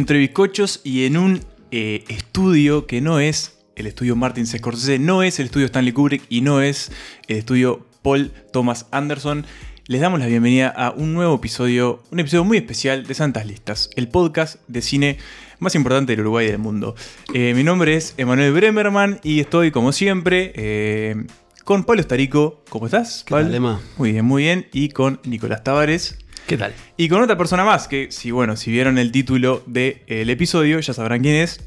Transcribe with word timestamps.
entre 0.00 0.16
bizcochos 0.16 0.80
y 0.82 1.04
en 1.04 1.18
un 1.18 1.42
eh, 1.70 2.04
estudio 2.08 2.86
que 2.86 3.02
no 3.02 3.20
es 3.20 3.58
el 3.76 3.86
estudio 3.86 4.16
Martin 4.16 4.46
Scorsese, 4.46 4.98
no 4.98 5.22
es 5.22 5.38
el 5.38 5.46
estudio 5.46 5.66
Stanley 5.66 5.92
Kubrick 5.92 6.22
y 6.30 6.40
no 6.40 6.62
es 6.62 6.90
el 7.28 7.36
estudio 7.36 7.86
Paul 8.00 8.32
Thomas 8.50 8.86
Anderson. 8.92 9.44
Les 9.88 10.00
damos 10.00 10.18
la 10.18 10.26
bienvenida 10.26 10.68
a 10.70 10.90
un 10.92 11.12
nuevo 11.12 11.34
episodio, 11.34 12.02
un 12.10 12.18
episodio 12.18 12.44
muy 12.44 12.56
especial 12.56 13.06
de 13.06 13.12
Santas 13.12 13.44
Listas, 13.44 13.90
el 13.94 14.08
podcast 14.08 14.56
de 14.68 14.80
cine 14.80 15.18
más 15.58 15.74
importante 15.74 16.12
del 16.12 16.20
Uruguay 16.20 16.46
y 16.46 16.50
del 16.50 16.60
mundo. 16.60 16.94
Eh, 17.34 17.52
mi 17.54 17.62
nombre 17.62 17.94
es 17.94 18.14
Emanuel 18.16 18.54
Bremerman 18.54 19.20
y 19.22 19.40
estoy, 19.40 19.70
como 19.70 19.92
siempre, 19.92 20.52
eh, 20.54 21.26
con 21.64 21.84
Pablo 21.84 22.00
Estarico. 22.00 22.62
¿Cómo 22.70 22.86
estás? 22.86 23.22
¿Qué 23.26 23.34
tal? 23.34 23.60
Muy 23.98 24.12
bien, 24.12 24.24
muy 24.24 24.44
bien. 24.44 24.66
Y 24.72 24.88
con 24.88 25.20
Nicolás 25.24 25.62
Tavares. 25.62 26.16
¿Qué 26.50 26.56
tal? 26.56 26.72
Y 26.96 27.08
con 27.08 27.22
otra 27.22 27.38
persona 27.38 27.64
más 27.64 27.86
que, 27.86 28.10
si 28.10 28.32
bueno, 28.32 28.56
si 28.56 28.72
vieron 28.72 28.98
el 28.98 29.12
título 29.12 29.62
del 29.66 30.28
episodio, 30.30 30.80
ya 30.80 30.92
sabrán 30.92 31.20
quién 31.22 31.36
es. 31.36 31.60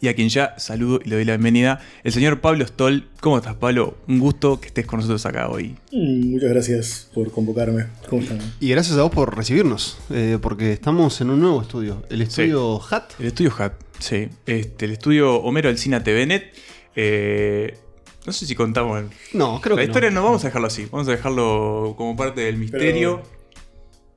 Y 0.00 0.08
a 0.08 0.14
quien 0.16 0.30
ya 0.30 0.58
saludo 0.58 0.98
y 1.04 1.08
le 1.08 1.14
doy 1.14 1.24
la 1.24 1.34
bienvenida, 1.34 1.78
el 2.02 2.10
señor 2.10 2.40
Pablo 2.40 2.66
Stoll. 2.66 3.08
¿Cómo 3.20 3.38
estás, 3.38 3.54
Pablo? 3.54 3.98
Un 4.08 4.18
gusto 4.18 4.60
que 4.60 4.66
estés 4.66 4.84
con 4.84 4.96
nosotros 4.98 5.24
acá 5.26 5.48
hoy. 5.48 5.76
Mm, 5.92 6.32
Muchas 6.32 6.50
gracias 6.50 7.08
por 7.14 7.30
convocarme. 7.30 7.86
¿Cómo 8.10 8.20
están? 8.20 8.40
Y 8.58 8.68
gracias 8.68 8.98
a 8.98 9.02
vos 9.02 9.12
por 9.12 9.36
recibirnos, 9.36 9.96
eh, 10.10 10.38
porque 10.42 10.72
estamos 10.72 11.20
en 11.20 11.30
un 11.30 11.38
nuevo 11.38 11.62
estudio, 11.62 12.02
el 12.10 12.22
estudio 12.22 12.80
HAT. 12.82 13.20
El 13.20 13.26
estudio 13.26 13.52
HAT, 13.56 13.74
sí. 14.00 14.28
Este, 14.44 14.86
el 14.86 14.90
estudio 14.90 15.36
Homero 15.36 15.68
Alcina 15.68 16.02
TVNet. 16.02 16.52
Eh, 16.96 17.78
no 18.26 18.32
sé 18.32 18.44
si 18.44 18.56
contamos 18.56 19.04
No, 19.32 19.60
creo 19.60 19.76
la 19.76 19.82
que 19.82 19.86
historia, 19.86 20.10
no. 20.10 20.16
no. 20.22 20.24
vamos 20.26 20.42
a 20.42 20.48
dejarlo 20.48 20.66
así. 20.66 20.88
Vamos 20.90 21.06
a 21.06 21.12
dejarlo 21.12 21.94
como 21.96 22.16
parte 22.16 22.40
del 22.40 22.56
misterio. 22.56 23.35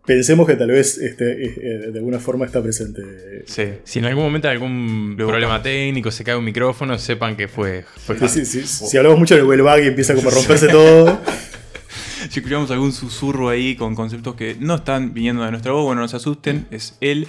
Pensemos 0.10 0.48
que 0.48 0.56
tal 0.56 0.72
vez 0.72 0.98
este, 0.98 1.46
eh, 1.46 1.92
de 1.92 2.00
alguna 2.00 2.18
forma 2.18 2.44
está 2.44 2.64
presente. 2.64 3.04
Sí. 3.46 3.66
Si 3.84 4.00
en 4.00 4.06
algún 4.06 4.24
momento 4.24 4.48
hay 4.48 4.56
algún 4.56 5.14
problema 5.16 5.62
técnico, 5.62 6.10
se 6.10 6.24
cae 6.24 6.36
un 6.36 6.46
micrófono, 6.46 6.98
sepan 6.98 7.38
que 7.38 7.48
fue. 7.48 7.86
fue 7.96 8.18
Sí, 8.28 8.44
sí, 8.44 8.64
sí, 8.66 8.88
si 8.88 8.98
hablamos 8.98 9.20
mucho 9.20 9.36
del 9.36 9.44
well 9.44 9.62
bag 9.62 9.84
y 9.84 9.88
empieza 9.90 10.16
como 10.16 10.30
a 10.30 10.32
romperse 10.34 10.68
todo. 10.68 11.22
Si 12.30 12.40
escuchamos 12.40 12.70
algún 12.72 12.92
susurro 12.92 13.50
ahí 13.50 13.76
con 13.76 13.96
conceptos 13.96 14.36
que 14.36 14.56
no 14.60 14.76
están 14.76 15.14
viniendo 15.14 15.44
de 15.44 15.52
nuestra 15.52 15.72
voz, 15.72 15.86
bueno, 15.86 16.02
no 16.02 16.08
se 16.08 16.18
asusten, 16.18 16.68
es 16.70 16.98
él. 17.02 17.28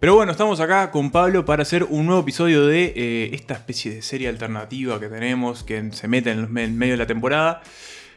Pero 0.00 0.14
bueno, 0.14 0.32
estamos 0.32 0.58
acá 0.58 0.90
con 0.90 1.10
Pablo 1.10 1.44
para 1.44 1.62
hacer 1.62 1.84
un 1.84 2.06
nuevo 2.06 2.22
episodio 2.22 2.66
de 2.66 2.92
eh, 2.96 3.30
esta 3.34 3.54
especie 3.54 3.94
de 3.94 4.02
serie 4.02 4.28
alternativa 4.28 4.98
que 5.00 5.08
tenemos, 5.08 5.62
que 5.62 5.90
se 5.92 6.08
mete 6.08 6.32
en, 6.32 6.42
los 6.42 6.50
en 6.50 6.76
medio 6.76 6.94
de 6.94 6.98
la 6.98 7.06
temporada, 7.06 7.62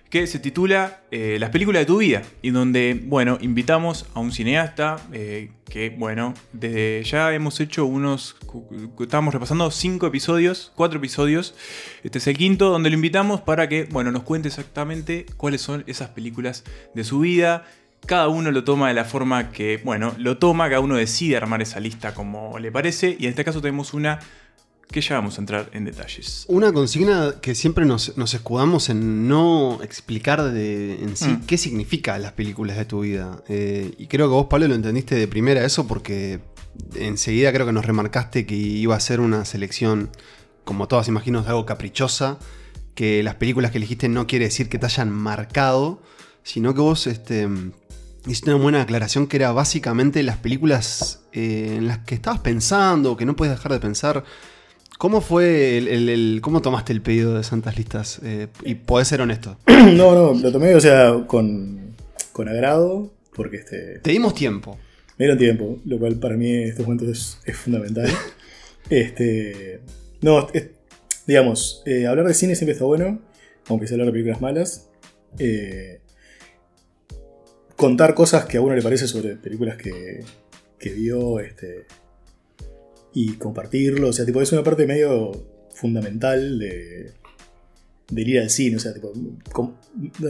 que 0.10 0.26
se 0.26 0.40
titula 0.40 1.02
eh, 1.12 1.38
Las 1.40 1.52
películas 1.52 1.82
de 1.82 1.86
tu 1.86 2.00
vida, 2.00 2.24
y 2.42 2.50
donde, 2.50 3.00
bueno, 3.06 3.38
invitamos 3.42 4.08
a 4.16 4.20
un 4.20 4.32
cineasta 4.32 4.98
eh, 5.14 5.52
que, 5.70 5.92
bueno, 5.92 6.34
desde 6.52 7.04
ya 7.04 7.34
hemos 7.34 7.60
hecho 7.60 7.86
unos, 7.86 8.36
estábamos 9.00 9.34
repasando 9.34 9.70
cinco 9.70 10.08
episodios, 10.08 10.72
cuatro 10.76 10.98
episodios, 10.98 11.54
este 12.04 12.18
es 12.18 12.28
el 12.28 12.38
quinto, 12.38 12.70
donde 12.70 12.90
lo 12.90 12.96
invitamos 12.96 13.42
para 13.42 13.70
que, 13.70 13.84
bueno, 13.84 14.12
nos 14.12 14.24
cuente 14.24 14.48
exactamente 14.48 15.28
cuáles 15.38 15.62
son 15.62 15.84
esas 15.86 16.10
películas 16.10 16.64
de 16.96 17.04
su 17.04 17.20
vida. 17.20 17.66
Cada 18.06 18.30
uno 18.30 18.50
lo 18.52 18.64
toma 18.64 18.88
de 18.88 18.94
la 18.94 19.04
forma 19.04 19.52
que, 19.52 19.80
bueno, 19.84 20.16
lo 20.18 20.38
toma, 20.38 20.70
cada 20.70 20.80
uno 20.80 20.96
decide 20.96 21.38
armar 21.38 21.62
esa 21.62 21.80
lista 21.80 22.14
como 22.16 22.58
le 22.58 22.72
parece, 22.72 23.16
y 23.20 23.26
en 23.26 23.32
este 23.32 23.44
caso 23.46 23.62
tenemos 23.62 23.94
una 23.94 24.20
que 24.92 25.02
ya 25.02 25.16
vamos 25.16 25.38
a 25.38 25.42
entrar 25.42 25.70
en 25.74 25.86
detalles. 25.86 26.46
Una 26.48 26.74
consigna 26.74 27.36
que 27.42 27.54
siempre 27.54 27.86
nos, 27.86 28.18
nos 28.18 28.34
escudamos 28.34 28.90
en 28.90 29.28
no 29.28 29.80
explicar 29.84 30.44
de, 30.52 31.04
en 31.04 31.16
sí 31.16 31.28
Mm. 31.30 31.46
qué 31.46 31.58
significa 31.58 32.18
las 32.18 32.32
películas 32.32 32.76
de 32.76 32.86
tu 32.86 33.02
vida. 33.02 33.44
Eh, 33.48 33.94
y 34.00 34.08
creo 34.08 34.28
que 34.28 34.34
vos, 34.34 34.48
Pablo, 34.50 34.68
lo 34.68 34.74
entendiste 34.76 35.16
de 35.16 35.28
primera 35.28 35.64
eso 35.64 35.86
porque 35.88 36.40
enseguida 36.96 37.54
creo 37.54 37.68
que 37.68 37.72
nos 37.72 37.86
remarcaste 37.86 38.46
que 38.48 38.56
iba 38.56 38.96
a 38.96 39.00
ser 39.00 39.20
una 39.20 39.46
selección, 39.46 40.10
como 40.64 40.88
todas 40.88 41.08
imagino, 41.08 41.44
de 41.44 41.50
algo 41.50 41.68
caprichosa, 41.68 42.40
que 42.96 43.22
las 43.22 43.36
películas 43.36 43.72
que 43.72 43.78
elegiste 43.78 44.10
no 44.10 44.26
quiere 44.26 44.46
decir 44.46 44.70
que 44.70 44.80
te 44.80 44.88
hayan 44.88 45.12
marcado, 45.12 46.02
sino 46.42 46.74
que 46.74 46.82
vos 46.82 47.06
este, 47.06 47.48
hiciste 48.26 48.54
una 48.54 48.64
buena 48.64 48.82
aclaración 48.82 49.28
que 49.28 49.38
era 49.38 49.52
básicamente 49.52 50.24
las 50.24 50.38
películas 50.38 51.22
eh, 51.32 51.76
en 51.78 51.88
las 51.88 52.00
que 52.00 52.16
estabas 52.16 52.40
pensando, 52.40 53.16
que 53.16 53.26
no 53.26 53.36
puedes 53.36 53.56
dejar 53.56 53.72
de 53.72 53.80
pensar. 53.80 54.24
¿Cómo 55.00 55.22
fue 55.22 55.78
el, 55.78 55.88
el- 55.88 56.10
el- 56.10 56.40
cómo 56.42 56.62
tomaste 56.62 56.92
el 56.94 57.02
pedido 57.02 57.34
de 57.36 57.44
Santas 57.44 57.78
Listas? 57.78 58.20
Eh, 58.24 58.48
y 58.66 58.76
podés 58.76 59.08
ser 59.08 59.22
honesto. 59.22 59.58
No, 59.96 60.14
no, 60.14 60.34
lo 60.34 60.52
tomé, 60.52 60.76
o 60.76 60.80
sea, 60.82 61.24
con, 61.26 61.96
con 62.34 62.48
agrado, 62.50 63.12
porque 63.34 63.56
este, 63.58 64.00
Te 64.00 64.12
dimos 64.12 64.36
tiempo. 64.36 64.78
me 65.18 65.26
dieron 65.26 65.38
tiempo, 65.38 65.80
lo 65.86 65.98
cual 66.00 66.20
para 66.20 66.36
mí 66.36 66.52
en 66.52 66.68
estos 66.68 66.86
momentos 66.86 67.08
es, 67.10 67.40
es 67.46 67.58
fundamental. 67.58 68.08
Este, 68.90 69.82
no, 70.22 70.48
es- 70.52 70.70
digamos, 71.28 71.84
eh, 71.86 72.08
hablar 72.08 72.26
de 72.28 72.34
cine 72.34 72.56
siempre 72.56 72.74
está 72.74 72.86
bueno, 72.86 73.20
aunque 73.68 73.86
sea 73.88 73.96
hablar 73.96 74.08
de 74.08 74.12
películas 74.14 74.42
malas. 74.42 74.90
Eh, 75.38 76.02
contar 77.76 78.16
cosas 78.16 78.46
que 78.46 78.58
a 78.58 78.62
uno 78.62 78.76
le 78.76 78.82
parece 78.82 79.08
sobre 79.08 79.36
películas 79.36 79.78
que, 79.78 80.24
que 80.80 80.90
vio, 80.94 81.40
este, 81.40 81.86
y 83.14 83.34
compartirlo, 83.34 84.10
o 84.10 84.14
sea, 84.14 84.26
tipo, 84.26 84.42
es 84.42 84.52
una 84.52 84.64
parte 84.64 84.86
medio 84.86 85.32
fundamental 85.74 86.60
de, 86.60 87.12
del 88.10 88.28
ir 88.28 88.40
al 88.40 88.50
cine, 88.50 88.78
o 88.78 88.80
sea, 88.80 88.94
tipo, 88.94 89.14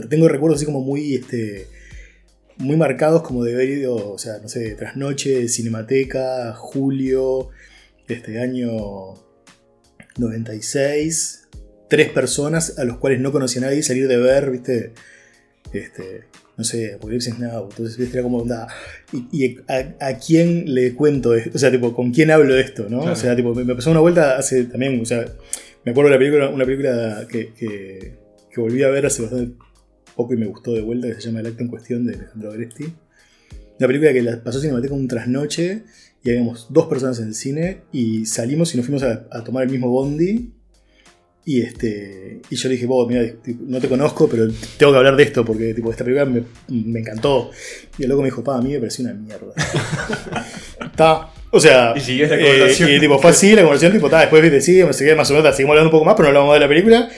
tengo 0.08 0.28
recuerdos 0.28 0.58
así 0.58 0.66
como 0.66 0.80
muy, 0.80 1.14
este, 1.14 1.66
muy 2.56 2.76
marcados 2.76 3.22
como 3.22 3.44
de 3.44 3.54
haber 3.54 3.70
ido, 3.70 4.12
o 4.12 4.18
sea, 4.18 4.38
no 4.38 4.48
sé, 4.48 4.74
trasnoche, 4.74 5.48
Cinemateca, 5.48 6.54
Julio, 6.54 7.48
este 8.08 8.40
año 8.40 9.14
96, 10.16 11.48
tres 11.88 12.10
personas 12.10 12.78
a 12.78 12.84
los 12.84 12.98
cuales 12.98 13.20
no 13.20 13.32
conocía 13.32 13.62
nadie 13.62 13.82
salir 13.82 14.08
de 14.08 14.16
ver, 14.16 14.50
viste, 14.50 14.92
este, 15.72 16.29
no 16.60 16.64
sé, 16.64 16.94
Apocalipsis 16.94 17.38
Now, 17.38 17.68
entonces 17.70 18.12
era 18.12 18.22
como, 18.22 18.38
onda, 18.38 18.68
y, 19.14 19.26
y 19.32 19.56
a, 19.66 20.08
a 20.08 20.18
quién 20.18 20.74
le 20.74 20.94
cuento 20.94 21.34
esto, 21.34 21.52
o 21.54 21.58
sea, 21.58 21.70
tipo, 21.70 21.94
con 21.94 22.12
quién 22.12 22.30
hablo 22.30 22.54
de 22.54 22.60
esto, 22.60 22.82
¿no? 22.90 22.98
Claro. 22.98 23.12
O 23.14 23.16
sea, 23.16 23.34
tipo, 23.34 23.54
me, 23.54 23.64
me 23.64 23.74
pasó 23.74 23.90
una 23.90 24.00
vuelta 24.00 24.36
hace 24.36 24.64
también, 24.64 25.00
o 25.00 25.06
sea, 25.06 25.24
me 25.84 25.92
acuerdo 25.92 26.10
de 26.10 26.16
la 26.16 26.18
película, 26.18 26.48
una 26.50 26.66
película 26.66 27.26
que, 27.30 27.54
que, 27.54 28.18
que 28.52 28.60
volví 28.60 28.82
a 28.82 28.88
ver 28.88 29.06
hace 29.06 29.22
bastante 29.22 29.56
poco 30.14 30.34
y 30.34 30.36
me 30.36 30.46
gustó 30.46 30.74
de 30.74 30.82
vuelta, 30.82 31.08
que 31.08 31.14
se 31.14 31.28
llama 31.28 31.40
El 31.40 31.46
acto 31.46 31.62
en 31.62 31.68
cuestión 31.68 32.06
de 32.06 32.14
Alejandro 32.14 32.50
Agresti. 32.50 32.84
Una 33.78 33.86
película 33.86 34.12
que 34.12 34.22
la 34.22 34.44
pasó 34.44 34.60
Cinemateca 34.60 34.92
un 34.92 35.08
trasnoche 35.08 35.84
y 36.22 36.28
habíamos 36.28 36.66
dos 36.68 36.86
personas 36.88 37.18
en 37.20 37.28
el 37.28 37.34
cine 37.34 37.78
y 37.92 38.26
salimos 38.26 38.74
y 38.74 38.76
nos 38.76 38.84
fuimos 38.84 39.02
a, 39.02 39.26
a 39.30 39.42
tomar 39.42 39.64
el 39.64 39.70
mismo 39.70 39.88
bondi. 39.88 40.52
Y, 41.44 41.62
este, 41.62 42.42
y 42.50 42.56
yo 42.56 42.68
le 42.68 42.74
dije, 42.74 42.86
vos, 42.86 43.08
mira, 43.08 43.22
no 43.66 43.80
te 43.80 43.88
conozco, 43.88 44.28
pero 44.28 44.46
tengo 44.76 44.92
que 44.92 44.98
hablar 44.98 45.16
de 45.16 45.22
esto 45.22 45.44
porque 45.44 45.72
tipo, 45.72 45.90
esta 45.90 46.04
película 46.04 46.26
me, 46.26 46.42
me 46.68 47.00
encantó. 47.00 47.50
Y 47.98 48.02
el 48.02 48.10
loco 48.10 48.22
me 48.22 48.28
dijo, 48.28 48.44
pa, 48.44 48.58
a 48.58 48.62
mí 48.62 48.72
me 48.72 48.78
pareció 48.78 49.04
una 49.04 49.14
mierda. 49.14 49.52
Está, 50.84 51.30
o 51.50 51.58
sea, 51.58 51.94
Y 51.96 52.00
siguió 52.00 52.28
la 52.28 52.36
eh, 52.36 52.38
conversación. 52.38 52.90
y 52.90 53.00
tipo, 53.00 53.18
fue 53.18 53.30
así 53.30 53.54
la 53.54 53.62
conversación, 53.62 53.92
tipo, 53.92 54.10
ta, 54.10 54.20
después 54.20 54.42
viste, 54.42 54.60
sí, 54.60 54.84
me 54.84 54.92
seguía 54.92 55.16
más 55.16 55.30
o 55.30 55.34
menos, 55.34 55.56
seguimos 55.56 55.72
hablando 55.72 55.88
un 55.88 55.92
poco 55.92 56.04
más, 56.04 56.14
pero 56.14 56.24
no 56.24 56.28
hablamos 56.28 56.54
de 56.54 56.60
la 56.60 56.68
película. 56.68 57.10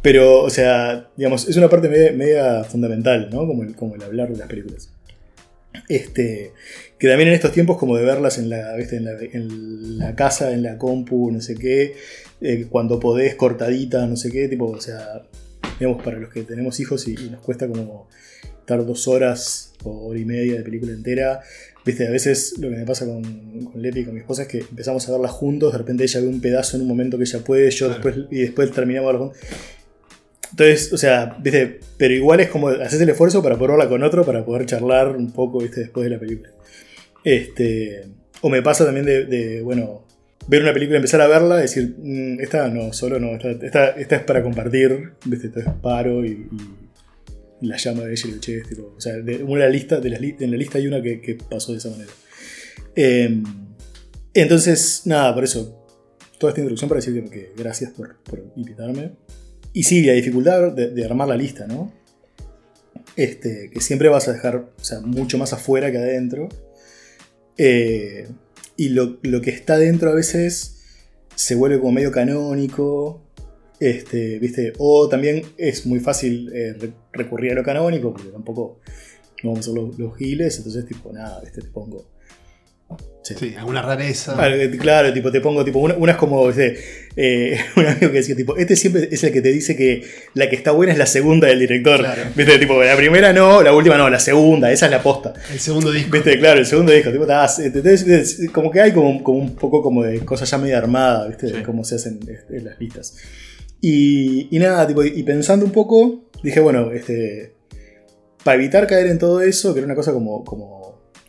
Pero, 0.00 0.42
o 0.42 0.50
sea, 0.50 1.08
digamos, 1.16 1.48
es 1.48 1.56
una 1.56 1.68
parte 1.68 1.88
media, 1.88 2.12
media 2.12 2.64
fundamental, 2.64 3.28
¿no? 3.32 3.46
Como 3.46 3.62
el, 3.62 3.74
como 3.74 3.94
el 3.94 4.02
hablar 4.02 4.28
de 4.28 4.36
las 4.36 4.48
películas. 4.48 4.90
Este, 5.88 6.52
que 6.98 7.08
también 7.08 7.28
en 7.30 7.34
estos 7.34 7.52
tiempos, 7.52 7.78
como 7.78 7.96
de 7.96 8.04
verlas 8.04 8.38
en 8.38 8.50
la, 8.50 8.74
¿viste? 8.76 8.96
En 8.96 9.04
la, 9.04 9.12
en 9.12 9.98
la 9.98 10.14
casa, 10.14 10.52
en 10.52 10.62
la 10.62 10.78
compu, 10.78 11.30
no 11.30 11.40
sé 11.40 11.54
qué, 11.54 11.94
eh, 12.40 12.66
cuando 12.68 13.00
podés, 13.00 13.34
cortadita, 13.34 14.06
no 14.06 14.16
sé 14.16 14.30
qué, 14.30 14.48
tipo, 14.48 14.66
o 14.66 14.80
sea, 14.80 15.22
digamos, 15.78 16.02
para 16.02 16.18
los 16.18 16.30
que 16.32 16.42
tenemos 16.42 16.80
hijos 16.80 17.08
y, 17.08 17.14
y 17.14 17.30
nos 17.30 17.40
cuesta 17.40 17.68
como 17.68 18.08
estar 18.60 18.84
dos 18.84 19.08
horas 19.08 19.72
o 19.84 20.08
hora 20.08 20.18
y 20.18 20.24
media 20.24 20.54
de 20.56 20.62
película 20.62 20.92
entera, 20.92 21.40
viste, 21.84 22.06
a 22.06 22.10
veces 22.10 22.54
lo 22.58 22.70
que 22.70 22.76
me 22.76 22.84
pasa 22.84 23.04
con, 23.04 23.22
con 23.64 23.82
Lepi 23.82 24.00
y 24.00 24.04
con 24.04 24.14
mi 24.14 24.20
esposa 24.20 24.42
es 24.42 24.48
que 24.48 24.58
empezamos 24.58 25.06
a 25.08 25.12
verla 25.12 25.28
juntos, 25.28 25.72
de 25.72 25.78
repente 25.78 26.04
ella 26.04 26.20
ve 26.20 26.26
un 26.26 26.40
pedazo 26.40 26.76
en 26.76 26.82
un 26.82 26.88
momento 26.88 27.18
que 27.18 27.24
ella 27.24 27.40
puede, 27.40 27.70
yo 27.70 27.88
después, 27.88 28.16
y 28.30 28.40
después 28.40 28.70
terminamos 28.72 29.12
verla 29.12 29.26
juntos. 29.26 29.38
Entonces, 30.50 30.92
o 30.92 30.98
sea, 30.98 31.36
viste, 31.42 31.80
pero 31.98 32.14
igual 32.14 32.40
es 32.40 32.48
como 32.48 32.68
haces 32.68 33.00
el 33.00 33.08
esfuerzo 33.08 33.42
para 33.42 33.56
poder 33.56 33.72
verla 33.72 33.88
con 33.88 34.02
otro, 34.02 34.24
para 34.24 34.44
poder 34.44 34.66
charlar 34.66 35.16
un 35.16 35.32
poco, 35.32 35.58
viste, 35.58 35.80
después 35.80 36.04
de 36.04 36.10
la 36.10 36.18
película. 36.18 36.50
Este, 37.24 38.06
o 38.40 38.48
me 38.48 38.62
pasa 38.62 38.84
también 38.84 39.04
de, 39.04 39.24
de, 39.24 39.62
bueno, 39.62 40.04
ver 40.46 40.62
una 40.62 40.72
película, 40.72 40.96
empezar 40.96 41.20
a 41.20 41.26
verla, 41.26 41.56
decir, 41.56 41.96
"Mm, 41.98 42.40
esta 42.40 42.68
no, 42.68 42.92
solo 42.92 43.18
no, 43.18 43.34
esta, 43.36 43.88
esta, 43.96 44.16
es 44.16 44.22
para 44.22 44.42
compartir, 44.42 45.12
viste, 45.24 45.46
entonces 45.46 45.72
paro 45.82 46.24
y, 46.24 46.48
y 47.60 47.66
la 47.66 47.76
llamo 47.82 48.02
de 48.02 48.12
ella 48.12 48.22
y 48.24 48.28
digo, 48.28 48.40
che, 48.40 48.60
tipo, 48.62 48.94
o 48.96 49.00
sea, 49.00 49.14
de 49.14 49.42
una 49.42 49.68
lista, 49.68 50.00
de 50.00 50.10
las 50.10 50.20
li- 50.20 50.36
en 50.38 50.50
la 50.50 50.56
lista 50.56 50.78
hay 50.78 50.86
una 50.86 51.00
que, 51.02 51.38
pasó 51.48 51.72
de 51.72 51.78
esa 51.78 51.90
manera. 51.90 52.12
Eh, 52.94 53.42
entonces, 54.34 55.02
nada, 55.06 55.32
por 55.34 55.44
eso, 55.44 55.86
toda 56.38 56.50
esta 56.50 56.60
introducción 56.60 56.88
para 56.88 57.00
decir 57.00 57.24
que, 57.30 57.52
gracias 57.56 57.92
por, 57.92 58.16
invitarme. 58.56 59.12
Y 59.72 59.84
sí, 59.84 60.02
la 60.04 60.12
dificultad 60.12 60.72
de, 60.72 60.90
de 60.90 61.04
armar 61.04 61.28
la 61.28 61.36
lista, 61.36 61.66
¿no? 61.66 61.92
Este, 63.16 63.70
que 63.70 63.80
siempre 63.80 64.08
vas 64.08 64.28
a 64.28 64.32
dejar 64.32 64.56
o 64.56 64.84
sea, 64.84 65.00
mucho 65.00 65.38
más 65.38 65.52
afuera 65.52 65.90
que 65.90 65.98
adentro. 65.98 66.48
Eh, 67.56 68.28
y 68.76 68.88
lo, 68.90 69.18
lo 69.22 69.40
que 69.40 69.50
está 69.50 69.78
dentro 69.78 70.10
a 70.10 70.14
veces 70.14 70.80
se 71.34 71.54
vuelve 71.54 71.78
como 71.78 71.92
medio 71.92 72.10
canónico. 72.12 73.20
Este, 73.80 74.38
¿viste? 74.38 74.72
O 74.78 75.08
también 75.08 75.42
es 75.58 75.84
muy 75.84 75.98
fácil 76.00 76.50
eh, 76.54 76.74
re- 76.78 76.92
recurrir 77.12 77.52
a 77.52 77.54
lo 77.56 77.62
canónico, 77.64 78.12
porque 78.12 78.28
tampoco 78.30 78.78
no 79.42 79.50
vamos 79.50 79.66
a 79.66 79.70
ser 79.72 79.74
los, 79.74 79.98
los 79.98 80.16
giles, 80.16 80.56
entonces 80.56 80.86
tipo, 80.86 81.12
nada, 81.12 81.40
¿viste? 81.42 81.60
te 81.60 81.68
pongo. 81.68 82.06
Sí. 83.24 83.34
Sí, 83.38 83.54
alguna 83.56 83.80
rareza. 83.82 84.36
Ah, 84.38 84.48
eh, 84.50 84.70
Claro, 84.78 85.12
tipo, 85.12 85.32
te 85.32 85.40
pongo, 85.40 85.64
tipo, 85.64 85.78
una, 85.78 85.94
una 85.94 86.12
es 86.12 86.18
como. 86.18 86.48
Eh, 87.16 87.56
un 87.76 87.86
amigo 87.86 88.10
que 88.12 88.18
decía, 88.18 88.36
tipo, 88.36 88.56
este 88.56 88.76
siempre 88.76 89.08
es 89.10 89.24
el 89.24 89.32
que 89.32 89.40
te 89.40 89.50
dice 89.50 89.74
que 89.74 90.04
la 90.34 90.48
que 90.50 90.56
está 90.56 90.72
buena 90.72 90.92
es 90.92 90.98
la 90.98 91.06
segunda 91.06 91.48
del 91.48 91.58
director. 91.58 92.00
Claro. 92.00 92.22
¿Viste? 92.36 92.58
Tipo, 92.58 92.82
la 92.84 92.94
primera 92.96 93.32
no, 93.32 93.62
la 93.62 93.72
última 93.72 93.96
no, 93.96 94.10
la 94.10 94.20
segunda, 94.20 94.70
esa 94.70 94.86
es 94.86 94.92
la 94.92 95.02
posta. 95.02 95.32
El 95.50 95.58
segundo 95.58 95.90
disco. 95.90 96.10
¿Viste? 96.12 96.38
Claro, 96.38 96.60
el 96.60 96.66
segundo 96.66 96.92
disco, 96.92 97.10
tipo, 97.10 97.24
eh, 97.24 98.48
como 98.52 98.70
que 98.70 98.80
hay 98.82 98.92
como, 98.92 99.24
como 99.24 99.38
un 99.38 99.54
poco 99.56 99.82
como 99.82 100.04
de 100.04 100.20
cosas 100.20 100.50
ya 100.50 100.58
medio 100.58 100.76
armadas, 100.76 101.28
¿viste? 101.28 101.46
De 101.46 101.54
Sí. 101.58 101.62
cómo 101.62 101.82
se 101.82 101.94
hacen 101.94 102.20
este, 102.28 102.60
las 102.60 102.78
listas. 102.78 103.16
Y, 103.80 104.48
y 104.54 104.58
nada, 104.58 104.86
tipo, 104.86 105.02
y 105.02 105.22
pensando 105.22 105.64
un 105.64 105.72
poco, 105.72 106.26
dije, 106.42 106.60
bueno, 106.60 106.90
este, 106.92 107.54
para 108.42 108.56
evitar 108.56 108.86
caer 108.86 109.06
en 109.06 109.18
todo 109.18 109.40
eso, 109.40 109.72
que 109.72 109.80
era 109.80 109.86
una 109.86 109.94
cosa 109.94 110.12
como, 110.12 110.44
como 110.44 110.83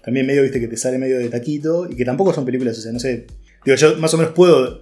también 0.06 0.28
medio, 0.28 0.44
viste, 0.44 0.60
que 0.60 0.68
te 0.68 0.78
sale 0.78 1.00
medio 1.00 1.18
de 1.18 1.28
taquito, 1.30 1.90
y 1.90 1.96
que 1.96 2.06
tampoco 2.06 2.32
son 2.32 2.46
películas, 2.46 2.78
o 2.78 2.82
sea, 2.82 2.92
no 2.92 3.00
sé, 3.00 3.26
digo, 3.66 3.76
yo 3.76 3.98
más 3.98 4.14
o 4.14 4.18
menos 4.18 4.34
puedo 4.34 4.80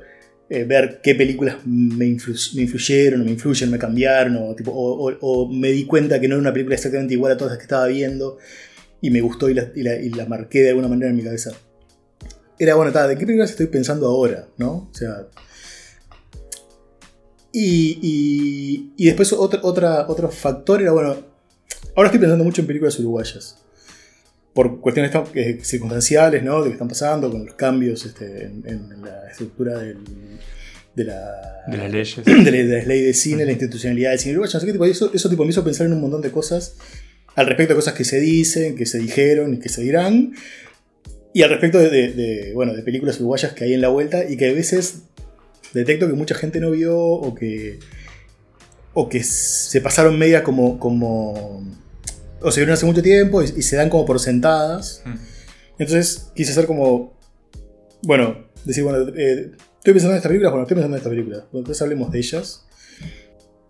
eh, 0.50 0.66
ver 0.66 1.00
qué 1.02 1.16
películas 1.16 1.66
me, 1.66 2.06
influ- 2.06 2.56
me 2.56 2.64
influyeron, 2.64 3.24
me 3.24 3.31
influyen, 3.31 3.72
me 3.72 3.80
cambiaron, 3.80 4.38
o, 4.68 5.50
me 5.50 5.72
di 5.72 5.86
cuenta 5.86 6.20
que 6.20 6.28
no 6.28 6.36
era 6.36 6.42
una 6.42 6.52
película 6.52 6.75
exactamente 6.75 7.14
igual 7.14 7.31
a 7.31 7.38
todas 7.38 7.52
las 7.52 7.58
que 7.58 7.64
estaba 7.64 7.88
viendo, 7.88 8.38
y 9.02 9.10
me 9.10 9.22
gustó 9.22 9.50
y 9.50 9.54
la, 9.54 10.25
marqué 10.28 10.62
de 10.62 10.70
alguna 10.70 10.90
manera 10.90 11.10
en 11.10 11.16
mi 11.16 11.24
cabeza. 11.24 11.52
Era, 12.60 12.75
bueno, 12.75 12.92
¿de 12.92 13.16
qué 13.16 13.25
películas 13.25 13.52
estoy 13.52 13.68
pensando 13.68 14.08
ahora? 14.08 14.48
¿No? 14.58 14.90
O 14.92 14.94
sea... 14.94 15.28
Y, 17.56 18.00
y, 18.02 18.94
y 18.98 19.06
después 19.06 19.31
otro, 19.31 19.60
otra, 19.64 20.08
otro 20.08 20.30
factor 20.30 20.81
era, 20.81 20.92
bueno, 20.92 21.16
ahora 21.96 22.08
estoy 22.08 22.20
pensando 22.20 22.44
mucho 22.44 22.62
en 22.62 22.68
películas 22.68 23.00
uruguayas. 23.00 23.62
Por 24.54 24.80
cuestiones 24.82 25.12
eh, 25.34 25.60
circunstanciales, 25.64 26.44
¿no? 26.44 26.62
De 26.62 26.70
que 26.70 26.74
están 26.74 26.88
pasando, 26.88 27.32
con 27.32 27.46
los 27.46 27.56
cambios 27.56 28.06
este, 28.06 28.44
en, 28.46 28.64
en 28.68 29.02
la 29.02 29.28
estructura 29.30 29.80
del- 29.80 29.98
de 30.96 31.06
la 31.06 31.64
De 31.68 31.78
las 31.78 31.92
leyes. 31.92 32.18
de 32.26 32.34
la, 32.36 32.52
de 32.52 32.64
la 32.82 32.86
ley 32.86 33.02
de 33.02 33.14
cine, 33.16 33.46
la 33.46 33.52
institucionalidad 33.52 34.12
del 34.12 34.20
cine 34.20 34.34
uruguayo, 34.34 34.54
no 34.54 34.60
sé 34.60 34.66
qué 34.68 34.72
tipo, 34.74 34.86
y 34.86 34.92
eso, 34.92 35.12
eso 35.14 35.28
tipo, 35.30 35.44
me 35.44 35.50
hizo 35.50 35.64
pensar 35.64 35.88
en 35.88 35.94
un 35.94 36.02
montón 36.02 36.22
de 36.22 36.30
cosas 36.30 36.76
al 37.36 37.48
respecto 37.48 37.74
de 37.74 37.78
cosas 37.78 37.96
que 37.96 38.04
se 38.04 38.20
dicen, 38.20 38.76
que 38.76 38.86
se 38.86 39.00
dijeron 39.00 39.56
y 39.56 39.60
que 39.60 39.70
se 39.70 39.82
dirán, 39.82 40.34
y 41.34 41.42
al 41.42 41.50
respecto 41.50 41.80
de, 41.80 41.90
de- 41.90 42.14
de, 42.14 42.54
bueno, 42.54 42.76
de 42.76 42.84
películas 42.84 43.18
uruguayas 43.20 43.54
que 43.54 43.64
hay 43.64 43.74
en 43.74 43.82
la 43.82 43.88
vuelta 43.90 44.30
y 44.30 44.38
que 44.38 44.50
a 44.50 44.54
veces 44.54 45.00
detecto 45.74 46.06
que 46.08 46.14
mucha 46.14 46.36
gente 46.36 46.60
no 46.60 46.70
vio 46.70 46.96
o 46.96 47.34
que, 47.34 47.80
o 48.94 49.10
que 49.10 49.24
se 49.24 49.82
pasaron 49.82 50.20
media 50.20 50.44
como, 50.44 50.78
como 50.80 51.66
o 52.44 52.51
se 52.51 52.60
vieron 52.60 52.74
hace 52.74 52.86
mucho 52.86 53.01
tiempo 53.01 53.42
y, 53.42 53.45
y 53.45 53.62
se 53.62 53.75
dan 53.75 53.90
como 53.90 54.06
por 54.06 54.19
sentadas. 54.19 55.01
Mm. 55.06 55.16
Entonces 55.80 56.31
quise 56.36 56.51
hacer 56.51 56.66
como, 56.66 57.18
bueno, 58.01 58.45
decir, 58.66 58.84
bueno, 58.84 59.12
eh, 59.16 59.51
estoy 59.78 59.94
pensando 59.94 60.12
en 60.12 60.18
estas 60.18 60.30
películas, 60.30 60.51
bueno, 60.51 60.63
estoy 60.63 60.75
pensando 60.75 60.95
en 60.95 61.00
estas 61.00 61.10
películas, 61.10 61.44
bueno, 61.51 61.60
entonces 61.60 61.81
hablemos 61.81 62.12
de 62.12 62.19
ellas. 62.19 62.66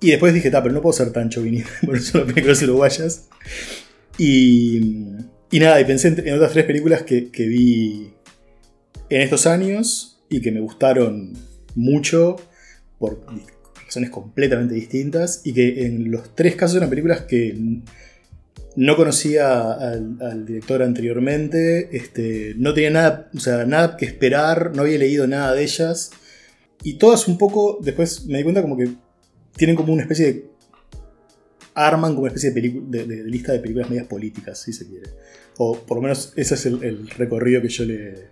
Y 0.02 0.12
después 0.12 0.34
dije, 0.34 0.52
ta, 0.52 0.62
pero 0.62 0.76
no 0.76 0.82
puedo 0.82 0.94
ser 0.94 1.12
tan 1.12 1.30
chauvinista, 1.30 1.72
por 1.86 1.96
eso 1.98 2.20
las 2.20 2.28
películas 2.28 2.62
uruguayas. 2.64 3.30
Y, 4.18 5.06
y 5.50 5.60
nada, 5.60 5.80
y 5.80 5.86
pensé 5.86 6.10
en, 6.10 6.28
en 6.28 6.36
otras 6.36 6.52
tres 6.52 6.66
películas 6.66 7.04
que, 7.04 7.32
que 7.32 7.48
vi 7.48 8.14
en 9.10 9.22
estos 9.22 9.48
años 9.48 10.24
y 10.30 10.42
que 10.42 10.52
me 10.52 10.60
gustaron 10.60 11.34
mucho 11.76 12.36
por 13.00 13.26
razones 13.86 14.10
completamente 14.10 14.74
distintas 14.74 15.42
y 15.44 15.54
que 15.54 15.86
en 15.86 16.12
los 16.12 16.36
tres 16.36 16.56
casos 16.56 16.78
eran 16.78 16.90
películas 16.90 17.22
que 17.22 17.56
no 18.76 18.96
conocía 18.96 19.72
al, 19.74 20.18
al 20.22 20.46
director 20.46 20.82
anteriormente, 20.82 21.96
este, 21.96 22.54
no 22.58 22.74
tenía 22.74 22.90
nada, 22.90 23.30
o 23.36 23.40
sea, 23.40 23.66
nada 23.66 23.98
que 23.98 24.06
esperar, 24.06 24.72
no 24.76 24.82
había 24.84 24.98
leído 24.98 25.28
nada 25.28 25.54
de 25.54 25.64
ellas. 25.64 26.12
Y 26.84 26.96
todas 26.96 27.28
un 27.28 27.38
poco, 27.38 27.80
después 27.82 28.26
me 28.26 28.38
di 28.40 28.44
cuenta 28.44 28.62
como 28.62 28.76
que 28.78 28.90
tienen 29.56 29.76
como 29.76 29.94
una 29.94 30.02
especie 30.02 30.26
de... 30.34 30.54
Arman 31.76 32.12
como 32.12 32.24
una 32.24 32.34
especie 32.34 32.52
de, 32.52 32.62
de- 32.62 33.06
de- 33.08 33.24
de 33.24 33.30
lista 33.30 33.52
de 33.52 33.60
películas 33.60 33.90
medias 33.90 34.06
políticas, 34.08 34.60
si 34.60 34.74
se 34.74 34.88
quiere. 34.88 35.10
O 35.58 35.80
por 35.80 35.98
lo 35.98 36.04
menos 36.04 36.34
ese 36.36 36.54
es 36.56 36.66
el, 36.68 36.84
el 36.84 37.10
recorrido 37.10 37.62
que 37.62 37.70
yo 37.70 37.84
le, 37.86 38.28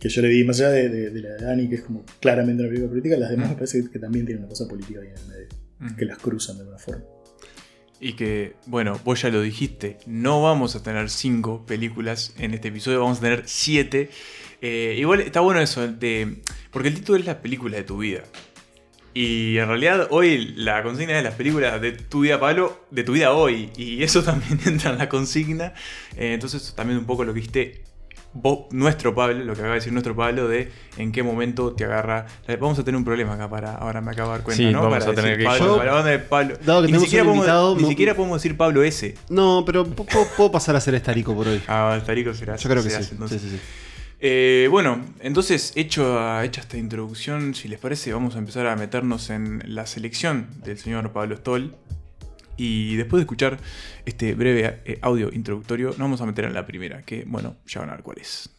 que 0.00 0.08
yo 0.08 0.22
le 0.22 0.28
di. 0.28 0.42
Más 0.44 0.58
allá 0.60 0.70
de, 0.70 0.88
de- 0.88 1.10
de 1.10 1.20
la 1.20 1.28
de 1.34 1.44
Dani, 1.44 1.68
que 1.68 1.76
es 1.76 1.82
como 1.82 2.04
claramente 2.20 2.62
una 2.62 2.68
película 2.70 2.90
política, 2.90 3.16
las 3.16 3.30
demás 3.30 3.50
me 3.50 3.54
parece 3.54 3.88
que 3.90 3.98
también 3.98 4.24
tienen 4.26 4.42
una 4.44 4.48
cosa 4.48 4.66
política 4.66 5.00
ahí 5.00 5.08
en 5.08 5.14
el 5.16 5.26
medio, 5.28 5.96
que 5.96 6.04
las 6.04 6.18
cruzan 6.18 6.56
de 6.56 6.62
alguna 6.62 6.78
forma. 6.78 7.04
Y 8.00 8.12
que, 8.12 8.54
bueno, 8.66 9.00
vos 9.04 9.22
ya 9.22 9.28
lo 9.28 9.42
dijiste, 9.42 9.98
no 10.06 10.42
vamos 10.42 10.76
a 10.76 10.82
tener 10.82 11.10
cinco 11.10 11.64
películas 11.66 12.34
en 12.38 12.54
este 12.54 12.68
episodio, 12.68 13.00
vamos 13.00 13.18
a 13.18 13.22
tener 13.22 13.42
siete. 13.46 14.10
Eh, 14.60 14.96
igual 14.98 15.20
está 15.20 15.40
bueno 15.40 15.60
eso, 15.60 15.86
de, 15.88 16.42
porque 16.70 16.88
el 16.88 16.94
título 16.94 17.18
es 17.18 17.26
la 17.26 17.42
película 17.42 17.76
de 17.76 17.82
tu 17.82 17.98
vida. 17.98 18.22
Y 19.14 19.58
en 19.58 19.66
realidad 19.66 20.06
hoy 20.10 20.54
la 20.54 20.82
consigna 20.84 21.18
es 21.18 21.24
las 21.24 21.34
películas 21.34 21.80
de 21.80 21.90
tu 21.90 22.20
vida, 22.20 22.38
Pablo, 22.38 22.84
de 22.92 23.02
tu 23.02 23.12
vida 23.12 23.32
hoy. 23.32 23.70
Y 23.76 24.02
eso 24.04 24.22
también 24.24 24.60
entra 24.64 24.92
en 24.92 24.98
la 24.98 25.08
consigna. 25.08 25.74
Eh, 26.16 26.34
entonces 26.34 26.72
también 26.76 27.00
un 27.00 27.06
poco 27.06 27.24
lo 27.24 27.34
que 27.34 27.40
vos, 28.40 28.66
nuestro 28.70 29.14
Pablo, 29.14 29.34
lo 29.44 29.52
que 29.54 29.60
acaba 29.60 29.74
de 29.74 29.80
decir 29.80 29.92
nuestro 29.92 30.14
Pablo, 30.16 30.48
de 30.48 30.70
en 30.96 31.12
qué 31.12 31.22
momento 31.22 31.72
te 31.72 31.84
agarra. 31.84 32.26
Vamos 32.60 32.78
a 32.78 32.84
tener 32.84 32.96
un 32.96 33.04
problema 33.04 33.34
acá 33.34 33.48
para. 33.50 33.74
Ahora 33.74 34.00
me 34.00 34.10
acabo 34.12 34.30
de 34.30 34.36
dar 34.38 34.44
cuenta, 34.44 34.62
Sí, 34.62 34.70
¿no? 34.72 34.82
vamos 34.82 34.98
para 34.98 35.10
a 35.12 35.14
tener 35.14 35.24
decir 35.36 35.38
que- 35.38 35.44
Pablo, 35.44 35.66
Yo- 35.66 35.76
para 35.78 35.92
dónde 35.92 36.18
Pablo. 36.18 36.54
Dado 36.64 36.80
que 36.80 36.86
ni 36.86 36.92
tenemos 36.92 37.04
siquiera, 37.04 37.22
un 37.22 37.26
podemos, 37.28 37.44
invitado, 37.46 37.76
ni 37.76 37.82
no- 37.82 37.88
siquiera 37.88 38.14
podemos 38.14 38.42
decir 38.42 38.56
Pablo 38.56 38.82
S. 38.82 39.14
No, 39.28 39.62
pero 39.66 39.84
puedo, 39.84 40.50
pasar 40.52 40.76
a 40.76 40.80
ser 40.80 40.94
estarico 40.94 41.34
por 41.34 41.48
hoy. 41.48 41.62
Ah, 41.68 41.92
el 41.94 42.02
tarico 42.02 42.32
será. 42.34 42.56
Yo 42.56 42.68
creo 42.68 42.82
que 42.82 42.90
se 42.90 42.96
sí. 42.96 43.02
hace, 43.02 43.12
entonces. 43.14 43.40
Sí, 43.42 43.48
sí, 43.50 43.56
sí. 43.56 43.62
Eh, 44.20 44.66
bueno, 44.70 45.00
entonces, 45.20 45.72
hecho, 45.76 46.42
hecha 46.42 46.60
esta 46.60 46.76
introducción, 46.76 47.54
si 47.54 47.68
les 47.68 47.78
parece, 47.78 48.12
vamos 48.12 48.34
a 48.34 48.38
empezar 48.38 48.66
a 48.66 48.74
meternos 48.74 49.30
en 49.30 49.62
la 49.66 49.86
selección 49.86 50.48
del 50.64 50.76
señor 50.78 51.12
Pablo 51.12 51.36
Stoll. 51.36 51.74
Y 52.58 52.96
después 52.96 53.20
de 53.20 53.22
escuchar 53.22 53.58
este 54.04 54.34
breve 54.34 54.80
eh, 54.84 54.98
audio 55.00 55.30
introductorio, 55.32 55.90
nos 55.90 55.98
vamos 55.98 56.20
a 56.20 56.26
meter 56.26 56.44
en 56.44 56.54
la 56.54 56.66
primera, 56.66 57.02
que, 57.02 57.24
bueno, 57.26 57.56
ya 57.66 57.80
van 57.80 57.90
a 57.90 57.92
ver 57.92 58.02
cuál 58.02 58.18
es. 58.18 58.50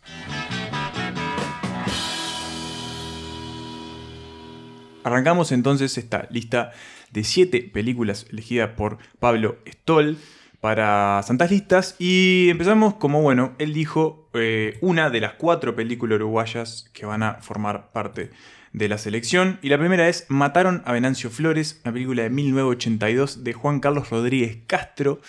Arrancamos 5.04 5.52
entonces 5.52 5.98
esta 5.98 6.28
lista 6.32 6.72
de 7.12 7.24
7 7.24 7.70
películas 7.74 8.26
elegidas 8.32 8.72
por 8.72 8.98
Pablo 9.20 9.58
Stoll 9.68 10.18
para 10.62 11.22
Santas 11.24 11.52
Listas 11.52 11.96
y 12.00 12.50
empezamos 12.50 12.96
como, 12.96 13.22
bueno, 13.22 13.54
él 13.60 13.74
dijo 13.74 14.30
eh, 14.34 14.78
una 14.82 15.10
de 15.10 15.22
las 15.22 15.34
cuatro 15.34 15.76
películas 15.76 16.18
uruguayas 16.18 16.90
que 16.94 17.06
van 17.06 17.24
a 17.24 17.36
formar 17.36 17.92
parte 17.92 18.32
de 18.80 18.88
la 18.88 18.98
selección 18.98 19.60
y 19.62 19.68
la 19.70 19.78
primera 19.78 20.08
es 20.08 20.26
Mataron 20.30 20.82
a 20.86 20.94
Venancio 20.94 21.30
Flores, 21.30 21.82
una 21.84 21.94
película 21.94 22.24
de 22.24 22.30
1982 22.30 23.44
de 23.44 23.54
Juan 23.54 23.82
Carlos 23.82 24.10
Rodríguez 24.10 24.60
Castro, 24.68 25.20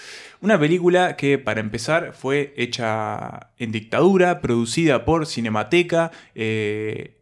una 0.40 0.58
película 0.58 1.16
que 1.16 1.36
para 1.36 1.60
empezar 1.60 2.14
fue 2.14 2.54
hecha 2.56 3.50
en 3.58 3.72
dictadura, 3.72 4.40
producida 4.40 5.04
por 5.04 5.26
Cinemateca, 5.26 6.12
eh, 6.36 7.16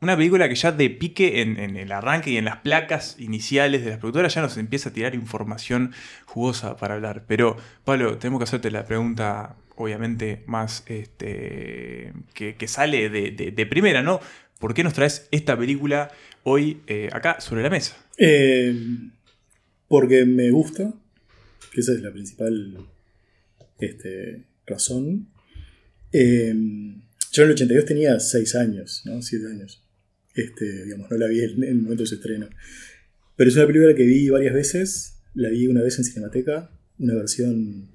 una 0.00 0.16
película 0.16 0.48
que 0.48 0.54
ya 0.54 0.70
de 0.70 0.88
pique 0.88 1.42
en, 1.42 1.58
el 1.76 1.90
arranque 1.90 2.30
y 2.30 2.36
en 2.36 2.44
las 2.44 2.58
placas 2.58 3.16
iniciales 3.18 3.84
de 3.84 3.90
las 3.90 3.98
productoras 3.98 4.34
ya 4.34 4.42
nos 4.42 4.56
empieza 4.58 4.90
a 4.90 4.92
tirar 4.92 5.14
información 5.16 5.92
jugosa 6.26 6.76
para 6.76 6.94
hablar. 6.94 7.24
Pero, 7.26 7.56
Pablo, 7.84 8.18
tenemos 8.18 8.38
que 8.38 8.44
hacerte 8.44 8.70
la 8.70 8.84
pregunta, 8.84 9.56
obviamente, 9.74 10.44
más 10.46 10.84
este, 10.86 12.12
que, 12.34 12.68
sale 12.68 13.08
de 13.08 13.66
primera, 13.66 14.02
¿no? 14.02 14.20
¿Por 14.58 14.74
qué 14.74 14.82
nos 14.82 14.94
traes 14.94 15.28
esta 15.30 15.58
película 15.58 16.10
hoy 16.42 16.80
eh, 16.86 17.08
acá 17.12 17.40
sobre 17.40 17.62
la 17.62 17.70
mesa? 17.70 17.96
Eh, 18.18 18.74
porque 19.88 20.24
me 20.24 20.50
gusta, 20.50 20.94
que 21.72 21.80
esa 21.80 21.92
es 21.92 22.00
la 22.00 22.12
principal 22.12 22.78
este, 23.78 24.44
razón. 24.66 25.28
Eh, 26.12 26.54
yo 27.32 27.42
en 27.42 27.48
el 27.48 27.54
82 27.54 27.84
tenía 27.84 28.18
6 28.18 28.54
años, 28.54 29.02
¿no? 29.04 29.20
7 29.20 29.46
años. 29.46 29.82
Este, 30.34 30.84
digamos, 30.84 31.10
no 31.10 31.18
la 31.18 31.26
vi 31.26 31.40
en 31.40 31.62
en 31.62 31.70
el 31.70 31.82
momento 31.82 32.02
de 32.02 32.08
su 32.08 32.14
estreno. 32.14 32.48
Pero 33.36 33.50
es 33.50 33.56
una 33.56 33.66
película 33.66 33.94
que 33.94 34.04
vi 34.04 34.30
varias 34.30 34.54
veces. 34.54 35.18
La 35.34 35.50
vi 35.50 35.66
una 35.66 35.82
vez 35.82 35.98
en 35.98 36.04
Cinemateca, 36.04 36.70
una 36.98 37.14
versión 37.14 37.90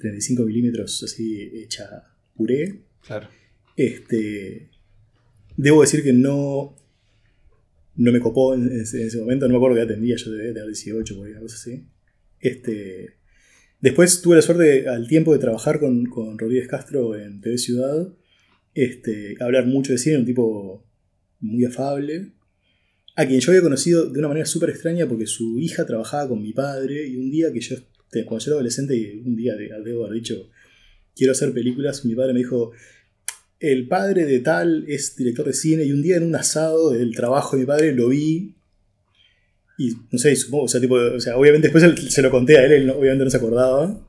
35 0.00 0.42
milímetros 0.44 1.02
así 1.04 1.50
hecha 1.54 2.16
puré. 2.34 2.80
Claro. 3.06 3.28
Este, 3.76 4.69
debo 5.62 5.82
decir 5.82 6.02
que 6.02 6.12
no, 6.12 6.74
no 7.96 8.12
me 8.12 8.20
copó 8.20 8.54
en 8.54 8.80
ese, 8.80 9.02
en 9.02 9.08
ese 9.08 9.18
momento, 9.18 9.46
no 9.46 9.52
me 9.52 9.56
acuerdo 9.58 9.76
qué 9.76 9.82
edad 9.82 10.00
yo 10.00 10.30
debía 10.30 10.54
tener 10.54 10.66
18 10.66 11.16
por 11.16 11.26
ahí, 11.26 11.32
una 11.32 11.40
cosa 11.42 11.56
así. 11.56 11.86
Este, 12.38 13.18
después 13.80 14.22
tuve 14.22 14.36
la 14.36 14.42
suerte 14.42 14.88
al 14.88 15.06
tiempo 15.06 15.32
de 15.32 15.38
trabajar 15.38 15.78
con, 15.78 16.06
Rodríguez 16.38 16.68
Castro 16.68 17.14
en 17.16 17.40
TV 17.40 17.58
Ciudad 17.58 18.08
este, 18.72 19.36
hablar 19.40 19.66
mucho 19.66 19.92
de 19.92 19.98
cine, 19.98 20.18
un 20.18 20.24
tipo 20.24 20.86
muy 21.40 21.64
afable, 21.64 22.32
a 23.16 23.26
quien 23.26 23.40
yo 23.40 23.50
había 23.50 23.62
conocido 23.62 24.08
de 24.08 24.18
una 24.18 24.28
manera 24.28 24.46
súper 24.46 24.70
extraña 24.70 25.06
porque 25.06 25.26
su 25.26 25.58
hija 25.58 25.84
trabajaba 25.84 26.28
con 26.28 26.40
mi 26.40 26.52
padre 26.52 27.06
y 27.06 27.16
un 27.16 27.30
día 27.30 27.52
que 27.52 27.60
yo, 27.60 27.76
cuando 28.24 28.38
yo 28.38 28.50
era 28.50 28.54
adolescente 28.54 28.96
y 28.96 29.20
un 29.26 29.36
día 29.36 29.56
de- 29.56 29.70
debo 29.84 30.06
haber 30.06 30.20
dicho, 30.20 30.48
quiero 31.14 31.32
hacer 31.32 31.52
películas, 31.52 32.04
mi 32.04 32.14
padre 32.14 32.32
me 32.32 32.38
dijo, 32.38 32.72
el 33.60 33.86
padre 33.88 34.24
de 34.24 34.40
tal 34.40 34.84
es 34.88 35.14
director 35.16 35.46
de 35.46 35.52
cine 35.52 35.84
y 35.84 35.92
un 35.92 36.02
día 36.02 36.16
en 36.16 36.24
un 36.24 36.34
asado 36.34 36.90
del 36.90 37.14
trabajo 37.14 37.56
de 37.56 37.62
mi 37.62 37.66
padre 37.66 37.92
lo 37.92 38.08
vi 38.08 38.56
y 39.78 39.92
no 40.10 40.18
sé, 40.18 40.34
supongo, 40.36 40.64
o 40.64 40.68
sea, 40.68 40.80
tipo, 40.80 40.94
o 40.96 41.20
sea, 41.20 41.36
obviamente 41.38 41.68
después 41.70 42.12
se 42.12 42.22
lo 42.22 42.30
conté 42.30 42.58
a 42.58 42.64
él, 42.66 42.72
él 42.72 42.90
obviamente 42.90 43.24
no 43.24 43.30
se 43.30 43.36
acordaba, 43.38 44.06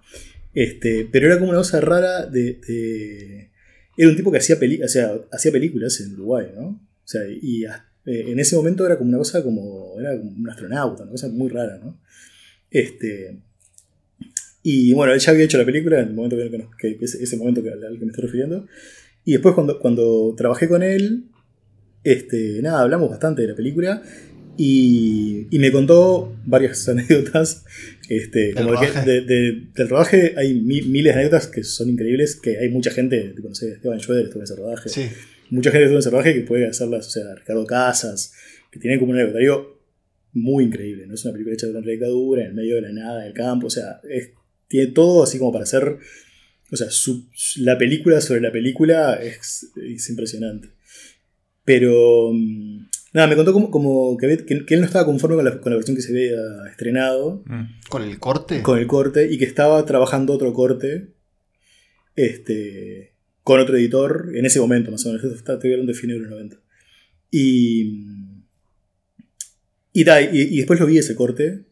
este, 0.53 1.07
pero 1.11 1.27
era 1.27 1.37
como 1.39 1.51
una 1.51 1.59
cosa 1.59 1.79
rara 1.79 2.25
de... 2.25 3.49
era 3.97 4.09
un 4.09 4.15
tipo 4.17 4.31
que 4.31 4.39
hacía, 4.39 4.59
peli 4.59 4.81
o 4.83 4.87
sea, 4.89 5.13
hacía 5.31 5.51
películas 5.51 5.99
en 6.01 6.13
Uruguay, 6.13 6.47
¿no? 6.55 6.67
O 6.67 7.07
sea, 7.11 7.21
y 7.29 7.63
eh, 7.65 7.69
en 8.05 8.39
ese 8.39 8.55
momento 8.57 8.85
era 8.85 8.97
como 8.97 9.09
una 9.09 9.17
cosa 9.19 9.43
como, 9.43 9.97
era 9.99 10.11
un 10.13 10.45
astronauta, 10.49 11.03
una 11.03 11.11
cosa 11.11 11.29
muy 11.29 11.49
rara, 11.49 11.77
¿no? 11.77 11.99
Este, 12.69 13.37
y 14.63 14.93
bueno, 14.93 15.13
él 15.13 15.19
ya 15.19 15.31
había 15.31 15.45
hecho 15.45 15.57
la 15.57 15.65
película 15.65 15.99
en 16.01 16.09
el 16.09 16.13
momento 16.13 16.37
que, 16.37 16.49
que 16.51 16.67
que- 16.79 16.97
que 16.97 17.05
es 17.05 17.15
ese 17.15 17.37
momento 17.37 17.61
al 17.61 17.97
que 17.97 18.05
me 18.05 18.11
estoy 18.11 18.25
refiriendo. 18.25 18.67
Y 19.25 19.33
después 19.33 19.53
cuando, 19.55 19.79
cuando 19.79 20.33
trabajé 20.37 20.67
con 20.67 20.83
él, 20.83 21.25
este, 22.03 22.61
nada, 22.61 22.81
hablamos 22.81 23.09
bastante 23.09 23.43
de 23.43 23.49
la 23.49 23.55
película 23.55 24.01
y, 24.57 25.47
y 25.49 25.59
me 25.59 25.71
contó 25.71 26.35
varias 26.45 26.87
anécdotas. 26.89 27.63
Este, 28.09 28.53
¿Del 28.53 28.55
como 28.55 28.71
de 28.71 28.77
que- 28.79 28.87
rodaje? 28.87 29.09
de- 29.11 29.21
de- 29.21 29.67
del 29.75 29.89
rodaje 29.89 30.33
hay 30.37 30.53
mi- 30.55 30.81
miles 30.81 31.13
de 31.13 31.19
anécdotas 31.21 31.47
que 31.47 31.63
son 31.63 31.89
increíbles, 31.89 32.35
que 32.35 32.57
hay 32.57 32.69
mucha 32.69 32.91
gente, 32.91 33.33
no 33.41 33.55
sé, 33.55 33.73
Esteban 33.73 33.99
Schroeder 33.99 34.25
estuvo 34.25 34.39
en 34.41 34.43
ese 34.43 34.55
rodaje, 34.55 34.89
Sí. 34.89 35.07
mucha 35.49 35.71
gente 35.71 35.83
estuvo 35.85 35.97
en 35.97 35.99
ese 35.99 36.09
rodaje 36.09 36.33
que 36.33 36.41
puede 36.41 36.67
hacerlas, 36.67 37.07
o 37.07 37.09
sea, 37.11 37.33
Ricardo 37.35 37.65
Casas, 37.65 38.33
que 38.71 38.79
tienen 38.79 38.99
como 38.99 39.11
un 39.11 39.17
anecdotario 39.17 39.79
muy 40.33 40.63
increíble, 40.65 41.05
¿no? 41.07 41.13
Es 41.13 41.23
una 41.25 41.33
película 41.33 41.53
hecha 41.53 41.67
durante 41.67 41.87
la 41.87 41.91
dictadura, 41.91 42.41
en 42.41 42.47
el 42.49 42.53
medio 42.53 42.75
de 42.75 42.81
la 42.81 42.91
nada, 42.91 43.21
en 43.21 43.27
el 43.27 43.33
campo, 43.33 43.67
o 43.67 43.69
sea, 43.69 44.01
es- 44.09 44.31
tiene 44.67 44.91
todo 44.91 45.23
así 45.23 45.37
como 45.37 45.51
para 45.51 45.63
hacer, 45.63 45.97
o 46.71 46.75
sea, 46.75 46.89
su- 46.89 47.27
la 47.57 47.77
película 47.77 48.21
sobre 48.21 48.41
la 48.41 48.51
película 48.51 49.15
es, 49.15 49.71
es 49.75 50.09
impresionante. 50.09 50.69
Pero, 51.65 52.31
mm, 52.33 52.85
nada, 53.13 53.27
me 53.27 53.35
contó 53.35 53.53
como, 53.53 53.69
como 53.69 54.17
que, 54.17 54.27
ve- 54.27 54.45
que- 54.45 54.65
que 54.65 54.73
él 54.75 54.79
no 54.81 54.85
estaba 54.87 55.05
conforme 55.05 55.35
con 55.35 55.45
la, 55.45 55.59
con 55.59 55.71
la 55.71 55.75
versión 55.77 55.95
que 55.95 56.01
se 56.01 56.11
había 56.11 56.39
estrenado, 56.69 57.43
Mm. 57.45 57.63
¿Con 57.89 58.03
el 58.03 58.19
corte? 58.19 58.61
con 58.61 58.79
el 58.79 58.87
corte, 58.87 59.31
y 59.31 59.37
que 59.37 59.45
estaba 59.45 59.85
trabajando 59.85 60.33
otro 60.33 60.53
corte, 60.53 61.13
este, 62.15 63.15
con 63.43 63.59
otro 63.59 63.77
editor, 63.77 64.31
en 64.35 64.45
ese 64.45 64.59
momento 64.59 64.91
más 64.91 65.05
o 65.05 65.09
menos, 65.13 65.23
esto 65.23 65.53
estoy 65.53 65.71
hablando 65.71 65.91
de 65.93 65.97
fines 65.99 66.15
de 66.17 66.21
los 66.21 66.29
90. 66.31 66.57
Y, 67.31 68.07
y, 69.93 70.05
ta, 70.05 70.21
y, 70.21 70.29
y 70.41 70.57
después 70.57 70.79
lo 70.79 70.85
vi 70.85 70.97
ese 70.97 71.15
corte, 71.15 71.65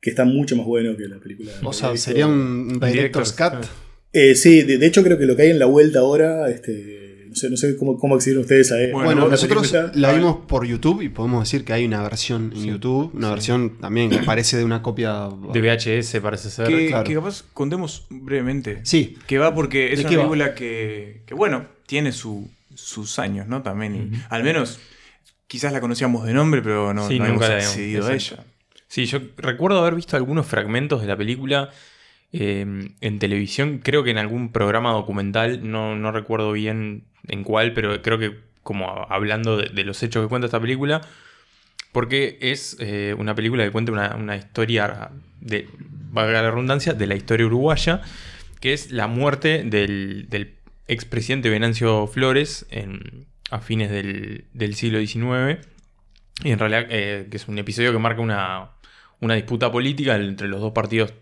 que 0.00 0.10
está 0.10 0.24
mucho 0.24 0.56
más 0.56 0.66
bueno 0.66 0.96
que 0.96 1.08
la 1.08 1.18
película. 1.18 1.50
O 1.62 1.72
sea, 1.72 1.96
sería 1.96 2.26
un 2.26 2.78
director's 2.80 2.92
Director's 2.92 3.32
cut. 3.32 3.66
Eh, 4.14 4.34
sí, 4.36 4.62
de, 4.62 4.78
de 4.78 4.86
hecho 4.86 5.02
creo 5.02 5.18
que 5.18 5.26
lo 5.26 5.34
que 5.36 5.42
hay 5.42 5.50
en 5.50 5.58
la 5.58 5.66
vuelta 5.66 5.98
ahora, 5.98 6.48
este, 6.48 7.26
no 7.28 7.34
sé, 7.34 7.50
no 7.50 7.56
sé 7.56 7.76
cómo, 7.76 7.98
cómo 7.98 8.14
accedieron 8.14 8.42
ustedes 8.42 8.70
a 8.70 8.76
Bueno, 8.76 9.02
Bueno, 9.04 9.28
nosotros 9.28 9.68
película. 9.72 9.92
la 9.96 10.12
vimos 10.12 10.36
por 10.46 10.64
YouTube 10.64 11.02
y 11.02 11.08
podemos 11.08 11.42
decir 11.42 11.64
que 11.64 11.72
hay 11.72 11.84
una 11.84 12.00
versión 12.02 12.52
en 12.54 12.60
Sí. 12.62 12.68
YouTube, 12.68 13.10
una 13.12 13.26
Sí. 13.28 13.34
versión 13.34 13.78
también 13.80 14.08
que 14.10 14.18
parece 14.18 14.56
de 14.56 14.64
una 14.64 14.82
copia. 14.82 15.28
De 15.52 15.60
VHS 15.60 16.20
parece 16.20 16.48
ser. 16.50 16.68
Que, 16.68 16.86
claro. 16.86 17.02
que 17.04 17.14
capaz 17.14 17.44
contemos 17.52 18.06
brevemente. 18.08 18.78
Sí, 18.84 19.18
Que 19.26 19.38
va 19.38 19.52
porque 19.54 19.92
es 19.92 19.98
¿De 19.98 20.04
una 20.06 20.16
película 20.16 20.54
que, 20.54 21.22
que, 21.26 21.34
bueno, 21.34 21.66
tiene 21.86 22.12
su- 22.12 22.48
sus 22.76 23.18
años, 23.18 23.48
¿no? 23.48 23.62
También. 23.62 23.94
y 24.12 24.16
al 24.30 24.42
menos, 24.44 24.78
quizás 25.48 25.72
la 25.72 25.80
conocíamos 25.80 26.24
de 26.26 26.34
nombre, 26.34 26.62
pero 26.62 26.94
no, 26.94 27.08
Sí, 27.08 27.18
no 27.18 27.26
nunca 27.28 27.46
hemos 27.46 27.64
accedido 27.66 28.06
a 28.06 28.14
ella. 28.14 28.44
Sí, 28.86 29.06
yo 29.06 29.18
recuerdo 29.38 29.80
haber 29.80 29.96
visto 29.96 30.16
algunos 30.16 30.46
fragmentos 30.46 31.00
de 31.00 31.08
la 31.08 31.16
película 31.16 31.70
eh, 32.36 32.90
en 33.00 33.18
televisión, 33.20 33.78
creo 33.78 34.02
que 34.02 34.10
en 34.10 34.18
algún 34.18 34.50
programa 34.50 34.90
documental, 34.90 35.70
no, 35.70 35.94
no 35.94 36.10
recuerdo 36.10 36.50
bien 36.50 37.04
en 37.28 37.44
cuál, 37.44 37.74
pero 37.74 38.02
creo 38.02 38.18
que 38.18 38.36
como 38.64 39.06
hablando 39.08 39.56
de, 39.56 39.84
los 39.84 40.02
hechos 40.02 40.24
que 40.24 40.28
cuenta 40.28 40.46
esta 40.46 40.58
película, 40.58 41.00
porque 41.92 42.38
es 42.40 42.76
eh, 42.80 43.14
una 43.16 43.36
película 43.36 43.62
que 43.62 43.70
cuenta 43.70 43.92
una, 43.92 44.16
una 44.16 44.36
historia, 44.36 45.10
de, 45.40 45.68
valga 46.10 46.42
la 46.42 46.50
redundancia, 46.50 46.92
de 46.92 47.06
la 47.06 47.14
historia 47.14 47.46
uruguaya, 47.46 48.02
que 48.58 48.72
es 48.72 48.90
la 48.90 49.06
muerte 49.06 49.62
del, 49.62 50.26
del 50.28 50.56
expresidente 50.88 51.50
Venancio 51.50 52.08
Flores 52.08 52.66
a 53.50 53.60
fines 53.60 53.92
del, 53.92 54.46
del 54.52 54.74
siglo 54.74 54.98
XIX. 54.98 55.64
Y 56.42 56.50
en 56.50 56.58
realidad, 56.58 56.86
eh, 56.90 57.28
que 57.30 57.36
es 57.36 57.46
un 57.46 57.58
episodio 57.58 57.92
que 57.92 57.98
marca 58.00 58.20
una, 58.20 58.73
una 59.20 59.34
disputa 59.34 59.70
política 59.70 60.16
entre 60.16 60.48
los 60.48 60.60
dos 60.60 60.72
partidos 60.72 61.14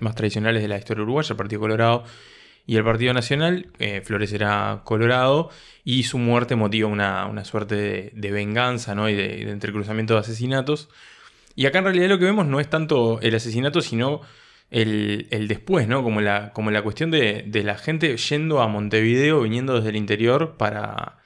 más 0.00 0.14
tradicionales 0.14 0.62
de 0.62 0.68
la 0.68 0.78
historia 0.78 1.02
uruguaya, 1.02 1.32
el 1.32 1.36
Partido 1.36 1.60
Colorado 1.60 2.04
y 2.66 2.76
el 2.76 2.84
Partido 2.84 3.12
Nacional. 3.12 3.66
Eh, 3.78 4.00
Flores 4.04 4.32
era 4.32 4.82
colorado 4.84 5.50
y 5.84 6.04
su 6.04 6.18
muerte 6.18 6.56
motiva 6.56 6.88
una, 6.88 7.26
una 7.26 7.44
suerte 7.44 7.74
de, 7.74 8.12
de 8.14 8.30
venganza 8.30 8.94
¿no? 8.94 9.08
y 9.08 9.14
de, 9.14 9.44
de 9.44 9.50
entrecruzamiento 9.50 10.14
de 10.14 10.20
asesinatos. 10.20 10.88
Y 11.56 11.66
acá 11.66 11.78
en 11.78 11.84
realidad 11.84 12.08
lo 12.08 12.18
que 12.18 12.24
vemos 12.24 12.46
no 12.46 12.60
es 12.60 12.70
tanto 12.70 13.20
el 13.20 13.34
asesinato, 13.34 13.80
sino 13.80 14.20
el, 14.70 15.26
el 15.30 15.48
después, 15.48 15.88
¿no? 15.88 16.02
Como 16.02 16.20
la, 16.20 16.52
como 16.52 16.70
la 16.70 16.82
cuestión 16.82 17.10
de, 17.10 17.44
de 17.46 17.62
la 17.64 17.76
gente 17.76 18.16
yendo 18.16 18.62
a 18.62 18.68
Montevideo, 18.68 19.42
viniendo 19.42 19.74
desde 19.74 19.90
el 19.90 19.96
interior 19.96 20.56
para, 20.56 21.19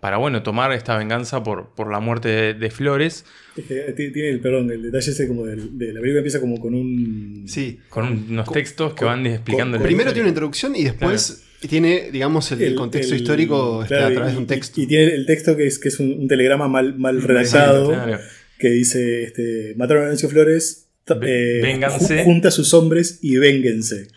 para 0.00 0.18
bueno, 0.18 0.42
tomar 0.42 0.72
esta 0.72 0.96
venganza 0.98 1.42
por, 1.42 1.74
por 1.74 1.90
la 1.90 2.00
muerte 2.00 2.28
de, 2.28 2.54
de 2.54 2.70
Flores. 2.70 3.24
Tiene 3.54 4.28
el, 4.30 4.40
perdón, 4.40 4.70
el 4.70 4.82
detalle 4.82 5.10
ese 5.10 5.26
como 5.26 5.46
del- 5.46 5.78
de, 5.78 5.92
la 5.92 6.00
película 6.00 6.18
empieza 6.18 6.40
como 6.40 6.60
con 6.60 6.74
un... 6.74 7.44
sí. 7.48 7.80
Con 7.88 8.04
un- 8.06 8.26
unos 8.30 8.44
Con- 8.46 8.54
textos 8.54 8.92
que 8.92 8.98
con- 9.00 9.08
van 9.08 9.26
explicando 9.26 9.78
con- 9.78 9.84
Primero 9.86 10.10
historia. 10.10 10.14
tiene 10.14 10.24
una 10.26 10.30
introducción 10.30 10.76
y 10.76 10.84
después 10.84 11.42
tiene, 11.68 12.10
digamos, 12.12 12.52
el, 12.52 12.62
el- 12.62 12.74
contexto 12.74 13.14
el- 13.14 13.20
histórico 13.22 13.82
este, 13.82 13.94
a 13.96 14.12
través 14.12 14.30
y- 14.30 14.34
de 14.34 14.38
un 14.38 14.46
texto. 14.46 14.80
Y, 14.80 14.84
y 14.84 14.86
tiene 14.86 15.04
el 15.14 15.24
texto 15.26 15.56
que 15.56 15.66
es, 15.66 15.78
que 15.78 15.88
es 15.88 15.98
un, 15.98 16.12
un 16.12 16.28
telegrama 16.28 16.68
mal, 16.68 16.98
mal 16.98 17.22
redactado 17.22 17.88
Claro. 17.88 18.18
que 18.58 18.68
dice, 18.68 19.22
este, 19.24 19.74
mataron 19.76 20.02
a 20.02 20.04
Venancio 20.06 20.28
Flores, 20.28 20.88
eh, 21.08 21.60
vénganse. 21.62 22.18
ju- 22.20 22.24
junta 22.24 22.48
a 22.48 22.50
sus 22.50 22.74
hombres 22.74 23.18
y. 23.22 23.36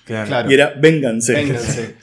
Claro. 0.06 0.52
Y 0.52 0.54
era 0.54 0.74
vénganse. 0.80 1.34
Vénganse. 1.34 1.96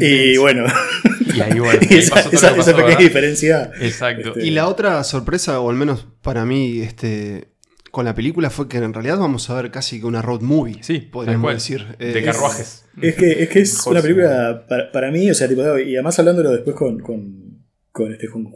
Y 0.00 0.36
bueno, 0.36 0.64
Y 1.34 1.40
ahí, 1.40 1.58
bueno, 1.58 1.80
y 1.90 1.94
esa, 1.98 2.14
pasó 2.16 2.30
esa- 2.30 2.56
esa 2.56 2.64
pequeña 2.72 2.86
¿verdad? 2.86 2.98
diferencia. 2.98 3.70
Exacto. 3.80 4.28
Este, 4.30 4.46
Y 4.46 4.50
la 4.50 4.68
otra 4.68 5.02
sorpresa, 5.04 5.60
o 5.60 5.70
al 5.70 5.76
menos 5.76 6.06
para 6.22 6.44
mí, 6.44 6.80
este, 6.80 7.48
con 7.90 8.04
la 8.04 8.14
película 8.14 8.50
fue 8.50 8.68
que 8.68 8.78
en 8.78 8.92
realidad 8.94 9.18
vamos 9.18 9.48
a 9.50 9.54
ver 9.60 9.70
casi 9.70 10.00
que 10.00 10.06
una 10.06 10.22
road 10.22 10.40
movie. 10.40 10.78
Sí, 10.82 10.98
podríamos 11.00 11.42
cual. 11.44 11.54
decir. 11.56 11.96
de 11.98 12.22
carruajes. 12.22 12.84
Es 13.00 13.14
que 13.14 13.42
es, 13.42 13.48
que 13.48 13.60
es 13.60 13.86
una 13.86 14.00
película 14.02 14.66
para, 14.68 14.90
para 14.92 15.10
mí, 15.10 15.30
o 15.30 15.34
sea, 15.34 15.48
tipo, 15.48 15.62
y 15.78 15.94
además 15.94 16.18
hablándolo 16.18 16.50
después 16.50 16.76
con, 16.76 16.98
con, 17.00 17.64
con 17.90 18.12
este 18.12 18.26
Juan 18.26 18.46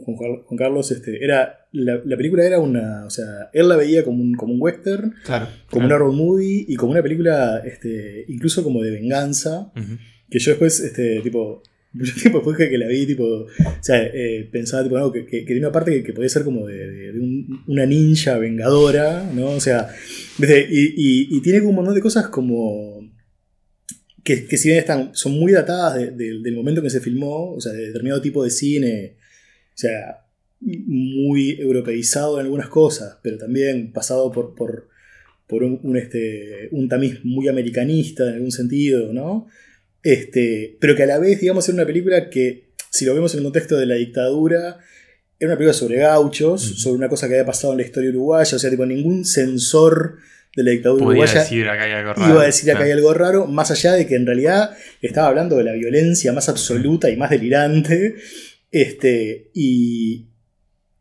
Carlos, 0.57 0.91
este, 0.91 1.23
era 1.23 1.67
la, 1.71 1.99
la 2.05 2.17
película 2.17 2.43
era 2.45 2.59
una, 2.59 3.05
o 3.05 3.09
sea, 3.09 3.49
él 3.53 3.67
la 3.67 3.75
veía 3.75 4.03
como 4.03 4.21
un, 4.23 4.33
como 4.35 4.53
un 4.53 4.61
western, 4.61 5.13
Claro. 5.23 5.47
como 5.69 5.85
Claro. 5.87 5.87
una 5.87 5.97
road 5.97 6.13
movie 6.13 6.65
y 6.67 6.75
como 6.75 6.91
una 6.91 7.01
película, 7.03 7.61
este, 7.65 8.25
incluso 8.27 8.63
como 8.63 8.81
de 8.83 8.91
venganza, 8.91 9.71
que 10.29 10.39
yo 10.39 10.51
después, 10.51 10.79
este, 10.81 11.21
tipo, 11.21 11.61
mucho 11.99 12.13
tiempo 12.15 12.39
después 12.39 12.57
que, 12.69 12.77
la 12.77 12.87
vi, 12.87 13.05
tipo, 13.05 13.23
o 13.25 13.47
sea, 13.81 14.03
eh, 14.13 14.47
pensaba, 14.51 14.83
tipo, 14.83 14.97
no, 14.97 15.11
que, 15.11 15.25
que, 15.25 15.41
tiene 15.41 15.59
una 15.61 15.71
parte 15.71 15.91
que, 15.91 16.03
que 16.03 16.13
podía 16.13 16.29
ser 16.29 16.43
como 16.43 16.65
de, 16.67 16.75
de- 16.77 17.11
de 17.13 17.19
un- 17.19 17.63
una 17.67 17.85
ninja 17.85 18.37
vengadora, 18.37 19.29
¿no? 19.33 19.49
O 19.51 19.59
sea. 19.59 19.89
Y, 20.39 21.37
y- 21.37 21.41
tiene 21.41 21.59
como 21.59 21.69
un 21.71 21.75
montón 21.77 21.95
de 21.95 22.01
cosas 22.01 22.27
como 22.27 23.01
que, 24.23 24.45
que 24.45 24.57
si 24.57 24.67
bien 24.69 24.79
están, 24.79 25.11
son 25.13 25.33
muy 25.33 25.51
datadas 25.53 25.95
de- 25.95 26.11
de- 26.11 26.39
del 26.41 26.55
momento 26.55 26.81
en 26.81 26.85
que 26.85 26.89
se 26.91 26.99
filmó, 27.01 27.53
o 27.53 27.61
sea, 27.61 27.71
de 27.71 27.87
determinado 27.87 28.21
tipo 28.21 28.43
de 28.43 28.49
cine, 28.49 29.15
o 29.73 29.77
sea, 29.77 30.25
muy 30.59 31.51
europeizado 31.59 32.39
en 32.39 32.45
algunas 32.45 32.67
cosas, 32.67 33.17
pero 33.23 33.37
también 33.37 33.91
pasado 33.93 34.31
por, 34.31 34.55
por, 34.55 34.89
por 35.47 35.63
un, 35.63 35.95
este, 35.97 36.67
un 36.71 36.89
tamiz 36.89 37.23
muy 37.23 37.47
americanista 37.47 38.27
en 38.27 38.33
algún 38.35 38.51
sentido, 38.51 39.13
¿no? 39.13 39.47
Este, 40.07 40.77
pero 40.79 40.95
que 40.95 41.03
a 41.03 41.05
la 41.05 41.19
vez, 41.19 41.41
digamos, 41.41 41.67
era 41.67 41.75
una 41.75 41.85
película 41.85 42.29
que, 42.29 42.69
si 42.89 43.03
lo 43.03 43.13
vemos 43.13 43.33
en 43.33 43.39
el 43.39 43.43
contexto 43.43 43.75
de 43.75 43.85
la 43.85 43.95
dictadura, 43.95 44.79
era 45.37 45.49
una 45.49 45.57
película 45.57 45.73
sobre 45.73 45.97
gauchos, 45.97 46.61
sobre 46.61 46.95
una 46.95 47.09
cosa 47.09 47.27
que 47.27 47.33
había 47.33 47.45
pasado 47.45 47.73
en 47.73 47.79
la 47.79 47.83
historia 47.83 48.11
uruguaya, 48.11 48.55
o 48.55 48.57
sea, 48.57 48.69
tipo, 48.69 48.85
ningún 48.85 49.25
censor 49.25 50.15
de 50.55 50.63
la 50.63 50.71
dictadura 50.71 51.03
Podía 51.03 51.23
uruguaya 51.23 51.41
decir 51.41 51.67
acá 51.67 51.83
hay 51.83 51.91
algo 51.91 52.13
raro. 52.13 52.33
iba 52.33 52.41
a 52.41 52.45
decir 52.45 52.71
acá 52.71 52.83
hay 52.85 52.91
algo 52.91 53.13
raro, 53.13 53.47
más 53.47 53.69
allá 53.69 53.95
de 53.95 54.07
que 54.07 54.15
en 54.15 54.25
realidad 54.25 54.77
estaba 55.01 55.27
hablando 55.27 55.57
de 55.57 55.65
la 55.65 55.73
violencia 55.73 56.31
más 56.31 56.47
absoluta 56.47 57.09
y 57.09 57.17
más 57.17 57.29
delirante. 57.29 58.15
Este, 58.71 59.51
y, 59.53 60.29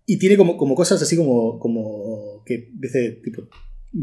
y 0.04 0.18
tiene 0.18 0.36
como, 0.36 0.56
como 0.56 0.74
cosas 0.74 1.00
así 1.00 1.16
como, 1.16 1.60
como 1.60 2.42
que, 2.44 2.70
¿viste? 2.72 3.20
Tipo, 3.22 3.48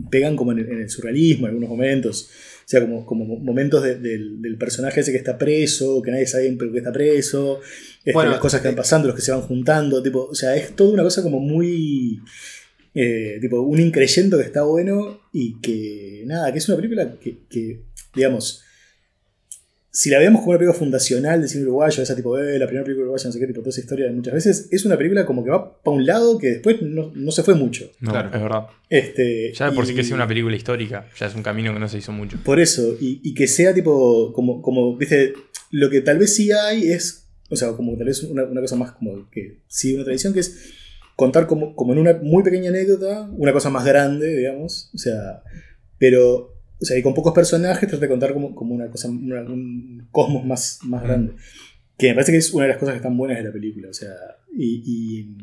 pegan 0.09 0.37
como 0.37 0.53
en 0.53 0.59
el, 0.59 0.69
en 0.69 0.81
el 0.83 0.89
surrealismo 0.89 1.47
en 1.47 1.49
algunos 1.49 1.69
momentos. 1.69 2.29
O 2.65 2.67
sea, 2.67 2.81
como, 2.81 3.05
como 3.05 3.25
momentos 3.25 3.83
de- 3.83 3.95
del, 3.99 4.41
del 4.41 4.57
personaje 4.57 5.01
ese 5.01 5.11
que 5.11 5.17
está 5.17 5.37
preso, 5.37 6.01
que 6.01 6.11
nadie 6.11 6.25
sabe 6.25 6.51
por 6.53 6.71
qué 6.71 6.77
está 6.79 6.91
preso, 6.91 7.59
este, 7.99 8.13
Bueno, 8.13 8.31
las 8.31 8.39
cosas 8.39 8.61
que 8.61 8.67
van 8.69 8.75
pasando, 8.75 9.07
los 9.07 9.15
que 9.15 9.21
se 9.21 9.31
van 9.31 9.41
juntando, 9.41 10.01
tipo, 10.01 10.25
o 10.25 10.35
sea, 10.35 10.55
es 10.55 10.75
toda 10.75 10.93
una 10.93 11.03
cosa 11.03 11.21
como 11.23 11.39
muy... 11.39 12.19
eh, 12.95 13.37
tipo, 13.41 13.61
un 13.61 13.79
increyendo 13.79 14.37
que 14.37 14.43
está 14.45 14.63
bueno 14.63 15.21
y 15.33 15.59
que, 15.59 16.23
nada, 16.25 16.51
que 16.51 16.59
es 16.59 16.67
una 16.69 16.77
película 16.77 17.15
que, 17.19 17.37
que, 17.49 17.81
digamos, 18.15 18.61
si 19.95 20.09
la 20.09 20.17
vemos 20.17 20.41
como 20.41 20.51
una 20.53 20.57
película 20.59 20.77
fundacional 20.79 21.39
del 21.39 21.47
cine 21.49 21.65
uruguayo, 21.65 22.01
esa 22.01 22.15
tipo, 22.15 22.35
eh, 22.39 22.57
la 22.57 22.65
primera 22.65 22.83
película 22.83 23.03
uruguaya, 23.03 23.25
no 23.27 23.31
sé 23.31 23.39
qué, 23.39 23.45
tipo, 23.45 23.59
toda 23.59 23.69
esa 23.69 23.81
historia 23.81 24.11
muchas 24.11 24.33
veces, 24.33 24.67
es 24.71 24.85
una 24.85 24.97
película 24.97 25.23
como 25.23 25.43
que 25.43 25.51
va 25.51 25.77
para 25.83 25.95
un 25.95 26.03
lado 26.05 26.39
que 26.39 26.47
después 26.47 26.81
no, 26.81 27.11
no 27.13 27.31
se 27.31 27.43
fue 27.43 27.53
mucho. 27.53 27.91
No, 27.99 28.09
Claro. 28.11 28.29
es 28.33 28.41
verdad. 28.41 28.67
Este, 28.89 29.53
Ya 29.53 29.69
de 29.69 29.75
por 29.75 29.85
sí 29.85 29.93
y- 29.93 29.95
que 29.95 30.03
sea 30.03 30.15
una 30.15 30.27
película 30.27 30.55
histórica, 30.55 31.07
ya 31.19 31.27
es 31.27 31.35
un 31.35 31.43
camino 31.43 31.71
que 31.73 31.79
no 31.79 31.87
se 31.87 31.99
hizo 31.99 32.11
mucho. 32.11 32.37
Por 32.43 32.59
eso, 32.59 32.97
y, 32.99 33.21
y 33.23 33.35
que 33.35 33.45
sea 33.47 33.71
tipo, 33.73 34.33
como, 34.33 34.63
como, 34.63 34.97
viste, 34.97 35.33
lo 35.69 35.91
que 35.91 36.01
tal 36.01 36.17
vez 36.17 36.33
sí 36.33 36.51
hay 36.51 36.91
es, 36.91 37.27
o 37.49 37.55
sea, 37.55 37.73
como 37.73 37.95
tal 37.95 38.07
vez 38.07 38.23
una, 38.23 38.45
una 38.45 38.61
cosa 38.61 38.75
más 38.75 38.93
como 38.93 39.29
que 39.29 39.59
sigue 39.67 39.93
una 39.95 40.05
tradición, 40.05 40.33
que 40.33 40.39
es 40.39 40.71
contar 41.15 41.45
como, 41.45 41.75
como 41.75 41.93
en 41.93 41.99
una 41.99 42.13
muy 42.19 42.41
pequeña 42.41 42.69
anécdota, 42.71 43.29
una 43.37 43.53
cosa 43.53 43.69
más 43.69 43.85
grande, 43.85 44.35
digamos, 44.37 44.89
o 44.95 44.97
sea, 44.97 45.43
pero, 45.99 46.52
o 46.83 46.85
sea, 46.85 46.97
y 46.97 47.01
con 47.01 47.13
pocos 47.15 47.33
personajes 47.33 47.89
trata 47.89 48.01
de 48.05 48.09
contar 48.09 48.33
como, 48.33 48.53
como 48.53 48.75
una 48.75 48.89
cosa, 48.91 49.09
una- 49.09 49.41
un 49.41 50.07
cosmos 50.11 50.45
más, 50.45 50.79
más 50.83 51.01
grande. 51.01 51.33
Que 51.97 52.09
me 52.09 52.13
parece 52.15 52.31
que 52.33 52.37
es 52.39 52.53
una 52.53 52.65
de 52.65 52.69
las 52.69 52.77
cosas 52.77 52.93
que 52.93 52.97
están 52.97 53.17
buenas 53.17 53.37
de 53.37 53.43
la 53.45 53.51
película, 53.51 53.89
o 53.89 53.93
sea, 53.93 54.09
y, 54.55 54.83
y, 54.85 55.35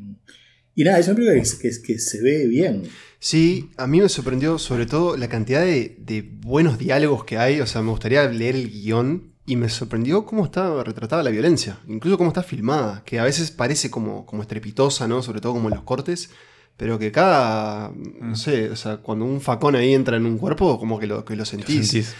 y 0.75 0.85
nada, 0.85 0.99
es 0.99 1.07
una 1.09 1.17
película 1.17 1.43
que, 1.43 1.49
que- 1.71 1.83
que 1.83 1.99
se 1.99 2.23
ve 2.23 2.47
bien. 2.47 2.83
Sí, 3.19 3.71
a 3.77 3.87
mí 3.87 4.01
me 4.01 4.09
sorprendió 4.09 4.59
sobre 4.59 4.87
todo 4.87 5.17
la 5.17 5.29
cantidad 5.29 5.61
de, 5.65 5.97
de 6.01 6.23
buenos 6.23 6.79
diálogos 6.79 7.25
que 7.25 7.37
hay. 7.39 7.61
O 7.61 7.67
sea, 7.67 7.83
me 7.83 7.91
gustaría 7.91 8.27
leer 8.31 8.55
el 8.57 8.71
guion 8.71 9.35
y 9.47 9.57
me 9.57 9.69
sorprendió 9.69 10.25
cómo 10.25 10.45
está 10.45 10.83
retratada 10.85 11.23
la 11.23 11.31
violencia. 11.31 11.81
Incluso 11.87 12.17
cómo 12.17 12.31
está 12.31 12.43
filmada, 12.43 13.03
que 13.05 13.19
a 13.19 13.25
veces 13.25 13.51
parece 13.51 13.91
como, 13.91 14.25
como 14.25 14.43
estrepitosa, 14.43 15.07
¿no? 15.07 15.23
Sobre 15.23 15.41
todo 15.41 15.53
como 15.53 15.69
en 15.69 15.75
los 15.75 15.85
cortes. 15.85 16.31
Pero 16.81 16.99
que 16.99 17.13
cada, 17.13 17.93
no 18.23 18.35
sé, 18.37 18.71
o 18.71 18.75
sea, 18.75 18.97
cuando 18.97 19.27
un 19.27 19.43
facón 19.43 19.77
ahí 19.77 19.93
entra 19.93 20.17
en 20.17 20.25
un 20.25 20.39
cuerpo, 20.39 20.79
como 20.79 20.99
que 20.99 21.07
lo, 21.07 21.27
que 21.27 21.37
lo 21.37 21.45
sentís. 21.45 21.89
Sentís. 21.91 22.15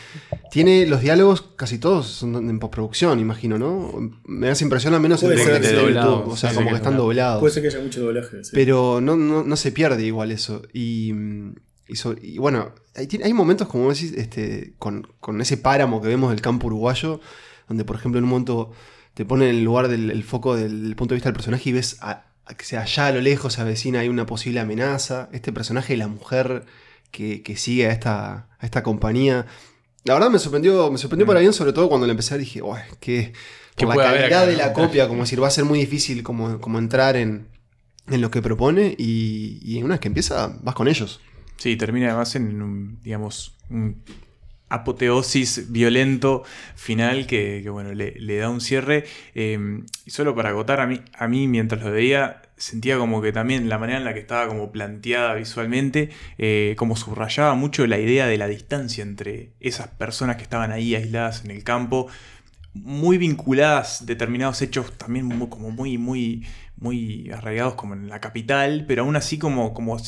Tiene 0.51 0.85
los 0.85 1.01
diálogos, 1.01 1.41
casi 1.57 1.79
todos 1.79 2.09
son 2.09 2.35
en 2.37 2.59
postproducción, 2.59 3.19
imagino, 3.21 3.59
¿no? 3.59 3.91
Me 4.27 4.49
da 4.49 4.53
esa 4.53 4.65
impresión, 4.65 4.93
al 4.93 5.01
menos 5.01 5.23
en 5.23 5.31
lo 5.31 5.35
en 5.39 5.63
doblado, 5.63 6.19
YouTube. 6.19 6.33
O 6.35 6.37
sea, 6.37 6.51
sí, 6.51 6.57
como 6.57 6.69
que 6.69 6.77
están 6.77 6.95
doblado. 6.99 7.07
doblados. 7.07 7.41
Puede 7.41 7.55
ser 7.55 7.63
que 7.63 7.69
haya 7.71 7.81
mucho 7.81 8.03
doblaje. 8.03 8.45
sí. 8.45 8.51
Pero 8.53 9.01
no, 9.01 9.17
no, 9.17 9.43
no 9.45 9.57
se 9.57 9.73
pierde 9.73 10.05
igual 10.05 10.31
eso. 10.31 10.61
Y, 10.75 11.15
mm, 11.15 11.55
y, 11.89 11.97
so- 11.97 12.17
y 12.21 12.37
bueno, 12.37 12.75
hay, 12.95 13.33
momentos, 13.33 13.67
como 13.67 13.89
decís, 13.91 14.13
este, 14.13 14.75
con, 14.79 15.07
con 15.21 15.41
ese 15.41 15.57
páramo 15.57 16.03
que 16.03 16.09
vemos 16.09 16.33
del 16.33 16.43
campo 16.43 16.67
uruguayo, 16.67 17.19
donde 17.67 17.87
por 17.87 17.97
ejemplo 17.97 18.19
en 18.19 18.25
un 18.25 18.31
momento 18.31 18.73
te 19.15 19.25
ponen 19.25 19.49
en 19.49 19.55
el 19.57 19.65
lugar 19.65 19.89
del 19.89 20.11
el 20.11 20.23
foco 20.23 20.55
del, 20.55 20.83
del 20.83 20.97
punto 20.97 21.15
de 21.15 21.17
vista 21.17 21.31
del 21.31 21.35
personaje 21.37 21.71
y 21.71 21.73
ves 21.73 21.97
a 22.03 22.27
que 22.57 22.65
sea 22.65 22.83
allá 22.83 23.07
a 23.07 23.13
lo 23.13 23.21
lejos 23.21 23.55
se 23.55 23.61
avecina 23.61 24.01
hay 24.01 24.09
una 24.09 24.27
posible 24.27 24.61
amenaza. 24.61 25.29
Este 25.33 25.53
personaje 25.53 25.95
y 25.95 25.97
la 25.97 26.09
mujer 26.09 26.65
que, 27.11 27.43
que 27.43 27.57
sigue 27.57 27.87
a 27.87 27.93
esta, 27.93 28.49
a 28.59 28.67
esta 28.67 28.83
compañía. 28.83 29.47
La 30.05 30.15
verdad 30.15 30.31
me 30.31 30.39
sorprendió, 30.39 30.91
me 30.91 30.99
sorprendió 30.99 31.27
para 31.27 31.41
bien, 31.41 31.53
sobre 31.53 31.73
todo 31.73 31.89
cuando 31.89 32.07
la 32.07 32.13
empecé 32.13 32.39
dije, 32.39 32.63
"Uy, 32.63 32.79
que 33.01 33.33
¿Qué 33.77 33.87
por 33.87 33.97
la 33.97 34.03
calidad 34.03 34.47
de 34.47 34.57
la 34.57 34.73
copia, 34.73 35.09
como 35.09 35.23
decir, 35.23 35.43
va 35.43 35.49
a 35.49 35.51
ser 35.51 35.65
muy 35.65 35.79
difícil 35.79 36.23
como, 36.23 36.61
como 36.61 36.79
entrar 36.79 37.17
en, 37.17 37.49
en 38.09 38.21
lo 38.21 38.31
que 38.31 38.43
propone 38.43 38.95
y, 38.99 39.59
y 39.63 39.83
una 39.83 39.95
vez 39.95 40.01
que 40.01 40.09
empieza, 40.09 40.57
vas 40.63 40.75
con 40.75 40.89
ellos. 40.89 41.21
Sí, 41.57 41.77
termina 41.77 42.09
además 42.09 42.35
en 42.37 42.63
un, 42.63 43.01
digamos, 43.03 43.57
un 43.69 44.03
apoteosis 44.71 45.71
violento 45.73 46.45
final 46.77 47.27
que, 47.27 47.69
bueno, 47.71 47.93
le, 47.93 48.37
da 48.39 48.49
un 48.49 48.61
cierre. 48.61 49.05
Eh, 49.35 49.59
y 50.07 50.11
solo 50.11 50.35
para 50.35 50.51
agotar 50.51 50.81
a 50.81 50.87
mí, 50.87 51.01
a 51.13 51.29
mí 51.29 51.49
mientras 51.49 51.83
lo 51.83 51.91
veía, 51.91 52.43
sentía 52.57 52.97
como 52.99 53.21
que 53.23 53.33
también 53.33 53.69
la 53.69 53.79
manera 53.79 53.99
en 53.99 54.05
la 54.05 54.15
que 54.15 54.21
estaba 54.21 54.47
como 54.49 54.73
planteada 54.73 55.35
visualmente, 55.35 56.11
eh, 56.39 56.75
como 56.79 56.97
subrayaba 56.97 57.55
mucho 57.55 57.87
la 57.87 57.99
idea 57.99 58.27
de 58.27 58.39
la 58.39 58.47
distancia 58.49 59.03
entre 59.03 59.53
esas 59.61 59.89
personas 59.89 60.37
que 60.37 60.43
estaban 60.45 60.73
ahí 60.73 60.95
aisladas 60.95 61.45
en 61.45 61.51
el 61.51 61.65
campo, 61.65 62.09
muy 62.75 63.19
vinculadas 63.19 64.07
determinados 64.07 64.63
hechos 64.63 64.97
también 64.99 65.27
mu- 65.27 65.49
como 65.49 65.71
muy, 65.71 65.99
muy, 65.99 66.47
muy 66.77 67.31
arraigados 67.33 67.75
como 67.75 67.95
en 67.95 68.09
la 68.09 68.21
capital, 68.21 68.85
pero 68.87 69.03
aún 69.03 69.17
así 69.17 69.39
como, 69.39 69.75
como 69.75 69.99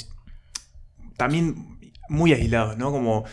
también 1.17 1.79
muy 2.09 2.33
aislados, 2.33 2.77
¿no? 2.77 2.91
Como. 2.93 3.25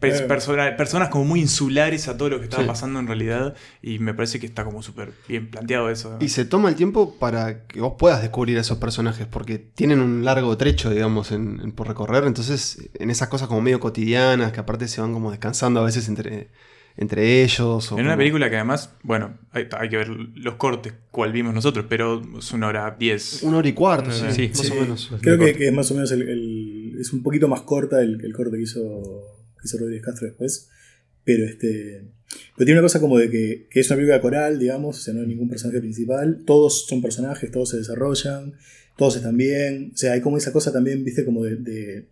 Persona- 0.00 0.76
personas 0.76 1.08
como 1.08 1.24
muy 1.24 1.40
insulares 1.40 2.08
a 2.08 2.16
todo 2.16 2.28
lo 2.30 2.38
que 2.38 2.44
estaba 2.44 2.62
Sí. 2.62 2.68
pasando 2.68 3.00
en 3.00 3.06
realidad 3.06 3.54
y 3.82 3.98
me 3.98 4.14
parece 4.14 4.38
que 4.40 4.46
está 4.46 4.64
como 4.64 4.82
súper 4.82 5.12
bien 5.28 5.50
planteado 5.50 5.90
eso. 5.90 6.16
Y 6.20 6.28
se 6.28 6.44
toma 6.44 6.68
el 6.68 6.74
tiempo 6.74 7.16
para 7.18 7.66
que 7.66 7.80
vos 7.80 7.94
puedas 7.98 8.20
descubrir 8.22 8.58
a 8.58 8.60
esos 8.60 8.78
personajes, 8.78 9.26
porque 9.26 9.58
tienen 9.58 10.00
un 10.00 10.24
largo 10.24 10.56
trecho, 10.56 10.90
digamos, 10.90 11.32
en, 11.32 11.60
en- 11.62 11.72
por 11.72 11.88
recorrer. 11.88 12.24
Entonces, 12.24 12.90
en 12.94 13.10
esas 13.10 13.28
cosas 13.28 13.48
como 13.48 13.60
medio 13.60 13.80
cotidianas, 13.80 14.52
que 14.52 14.60
aparte 14.60 14.88
se 14.88 15.00
van 15.00 15.12
como 15.12 15.30
descansando 15.30 15.80
a 15.80 15.84
veces 15.84 16.08
entre, 16.08 16.48
entre 16.96 17.42
ellos. 17.42 17.90
o 17.92 17.98
En 17.98 18.04
una 18.06 18.16
película 18.16 18.48
que 18.50 18.56
además, 18.56 18.90
bueno, 19.02 19.34
hay, 19.52 19.66
hay 19.78 19.88
que 19.88 19.96
ver 19.96 20.08
los 20.08 20.54
cortes, 20.54 20.94
cual 21.10 21.32
vimos 21.32 21.54
nosotros, 21.54 21.86
pero 21.88 22.22
es 22.38 22.52
una 22.52 22.68
hora 22.68 22.94
diez. 22.98 23.42
Una 23.42 23.58
hora 23.58 23.68
y 23.68 23.72
cuarto, 23.72 24.10
sí, 24.12 24.26
Sí, 24.30 24.48
más 24.48 24.58
Sí, 24.66 24.72
o 24.72 24.80
menos. 24.80 25.10
Creo 25.20 25.38
que, 25.38 25.54
que 25.54 25.66
es 25.68 25.72
más 25.72 25.90
o 25.90 25.94
menos 25.94 26.12
el, 26.12 26.22
el- 26.22 26.96
es 27.00 27.12
un 27.12 27.22
poquito 27.22 27.48
más 27.48 27.62
corta 27.62 28.00
el, 28.00 28.20
el 28.24 28.32
corte 28.32 28.56
que 28.56 28.62
hizo, 28.62 28.80
hizo 29.64 29.78
Rodríguez 29.78 30.04
Castro 30.04 30.26
después. 30.26 30.68
Pero 31.24 31.44
este. 31.44 32.02
Pero 32.56 32.64
tiene 32.66 32.72
una 32.80 32.82
cosa 32.82 33.00
como 33.00 33.18
de 33.18 33.30
que, 33.30 33.66
que 33.70 33.80
es 33.80 33.86
una 33.88 33.96
película 33.96 34.20
coral, 34.20 34.58
digamos, 34.58 34.98
o 34.98 35.00
sea, 35.00 35.14
no 35.14 35.20
hay 35.20 35.26
ningún 35.28 35.48
personaje 35.48 35.80
principal. 35.80 36.42
Todos 36.44 36.86
son 36.86 37.00
personajes, 37.00 37.50
todos 37.50 37.70
se 37.70 37.76
desarrollan, 37.78 38.54
todos 38.98 39.16
están 39.16 39.36
bien. 39.36 39.92
O 39.94 39.96
sea, 39.96 40.12
hay 40.12 40.20
como 40.20 40.36
esa 40.36 40.52
cosa 40.52 40.72
también, 40.72 41.04
viste, 41.04 41.24
como 41.24 41.44
de, 41.44 41.56
de- 41.56 42.08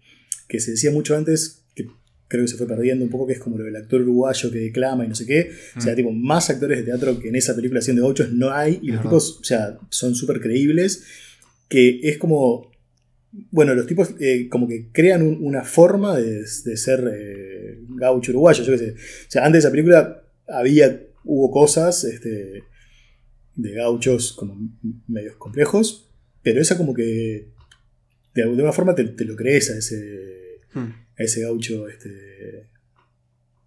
que 0.49 0.61
se 0.61 0.73
decía 0.73 0.91
mucho 0.91 1.17
antes, 1.17 1.65
que 1.75 1.87
creo 2.29 2.45
que 2.45 2.49
se 2.49 2.57
fue 2.57 2.67
perdiendo 2.69 3.05
un 3.05 3.11
poco, 3.11 3.27
que 3.27 3.33
es 3.35 3.39
como 3.41 3.59
lo 3.59 3.65
del 3.65 3.75
actor 3.77 4.01
uruguayo 4.03 4.51
que 4.51 4.59
declama 4.59 5.05
y 5.05 5.09
no 5.09 5.15
sé 5.15 5.27
qué. 5.27 5.51
O 5.77 5.81
sea, 5.81 5.93
Mm. 5.93 5.97
tipo, 5.97 6.13
más 6.13 6.49
actores 6.51 6.79
de 6.79 6.85
teatro 6.85 7.19
que 7.19 7.29
en 7.29 7.37
esa 7.37 7.55
película 7.57 7.81
haciendo 7.81 8.03
gauchos 8.03 8.33
no 8.33 8.51
hay, 8.53 8.79
y 8.83 8.89
los 8.93 9.03
tipos, 9.03 9.39
o 9.41 9.45
sea, 9.45 9.79
son 9.91 10.15
súper 10.15 10.41
creíbles. 10.41 11.05
Que 11.69 12.01
es 12.03 12.19
como. 12.19 12.71
Bueno, 13.51 13.75
los 13.75 13.87
tipos 13.87 14.11
eh, 14.21 14.49
como 14.51 14.69
que 14.69 14.89
crean 14.93 15.23
un- 15.23 15.39
una 15.41 15.65
forma 15.65 16.17
de, 16.19 16.41
de 16.43 16.77
ser 16.77 17.11
eh, 17.15 17.42
gaucho 17.97 18.33
uruguayo, 18.33 18.63
yo 18.65 18.73
qué 18.73 18.79
sé. 18.79 18.91
O 18.93 19.31
sea, 19.31 19.43
antes 19.47 19.55
de 19.55 19.59
esa 19.61 19.71
película 19.71 20.23
había, 20.49 21.01
hubo 21.25 21.51
cosas 21.51 22.05
este, 22.05 22.65
de 23.55 23.73
gauchos 23.75 24.33
como 24.33 24.59
medios 25.09 25.37
complejos, 25.37 26.11
pero 26.43 26.61
esa 26.61 26.77
como 26.77 26.95
que 26.95 27.49
de 28.35 28.43
alguna 28.43 28.73
forma 28.73 28.95
te, 28.95 29.05
te 29.05 29.25
lo 29.25 29.37
crees 29.37 29.71
a 29.71 29.79
ese, 29.79 30.61
Hmm. 30.75 30.89
a 31.19 31.23
ese 31.23 31.43
gaucho 31.43 31.87
este, 31.87 32.09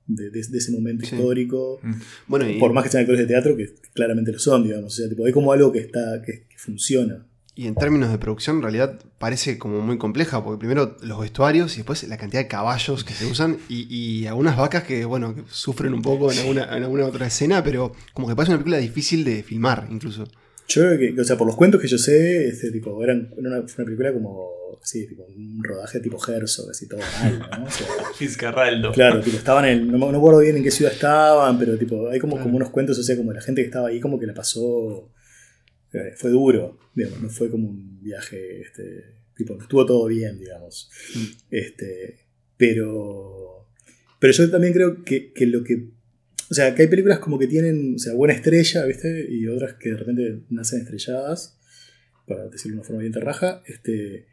de, 0.07 0.29
de- 0.31 0.47
de 0.49 0.57
ese 0.57 0.71
momento 0.71 1.05
Sí. 1.05 1.15
histórico. 1.15 1.79
Mm. 1.83 1.93
Bueno, 2.27 2.49
y, 2.49 2.59
Por 2.59 2.73
más 2.73 2.83
que 2.83 2.89
sean 2.89 3.01
actores 3.01 3.21
de 3.21 3.27
teatro, 3.27 3.55
que 3.55 3.73
claramente 3.93 4.31
lo 4.31 4.39
son, 4.39 4.63
digamos. 4.63 4.93
O 4.93 4.95
sea, 4.97 5.07
tipo, 5.09 5.25
hay 5.25 5.31
como 5.31 5.51
algo 5.51 5.71
que 5.71 5.79
está 5.79 6.21
que, 6.25 6.47
que 6.47 6.57
funciona. 6.57 7.27
Y 7.55 7.67
en 7.67 7.75
términos 7.75 8.11
de 8.11 8.17
producción, 8.17 8.57
en 8.57 8.61
realidad 8.63 8.99
parece 9.17 9.57
como 9.57 9.79
muy 9.81 9.97
compleja, 9.97 10.43
porque 10.43 10.59
primero 10.59 10.97
los 11.01 11.19
vestuarios 11.19 11.73
y 11.75 11.77
después 11.77 12.03
la 12.03 12.17
cantidad 12.17 12.41
de 12.41 12.47
caballos 12.49 13.03
que 13.05 13.13
se 13.13 13.25
usan 13.25 13.57
y, 13.69 13.87
y 13.89 14.27
algunas 14.27 14.57
vacas 14.57 14.83
que, 14.83 15.05
bueno, 15.05 15.33
que 15.33 15.43
sufren 15.49 15.93
un 15.93 16.01
poco 16.01 16.31
en 16.31 16.39
alguna, 16.39 16.63
en 16.75 16.83
alguna 16.83 17.05
otra 17.05 17.27
escena, 17.27 17.63
pero 17.63 17.93
como 18.13 18.27
que 18.27 18.35
parece 18.35 18.51
una 18.51 18.57
película 18.59 18.77
difícil 18.77 19.23
de 19.23 19.41
filmar, 19.43 19.87
incluso. 19.89 20.25
Yo 20.67 20.81
creo 20.81 20.97
que, 21.15 21.21
o 21.21 21.23
sea, 21.23 21.37
por 21.37 21.47
los 21.47 21.55
cuentos 21.55 21.79
que 21.79 21.87
yo 21.87 21.97
sé, 21.97 22.47
este, 22.47 22.71
tipo, 22.71 23.01
eran, 23.03 23.29
era 23.37 23.49
una, 23.49 23.67
fue 23.67 23.83
una 23.83 23.85
película 23.85 24.11
como, 24.13 24.49
así, 24.81 25.07
tipo, 25.07 25.23
un 25.23 25.63
rodaje 25.63 25.99
tipo 25.99 26.17
Herzog, 26.27 26.71
así 26.71 26.87
todo 26.87 26.99
mal, 27.21 27.39
¿no? 27.39 27.65
O 27.65 27.69
sea, 27.69 27.87
claro, 28.91 29.21
tipo, 29.21 29.37
estaban 29.37 29.65
en, 29.65 29.87
no 29.87 29.93
me 29.97 30.05
no 30.07 30.11
me 30.11 30.17
acuerdo 30.17 30.39
bien 30.39 30.57
en 30.57 30.63
qué 30.63 30.71
ciudad 30.71 30.91
estaban, 30.91 31.57
pero 31.59 31.77
tipo, 31.77 32.09
hay 32.09 32.19
como, 32.19 32.33
Claro. 32.33 32.45
como 32.45 32.57
unos 32.57 32.69
cuentos, 32.71 32.97
o 32.99 33.03
sea, 33.03 33.15
como 33.15 33.31
la 33.31 33.41
gente 33.41 33.61
que 33.61 33.67
estaba 33.67 33.89
ahí 33.89 33.99
como 33.99 34.19
que 34.19 34.25
la 34.25 34.33
pasó, 34.33 35.11
fue 36.15 36.31
duro, 36.31 36.79
digamos, 36.93 37.21
no 37.21 37.29
fue 37.29 37.49
como 37.49 37.69
un 37.69 38.01
viaje, 38.01 38.61
este, 38.61 39.03
tipo, 39.35 39.59
estuvo 39.59 39.85
todo 39.85 40.07
bien, 40.07 40.39
digamos. 40.39 40.89
Mm. 41.15 41.25
Este, 41.51 42.19
pero, 42.57 43.69
pero 44.19 44.33
yo 44.33 44.49
también 44.49 44.73
creo 44.73 45.03
que, 45.03 45.31
que 45.33 45.45
lo 45.45 45.63
que 45.63 45.95
o 46.49 46.53
sea, 46.53 46.75
que 46.75 46.83
hay 46.83 46.87
películas 46.87 47.19
como 47.19 47.39
que 47.39 47.47
tienen, 47.47 47.95
o 47.95 47.99
sea, 47.99 48.13
buena 48.13 48.33
estrella, 48.33 48.85
¿viste? 48.85 49.27
Y 49.29 49.47
otras 49.47 49.73
que 49.75 49.89
de 49.89 49.97
repente 49.97 50.43
nacen 50.49 50.81
estrelladas, 50.81 51.57
para 52.27 52.47
decirlo 52.47 52.75
de 52.75 52.79
una 52.79 52.87
forma 52.87 53.01
bien 53.01 53.13
terraja. 53.13 53.63
Este, 53.65 54.27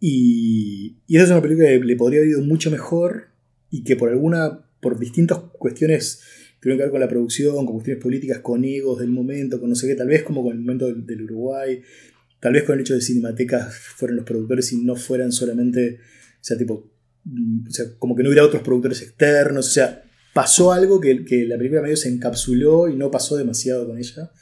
y, 0.00 0.98
y 1.06 1.16
esa 1.16 1.24
es 1.24 1.30
una 1.30 1.42
película 1.42 1.68
que 1.68 1.78
le 1.78 1.96
podría 1.96 2.20
haber 2.20 2.30
ido 2.30 2.42
mucho 2.42 2.70
mejor 2.70 3.28
y 3.70 3.84
que 3.84 3.96
por 3.96 4.10
alguna, 4.10 4.68
por 4.80 4.98
distintas 4.98 5.38
cuestiones 5.58 6.22
tuvieron 6.64 6.78
que 6.78 6.84
ver 6.84 6.90
con 6.92 7.00
la 7.00 7.08
producción, 7.08 7.54
con 7.56 7.66
cuestiones 7.74 8.02
políticas, 8.02 8.38
con 8.38 8.64
egos 8.64 8.98
del 8.98 9.10
momento, 9.10 9.60
con 9.60 9.68
no 9.68 9.76
sé 9.76 9.86
qué, 9.86 9.94
tal 9.94 10.08
vez 10.08 10.22
como 10.22 10.42
con 10.42 10.52
el 10.54 10.60
momento 10.60 10.86
del, 10.86 11.22
Uruguay, 11.24 11.82
tal 12.40 12.54
vez 12.54 12.62
con 12.64 12.74
el 12.76 12.80
hecho 12.80 12.94
de 12.94 13.02
Cinematecas 13.02 13.76
fueron 13.76 14.16
los 14.16 14.24
productores 14.24 14.72
y 14.72 14.78
no 14.82 14.96
fueran 14.96 15.30
solamente, 15.30 15.98
o 16.00 16.38
sea, 16.40 16.56
tipo, 16.56 16.90
mm, 17.24 17.66
o 17.68 17.70
sea, 17.70 17.84
como 17.98 18.16
que 18.16 18.22
no 18.22 18.30
hubiera 18.30 18.46
otros 18.46 18.62
productores 18.62 19.02
externos, 19.02 19.68
o 19.68 19.70
sea, 19.70 20.04
pasó 20.32 20.72
algo 20.72 21.02
que, 21.02 21.22
la 21.46 21.58
película 21.58 21.82
medio 21.82 21.98
se 21.98 22.08
encapsuló 22.08 22.88
y 22.88 22.96
no 22.96 23.10
pasó 23.10 23.36
demasiado 23.36 23.86
con 23.86 23.98
ella. 23.98 24.32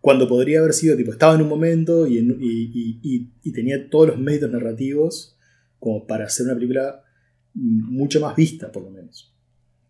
Cuando 0.00 0.28
podría 0.28 0.60
haber 0.60 0.72
sido, 0.72 0.96
tipo, 0.96 1.10
estaba 1.10 1.34
en 1.34 1.42
un 1.42 1.48
momento 1.48 2.06
y, 2.06 2.18
en- 2.18 2.38
y- 2.40 2.70
y- 2.72 3.00
y- 3.02 3.32
y 3.42 3.52
tenía 3.52 3.90
todos 3.90 4.06
los 4.06 4.18
méritos 4.20 4.52
narrativos 4.52 5.36
como 5.80 6.06
para 6.06 6.26
hacer 6.26 6.46
una 6.46 6.54
película 6.54 7.02
mm, 7.54 7.92
mucho 7.92 8.20
más 8.20 8.36
vista, 8.36 8.70
por 8.70 8.84
lo 8.84 8.90
menos. 8.90 9.34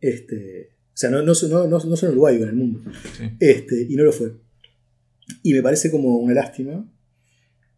Este, 0.01 0.76
o 0.97 0.99
sea, 0.99 1.11
no, 1.11 1.21
no, 1.21 1.35
no, 1.35 1.67
no, 1.67 1.79
no 1.79 1.79
solo 1.79 1.99
en 1.99 2.13
Uruguay, 2.13 2.35
digo, 2.37 2.45
en 2.45 2.51
el 2.53 2.57
mundo. 2.57 2.83
Sí. 3.19 3.25
Este, 3.39 3.87
y 3.87 3.97
no 3.97 4.05
lo 4.05 4.13
fue. 4.13 4.33
Y 5.43 5.53
me 5.53 5.61
parece 5.61 5.91
como 5.91 6.17
una 6.17 6.33
lástima. 6.33 6.91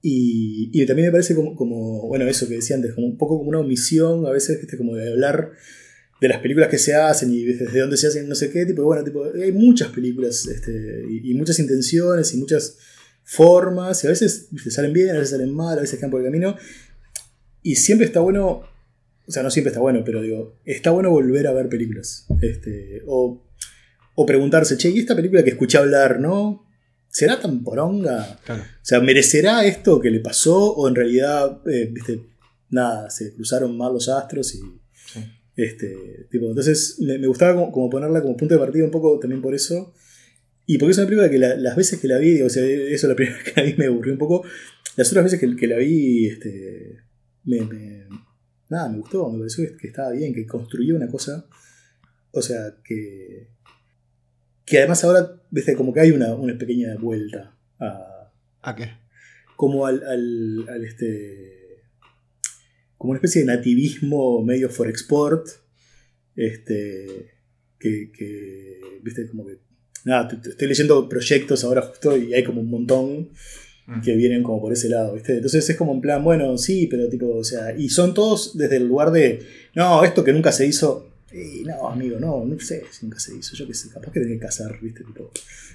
Y, 0.00 0.70
y 0.72 0.86
también 0.86 1.08
me 1.08 1.10
parece 1.10 1.34
como, 1.34 1.56
como, 1.56 2.06
bueno, 2.06 2.28
eso 2.28 2.46
que 2.46 2.54
decía 2.54 2.76
antes, 2.76 2.94
como 2.94 3.08
un 3.08 3.18
poco 3.18 3.36
como 3.38 3.48
una 3.48 3.58
omisión, 3.58 4.24
a 4.24 4.30
veces, 4.30 4.60
¿viste? 4.60 4.78
como 4.78 4.94
de 4.94 5.10
hablar 5.10 5.50
de 6.20 6.28
las 6.28 6.38
películas 6.38 6.68
que 6.68 6.78
se 6.78 6.94
hacen 6.94 7.32
y 7.32 7.42
desde 7.42 7.80
dónde 7.80 7.96
se 7.96 8.06
hacen, 8.06 8.28
no 8.28 8.36
sé 8.36 8.52
qué, 8.52 8.64
tipo, 8.64 8.84
bueno, 8.84 9.02
tipo, 9.02 9.24
hay 9.24 9.50
muchas 9.50 9.88
películas 9.88 10.46
este, 10.46 11.02
y, 11.10 11.32
y 11.32 11.34
muchas 11.34 11.58
intenciones 11.58 12.32
y 12.34 12.36
muchas 12.36 12.78
formas, 13.24 14.04
y 14.04 14.06
a 14.06 14.10
veces 14.10 14.46
¿viste? 14.52 14.70
salen 14.70 14.92
bien, 14.92 15.10
a 15.10 15.14
veces 15.14 15.30
salen 15.30 15.52
mal, 15.52 15.76
a 15.76 15.80
veces 15.80 15.98
quedan 15.98 16.12
por 16.12 16.20
el 16.20 16.26
camino. 16.26 16.54
Y 17.64 17.74
siempre 17.74 18.06
está 18.06 18.20
bueno, 18.20 18.62
o 19.28 19.30
sea, 19.30 19.42
no 19.42 19.50
siempre 19.50 19.68
está 19.70 19.80
bueno, 19.80 20.02
pero 20.04 20.22
digo, 20.22 20.58
está 20.64 20.90
bueno 20.90 21.10
volver 21.10 21.46
a 21.46 21.52
ver 21.52 21.68
películas. 21.68 22.26
Este, 22.40 23.02
o, 23.06 23.46
o 24.14 24.26
preguntarse, 24.26 24.76
che, 24.78 24.88
¿y 24.90 24.98
esta 25.00 25.14
película 25.14 25.44
que 25.44 25.50
escuché 25.50 25.76
hablar, 25.78 26.18
no? 26.18 26.66
¿Será 27.10 27.38
tan 27.40 27.62
poronga? 27.62 28.38
Claro. 28.44 28.62
O 28.62 28.84
sea, 28.84 29.00
¿merecerá 29.00 29.64
esto 29.66 30.00
que 30.00 30.10
le 30.10 30.20
pasó? 30.20 30.72
¿O 30.74 30.88
en 30.88 30.94
realidad, 30.94 31.60
eh, 31.70 31.88
viste, 31.92 32.20
nada, 32.70 33.10
se 33.10 33.34
cruzaron 33.34 33.76
mal 33.76 33.92
los 33.92 34.08
astros 34.08 34.54
y. 34.54 34.58
Sí. 34.58 35.20
Este, 35.56 36.26
tipo, 36.30 36.46
entonces 36.48 36.96
me, 37.00 37.18
me 37.18 37.26
gustaba 37.26 37.52
como, 37.54 37.72
como 37.72 37.90
ponerla 37.90 38.22
como 38.22 38.36
punto 38.36 38.54
de 38.54 38.60
partida 38.60 38.84
un 38.84 38.90
poco 38.92 39.18
también 39.18 39.42
por 39.42 39.54
eso. 39.54 39.92
Y 40.66 40.78
porque 40.78 40.92
es 40.92 40.98
una 40.98 41.06
película 41.06 41.30
que 41.30 41.38
la- 41.38 41.56
las 41.56 41.74
veces 41.76 41.98
que 41.98 42.08
la 42.08 42.18
vi, 42.18 42.32
digo, 42.34 42.46
o 42.46 42.50
sea, 42.50 42.64
eso 42.64 43.08
la 43.08 43.16
primera 43.16 43.36
vez 43.38 43.44
que 43.52 43.60
la 43.60 43.66
vi 43.66 43.74
me 43.76 43.86
aburrió 43.86 44.12
un 44.12 44.18
poco. 44.18 44.44
Las 44.96 45.08
otras 45.08 45.24
veces 45.24 45.40
que, 45.40 45.56
que 45.56 45.66
la 45.66 45.76
vi, 45.78 46.26
este, 46.28 46.98
me, 47.44 47.60
me- 47.62 48.06
nada, 48.68 48.88
me 48.88 48.98
gustó, 48.98 49.30
me 49.30 49.38
pareció 49.38 49.64
que, 49.76 49.88
estaba 49.88 50.10
bien, 50.12 50.34
que 50.34 50.46
construía 50.46 50.94
una 50.94 51.08
cosa. 51.08 51.46
O 52.30 52.42
sea, 52.42 52.76
que. 52.84 53.48
Que 54.64 54.78
además 54.78 55.02
ahora, 55.04 55.42
viste, 55.50 55.74
como 55.74 55.92
que 55.94 56.00
hay 56.00 56.10
una, 56.10 56.34
una 56.34 56.56
pequeña 56.58 56.94
vuelta 56.96 57.56
a, 57.80 58.30
¿A 58.62 58.76
qué? 58.76 58.90
como 59.58 59.86
al, 59.86 60.04
al, 60.04 60.68
al 60.68 60.84
este 60.84 61.82
como 62.96 63.10
una 63.10 63.18
especie 63.18 63.40
de 63.40 63.46
nativismo 63.48 64.40
medio 64.44 64.70
for 64.70 64.88
export 64.88 65.48
este 66.36 67.34
que, 67.80 68.12
que 68.12 69.00
viste 69.02 69.26
como 69.28 69.46
que 69.46 69.58
nada 70.04 70.28
estoy 70.44 70.68
leyendo 70.68 71.08
proyectos 71.08 71.64
ahora 71.64 71.82
justo 71.82 72.16
y 72.16 72.34
hay 72.34 72.44
como 72.44 72.60
un 72.60 72.70
montón 72.70 73.30
Mm. 73.88 74.02
que 74.02 74.14
vienen 74.16 74.42
como 74.42 74.60
por 74.60 74.70
ese 74.70 74.90
lado 74.90 75.14
¿viste? 75.14 75.36
entonces 75.36 75.66
es 75.70 75.74
como 75.74 75.94
en 75.94 76.02
plan 76.02 76.22
bueno 76.22 76.58
sí 76.58 76.86
pero 76.90 77.08
tipo 77.08 77.38
o 77.38 77.42
sea 77.42 77.74
y 77.74 77.88
son 77.88 78.12
todos 78.12 78.54
desde 78.54 78.76
el 78.76 78.86
lugar 78.86 79.10
de 79.10 79.40
no 79.74 80.04
esto 80.04 80.22
que 80.22 80.34
nunca 80.34 80.52
se 80.52 80.66
hizo 80.66 81.08
no 81.64 81.88
amigo 81.88 82.20
no 82.20 82.44
no 82.44 82.60
sé 82.60 82.84
si 82.90 83.06
nunca 83.06 83.18
se 83.18 83.34
hizo 83.34 83.56
yo 83.56 83.66
qué 83.66 83.72
sé 83.72 83.88
capaz 83.88 84.12
que 84.12 84.20
tenés 84.20 84.38
que 84.38 84.44
cazar 84.44 84.78
viste 84.82 85.04
tipo 85.04 85.30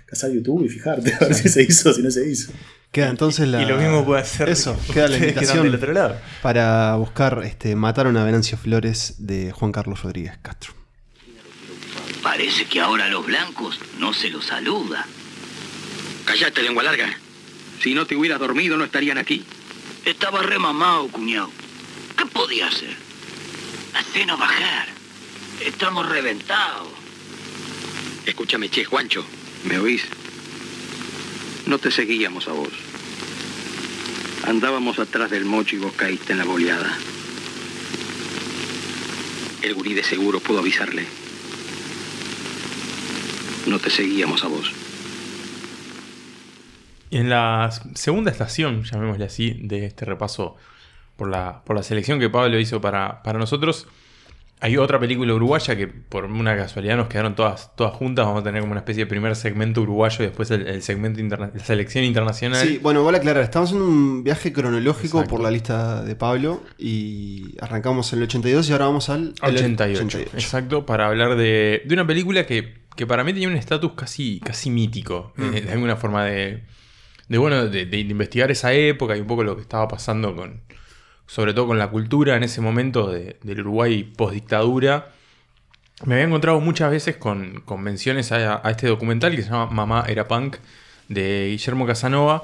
cazar 0.06 0.30
YouTube 0.30 0.64
y 0.64 0.70
fijarte 0.70 1.12
a 1.20 1.26
ver 1.26 1.34
si 1.34 1.50
se 1.50 1.64
hizo 1.64 1.90
o 1.90 1.94
si 1.94 2.04
no 2.04 2.12
se 2.12 2.30
hizo 2.30 2.52
Queda 2.92 3.10
entonces 3.10 3.48
la. 3.48 3.64
Y 3.64 3.66
lo 3.66 3.78
mismo 3.78 4.06
puede 4.06 4.22
hacer 4.22 4.48
Eso, 4.50 4.78
queda 4.94 5.08
la 5.08 5.18
invitación. 5.18 5.64
del 5.64 5.74
otro 5.74 5.94
lado. 5.94 6.16
Para 6.44 6.96
buscar 6.98 7.42
este, 7.44 7.76
Mataron 7.76 8.16
a 8.18 8.24
Venancio 8.24 8.56
Flores 8.56 9.16
de 9.18 9.52
Juan 9.52 9.72
Carlos 9.72 10.04
Rodríguez 10.04 10.38
Castro. 10.44 10.74
Parece 12.22 12.66
que 12.66 12.80
ahora 12.80 13.06
a 13.06 13.10
los 13.10 13.26
blancos 13.26 13.80
no 14.00 14.14
se 14.14 14.30
los 14.30 14.46
saluda. 14.46 15.08
Callate, 16.24 16.62
lengua 16.62 16.84
larga. 16.84 17.08
Si 17.84 17.94
no 17.94 18.08
te 18.08 18.16
hubieras 18.16 18.40
dormido, 18.40 18.78
no 18.78 18.86
estarían 18.86 19.18
aquí. 19.18 19.44
Estaba 20.06 20.42
remamado, 20.42 21.10
cuñado. 21.10 21.50
¿Qué 22.18 22.26
podía 22.28 22.68
hacer? 22.68 22.96
Hacenos 23.94 24.40
bajar. 24.40 24.88
Estamos 25.60 26.08
reventados. 26.08 26.88
Escúchame, 28.26 28.70
che, 28.70 28.86
Juancho. 28.86 29.26
¿Me 29.66 29.80
oís? 29.80 30.04
No 31.66 31.78
te 31.78 31.92
seguíamos 31.92 32.48
a 32.48 32.54
vos. 32.54 32.70
Andábamos 34.48 34.98
atrás 35.00 35.30
del 35.30 35.44
mocho 35.44 35.76
y 35.76 35.80
vos 35.80 35.92
caíste 35.94 36.32
en 36.32 36.38
la 36.38 36.46
boleada. 36.46 36.98
El 39.62 39.74
gurí 39.74 39.94
de 39.94 40.04
seguro 40.06 40.40
pudo 40.40 40.60
avisarle. 40.60 41.06
No 43.66 43.78
te 43.80 43.90
seguíamos 43.90 44.42
a 44.46 44.48
vos. 44.48 44.72
En 47.18 47.30
la 47.30 47.70
segunda 47.96 48.32
estación, 48.32 48.84
llamémosle 48.84 49.26
así, 49.26 49.60
de 49.62 49.86
este 49.86 50.06
repaso 50.06 50.56
por 51.16 51.30
la, 51.30 51.62
por 51.66 51.76
la 51.76 51.84
selección 51.84 52.20
que 52.20 52.30
Pablo 52.30 52.60
hizo 52.60 52.82
para, 52.82 53.22
para 53.24 53.38
nosotros, 53.40 53.88
hay 54.60 54.78
otra 54.78 54.98
película 54.98 55.34
uruguaya 55.34 55.76
que 55.76 55.88
por 55.88 56.24
una 56.24 56.56
casualidad 56.56 56.96
nos 56.96 57.08
quedaron 57.10 57.36
todas, 57.36 57.76
todas 57.76 57.94
juntas. 57.94 58.26
Vamos 58.26 58.42
a 58.42 58.44
tener 58.46 58.62
como 58.62 58.72
una 58.72 58.80
especie 58.80 59.04
de 59.04 59.10
primer 59.10 59.36
segmento 59.36 59.82
uruguayo 59.82 60.24
y 60.24 60.28
después 60.28 60.50
el, 60.52 60.66
el 60.68 60.82
segmento 60.82 61.20
interna- 61.20 61.52
la 61.54 61.64
selección 61.66 62.06
internacional. 62.06 62.66
Sí, 62.66 62.80
bueno, 62.82 63.04
vale 63.04 63.18
aclarar, 63.18 63.44
estamos 63.44 63.74
en 63.74 63.82
un 63.82 64.24
viaje 64.24 64.54
cronológico 64.54 65.18
Exacto. 65.20 65.30
por 65.36 65.44
la 65.44 65.52
lista 65.52 66.02
de 66.04 66.16
Pablo 66.16 66.64
y 66.78 67.56
arrancamos 67.60 68.12
en 68.14 68.20
el 68.20 68.24
82 68.24 68.70
y 68.70 68.72
ahora 68.72 68.86
vamos 68.86 69.10
al 69.10 69.34
el 69.44 69.56
88, 69.56 70.20
exacto, 70.34 70.86
para 70.86 71.08
hablar 71.08 71.36
de, 71.36 71.82
de 71.86 71.94
una 71.94 72.08
película 72.08 72.46
que, 72.46 72.74
que 72.96 73.06
para 73.06 73.26
mí 73.26 73.34
tenía 73.34 73.50
un 73.50 73.56
estatus 73.58 73.92
casi, 73.94 74.40
casi 74.40 74.70
mítico, 74.70 75.34
Mm. 75.36 75.54
eh, 75.56 75.62
de 75.62 75.72
alguna 75.74 75.98
forma 75.98 76.24
de, 76.24 76.64
de 77.34 77.40
bueno, 77.40 77.68
de, 77.68 78.00
investigar 78.00 78.52
esa 78.52 78.74
época 78.74 79.18
y 79.18 79.22
un 79.22 79.26
poco 79.26 79.44
lo 79.44 79.56
que 79.56 79.64
estaba 79.64 79.88
pasando 79.88 80.36
con, 80.36 80.62
sobre 81.26 81.56
todo 81.56 81.66
con 81.66 81.80
la 81.80 81.90
cultura 81.90 82.38
en 82.38 82.44
ese 82.44 82.62
momento 82.62 83.10
de- 83.10 83.38
del 83.42 83.62
Uruguay 83.62 84.04
postdictadura. 84.04 85.12
Me 86.06 86.14
había 86.14 86.28
encontrado 86.28 86.60
muchas 86.60 86.92
veces 86.92 87.18
con, 87.18 87.62
con 87.66 87.82
menciones 87.82 88.32
a, 88.32 88.62
este 88.70 88.86
documental 88.88 89.36
que 89.36 89.42
se 89.42 89.50
llama 89.50 89.66
Mamá 89.72 90.06
era 90.08 90.28
punk 90.28 90.58
de 91.10 91.48
Guillermo 91.50 91.88
Casanova. 91.88 92.44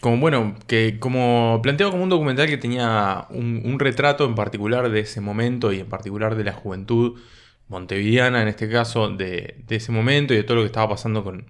Como 0.00 0.18
bueno, 0.18 0.56
que 0.66 0.98
como 0.98 1.60
planteado 1.62 1.92
como 1.92 2.02
un 2.02 2.08
documental 2.10 2.48
que 2.48 2.58
tenía 2.58 3.26
un, 3.30 3.62
un 3.64 3.78
retrato 3.78 4.24
en 4.24 4.34
particular 4.34 4.90
de 4.90 5.00
ese 5.00 5.20
momento 5.20 5.72
y 5.72 5.78
en 5.80 5.88
particular 5.88 6.34
de 6.34 6.42
la 6.44 6.54
juventud 6.54 7.20
montevideana, 7.68 8.42
en 8.42 8.48
este 8.48 8.68
caso, 8.68 9.10
de, 9.10 9.62
de 9.68 9.76
ese 9.76 9.92
momento 9.92 10.34
y 10.34 10.38
de 10.38 10.42
todo 10.44 10.56
lo 10.56 10.62
que 10.62 10.66
estaba 10.66 10.88
pasando 10.88 11.22
con, 11.22 11.46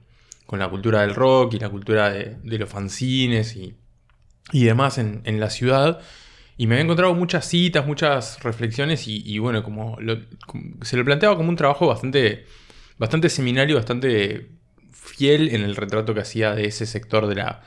con 0.48 0.58
la 0.58 0.68
cultura 0.70 1.02
del 1.02 1.14
rock 1.14 1.54
y 1.54 1.58
la 1.60 1.68
cultura 1.68 2.10
de, 2.10 2.38
de 2.42 2.58
los 2.58 2.70
fanzines 2.70 3.54
y, 3.54 3.76
y 4.52 4.64
demás 4.64 4.96
en, 4.98 5.20
en 5.24 5.40
la 5.40 5.50
ciudad. 5.50 6.00
Y 6.56 6.66
me 6.66 6.74
había 6.76 6.84
encontrado 6.84 7.14
muchas 7.14 7.46
citas, 7.46 7.86
muchas 7.86 8.42
reflexiones 8.42 9.06
y, 9.08 9.22
y 9.26 9.38
bueno, 9.40 9.62
como, 9.62 9.98
lo- 10.00 10.18
como- 10.46 10.82
se 10.84 10.96
lo 10.96 11.04
planteaba 11.04 11.36
como 11.36 11.50
un 11.50 11.56
trabajo 11.56 11.86
bastante, 11.86 12.46
bastante 12.98 13.28
seminario, 13.28 13.76
bastante 13.76 14.48
fiel 14.92 15.54
en 15.54 15.62
el 15.62 15.76
retrato 15.76 16.14
que 16.14 16.20
hacía 16.22 16.54
de 16.54 16.64
ese 16.64 16.86
sector 16.86 17.26
de 17.26 17.34
la, 17.36 17.62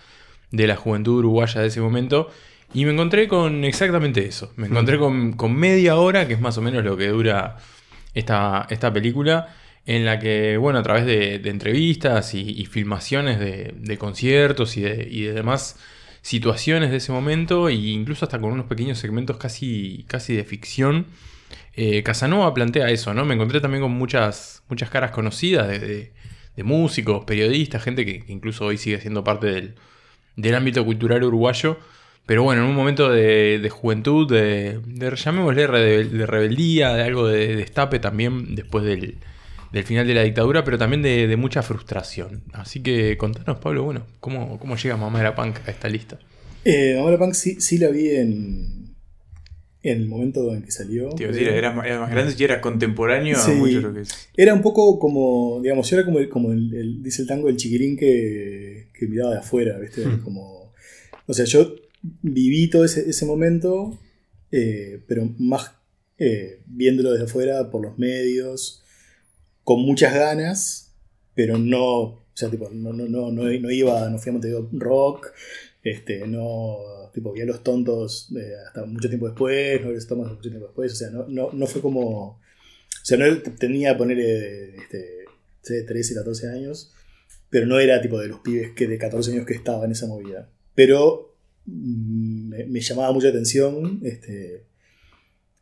de 0.52 0.68
la 0.68 0.76
juventud 0.76 1.20
uruguaya 1.20 1.62
de 1.62 1.68
ese 1.68 1.82
momento. 1.82 2.30
Y 2.74 2.86
me 2.86 2.94
encontré 2.94 3.28
con 3.28 3.64
exactamente 3.64 4.26
eso. 4.26 4.54
Me 4.58 4.68
encontré 4.68 4.98
con, 4.98 5.34
con 5.34 5.54
media 5.56 5.98
hora, 5.98 6.28
que 6.28 6.34
es 6.34 6.42
más 6.42 6.58
o 6.58 6.62
menos 6.64 6.84
lo 6.84 6.98
que 6.98 7.10
dura 7.10 7.58
esta, 8.16 8.66
esta 8.72 8.92
película, 8.92 9.56
en 9.86 10.06
la 10.06 10.20
que, 10.20 10.58
bueno, 10.58 10.80
a 10.80 10.84
través 10.84 11.06
de, 11.06 11.36
entrevistas 11.46 12.34
y, 12.34 12.66
filmaciones 12.66 13.40
de, 13.40 13.98
conciertos 13.98 14.78
y 14.78 14.82
de, 14.82 15.34
demás 15.34 15.78
situaciones 16.22 16.92
de 16.92 16.98
ese 16.98 17.12
momento, 17.12 17.70
e 17.70 17.74
incluso 17.74 18.26
hasta 18.26 18.40
con 18.40 18.52
unos 18.52 18.68
pequeños 18.68 19.00
segmentos 19.00 19.38
casi, 19.38 20.06
casi 20.08 20.36
de 20.36 20.44
ficción, 20.44 21.08
eh, 21.74 22.04
Casanova 22.04 22.54
plantea 22.54 22.90
eso, 22.90 23.14
¿no? 23.14 23.26
Me 23.26 23.34
encontré 23.36 23.60
también 23.62 23.82
con 23.82 23.92
muchas, 23.92 24.64
muchas 24.70 24.90
caras 24.90 25.12
conocidas 25.12 25.68
de, 25.68 26.14
músicos, 26.58 27.26
periodistas, 27.26 27.84
gente 27.84 28.06
que, 28.06 28.24
incluso 28.28 28.66
hoy 28.66 28.78
sigue 28.78 29.02
siendo 29.02 29.24
parte 29.24 29.48
del, 29.48 29.76
del 30.36 30.56
ámbito 30.56 30.86
cultural 30.86 31.24
uruguayo. 31.24 31.80
Pero 32.28 32.44
bueno, 32.44 32.62
en 32.64 32.70
un 32.70 32.76
momento 32.76 33.10
de, 33.10 33.60
de 33.60 33.70
juventud, 33.70 34.30
de, 34.32 34.80
llamémosle 35.16 35.68
de 35.68 36.26
rebeldía, 36.28 36.94
de 36.94 37.04
algo 37.04 37.28
de 37.28 37.56
destape 37.56 38.00
también 38.00 38.56
después 38.56 38.86
del, 38.86 39.18
del 39.72 39.84
final 39.84 40.06
de 40.08 40.14
la 40.14 40.24
dictadura, 40.24 40.64
pero 40.64 40.78
también 40.78 41.02
de, 41.02 41.28
de 41.28 41.38
mucha 41.38 41.62
frustración. 41.62 42.44
Así 42.54 42.82
que 42.82 43.18
contanos, 43.18 43.60
Pablo, 43.60 43.84
bueno, 43.84 44.06
¿cómo, 44.20 44.60
cómo 44.60 44.76
llega 44.76 44.98
Mamá 44.98 45.20
era 45.22 45.36
Punk 45.36 45.58
a 45.68 45.72
esta 45.72 45.88
lista? 45.90 46.20
Eh, 46.66 46.96
Mamá 47.02 47.18
Punk 47.18 47.34
sí, 47.34 47.60
sí 47.62 47.78
la 47.78 47.90
vi 47.90 48.10
en, 48.10 48.96
en 49.84 49.98
el 50.02 50.08
momento 50.08 50.54
en 50.54 50.62
que 50.64 50.72
salió. 50.72 51.10
Era, 51.18 51.72
más- 51.72 51.86
era 51.86 52.00
más 52.02 52.12
grande 52.12 52.36
y 52.38 52.44
era 52.44 52.62
contemporáneo 52.62 53.36
Sí. 53.38 53.52
a 53.52 53.54
mucho 53.56 53.80
lo 53.82 53.94
que 53.94 54.02
es. 54.02 54.30
Era 54.38 54.54
un 54.54 54.62
poco 54.62 55.00
como, 55.00 55.60
digamos, 55.64 55.90
yo 55.90 55.98
era 55.98 56.06
como, 56.06 56.20
el, 56.20 56.30
como 56.30 56.52
el, 56.52 56.74
el- 56.74 57.04
dice 57.04 57.22
el 57.24 57.28
tango, 57.28 57.50
el 57.50 57.56
chiquirín 57.58 57.98
que, 57.98 58.90
que 58.94 59.08
miraba 59.08 59.32
de 59.34 59.40
afuera, 59.40 59.78
¿viste? 59.80 60.06
Hmm. 60.06 60.20
Como, 60.22 60.74
o 61.28 61.34
sea, 61.34 61.46
yo 61.46 61.76
viví 62.22 62.70
todo 62.70 62.84
ese, 62.86 63.10
ese 63.10 63.26
momento, 63.26 64.00
eh, 64.52 65.02
pero 65.08 65.30
más 65.40 65.72
eh, 66.18 66.60
viéndolo 66.68 67.12
desde 67.14 67.26
afuera 67.26 67.70
por 67.72 67.82
los 67.82 67.98
medios, 67.98 68.81
con 69.64 69.82
muchas 69.82 70.14
ganas, 70.14 70.94
pero 71.36 71.58
no, 71.58 72.00
o 72.02 72.26
sea, 72.34 72.50
tipo, 72.50 72.70
no, 72.72 72.94
no, 72.94 73.08
no, 73.08 73.32
no, 73.32 73.72
iba, 73.72 74.10
no 74.10 74.18
fui 74.18 74.30
a 74.30 74.34
Montevideo 74.34 74.70
Rock, 74.74 75.32
este, 75.84 76.28
no, 76.28 76.78
tipo, 77.14 77.34
vi 77.34 77.42
a 77.42 77.46
los 77.46 77.64
tontos 77.64 78.30
eh, 78.38 78.54
hasta 78.68 78.86
mucho 78.86 79.10
tiempo 79.10 79.28
después, 79.28 79.82
no 79.82 79.92
los 79.92 80.08
tontos 80.08 80.30
mucho 80.30 80.50
tiempo 80.50 80.68
después, 80.68 80.94
o 80.94 80.96
sea, 80.96 81.10
no, 81.10 81.28
no, 81.28 81.52
no 81.52 81.68
fue 81.68 81.82
como, 81.82 82.28
o 82.30 82.40
sea, 83.04 83.18
no 83.18 83.42
tenía, 83.58 83.98
poner, 83.98 84.20
este, 84.20 85.26
sé, 85.62 85.84
13, 85.84 86.16
14 86.16 86.50
años, 86.50 86.94
pero 87.50 87.66
no 87.66 87.80
era 87.80 88.02
tipo 88.02 88.20
de 88.20 88.28
los 88.28 88.40
pibes 88.40 88.72
que 88.72 88.88
de 88.88 88.98
14 88.98 89.32
años 89.34 89.46
que 89.46 89.54
estaba 89.54 89.86
en 89.86 89.92
esa 89.92 90.08
movida. 90.08 90.50
Pero 90.74 91.36
mm, 91.66 92.50
me, 92.50 92.66
me 92.66 92.80
llamaba 92.80 93.12
mucha 93.12 93.28
atención, 93.28 94.00
este, 94.04 94.64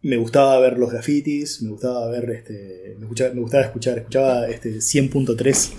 me 0.01 0.17
gustaba 0.17 0.59
ver 0.59 0.77
los 0.77 0.91
grafitis, 0.91 1.61
me 1.61 1.69
gustaba 1.69 2.09
ver, 2.09 2.29
este, 2.29 2.95
me, 2.99 3.05
gustaba 3.05 3.63
escuchar, 3.63 3.97
escuchaba 3.97 4.47
este 4.47 4.75
100.3 4.75 5.73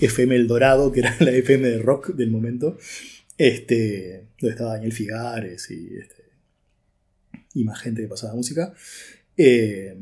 FM 0.00 0.34
El 0.34 0.48
Dorado, 0.48 0.90
que 0.90 1.00
era 1.00 1.16
la 1.20 1.30
FM 1.30 1.68
de 1.68 1.78
rock 1.78 2.14
del 2.14 2.30
momento, 2.30 2.78
este, 3.38 4.26
donde 4.40 4.52
estaba 4.52 4.72
Daniel 4.72 4.92
Figares 4.92 5.70
y, 5.70 5.96
este, 5.96 6.24
y 7.54 7.64
más 7.64 7.80
gente 7.80 8.02
que 8.02 8.08
pasaba 8.08 8.34
música. 8.34 8.74
Eh, 9.36 9.96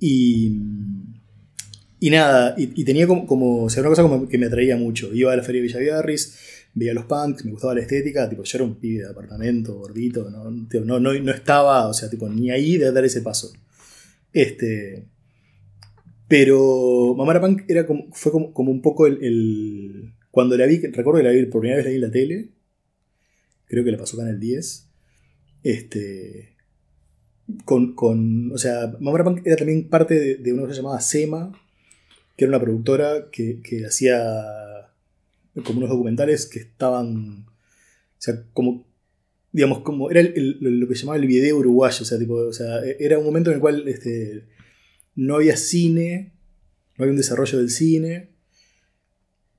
y, 0.00 0.58
y 2.00 2.10
nada, 2.10 2.56
y, 2.58 2.80
y 2.80 2.84
tenía 2.84 3.06
como, 3.06 3.26
como, 3.26 3.64
o 3.64 3.70
sea, 3.70 3.82
una 3.82 3.90
cosa 3.90 4.02
como 4.02 4.28
que 4.28 4.38
me 4.38 4.46
atraía 4.46 4.76
mucho. 4.76 5.14
Iba 5.14 5.32
a 5.32 5.36
la 5.36 5.44
feria 5.44 5.62
de 5.62 5.68
Villaviarris, 5.68 6.61
veía 6.74 6.94
los 6.94 7.04
punks, 7.06 7.44
me 7.44 7.50
gustaba 7.52 7.74
la 7.74 7.82
estética, 7.82 8.28
tipo, 8.28 8.42
yo 8.44 8.56
era 8.58 8.64
un 8.64 8.76
pibe 8.76 9.02
de 9.04 9.10
apartamento, 9.10 9.74
gordito, 9.74 10.30
no, 10.30 10.50
no, 10.50 11.00
no, 11.00 11.12
no 11.14 11.32
estaba, 11.32 11.86
o 11.88 11.94
sea, 11.94 12.08
tipo, 12.08 12.28
ni 12.28 12.50
ahí 12.50 12.76
de 12.78 12.90
dar 12.92 13.04
ese 13.04 13.20
paso. 13.22 13.52
Este. 14.32 15.04
Pero 16.28 17.14
Mamara 17.16 17.40
Punk 17.40 17.62
era 17.68 17.86
como, 17.86 18.06
fue 18.12 18.32
como, 18.32 18.52
como 18.54 18.70
un 18.70 18.80
poco 18.80 19.06
el, 19.06 19.22
el- 19.22 20.12
Cuando 20.30 20.56
la 20.56 20.66
vi, 20.66 20.78
recuerdo 20.78 21.18
que 21.18 21.24
la 21.24 21.30
vi 21.30 21.44
por 21.46 21.60
primera 21.60 21.76
vez 21.76 21.84
la 21.84 21.90
vi 21.90 21.96
en 21.96 22.02
la 22.02 22.10
tele. 22.10 22.48
Creo 23.66 23.84
que 23.84 23.92
la 23.92 23.98
pasó 23.98 24.16
Canal 24.16 24.40
10. 24.40 24.86
Este. 25.62 26.54
Con, 27.66 27.94
con. 27.94 28.50
O 28.52 28.56
sea, 28.58 28.96
Mamara 29.00 29.24
Punk 29.24 29.42
era 29.46 29.56
también 29.56 29.88
parte 29.88 30.18
de, 30.18 30.36
de 30.36 30.52
una 30.54 30.62
cosa 30.62 30.76
llamada 30.76 31.00
SEMA, 31.00 31.52
que 32.36 32.44
era 32.46 32.50
una 32.56 32.60
productora 32.64 33.28
que, 33.30 33.60
que 33.62 33.84
hacía 33.84 34.22
como 35.64 35.78
unos 35.78 35.90
documentales 35.90 36.46
que 36.46 36.60
estaban. 36.60 37.46
O 37.46 38.18
sea, 38.18 38.42
como. 38.52 38.86
Digamos, 39.52 39.80
como. 39.80 40.10
Era 40.10 40.22
lo 40.22 40.88
que 40.88 40.94
llamaba 40.94 41.16
el 41.18 41.26
video 41.26 41.58
uruguayo. 41.58 42.02
O 42.02 42.04
sea, 42.04 42.18
tipo, 42.18 42.34
o 42.34 42.52
sea, 42.52 42.80
era 42.98 43.18
un 43.18 43.24
momento 43.24 43.50
en 43.50 43.54
el 43.56 43.60
cual 43.60 43.86
este, 43.88 44.44
no 45.14 45.36
había 45.36 45.56
cine, 45.56 46.32
no 46.96 47.04
había 47.04 47.12
un 47.12 47.18
desarrollo 47.18 47.58
del 47.58 47.70
cine. 47.70 48.30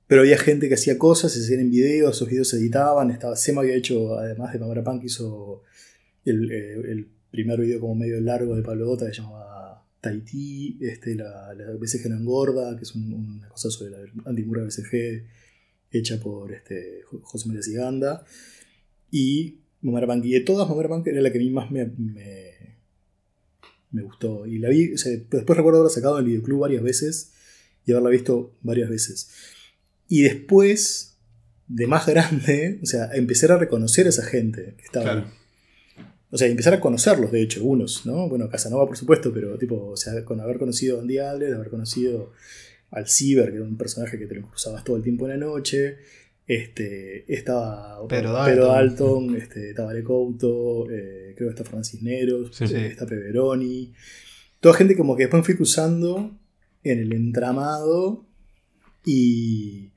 Pero 0.06 0.20
había 0.20 0.36
gente 0.36 0.68
que 0.68 0.74
hacía 0.74 0.98
cosas, 0.98 1.32
se 1.32 1.40
hacían 1.40 1.60
en 1.60 1.70
videos, 1.70 2.16
esos 2.16 2.28
videos 2.28 2.48
se 2.48 2.58
editaban. 2.58 3.10
Estaba, 3.10 3.36
Sema 3.36 3.62
había 3.62 3.74
hecho, 3.74 4.18
además 4.18 4.52
de 4.52 4.58
Mamara 4.58 4.84
Punk, 4.84 5.04
hizo 5.04 5.62
el, 6.26 6.50
eh, 6.52 6.74
el 6.74 7.08
primer 7.30 7.58
video 7.60 7.80
como 7.80 7.94
medio 7.94 8.20
largo 8.20 8.54
de 8.54 8.62
Pablo 8.62 8.84
Dota 8.84 9.06
que 9.06 9.14
se 9.14 9.22
llamaba 9.22 9.82
Tahití, 10.00 10.76
este, 10.82 11.14
la, 11.14 11.54
la 11.54 11.70
BCG 11.72 12.10
no 12.10 12.16
engorda, 12.18 12.76
que 12.76 12.82
es 12.82 12.94
un- 12.94 13.14
una 13.38 13.48
cosa 13.48 13.70
sobre 13.70 13.92
la 13.92 13.98
antimura 14.26 14.62
BCG 14.62 15.24
hecha 15.98 16.20
por 16.20 16.52
este, 16.52 17.02
Jo- 17.06 17.20
José 17.22 17.48
María 17.48 17.62
Siganda. 17.62 18.24
Y 19.10 19.58
Mamara 19.82 20.06
Punk. 20.06 20.24
Y 20.24 20.32
de 20.32 20.40
todas, 20.40 20.68
Mamara 20.68 20.88
Punk 20.88 21.06
era 21.06 21.20
la 21.20 21.30
que 21.32 21.38
a 21.38 21.40
mí 21.40 21.50
más 21.50 21.70
me, 21.70 21.86
me, 21.86 22.50
me 23.90 24.02
gustó. 24.02 24.46
Y 24.46 24.58
la 24.58 24.68
vi, 24.68 24.94
o 24.94 24.98
sea, 24.98 25.12
después 25.12 25.56
recuerdo 25.56 25.78
haberla 25.80 25.94
sacado 25.94 26.18
en 26.18 26.24
el 26.24 26.30
videoclub 26.30 26.60
varias 26.60 26.82
veces 26.82 27.32
y 27.86 27.92
haberla 27.92 28.10
visto 28.10 28.54
varias 28.62 28.88
veces. 28.90 29.30
Y 30.08 30.22
después, 30.22 31.16
de 31.68 31.86
más 31.86 32.06
grande, 32.06 32.80
o 32.82 32.86
sea, 32.86 33.10
empezar 33.14 33.52
a 33.52 33.58
reconocer 33.58 34.06
a 34.06 34.10
esa 34.10 34.24
gente 34.24 34.74
que 34.76 34.84
estaba 34.84 35.04
Claro. 35.04 35.44
O 36.30 36.36
sea, 36.36 36.48
empezar 36.48 36.74
a 36.74 36.80
conocerlos, 36.80 37.30
de 37.30 37.42
hecho, 37.42 37.62
unos, 37.64 38.06
¿no? 38.06 38.28
Bueno, 38.28 38.48
Casanova, 38.48 38.86
por 38.88 38.96
supuesto, 38.96 39.32
pero 39.32 39.56
tipo, 39.56 39.90
o 39.90 39.96
sea, 39.96 40.24
con 40.24 40.40
haber 40.40 40.58
conocido 40.58 40.98
a 40.98 41.02
Andy 41.02 41.18
Adler, 41.18 41.54
haber 41.54 41.70
conocido 41.70 42.32
al 42.90 43.08
Ciber, 43.08 43.50
que 43.50 43.56
era 43.56 43.64
un 43.64 43.76
personaje 43.76 44.18
que 44.18 44.26
te 44.26 44.34
lo 44.34 44.48
cruzabas 44.48 44.84
todo 44.84 44.96
el 44.96 45.02
tiempo 45.02 45.26
en 45.26 45.38
la 45.40 45.46
noche. 45.46 45.96
Este, 46.46 47.24
estaba 47.32 48.06
Pedro 48.06 48.34
Pedro 48.44 48.66
Dalton. 48.66 49.36
Este, 49.36 49.72
Tabaré 49.74 50.02
Couto, 50.02 50.90
eh, 50.90 51.32
creo 51.36 51.48
que 51.48 51.54
está 51.60 51.64
Francis 51.68 52.02
Neros, 52.02 52.54
Sí. 52.54 52.64
eh, 52.74 52.86
está 52.88 53.06
Peveroni. 53.06 53.92
Toda 54.60 54.74
gente 54.74 54.96
como 54.96 55.16
que 55.16 55.24
después 55.24 55.44
fui 55.44 55.56
cruzando 55.56 56.38
en 56.82 56.98
el 57.00 57.12
entramado 57.12 58.26
y 59.04 59.90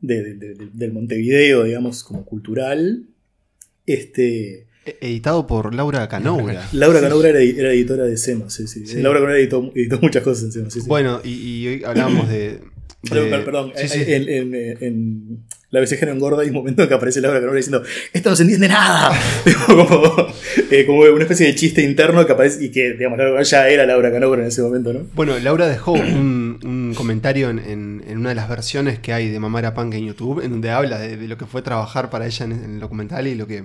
de- 0.00 0.22
de- 0.22 0.34
de- 0.34 0.54
de- 0.54 0.70
del 0.72 0.92
Montevideo, 0.92 1.64
digamos, 1.64 2.02
como 2.04 2.24
cultural. 2.24 3.06
Este, 3.86 4.66
Editado 5.00 5.46
por 5.46 5.74
Laura 5.74 6.08
Canoura. 6.08 6.68
Laura 6.72 7.00
Canobra 7.00 7.28
era, 7.30 7.40
era 7.40 7.72
editora 7.72 8.04
de 8.04 8.16
SEMA, 8.16 8.50
sí, 8.50 8.66
sí. 8.66 8.86
Sí. 8.86 9.00
Laura 9.00 9.18
Canobra 9.20 9.38
editó, 9.38 9.70
editó 9.74 9.98
muchas 10.00 10.22
cosas 10.22 10.44
en 10.44 10.52
SEMA, 10.52 10.70
sí, 10.70 10.80
sí. 10.80 10.86
Bueno, 10.88 11.20
y, 11.24 11.30
y 11.32 11.66
hoy 11.68 11.84
hablábamos 11.84 12.28
de. 12.28 12.38
de- 12.60 12.60
Perdón, 13.10 13.30
per- 13.30 13.44
perdón. 13.44 13.72
Sí, 13.76 13.88
sí. 13.88 14.04
En, 14.06 14.28
en- 14.28 14.54
en 14.80 15.44
la 15.70 15.80
BCG 15.80 16.06
no 16.06 16.12
engorda 16.12 16.40
hay 16.42 16.48
un 16.48 16.54
momento 16.54 16.82
en 16.82 16.88
que 16.88 16.94
aparece 16.94 17.20
Laura 17.20 17.38
Canobra 17.40 17.56
diciendo 17.56 17.82
¡Esto 18.12 18.30
no 18.30 18.36
se 18.36 18.42
entiende 18.44 18.68
nada! 18.68 19.10
como, 19.66 20.26
eh, 20.70 20.86
como 20.86 21.00
una 21.00 21.22
especie 21.22 21.46
de 21.48 21.54
chiste 21.56 21.82
interno 21.82 22.24
que 22.24 22.32
aparece 22.32 22.64
y 22.64 22.70
que, 22.70 22.92
digamos, 22.94 23.18
Laura 23.18 23.42
ya 23.42 23.68
era 23.68 23.84
Laura 23.84 24.10
Canobra 24.12 24.40
en 24.42 24.48
ese 24.48 24.62
momento, 24.62 24.92
¿no? 24.92 25.00
Bueno, 25.14 25.36
Laura 25.40 25.66
dejó 25.68 25.92
un, 25.92 26.60
un 26.64 26.94
comentario 26.94 27.50
en, 27.50 27.58
en- 27.58 28.04
en 28.06 28.18
una 28.18 28.28
de 28.30 28.34
las 28.36 28.48
versiones 28.48 28.98
que 29.00 29.12
hay 29.12 29.28
de 29.30 29.40
Mamara 29.40 29.74
Punk 29.74 29.94
en 29.94 30.06
YouTube, 30.06 30.42
en 30.44 30.52
donde 30.52 30.70
habla 30.70 30.98
de, 30.98 31.16
de 31.16 31.28
lo 31.28 31.36
que 31.36 31.46
fue 31.46 31.60
trabajar 31.60 32.08
para 32.08 32.26
ella 32.26 32.44
en, 32.46 32.52
en 32.52 32.74
el 32.74 32.80
documental 32.80 33.26
y 33.26 33.34
lo 33.34 33.46
que, 33.46 33.64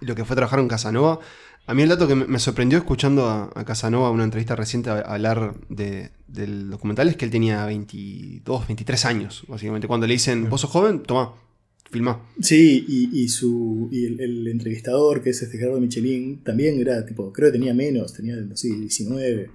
lo 0.00 0.14
que 0.14 0.24
fue 0.24 0.36
trabajar 0.36 0.58
con 0.58 0.68
Casanova. 0.68 1.20
A 1.66 1.74
mí 1.74 1.82
el 1.82 1.88
dato 1.88 2.08
que 2.08 2.14
me, 2.14 2.38
sorprendió 2.38 2.78
escuchando 2.78 3.26
a, 3.26 3.50
a 3.54 3.64
Casanova, 3.64 4.10
una 4.10 4.24
entrevista 4.24 4.56
reciente, 4.56 4.90
a- 4.90 5.00
hablar 5.00 5.54
de- 5.68 6.10
del 6.26 6.70
documental 6.70 7.08
es 7.08 7.16
que 7.16 7.24
él 7.26 7.30
tenía 7.30 7.64
22, 7.66 8.66
23 8.66 9.04
años, 9.04 9.44
básicamente. 9.46 9.86
Cuando 9.86 10.06
le 10.06 10.14
dicen, 10.14 10.48
vos 10.50 10.62
sos 10.62 10.70
joven, 10.70 11.02
toma, 11.02 11.34
filmá. 11.90 12.26
Sí, 12.40 12.84
y, 12.88 13.20
y 13.22 13.28
su, 13.28 13.88
y 13.92 14.06
el, 14.06 14.20
el 14.20 14.48
entrevistador, 14.48 15.22
que 15.22 15.30
es 15.30 15.42
este 15.42 15.58
Gerardo 15.58 15.80
Michelin, 15.80 16.42
también 16.42 16.80
era 16.80 17.04
tipo, 17.06 17.32
creo 17.32 17.48
que 17.48 17.58
tenía 17.58 17.74
menos, 17.74 18.14
tenía, 18.14 18.36
no 18.36 18.56
sé, 18.56 18.68
19. 18.74 19.50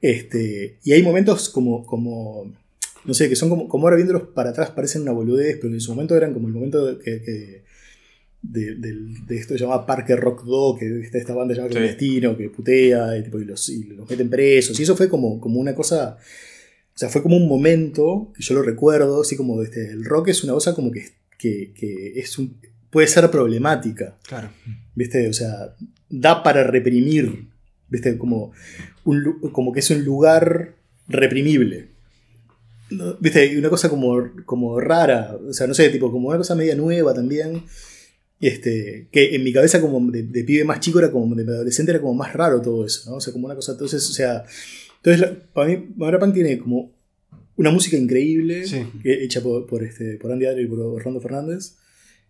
Este, 0.00 0.78
y 0.84 0.92
hay 0.92 1.02
momentos 1.02 1.48
como, 1.48 1.84
como 1.86 2.52
no 3.04 3.14
sé, 3.14 3.28
que 3.28 3.36
son 3.36 3.48
como, 3.48 3.68
como 3.68 3.86
ahora 3.86 3.96
viéndolos 3.96 4.28
para 4.34 4.50
atrás 4.50 4.70
parecen 4.70 5.02
una 5.02 5.12
boludez, 5.12 5.58
pero 5.60 5.72
en 5.72 5.80
su 5.80 5.92
momento 5.92 6.16
eran 6.16 6.32
como 6.34 6.48
el 6.48 6.54
momento 6.54 6.98
que, 6.98 7.22
que- 7.22 7.65
de, 8.50 8.74
del- 8.76 9.26
de 9.26 9.36
esto 9.36 9.54
que 9.54 9.58
se 9.58 9.64
llama 9.64 9.86
Parque 9.86 10.14
Rock 10.16 10.44
2, 10.44 10.78
que 10.78 11.00
está 11.00 11.18
esta 11.18 11.34
banda 11.34 11.54
llamada 11.54 11.72
Sí. 11.72 11.78
Clandestino, 11.78 12.36
que 12.36 12.50
putea 12.50 13.16
y, 13.18 13.22
tipo, 13.24 13.38
y 13.40 13.44
los, 13.44 13.68
y 13.68 13.84
los 13.84 14.08
meten 14.08 14.28
presos. 14.30 14.78
Y 14.78 14.82
eso 14.82 14.96
fue 14.96 15.08
como, 15.08 15.40
como 15.40 15.58
una 15.60 15.74
cosa. 15.74 16.16
O 16.94 16.98
sea, 16.98 17.08
fue 17.08 17.22
como 17.22 17.36
un 17.36 17.46
momento 17.48 18.32
que 18.36 18.42
yo 18.42 18.54
lo 18.54 18.62
recuerdo, 18.62 19.20
así 19.20 19.36
como 19.36 19.62
este, 19.62 19.90
el 19.90 20.04
rock 20.04 20.28
es 20.28 20.42
una 20.44 20.54
cosa 20.54 20.74
como 20.74 20.90
que, 20.90 21.04
que, 21.38 21.72
que 21.74 22.18
es 22.18 22.38
un, 22.38 22.56
puede 22.90 23.06
ser 23.06 23.30
problemática. 23.30 24.16
Claro. 24.26 24.48
¿Viste? 24.94 25.28
O 25.28 25.32
sea, 25.32 25.74
da 26.08 26.42
para 26.42 26.64
reprimir. 26.64 27.48
¿Viste? 27.88 28.16
Como, 28.18 28.52
un, 29.04 29.40
como 29.52 29.72
que 29.72 29.80
es 29.80 29.90
un 29.90 30.04
lugar 30.04 30.74
reprimible. 31.08 31.88
¿Viste? 33.20 33.52
Y 33.52 33.56
una 33.56 33.68
cosa 33.68 33.88
como, 33.90 34.30
como 34.44 34.80
rara. 34.80 35.36
O 35.48 35.52
sea, 35.52 35.66
no 35.66 35.74
sé, 35.74 35.88
tipo, 35.90 36.10
como 36.10 36.28
una 36.28 36.38
cosa 36.38 36.54
media 36.54 36.74
nueva 36.76 37.12
también. 37.14 37.62
Este, 38.40 39.08
que 39.10 39.34
en 39.34 39.44
mi 39.44 39.52
cabeza 39.52 39.80
como 39.80 39.98
de, 40.10 40.22
de 40.24 40.44
pibe 40.44 40.64
más 40.64 40.80
chico 40.80 40.98
era 40.98 41.10
como 41.10 41.34
de 41.34 41.42
adolescente 41.42 41.90
era 41.92 42.00
como 42.00 42.14
más 42.14 42.32
raro 42.34 42.60
todo 42.60 42.84
eso, 42.84 43.10
¿no? 43.10 43.16
O 43.16 43.20
sea, 43.20 43.32
como 43.32 43.46
una 43.46 43.54
cosa, 43.54 43.72
entonces, 43.72 44.06
o 44.10 44.12
sea, 44.12 44.44
entonces 44.96 45.20
la- 45.22 45.34
para 45.54 45.68
mí 45.68 45.86
Mamara 45.96 46.18
Punk 46.18 46.34
tiene 46.34 46.58
como 46.58 46.92
una 47.56 47.70
música 47.70 47.96
increíble 47.96 48.66
Sí. 48.66 48.82
que- 49.02 49.24
hecha 49.24 49.40
por, 49.40 49.66
por, 49.66 49.82
este, 49.82 50.16
por 50.18 50.30
Andy 50.32 50.44
Adler 50.46 50.64
y 50.66 50.68
por 50.68 50.80
Orlando 50.80 51.20
Fernández. 51.20 51.76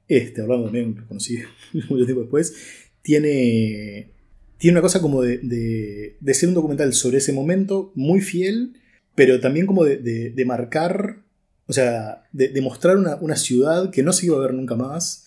Este, 0.06 0.42
Orlando 0.42 0.66
también 0.66 0.94
lo 0.96 1.06
conocí 1.08 1.38
mucho 1.90 2.04
tiempo 2.04 2.20
después. 2.20 2.54
Tiene, 3.02 4.10
tiene 4.58 4.74
una 4.74 4.82
cosa 4.82 5.00
como 5.00 5.22
de, 5.22 5.38
de, 5.38 6.16
de 6.20 6.34
ser 6.34 6.48
un 6.48 6.54
documental 6.54 6.92
sobre 6.92 7.18
ese 7.18 7.32
momento, 7.32 7.90
muy 7.96 8.20
fiel, 8.20 8.74
pero 9.16 9.40
también 9.40 9.66
como 9.66 9.84
de, 9.84 9.96
de- 9.96 10.44
marcar, 10.44 11.24
o 11.66 11.72
sea, 11.72 12.24
de, 12.32 12.48
de 12.48 12.60
mostrar 12.60 12.96
una, 12.96 13.16
una 13.16 13.34
ciudad 13.36 13.90
que 13.90 14.02
no 14.04 14.12
se 14.12 14.26
iba 14.26 14.36
a 14.36 14.40
ver 14.40 14.54
nunca 14.54 14.76
más. 14.76 15.25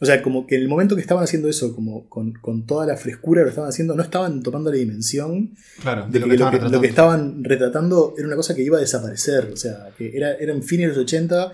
O 0.00 0.06
sea, 0.06 0.22
como 0.22 0.46
que 0.46 0.56
en 0.56 0.62
el 0.62 0.68
momento 0.68 0.94
que 0.94 1.02
estaban 1.02 1.22
haciendo 1.22 1.48
eso, 1.48 1.74
como 1.74 2.08
con, 2.08 2.32
con 2.32 2.64
toda 2.64 2.86
la 2.86 2.96
frescura 2.96 3.42
que 3.42 3.44
lo 3.44 3.50
estaban 3.50 3.68
haciendo, 3.68 3.94
no 3.94 4.02
estaban 4.02 4.42
tomando 4.42 4.70
la 4.70 4.78
dimensión 4.78 5.54
Claro, 5.82 6.06
de 6.08 6.20
que 6.20 6.38
lo, 6.38 6.50
que, 6.50 6.58
lo 6.58 6.80
que 6.80 6.86
estaban 6.86 7.44
retratando 7.44 8.14
era 8.16 8.26
una 8.26 8.36
cosa 8.36 8.54
que 8.54 8.62
iba 8.62 8.78
a 8.78 8.80
desaparecer. 8.80 9.50
O 9.52 9.56
sea, 9.56 9.90
que 9.98 10.16
era, 10.16 10.34
eran 10.36 10.62
fines 10.62 10.88
de 10.88 10.96
los 10.96 11.02
80, 11.04 11.52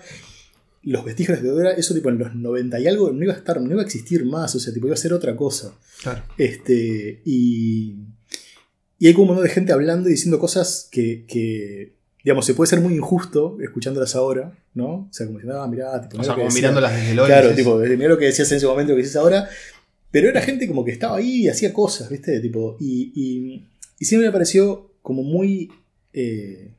los 0.83 1.03
vestigios 1.03 1.41
de 1.41 1.49
Dora, 1.49 1.71
eso 1.71 1.93
tipo 1.93 2.07
en 2.07 2.19
los 2.19 2.33
90 2.33 2.79
y 2.79 2.87
algo 2.87 3.11
no 3.11 3.21
iba 3.21 3.33
a 3.33 3.37
estar, 3.37 3.59
no 3.59 3.69
iba 3.69 3.81
a 3.81 3.85
existir 3.85 4.23
más, 4.25 4.55
o 4.55 4.59
sea, 4.61 4.73
tipo 4.73 4.87
iba 4.87 4.93
a 4.93 4.97
ser 4.97 5.11
otra 5.11 5.35
cosa. 5.35 5.73
Claro. 6.01 6.23
Este, 6.37 7.21
y, 7.25 7.95
y 8.97 9.07
hay 9.07 9.13
como 9.13 9.23
un 9.23 9.27
montón 9.29 9.43
de 9.43 9.53
gente 9.53 9.73
hablando 9.73 10.07
y 10.07 10.13
diciendo 10.13 10.39
cosas 10.39 10.87
que, 10.89 11.25
que, 11.27 11.96
digamos, 12.27 12.45
se 12.45 12.53
puede 12.53 12.69
ser 12.69 12.81
muy 12.81 12.93
injusto 12.93 13.57
escuchándolas 13.63 14.13
ahora, 14.13 14.53
¿no? 14.73 14.87
O 14.87 15.07
sea, 15.11 15.25
como 15.25 15.37
diciendo, 15.39 15.61
ah, 15.61 15.67
mirá, 15.69 16.01
tipo, 16.09 16.21
O 16.21 16.25
sea, 16.25 16.35
como 16.35 16.49
mirándolas 16.49 16.93
desde 16.93 17.13
LOL. 17.15 17.25
Claro, 17.25 17.55
tipo, 17.55 17.77
mirá 17.77 18.09
lo 18.09 18.17
que 18.17 18.25
decías 18.25 18.51
en 18.51 18.57
ese 18.57 18.67
momento, 18.67 18.91
lo 18.91 18.97
que 18.97 19.03
dices 19.03 19.15
ahora. 19.15 19.47
Pero 20.11 20.27
era 20.27 20.41
gente 20.41 20.67
como 20.67 20.83
que 20.83 20.91
estaba 20.91 21.15
ahí 21.19 21.43
y 21.43 21.47
hacía 21.47 21.71
cosas, 21.71 22.09
¿viste? 22.09 22.37
Tipo, 22.41 22.75
y, 22.81 23.13
y, 23.15 23.65
y 23.97 24.03
siempre 24.03 24.27
me 24.27 24.33
pareció 24.33 24.91
como 25.01 25.23
muy. 25.23 25.71
eh, 26.11 26.73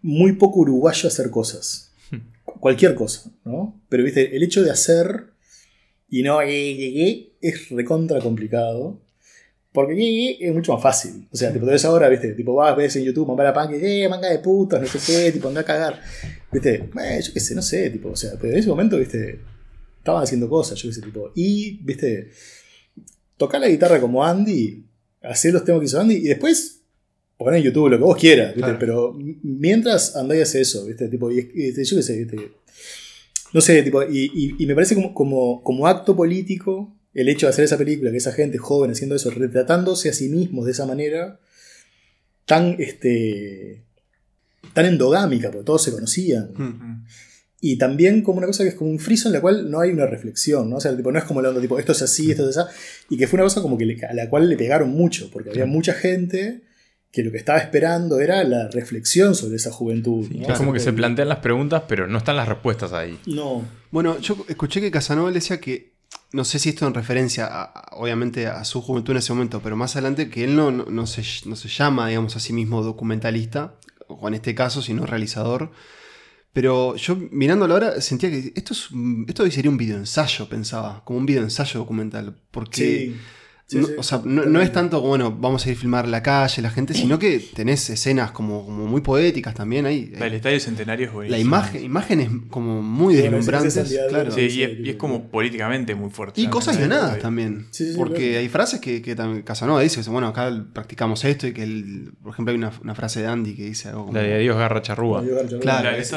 muy 0.00 0.34
poco 0.34 0.60
uruguayo 0.60 1.08
hacer 1.08 1.30
cosas. 1.30 1.90
Cualquier 2.44 2.94
cosa, 2.94 3.32
¿no? 3.44 3.80
Pero, 3.88 4.04
¿viste? 4.04 4.36
El 4.36 4.44
hecho 4.44 4.62
de 4.62 4.70
hacer 4.70 5.24
y 6.08 6.22
no 6.22 6.40
eh, 6.40 7.32
es 7.40 7.68
recontra 7.70 8.20
complicado. 8.20 9.00
Porque 9.74 9.94
eh, 9.94 10.36
es 10.40 10.54
mucho 10.54 10.72
más 10.72 10.80
fácil. 10.80 11.26
O 11.32 11.36
sea, 11.36 11.52
tipo, 11.52 11.66
te 11.66 11.72
ves 11.72 11.84
ahora, 11.84 12.08
¿viste? 12.08 12.32
Tipo, 12.34 12.54
vas, 12.54 12.76
ves 12.76 12.94
en 12.94 13.02
YouTube, 13.02 13.26
mamá 13.26 13.42
la 13.42 13.52
pan, 13.52 13.68
que 13.68 14.04
eh, 14.04 14.08
manga 14.08 14.30
de 14.30 14.38
putas, 14.38 14.80
no 14.80 14.86
sé 14.86 15.00
qué, 15.04 15.32
tipo, 15.32 15.48
anda 15.48 15.62
a 15.62 15.64
cagar. 15.64 16.00
¿Viste? 16.52 16.74
Eh, 16.76 17.20
yo 17.20 17.32
qué 17.32 17.40
sé, 17.40 17.56
no 17.56 17.62
sé, 17.62 17.90
tipo, 17.90 18.10
o 18.10 18.14
sea, 18.16 18.34
pero 18.40 18.52
en 18.52 18.60
ese 18.60 18.68
momento, 18.68 18.96
¿viste? 18.98 19.40
Estaban 19.98 20.22
haciendo 20.22 20.48
cosas, 20.48 20.78
yo 20.80 20.88
qué 20.88 20.94
sé, 20.94 21.02
tipo. 21.02 21.32
Y, 21.34 21.80
¿viste? 21.82 22.30
Tocar 23.36 23.60
la 23.60 23.68
guitarra 23.68 24.00
como 24.00 24.24
Andy, 24.24 24.84
hacer 25.22 25.52
los 25.52 25.64
temas 25.64 25.80
que 25.80 25.86
hizo 25.86 26.00
Andy, 26.00 26.14
y 26.18 26.28
después 26.28 26.82
poner 27.36 27.58
en 27.58 27.64
YouTube 27.64 27.88
lo 27.90 27.98
que 27.98 28.04
vos 28.04 28.16
quieras, 28.16 28.48
¿viste? 28.54 28.60
Claro. 28.60 28.78
Pero 28.78 29.18
mientras 29.42 30.14
andá 30.14 30.36
y 30.36 30.40
hace 30.40 30.60
eso, 30.60 30.86
¿viste? 30.86 31.08
Tipo, 31.08 31.32
y, 31.32 31.40
y, 31.52 31.72
yo 31.84 31.96
qué 31.96 32.02
sé, 32.02 32.16
¿viste? 32.24 32.52
No 33.52 33.60
sé, 33.60 33.82
tipo, 33.82 34.04
y, 34.04 34.30
y- 34.32 34.54
y 34.62 34.66
me 34.66 34.74
parece 34.76 34.94
como, 34.94 35.12
como, 35.12 35.64
como 35.64 35.84
acto 35.88 36.14
político 36.14 36.94
el 37.14 37.28
hecho 37.28 37.46
de 37.46 37.50
hacer 37.50 37.64
esa 37.64 37.78
película, 37.78 38.10
que 38.10 38.16
esa 38.16 38.32
gente 38.32 38.58
joven 38.58 38.90
haciendo 38.90 39.14
eso, 39.14 39.30
retratándose 39.30 40.08
a 40.08 40.12
sí 40.12 40.28
mismos 40.28 40.66
de 40.66 40.72
esa 40.72 40.84
manera, 40.86 41.38
tan, 42.44 42.76
este, 42.78 43.84
tan 44.72 44.86
endogámica, 44.86 45.50
porque 45.50 45.64
todos 45.64 45.82
se 45.82 45.92
conocían. 45.92 46.50
Mm. 46.56 47.06
Y 47.60 47.78
también 47.78 48.20
como 48.22 48.38
una 48.38 48.46
cosa 48.46 48.62
que 48.62 48.70
es 48.70 48.74
como 48.74 48.90
un 48.90 48.98
friso 48.98 49.28
en 49.28 49.32
la 49.34 49.40
cual 49.40 49.70
no 49.70 49.80
hay 49.80 49.90
una 49.90 50.06
reflexión, 50.06 50.68
¿no? 50.68 50.76
O 50.76 50.80
sea, 50.80 50.94
tipo, 50.94 51.10
no 51.10 51.18
es 51.18 51.24
como 51.24 51.40
la 51.40 51.48
onda, 51.48 51.62
tipo, 51.62 51.78
esto 51.78 51.92
es 51.92 52.02
así, 52.02 52.30
esto 52.30 52.48
es 52.50 52.58
así, 52.58 52.70
y 53.08 53.16
que 53.16 53.26
fue 53.26 53.38
una 53.38 53.44
cosa 53.44 53.62
como 53.62 53.78
que 53.78 53.86
le- 53.86 54.04
a 54.04 54.12
la 54.12 54.28
cual 54.28 54.48
le 54.50 54.56
pegaron 54.56 54.90
mucho, 54.90 55.30
porque 55.32 55.48
había 55.50 55.64
mucha 55.64 55.94
gente 55.94 56.62
que 57.10 57.22
lo 57.22 57.30
que 57.30 57.38
estaba 57.38 57.58
esperando 57.60 58.20
era 58.20 58.42
la 58.44 58.68
reflexión 58.68 59.34
sobre 59.36 59.56
esa 59.56 59.70
juventud. 59.70 60.26
Sí, 60.28 60.38
¿no? 60.40 60.48
es 60.52 60.58
como 60.58 60.72
que 60.72 60.80
se 60.80 60.92
plantean 60.92 61.28
las 61.28 61.38
preguntas, 61.38 61.84
pero 61.88 62.06
no 62.08 62.18
están 62.18 62.36
las 62.36 62.48
respuestas 62.48 62.92
ahí. 62.92 63.18
No. 63.26 63.64
Bueno, 63.92 64.18
yo 64.18 64.44
escuché 64.48 64.80
que 64.82 64.90
Casanova 64.90 65.30
decía 65.30 65.58
que, 65.60 65.93
no 66.34 66.44
sé 66.44 66.58
si 66.58 66.68
esto 66.70 66.86
en 66.86 66.94
referencia, 66.94 67.46
a- 67.46 67.88
obviamente, 67.92 68.46
a 68.46 68.64
su 68.64 68.80
juventud 68.82 69.12
en 69.12 69.18
ese 69.18 69.32
momento, 69.32 69.60
pero 69.62 69.76
más 69.76 69.94
adelante 69.96 70.28
que 70.28 70.44
él 70.44 70.54
no, 70.56 70.70
no, 70.70 71.06
se, 71.06 71.22
no 71.46 71.56
se 71.56 71.68
llama, 71.68 72.08
digamos, 72.08 72.36
a 72.36 72.40
sí 72.40 72.52
mismo 72.52 72.82
documentalista, 72.82 73.76
o 74.08 74.28
en 74.28 74.34
este 74.34 74.54
caso, 74.54 74.82
sino 74.82 75.06
realizador. 75.06 75.70
Pero 76.52 76.94
yo 76.96 77.16
mirándolo 77.32 77.74
ahora 77.74 78.00
sentía 78.00 78.30
que 78.30 78.52
esto, 78.54 78.74
esto 79.26 79.50
sería 79.50 79.70
un 79.70 79.76
videoensayo, 79.76 80.48
pensaba, 80.48 81.02
como 81.04 81.18
un 81.18 81.26
videoensayo 81.26 81.80
documental. 81.80 82.36
Porque 82.50 82.76
Sí. 82.84 83.16
Sí, 83.66 83.78
no, 83.78 83.86
sí, 83.86 83.92
o 83.96 84.02
sea, 84.02 84.20
no, 84.24 84.60
es 84.60 84.72
tanto 84.72 84.98
como, 84.98 85.08
bueno, 85.08 85.30
vamos 85.32 85.64
a 85.64 85.70
ir 85.70 85.76
a 85.76 85.80
filmar 85.80 86.06
la 86.06 86.22
calle, 86.22 86.60
la 86.60 86.68
gente, 86.70 86.92
sino 86.92 87.18
que 87.18 87.40
tenés 87.54 87.88
escenas 87.88 88.30
como, 88.30 88.62
como 88.66 88.84
muy 88.86 89.00
poéticas 89.00 89.54
también 89.54 89.86
ahí. 89.86 90.12
El 90.14 90.34
Estadio 90.34 90.60
Centenario 90.60 91.06
es 91.06 91.10
La 91.12 91.14
buenísimo. 91.14 91.40
imagen, 91.48 91.82
imágenes 91.84 92.28
como 92.50 92.82
muy 92.82 93.16
Sí, 93.16 93.22
deslumbrantes. 93.22 93.98
claro. 94.10 94.30
Sí, 94.32 94.40
y 94.42 94.62
es, 94.64 94.78
y 94.80 94.90
es 94.90 94.96
como 94.96 95.28
políticamente 95.30 95.94
muy 95.94 96.10
fuerte. 96.10 96.42
Y 96.42 96.48
cosas 96.48 96.74
¿no? 96.74 96.80
guionadas 96.80 97.18
también. 97.20 97.66
Sí, 97.70 97.84
sí, 97.86 97.92
sí, 97.92 97.96
porque 97.98 98.28
claro. 98.28 98.38
hay 98.40 98.48
frases 98.50 98.80
que, 98.80 99.00
que 99.00 99.16
también 99.16 99.42
Casanova 99.42 99.80
dice, 99.80 100.02
bueno, 100.10 100.28
acá 100.28 100.66
practicamos 100.74 101.24
esto 101.24 101.46
y 101.46 101.54
que, 101.54 101.62
el- 101.62 102.12
por 102.22 102.32
ejemplo, 102.34 102.52
hay 102.52 102.58
una, 102.58 102.70
una 102.82 102.94
frase 102.94 103.22
de 103.22 103.28
Andy 103.28 103.54
que 103.54 103.64
dice 103.64 103.88
algo 103.88 104.02
como... 104.06 104.12
La 104.18 104.24
de 104.24 104.38
Dios 104.40 104.58
garra 104.58 104.82
charrúa. 104.82 105.24
Claro, 105.62 105.90
La 105.90 105.96
es- 105.96 106.12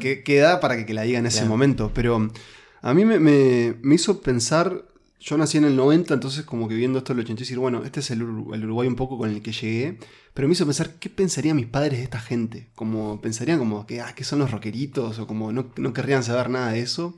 que, 0.00 0.22
queda 0.22 0.60
para 0.60 0.76
que, 0.76 0.86
que 0.86 0.94
la 0.94 1.02
diga 1.02 1.18
en 1.18 1.26
ese 1.26 1.38
Claro. 1.38 1.50
momento. 1.50 1.90
Pero 1.92 2.30
a 2.80 2.94
mí 2.94 3.04
me, 3.04 3.18
me- 3.18 3.74
me 3.82 3.94
hizo 3.96 4.20
pensar, 4.20 4.84
yo 5.24 5.38
nací 5.38 5.56
en 5.58 5.64
el 5.64 5.76
90, 5.76 6.14
entonces 6.14 6.44
como 6.44 6.68
que 6.68 6.74
viendo 6.74 6.98
esto 6.98 7.12
en 7.12 7.18
el 7.20 7.24
80 7.24 7.40
y 7.40 7.44
decir, 7.44 7.58
bueno, 7.58 7.82
este 7.84 8.00
es 8.00 8.10
el, 8.10 8.22
Uru- 8.22 8.54
el 8.54 8.64
Uruguay 8.64 8.88
un 8.88 8.96
poco 8.96 9.16
con 9.18 9.30
el 9.30 9.40
que 9.40 9.52
llegué, 9.52 9.98
pero 10.34 10.48
me 10.48 10.52
hizo 10.52 10.64
pensar 10.66 10.94
qué 10.98 11.08
pensarían 11.10 11.56
mis 11.56 11.66
padres 11.66 11.98
de 11.98 12.04
esta 12.04 12.18
gente. 12.20 12.70
Como 12.74 13.20
pensarían 13.20 13.58
como 13.58 13.86
que, 13.86 14.00
ah, 14.00 14.14
que 14.16 14.24
son 14.24 14.40
los 14.40 14.50
rockeritos 14.50 15.18
o 15.20 15.26
como 15.28 15.52
no, 15.52 15.70
no 15.76 15.92
querrían 15.92 16.24
saber 16.24 16.50
nada 16.50 16.72
de 16.72 16.80
eso. 16.80 17.14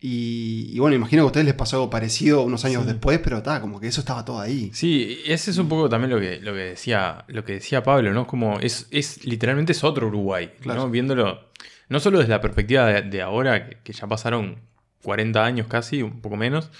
Y, 0.00 0.70
y 0.74 0.78
bueno, 0.80 0.96
imagino 0.96 1.22
que 1.22 1.24
a 1.24 1.26
ustedes 1.26 1.46
les 1.46 1.54
pasó 1.54 1.76
algo 1.76 1.88
parecido 1.88 2.42
unos 2.42 2.64
años 2.66 2.84
después, 2.84 3.20
pero 3.24 3.38
está, 3.38 3.60
como 3.60 3.80
que 3.80 3.86
eso 3.86 4.00
estaba 4.00 4.24
todo 4.24 4.38
ahí. 4.40 4.70
Sí, 4.74 5.20
ese 5.24 5.50
es 5.50 5.56
un 5.58 5.68
poco 5.68 5.88
también 5.88 6.10
lo 6.10 6.20
que, 6.20 6.40
lo 6.40 6.52
que 6.52 6.58
decía, 6.60 7.24
lo 7.28 7.44
que 7.44 7.54
decía 7.54 7.82
Pablo, 7.82 8.12
¿no? 8.12 8.26
Como 8.26 8.58
es, 8.60 8.86
es 8.90 9.24
literalmente 9.24 9.72
es 9.72 9.82
otro 9.82 10.08
Uruguay, 10.08 10.50
Claro. 10.60 10.82
¿no? 10.82 10.90
Viéndolo, 10.90 11.48
no 11.88 12.00
solo 12.00 12.18
desde 12.18 12.30
la 12.32 12.40
perspectiva 12.42 12.86
de, 12.86 13.02
de 13.02 13.22
ahora, 13.22 13.66
que, 13.68 13.78
que 13.82 13.92
ya 13.94 14.06
pasaron 14.06 14.58
40 15.02 15.42
años 15.42 15.68
casi, 15.68 16.02
un 16.02 16.20
poco 16.20 16.36
menos, 16.36 16.70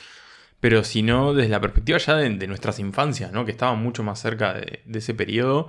pero 0.65 0.83
sino 0.83 1.35
desde 1.35 1.51
la 1.51 1.61
perspectiva 1.61 1.99
ya 1.99 2.15
de, 2.17 2.31
de 2.31 2.47
nuestras 2.47 2.79
infancias, 2.79 3.31
¿no? 3.33 3.45
Que 3.45 3.51
estaban 3.51 3.83
mucho 3.83 4.03
más 4.03 4.19
cerca 4.19 4.55
de, 4.55 4.81
de 4.87 4.99
ese 4.99 5.13
periodo, 5.13 5.69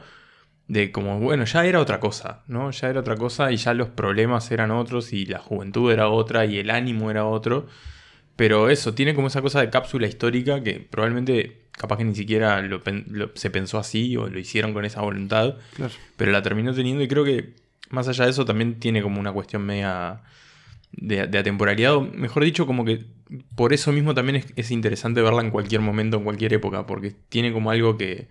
de 0.70 0.94
como, 0.94 1.20
bueno, 1.20 1.44
ya 1.44 1.66
era 1.66 1.82
otra 1.82 2.00
cosa, 2.00 2.44
¿no? 2.48 2.72
Ya 2.72 2.88
era 2.92 3.02
otra 3.02 3.18
cosa 3.18 3.52
y 3.52 3.58
ya 3.58 3.74
los 3.74 3.90
problemas 3.90 4.50
eran 4.52 4.72
otros 4.72 5.12
y 5.12 5.26
la 5.26 5.40
juventud 5.40 5.92
era 5.92 6.08
otra 6.08 6.46
y 6.46 6.60
el 6.60 6.70
ánimo 6.70 7.12
era 7.12 7.26
otro. 7.26 7.68
Pero 8.38 8.70
eso, 8.70 8.94
tiene 8.94 9.14
como 9.16 9.28
esa 9.28 9.42
cosa 9.42 9.60
de 9.60 9.70
cápsula 9.70 10.08
histórica 10.08 10.64
que 10.64 10.76
probablemente, 10.90 11.64
capaz 11.74 11.98
que 11.98 12.06
ni 12.06 12.16
siquiera 12.16 12.62
lo 12.62 12.82
pen- 12.82 13.04
lo- 13.10 13.32
se 13.36 13.50
pensó 13.50 13.78
así 13.80 14.16
o 14.16 14.28
lo 14.30 14.40
hicieron 14.40 14.72
con 14.74 14.86
esa 14.86 15.02
voluntad, 15.02 15.56
Claro. 15.76 15.92
pero 16.16 16.32
la 16.32 16.42
terminó 16.42 16.74
teniendo 16.74 17.04
y 17.04 17.10
creo 17.10 17.26
que 17.26 17.50
más 17.90 18.08
allá 18.08 18.24
de 18.24 18.32
eso 18.32 18.46
también 18.46 18.80
tiene 18.80 19.02
como 19.02 19.20
una 19.20 19.34
cuestión 19.34 19.62
media 19.66 20.22
de, 20.98 21.28
de 21.28 21.38
atemporalidad, 21.38 21.96
o 21.96 22.02
mejor 22.02 22.44
dicho, 22.44 22.66
como 22.66 22.86
que 22.86 23.06
por 23.56 23.74
eso 23.74 23.92
mismo 23.92 24.14
también 24.14 24.38
es, 24.38 24.46
es 24.56 24.72
interesante 24.72 25.22
verla 25.22 25.42
en 25.42 25.52
cualquier 25.52 25.82
momento, 25.82 26.18
en 26.18 26.24
cualquier 26.24 26.54
época, 26.54 26.86
porque 26.86 27.14
tiene 27.30 27.52
como 27.52 27.72
algo 27.72 27.98
que, 27.98 28.28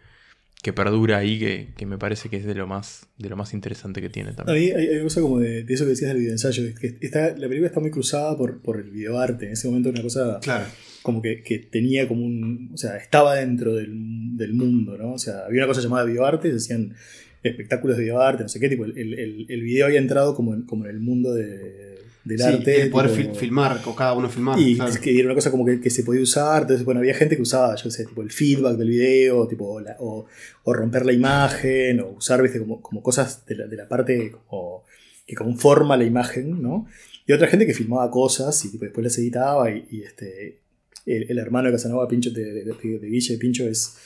que 0.62 0.72
perdura 0.72 1.18
ahí, 1.18 1.38
que, 1.38 1.68
que 1.76 1.84
me 1.84 1.98
parece 1.98 2.28
que 2.30 2.36
es 2.38 2.46
de 2.46 2.54
lo 2.54 2.66
más, 2.66 3.06
de 3.18 3.28
lo 3.28 3.36
más 3.36 3.52
interesante 3.52 4.00
que 4.00 4.08
tiene 4.08 4.30
A 4.30 4.34
también. 4.36 4.58
mí 4.58 4.70
hay, 4.70 4.86
hay 4.86 4.94
una 4.94 5.02
cosa 5.04 5.20
como 5.20 5.38
de, 5.40 5.62
de 5.64 5.74
eso 5.74 5.84
que 5.84 5.90
decías 5.90 6.08
del 6.12 6.20
videoensayo, 6.20 6.64
es 6.64 6.78
que 6.78 6.96
está, 7.00 7.30
la 7.36 7.48
película 7.48 7.66
está 7.66 7.80
muy 7.80 7.90
cruzada 7.90 8.36
por, 8.36 8.62
por 8.62 8.78
el 8.80 8.90
videoarte. 8.90 9.46
En 9.46 9.52
ese 9.52 9.68
momento 9.68 9.90
era 9.90 9.96
una 9.96 10.02
cosa 10.04 10.38
Claro. 10.40 10.64
como 11.02 11.20
que, 11.20 11.42
que 11.42 11.58
tenía 11.58 12.08
como 12.08 12.24
un. 12.24 12.70
O 12.72 12.76
sea, 12.78 12.96
estaba 12.96 13.34
dentro 13.34 13.74
del, 13.74 14.36
del 14.38 14.54
mundo, 14.54 14.96
¿no? 14.96 15.12
O 15.12 15.18
sea, 15.18 15.40
había 15.46 15.60
una 15.60 15.66
cosa 15.66 15.82
llamada 15.82 16.04
videoarte, 16.06 16.50
se 16.50 16.56
hacían 16.56 16.94
espectáculos 17.42 17.98
de 17.98 18.04
videoarte, 18.04 18.42
no 18.44 18.48
sé 18.48 18.58
qué, 18.58 18.70
tipo, 18.70 18.86
el, 18.86 18.96
el, 18.96 19.46
el 19.50 19.62
video 19.62 19.84
había 19.84 19.98
entrado 19.98 20.34
como 20.34 20.54
en, 20.54 20.62
como 20.62 20.86
en 20.86 20.90
el 20.92 21.00
mundo 21.00 21.34
de, 21.34 21.93
del 22.24 22.38
Sí, 22.38 22.44
arte. 22.44 22.82
el 22.82 22.90
poder 22.90 23.10
tipo- 23.10 23.32
fil- 23.32 23.36
filmar, 23.36 23.80
o 23.84 23.94
cada 23.94 24.14
uno 24.14 24.28
filmar. 24.30 24.58
y 24.58 24.76
claro. 24.76 24.90
es 24.90 24.98
que 24.98 25.14
era 25.18 25.26
una 25.26 25.34
cosa 25.34 25.50
como 25.50 25.64
que, 25.66 25.80
que 25.80 25.90
se 25.90 26.02
podía 26.04 26.22
usar, 26.22 26.62
entonces 26.62 26.84
bueno, 26.84 27.00
había 27.00 27.14
gente 27.14 27.36
que 27.36 27.42
usaba, 27.42 27.74
yo 27.76 27.90
sé, 27.90 28.04
tipo 28.06 28.22
el 28.22 28.30
feedback 28.30 28.76
del 28.78 28.88
video, 28.88 29.46
tipo, 29.46 29.66
o, 29.74 29.80
la- 29.80 29.96
o- 30.00 30.26
o 30.64 30.72
romper 30.72 31.04
la 31.06 31.12
imagen, 31.12 32.00
o 32.00 32.08
usar, 32.16 32.40
viste, 32.42 32.58
como, 32.58 32.80
como 32.80 33.02
cosas 33.02 33.44
de 33.46 33.56
la, 33.56 33.66
de 33.66 33.76
la 33.76 33.88
parte 33.88 34.32
como, 34.48 34.84
que 35.26 35.34
conforma 35.34 35.96
la 35.96 36.04
imagen, 36.04 36.60
¿no? 36.62 36.86
Y 37.26 37.32
otra 37.32 37.46
gente 37.48 37.66
que 37.66 37.72
filmaba 37.74 38.10
cosas 38.10 38.62
y 38.64 38.70
tipo, 38.70 38.84
después 38.84 39.04
las 39.04 39.16
editaba 39.18 39.70
y, 39.70 39.86
y, 39.90 40.02
este, 40.02 40.60
el, 41.06 41.30
el 41.30 41.38
hermano 41.38 41.68
de 41.68 41.72
Casanova, 41.74 42.08
Pincho, 42.08 42.30
de, 42.30 42.42
de, 42.52 42.64
de- 42.64 42.98
de 42.98 43.08
Guille 43.08 43.38
Pincho, 43.38 43.64
es, 43.68 43.96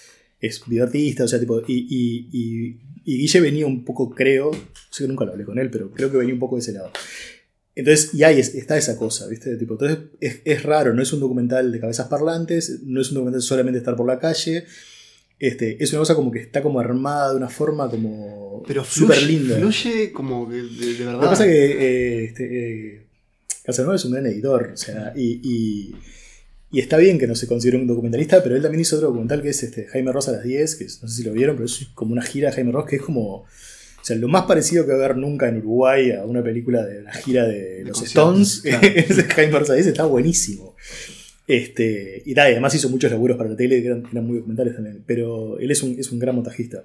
es 0.40 0.62
videoartista, 0.66 1.24
o 1.24 1.28
sea, 1.28 1.38
tipo, 1.40 1.60
y, 1.66 1.86
y, 1.88 2.28
y- 2.32 2.80
y 3.04 3.18
Guille 3.18 3.40
venía 3.40 3.66
un 3.66 3.84
poco, 3.84 4.10
creo, 4.10 4.50
sé 4.90 5.04
que 5.04 5.08
nunca 5.08 5.24
lo 5.24 5.32
hablé 5.32 5.44
con 5.44 5.58
él, 5.58 5.70
pero 5.70 5.90
creo 5.90 6.10
que 6.10 6.18
venía 6.18 6.34
un 6.34 6.40
poco 6.40 6.56
de 6.56 6.60
ese 6.60 6.72
lado. 6.72 6.90
Entonces, 7.78 8.12
y 8.12 8.24
ahí 8.24 8.40
es- 8.40 8.54
está 8.56 8.76
esa 8.76 8.96
cosa, 8.96 9.26
¿viste? 9.28 9.56
Tipo, 9.56 9.74
entonces 9.74 9.98
es, 10.20 10.40
es 10.44 10.62
raro, 10.64 10.92
no 10.94 11.00
es 11.02 11.12
un 11.12 11.20
documental 11.20 11.70
de 11.70 11.78
cabezas 11.80 12.08
parlantes, 12.08 12.80
no 12.84 13.00
es 13.00 13.08
un 13.10 13.14
documental 13.14 13.40
solamente 13.42 13.78
estar 13.78 13.94
por 13.94 14.06
la 14.06 14.18
calle. 14.18 14.64
Este, 15.38 15.82
es 15.82 15.92
una 15.92 16.00
cosa 16.00 16.16
como 16.16 16.32
que 16.32 16.40
está 16.40 16.60
como 16.62 16.80
armada 16.80 17.30
de 17.30 17.36
una 17.36 17.48
forma 17.48 17.88
como 17.88 18.64
Pero 18.66 18.82
súper 18.84 19.22
linda. 19.22 19.56
fluye 19.56 20.12
como 20.12 20.48
que 20.48 20.56
de, 20.56 20.62
de 20.94 21.04
verdad. 21.04 21.12
Lo 21.14 21.20
que 21.20 21.26
pasa 21.26 21.46
es 21.46 21.52
que 21.52 21.64
eh, 21.66 22.24
este, 22.24 22.44
eh, 22.96 23.02
Casanova 23.64 23.94
es 23.94 24.04
un 24.04 24.10
gran 24.12 24.26
editor, 24.26 24.70
o 24.74 24.76
sea, 24.76 25.12
y, 25.14 25.40
y- 25.44 25.94
y 26.72 26.80
está 26.80 26.96
bien 26.98 27.18
que 27.18 27.26
no 27.28 27.34
se 27.36 27.46
considere 27.46 27.78
un 27.78 27.86
documentalista, 27.86 28.42
pero 28.42 28.56
él 28.56 28.62
también 28.62 28.80
hizo 28.80 28.96
otro 28.96 29.08
documental 29.08 29.40
que 29.40 29.50
es 29.50 29.62
este, 29.62 29.86
Jaime 29.86 30.10
Ross 30.10 30.28
a 30.28 30.32
las 30.32 30.42
10, 30.42 30.74
que 30.74 30.84
es- 30.84 31.00
no 31.02 31.08
sé 31.08 31.18
si 31.18 31.22
lo 31.22 31.32
vieron, 31.32 31.54
pero 31.54 31.66
es 31.66 31.86
como 31.94 32.12
una 32.12 32.22
gira 32.22 32.48
de 32.50 32.56
Jaime 32.56 32.72
Ross 32.72 32.86
que 32.90 32.96
es 32.96 33.02
como, 33.02 33.44
sea, 34.08 34.16
lo 34.16 34.28
más 34.28 34.44
parecido 34.44 34.84
que 34.84 34.92
va 34.92 35.02
a 35.02 35.04
haber 35.04 35.16
nunca 35.16 35.48
en 35.48 35.58
Uruguay 35.58 36.12
a 36.12 36.24
una 36.24 36.42
película 36.42 36.84
de 36.84 37.02
la 37.02 37.12
gira 37.12 37.46
de 37.46 37.84
los 37.84 38.02
Stones, 38.02 38.62
claro. 38.62 38.86
es 38.94 39.22
Jaime 39.24 39.58
Ross 39.58 39.70
a 39.70 39.74
las 39.74 39.84
10, 39.84 39.86
está 39.88 40.06
buenísimo. 40.06 40.74
Este, 41.46 42.22
y 42.26 42.32
y 42.32 42.38
además 42.38 42.74
hizo 42.74 42.90
muchos 42.90 43.10
laburos 43.10 43.36
para 43.36 43.50
la 43.50 43.56
tele 43.56 43.80
que 43.80 43.86
eran, 43.86 44.04
eran 44.10 44.26
muy 44.26 44.36
documentales 44.36 44.74
también, 44.74 45.02
pero 45.06 45.58
él 45.58 45.70
es 45.70 45.82
un, 45.82 45.98
es 45.98 46.12
un 46.12 46.18
gran 46.18 46.34
montajista. 46.34 46.84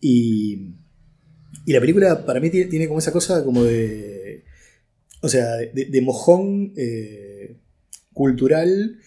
Y, 0.00 0.74
y 1.64 1.72
la 1.72 1.80
película 1.80 2.26
para 2.26 2.40
mí 2.40 2.50
tiene, 2.50 2.70
tiene 2.70 2.86
como 2.86 2.98
esa 2.98 3.12
cosa 3.12 3.44
como 3.44 3.64
de. 3.64 4.44
O 5.20 5.28
sea, 5.28 5.56
de, 5.56 5.86
de 5.86 6.00
mojón 6.00 6.72
eh, 6.76 7.56
cultural 8.12 8.98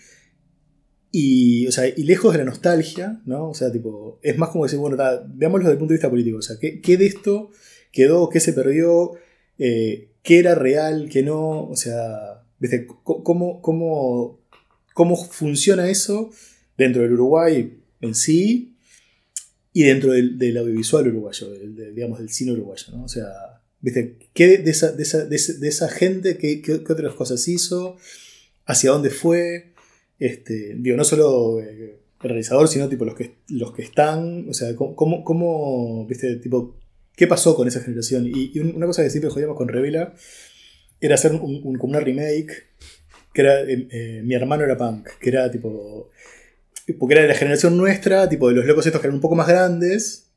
Y, 1.11 1.67
o 1.67 1.71
sea, 1.71 1.87
y 1.87 2.03
lejos 2.03 2.31
de 2.31 2.39
la 2.39 2.45
nostalgia, 2.45 3.21
¿no? 3.25 3.49
O 3.49 3.53
sea, 3.53 3.71
tipo, 3.71 4.19
es 4.23 4.37
más 4.37 4.49
como 4.49 4.63
decir, 4.63 4.79
bueno, 4.79 4.95
veámoslo 5.33 5.65
desde 5.65 5.73
el 5.73 5.77
punto 5.79 5.91
de 5.91 5.97
vista 5.97 6.09
político. 6.09 6.37
O 6.37 6.41
sea, 6.41 6.57
¿qué, 6.59 6.79
qué 6.79 6.95
de 6.97 7.05
esto 7.07 7.49
quedó? 7.91 8.29
¿Qué 8.29 8.39
se 8.39 8.53
perdió? 8.53 9.13
Eh, 9.57 10.09
¿Qué 10.23 10.39
era 10.39 10.55
real? 10.55 11.09
¿Qué 11.11 11.21
no? 11.23 11.67
O 11.67 11.75
sea, 11.75 12.43
¿viste? 12.59 12.87
¿Cómo, 13.03 13.61
cómo, 13.61 14.39
cómo 14.93 15.17
funciona 15.17 15.89
eso 15.89 16.29
dentro 16.77 17.01
del 17.01 17.13
Uruguay 17.13 17.77
en 17.99 18.15
sí 18.15 18.77
y 19.73 19.83
dentro 19.83 20.13
del, 20.13 20.37
del 20.37 20.57
audiovisual 20.57 21.07
uruguayo, 21.07 21.49
del- 21.49 21.93
digamos, 21.95 22.19
del 22.19 22.29
cine 22.29 22.53
uruguayo, 22.53 22.85
¿no? 22.95 23.03
O 23.03 23.07
sea, 23.09 23.27
¿viste? 23.81 24.17
¿Qué 24.33 24.57
de 24.59 24.71
esa, 24.71 24.91
de 24.93 25.03
esa, 25.03 25.25
de 25.25 25.35
esa, 25.35 25.53
de 25.53 25.67
esa 25.67 25.89
gente, 25.89 26.37
qué- 26.37 26.61
qué 26.61 26.73
otras 26.75 27.13
cosas 27.15 27.45
hizo? 27.49 27.97
¿Hacia 28.65 28.91
dónde 28.91 29.09
fue? 29.09 29.70
Este, 30.21 30.75
digo, 30.77 30.95
no 30.97 31.03
solo 31.03 31.59
eh, 31.59 31.97
el 32.21 32.29
realizador, 32.29 32.67
sino 32.67 32.87
tipo 32.87 33.05
los 33.05 33.15
que, 33.15 33.37
los 33.49 33.73
que 33.73 33.81
están, 33.81 34.47
o 34.47 34.53
sea, 34.53 34.75
cómo, 34.75 35.23
cómo- 35.23 36.05
viste, 36.07 36.35
tipo, 36.35 36.77
qué 37.15 37.25
pasó 37.25 37.55
con 37.55 37.67
esa 37.67 37.79
generación. 37.81 38.27
Y, 38.27 38.51
y 38.53 38.59
un- 38.59 38.75
una 38.75 38.85
cosa 38.85 39.01
que 39.01 39.09
siempre 39.09 39.31
jodíamos 39.31 39.57
con 39.57 39.67
Revela 39.67 40.13
era 40.99 41.15
hacer 41.15 41.31
un, 41.31 41.61
como 41.79 41.91
una 41.91 41.99
remake, 42.01 42.67
que 43.33 43.41
era 43.41 43.61
eh, 43.61 43.87
eh, 43.89 44.21
Mi 44.23 44.35
hermano 44.35 44.63
era 44.63 44.77
punk, 44.77 45.07
que 45.19 45.29
era 45.29 45.49
tipo, 45.49 46.11
porque 46.99 47.13
era 47.15 47.23
de 47.23 47.29
la 47.29 47.35
generación 47.35 47.75
nuestra, 47.75 48.29
tipo 48.29 48.47
de 48.47 48.53
los 48.55 48.65
locos 48.67 48.85
estos 48.85 49.01
que 49.01 49.07
eran 49.07 49.15
un 49.15 49.21
poco 49.21 49.33
más 49.33 49.47
grandes, 49.47 50.29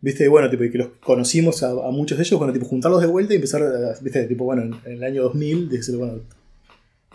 viste, 0.00 0.28
bueno, 0.28 0.48
tipo, 0.48 0.62
y 0.62 0.70
que 0.70 0.78
los 0.78 0.88
conocimos 1.00 1.64
a, 1.64 1.74
muchos 1.90 2.16
de 2.16 2.22
ellos, 2.22 2.38
bueno, 2.38 2.52
tipo, 2.52 2.66
juntarlos 2.66 3.00
de 3.00 3.08
vuelta 3.08 3.32
y 3.32 3.36
empezar, 3.36 3.60
viste, 4.02 4.24
tipo, 4.26 4.44
bueno, 4.44 4.62
en, 4.62 4.92
el 4.92 5.02
año 5.02 5.24
2000, 5.24 5.68
decir, 5.68 5.96
bueno, 5.96 6.20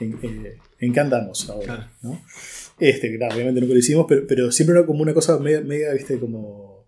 en, 0.06 0.46
eh, 0.46 0.58
¿en 0.80 0.94
qué 0.94 1.00
andamos 1.00 1.50
ahora? 1.50 1.66
Claro. 1.66 1.86
¿no? 2.02 2.22
Este, 2.80 3.16
claro, 3.18 3.36
obviamente 3.36 3.62
nunca 3.62 3.74
lo 3.74 3.80
hicimos, 3.80 4.06
pero, 4.08 4.26
pero 4.28 4.52
siempre 4.52 4.76
era 4.78 4.86
como 4.86 5.02
una 5.02 5.14
cosa 5.14 5.38
media, 5.40 5.62
media, 5.62 5.94
viste, 5.94 6.20
como... 6.20 6.86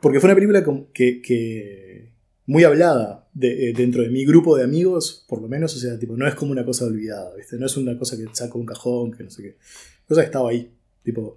Porque 0.00 0.20
fue 0.20 0.28
una 0.28 0.34
película 0.34 0.64
que, 0.92 1.20
que 1.22 2.12
muy 2.46 2.62
hablada 2.64 3.28
de- 3.32 3.70
eh, 3.70 3.72
dentro 3.74 4.02
de 4.02 4.10
mi 4.10 4.24
grupo 4.24 4.56
de 4.56 4.64
amigos, 4.64 5.24
por 5.28 5.40
lo 5.40 5.48
menos, 5.48 5.74
o 5.74 5.78
sea, 5.78 5.98
tipo, 5.98 6.16
no 6.16 6.26
es 6.28 6.34
como 6.34 6.52
una 6.52 6.64
cosa 6.64 6.84
olvidada, 6.84 7.34
¿viste? 7.36 7.56
No 7.58 7.66
es 7.66 7.76
una 7.76 7.96
cosa 7.98 8.16
que 8.16 8.24
saco 8.32 8.58
un 8.58 8.66
cajón, 8.66 9.12
que 9.12 9.24
no 9.24 9.30
sé 9.30 9.42
qué. 9.42 9.56
Cosa 10.06 10.20
que 10.20 10.26
estaba 10.26 10.50
ahí. 10.50 10.70
Tipo, 11.02 11.36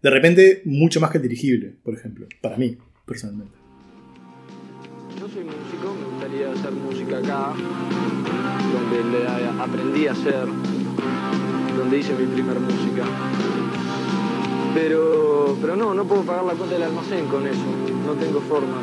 de 0.00 0.10
repente, 0.10 0.62
mucho 0.64 1.00
más 1.00 1.10
que 1.10 1.18
el 1.18 1.22
dirigible, 1.22 1.74
por 1.82 1.94
ejemplo, 1.94 2.26
para 2.40 2.56
mí, 2.56 2.78
personalmente. 3.04 3.54
Yo 5.18 5.28
soy 5.28 5.44
músico, 5.44 5.94
me 5.94 6.06
gustaría 6.12 6.52
hacer 6.52 6.70
música 6.72 7.18
acá, 7.18 7.54
donde 8.74 9.04
le 9.04 9.62
aprendí 9.62 10.08
a 10.08 10.12
hacer, 10.12 10.46
donde 11.78 11.98
hice 11.98 12.14
mi 12.14 12.26
primer 12.26 12.58
música. 12.58 13.04
Pero, 14.74 15.56
pero 15.60 15.76
no, 15.76 15.94
no 15.94 16.04
puedo 16.04 16.22
pagar 16.22 16.44
la 16.44 16.54
cuenta 16.54 16.74
del 16.74 16.82
almacén 16.82 17.26
con 17.26 17.46
eso, 17.46 17.62
no 18.04 18.14
tengo 18.14 18.40
forma. 18.40 18.78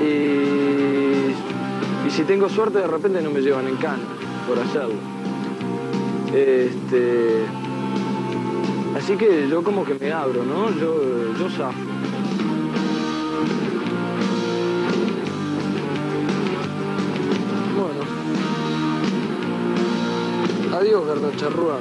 Y, 0.00 2.06
y 2.06 2.10
si 2.10 2.22
tengo 2.24 2.48
suerte, 2.48 2.78
de 2.78 2.86
repente 2.86 3.20
no 3.20 3.30
me 3.30 3.40
llevan 3.40 3.68
en 3.68 3.76
cana 3.76 4.02
por 4.48 4.58
hacerlo. 4.58 4.94
Este, 6.34 7.44
así 8.96 9.16
que 9.16 9.48
yo 9.48 9.62
como 9.62 9.84
que 9.84 9.94
me 9.94 10.12
abro, 10.12 10.44
¿no? 10.44 10.70
Yo, 10.70 11.34
yo 11.38 11.50
zafo. 11.50 11.78
Adiós, 20.84 21.06
Garda 21.06 21.34
Charrúa. 21.34 21.80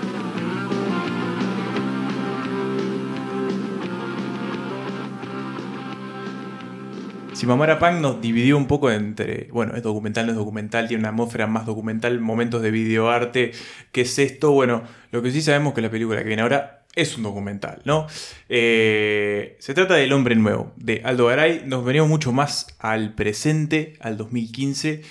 Si 7.34 7.46
Mamara 7.46 7.80
Punk 7.80 8.00
nos 8.00 8.22
dividió 8.22 8.56
un 8.56 8.66
poco 8.66 8.90
entre, 8.92 9.50
bueno, 9.52 9.76
es 9.76 9.84
documental, 9.84 10.28
no 10.28 10.32
es 10.32 10.38
documental, 10.38 10.88
tiene 10.88 11.02
una 11.02 11.10
atmósfera 11.10 11.48
más 11.48 11.66
documental, 11.66 12.18
momentos 12.22 12.62
de 12.62 12.72
videoarte, 12.72 13.52
¿qué 13.92 14.02
es 14.02 14.20
esto? 14.20 14.52
Bueno, 14.52 14.84
lo 15.12 15.22
que 15.22 15.32
sí 15.32 15.42
sabemos 15.42 15.74
que 15.74 15.82
la 15.82 15.92
película 15.92 16.20
que 16.20 16.28
viene 16.28 16.42
ahora 16.42 16.86
es 16.96 17.18
un 17.18 17.24
documental, 17.24 17.82
¿no? 17.84 18.08
Eh, 18.48 19.58
se 19.60 19.74
trata 19.74 19.96
del 19.96 20.14
Hombre 20.14 20.38
Nuevo, 20.38 20.72
de 20.78 21.02
Aldo 21.04 21.26
Garay, 21.26 21.64
nos 21.66 21.84
venimos 21.84 22.08
mucho 22.08 22.32
más 22.32 22.68
al 22.80 23.16
presente, 23.16 23.98
al 24.00 24.16
2015, 24.16 25.02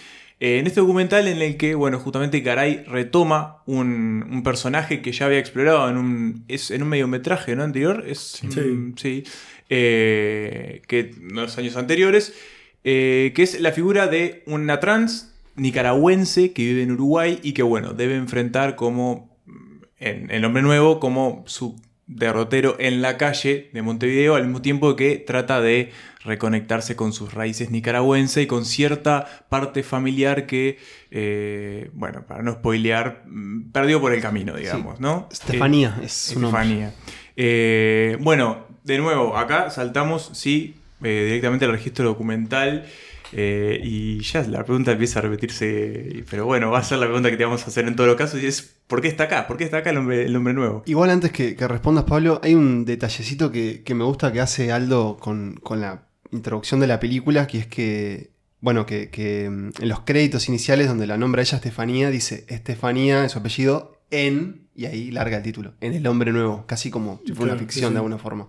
eh, 0.42 0.58
en 0.58 0.66
este 0.66 0.80
documental 0.80 1.28
en 1.28 1.40
el 1.40 1.56
que, 1.56 1.76
bueno, 1.76 2.00
justamente 2.00 2.40
Garay 2.40 2.82
retoma 2.88 3.62
un, 3.64 4.26
un 4.28 4.42
personaje 4.42 5.00
que 5.00 5.12
ya 5.12 5.26
había 5.26 5.38
explorado 5.38 5.88
en 5.88 5.96
un, 5.96 6.44
es, 6.48 6.72
en 6.72 6.82
un 6.82 6.88
mediometraje, 6.88 7.54
¿no? 7.54 7.62
Anterior, 7.62 8.02
es, 8.08 8.40
mm, 8.42 8.94
sí, 8.96 9.22
eh, 9.70 10.82
que 10.88 11.12
en 11.16 11.36
los 11.36 11.56
años 11.58 11.76
anteriores, 11.76 12.34
eh, 12.82 13.30
que 13.36 13.44
es 13.44 13.60
la 13.60 13.70
figura 13.70 14.08
de 14.08 14.42
una 14.46 14.80
trans 14.80 15.32
nicaragüense 15.54 16.52
que 16.52 16.62
vive 16.62 16.82
en 16.82 16.90
Uruguay 16.90 17.38
y 17.44 17.52
que, 17.52 17.62
bueno, 17.62 17.92
debe 17.92 18.16
enfrentar 18.16 18.74
como, 18.74 19.38
mm, 19.46 19.82
en 20.00 20.30
El 20.32 20.44
Hombre 20.44 20.62
Nuevo, 20.62 20.98
como 20.98 21.44
su 21.46 21.80
derrotero 22.16 22.76
en 22.78 23.02
la 23.02 23.16
calle 23.16 23.70
de 23.72 23.82
Montevideo, 23.82 24.34
al 24.34 24.44
mismo 24.44 24.62
tiempo 24.62 24.96
que 24.96 25.16
trata 25.16 25.60
de 25.60 25.90
reconectarse 26.24 26.96
con 26.96 27.12
sus 27.12 27.34
raíces 27.34 27.70
nicaragüenses 27.70 28.44
y 28.44 28.46
con 28.46 28.64
cierta 28.64 29.44
parte 29.48 29.82
familiar 29.82 30.46
que, 30.46 30.78
eh, 31.10 31.90
bueno, 31.94 32.24
para 32.26 32.42
no 32.42 32.52
spoilear, 32.52 33.24
mm, 33.26 33.72
perdió 33.72 34.00
por 34.00 34.12
el 34.12 34.20
camino, 34.20 34.56
digamos, 34.56 35.00
¿no? 35.00 35.28
Estefanía 35.32 35.96
Eh, 36.00 36.04
es 36.06 36.12
su 36.12 36.40
nombre. 36.40 36.60
Estefanía. 36.60 36.94
Eh, 37.36 38.16
bueno, 38.20 38.66
de 38.84 38.98
nuevo, 38.98 39.36
acá 39.36 39.70
saltamos, 39.70 40.30
sí, 40.32 40.76
directamente 41.00 41.64
al 41.64 41.72
registro 41.72 42.04
documental. 42.04 42.86
Eh, 43.32 43.80
y 43.82 44.20
ya 44.20 44.42
la 44.42 44.64
pregunta 44.64 44.92
empieza 44.92 45.20
a 45.20 45.22
repetirse, 45.22 46.24
pero 46.30 46.44
bueno, 46.44 46.70
va 46.70 46.80
a 46.80 46.84
ser 46.84 46.98
la 46.98 47.06
pregunta 47.06 47.30
que 47.30 47.36
te 47.36 47.44
vamos 47.44 47.62
a 47.64 47.66
hacer 47.66 47.86
en 47.86 47.96
todos 47.96 48.08
los 48.08 48.16
casos 48.16 48.42
y 48.42 48.46
es, 48.46 48.76
¿por 48.86 49.00
qué 49.00 49.08
está 49.08 49.24
acá? 49.24 49.46
¿Por 49.46 49.56
qué 49.56 49.64
está 49.64 49.78
acá 49.78 49.90
el 49.90 49.96
hombre, 49.96 50.26
el 50.26 50.36
hombre 50.36 50.52
nuevo? 50.52 50.82
Igual 50.86 51.10
antes 51.10 51.32
que, 51.32 51.56
que 51.56 51.66
respondas, 51.66 52.04
Pablo, 52.04 52.40
hay 52.42 52.54
un 52.54 52.84
detallecito 52.84 53.50
que, 53.50 53.82
que 53.82 53.94
me 53.94 54.04
gusta 54.04 54.32
que 54.32 54.40
hace 54.40 54.70
Aldo 54.70 55.16
con, 55.18 55.54
con 55.62 55.80
la 55.80 56.06
introducción 56.30 56.80
de 56.80 56.86
la 56.86 57.00
película, 57.00 57.46
que 57.46 57.58
es 57.58 57.66
que, 57.66 58.30
bueno, 58.60 58.84
que, 58.84 59.08
que, 59.10 59.48
mm, 59.48 59.70
en 59.80 59.88
los 59.88 60.00
créditos 60.00 60.48
iniciales 60.48 60.88
donde 60.88 61.06
la 61.06 61.16
nombra 61.16 61.42
ella 61.42 61.56
Estefanía, 61.56 62.10
dice 62.10 62.44
Estefanía, 62.48 63.24
es 63.24 63.32
su 63.32 63.38
apellido, 63.38 64.02
en, 64.10 64.68
y 64.74 64.84
ahí 64.84 65.10
larga 65.10 65.38
el 65.38 65.42
título, 65.42 65.72
en 65.80 65.94
El 65.94 66.06
Hombre 66.06 66.32
Nuevo, 66.32 66.64
casi 66.66 66.90
como 66.90 67.20
si 67.26 67.32
fuera 67.32 67.52
una 67.52 67.60
ficción 67.60 67.84
sí, 67.84 67.88
sí. 67.88 67.92
de 67.92 67.98
alguna 67.98 68.18
forma. 68.18 68.48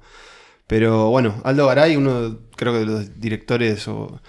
Pero 0.67 1.09
bueno, 1.09 1.41
Aldo 1.43 1.67
Garay, 1.67 1.95
uno 1.95 2.39
creo 2.55 2.73
que 2.73 2.79
de 2.79 2.85
los 2.85 3.19
directores 3.19 3.87
o 3.87 4.21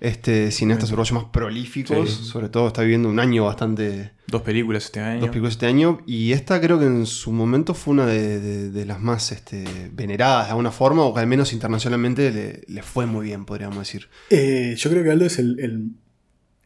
este, 0.00 0.50
cineastas 0.52 0.90
uruguayos 0.90 1.12
más 1.12 1.24
prolíficos, 1.32 2.08
Sí. 2.10 2.24
sobre 2.24 2.48
todo 2.48 2.68
está 2.68 2.82
viviendo 2.82 3.08
un 3.08 3.18
año 3.18 3.44
bastante 3.46 4.12
Dos 4.28 4.42
películas 4.42 4.84
este 4.84 5.00
año. 5.00 5.20
Dos 5.20 5.30
películas 5.30 5.54
este 5.54 5.66
año. 5.66 6.00
Y 6.06 6.32
esta 6.32 6.60
creo 6.60 6.78
que 6.78 6.84
en 6.84 7.06
su 7.06 7.32
momento 7.32 7.72
fue 7.74 7.92
una 7.94 8.06
de, 8.06 8.38
de- 8.40 8.70
de 8.70 8.84
las 8.84 9.00
más 9.00 9.32
este, 9.32 9.64
veneradas 9.92 10.44
de 10.46 10.50
alguna 10.50 10.70
forma, 10.70 11.02
o 11.04 11.14
que 11.14 11.20
al 11.20 11.26
menos 11.26 11.52
internacionalmente 11.52 12.30
le, 12.30 12.62
le 12.68 12.82
fue 12.82 13.06
muy 13.06 13.24
bien, 13.26 13.44
podríamos 13.46 13.78
decir. 13.78 14.08
Eh, 14.30 14.74
yo 14.76 14.90
creo 14.90 15.02
que 15.02 15.10
Aldo 15.10 15.24
es 15.24 15.38
el, 15.38 15.58
el, 15.60 15.90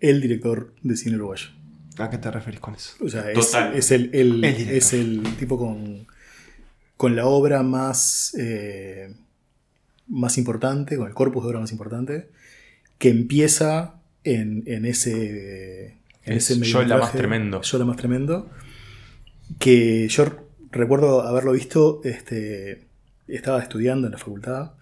el 0.01 0.21
director 0.21 0.75
de 0.83 0.97
cine 0.97 1.17
uruguayo. 1.17 1.47
¿A 1.99 2.11
qué 2.11 2.19
te 2.19 2.31
referís 2.31 2.59
con 2.61 2.75
eso? 2.75 2.95
O 3.01 3.09
sea, 3.09 3.31
es, 3.31 3.39
Total. 3.51 3.75
es 3.77 3.91
el, 3.93 4.11
el- 4.13 4.43
es 4.45 4.93
el 4.93 5.23
tipo 5.39 5.57
con, 5.57 6.07
con 6.97 7.15
la 7.17 7.27
obra 7.27 7.63
más, 7.63 8.35
eh, 8.39 9.15
más 10.09 10.37
importante, 10.37 10.97
con 10.97 11.07
el 11.07 11.15
corpus 11.15 11.45
de 11.45 11.49
obra 11.51 11.61
más 11.61 11.71
importante, 11.73 12.29
que 13.03 13.09
empieza 13.09 14.01
en, 14.23 14.63
en 14.67 14.85
ese. 14.87 15.99
En 16.23 16.35
Es 16.35 16.53
ese 16.53 16.63
Yo 16.63 16.85
la 16.85 16.99
más 16.99 17.11
tremendo. 17.11 17.61
Yo 17.61 17.79
la 17.79 17.85
más 17.85 17.97
tremendo. 17.97 18.49
Que 19.59 20.07
yo 20.07 20.25
recuerdo 20.71 21.23
haberlo 21.23 21.51
visto. 21.51 22.01
Este, 22.05 22.87
estaba 23.27 23.61
estudiando 23.61 24.07
en 24.07 24.13
la 24.13 24.19
facultad. 24.19 24.75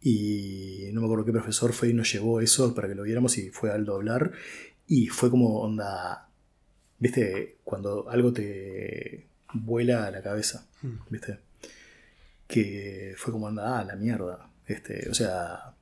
Y 0.00 0.84
no 0.92 1.00
me 1.00 1.08
acuerdo 1.08 1.24
qué 1.24 1.32
profesor 1.32 1.72
fue 1.72 1.88
y 1.88 1.94
nos 1.94 2.12
llevó 2.12 2.40
eso 2.40 2.76
para 2.76 2.86
que 2.86 2.94
lo 2.94 3.02
viéramos 3.02 3.36
y 3.38 3.50
fue 3.50 3.72
Aldo 3.72 3.94
a 3.94 3.96
hablar. 3.96 4.30
Y 4.86 5.08
fue 5.08 5.28
como 5.28 5.58
onda. 5.58 6.28
¿Viste? 7.00 7.56
Cuando 7.64 8.08
algo 8.08 8.32
te 8.32 9.26
vuela 9.52 10.06
a 10.06 10.12
la 10.12 10.22
cabeza. 10.22 10.68
¿Viste? 11.10 11.40
Que 12.46 13.14
fue 13.16 13.32
como 13.32 13.46
onda, 13.46 13.80
ah, 13.80 13.84
la 13.84 13.96
mierda. 13.96 14.48
Este, 14.64 15.10
o 15.10 15.14
sea. 15.14 15.74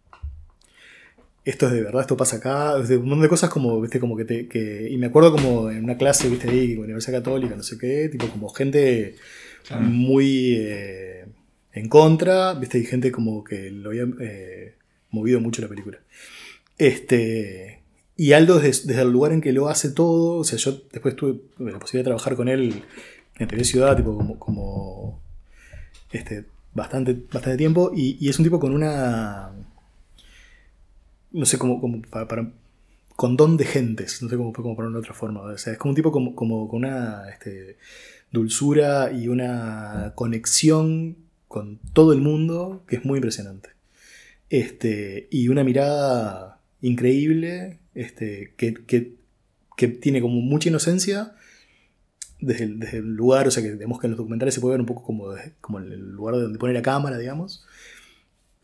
Esto 1.47 1.69
es 1.69 1.75
de 1.75 1.83
verdad, 1.83 2.01
esto 2.01 2.17
pasa 2.17 2.39
acá. 2.39 2.77
es 2.83 2.89
de 2.89 2.97
un 2.97 3.05
montón 3.05 3.23
de 3.23 3.29
cosas 3.29 3.51
como, 3.51 3.81
¿viste? 3.81 4.01
Como 4.01 4.17
que 4.17 4.25
te. 4.25 4.49
Que, 4.49 4.89
y 4.91 4.97
me 4.97 5.07
acuerdo 5.07 5.31
como 5.31 5.71
en 5.71 5.85
una 5.85 5.97
clase, 5.97 6.29
¿viste? 6.29 6.51
Ahí, 6.51 6.73
en 6.73 6.79
la 6.79 6.85
Universidad 6.87 7.19
Católica, 7.19 7.55
no 7.55 7.63
sé 7.63 7.79
qué. 7.79 8.09
Tipo, 8.09 8.27
como 8.29 8.49
gente 8.49 9.15
muy. 9.81 10.57
eh, 10.59 11.25
en 11.73 11.89
contra, 11.89 12.55
¿viste? 12.55 12.79
Y 12.79 12.85
gente 12.85 13.13
como 13.13 13.45
que 13.45 13.71
lo 13.71 13.91
había 13.91 14.09
eh, 14.21 14.75
movido 15.11 15.41
mucho 15.41 15.63
la 15.63 15.69
película. 15.69 16.01
Este. 16.79 17.81
Y 18.17 18.33
Aldo, 18.33 18.59
desde, 18.59 18.89
desde 18.89 19.03
el 19.03 19.13
lugar 19.13 19.31
en 19.33 19.41
que 19.41 19.53
lo 19.53 19.69
hace 19.69 19.91
todo, 19.91 20.39
o 20.39 20.45
sea, 20.45 20.59
yo 20.59 20.83
después 20.91 21.15
tuve 21.15 21.39
la 21.59 21.79
posibilidad 21.79 22.01
de 22.01 22.09
trabajar 22.09 22.35
con 22.35 22.49
él 22.49 22.83
en 23.39 23.47
TV 23.47 23.63
Ciudad, 23.63 23.97
tipo 23.97 24.17
como, 24.17 24.37
como 24.39 25.21
este, 26.11 26.45
bastante, 26.75 27.13
bastante 27.33 27.57
tiempo, 27.57 27.93
y, 27.95 28.17
y 28.19 28.31
es 28.31 28.39
un 28.39 28.45
tipo 28.45 28.59
con 28.59 28.75
una, 28.75 29.53
no 31.37 31.47
sé, 31.47 31.59
como, 31.59 31.81
como 31.81 32.03
para, 32.03 32.27
de 33.57 33.65
gentes, 33.65 34.23
no 34.23 34.29
sé 34.29 34.37
cómo, 34.37 34.53
cómo 34.53 34.77
ponerlo 34.77 34.99
de 34.99 35.05
otra 35.05 35.15
forma, 35.15 35.41
es 35.55 35.79
como 35.79 35.91
un 35.93 35.97
tipo 35.97 36.13
como, 36.13 36.35
como 36.35 36.69
con 36.69 36.85
una 36.85 37.29
este, 37.31 37.79
dulzura 38.33 39.13
y 39.13 39.29
una 39.29 40.13
conexión 40.15 41.17
con 41.49 41.79
todo 41.93 42.13
el 42.13 42.21
mundo 42.21 42.85
que 42.89 42.97
es 42.97 43.05
muy 43.05 43.19
impresionante. 43.19 43.71
Este, 44.51 45.29
y 45.31 45.49
una 45.49 45.65
mirada 45.65 46.61
increíble, 46.83 47.79
este, 47.95 48.55
que, 48.57 48.75
que- 48.75 49.17
tiene 49.89 50.21
como 50.23 50.41
mucha 50.41 50.69
inocencia 50.71 51.35
desde 52.41 52.65
el, 52.65 52.79
desde 52.79 52.99
el 52.99 53.15
lugar, 53.15 53.49
o 53.49 53.51
sea 53.51 53.63
que 53.63 53.73
digamos 53.73 53.99
que 54.01 54.07
en 54.07 54.13
los 54.13 54.19
documentales 54.19 54.55
se 54.55 54.61
puede 54.61 54.73
ver 54.75 54.81
un 54.81 54.87
poco 54.87 55.03
como, 55.05 55.31
desde- 55.33 55.55
como 55.61 55.79
el 55.79 56.13
lugar 56.13 56.35
donde 56.37 56.59
pone 56.59 56.73
la 56.75 56.83
cámara, 56.83 57.19
digamos, 57.19 57.67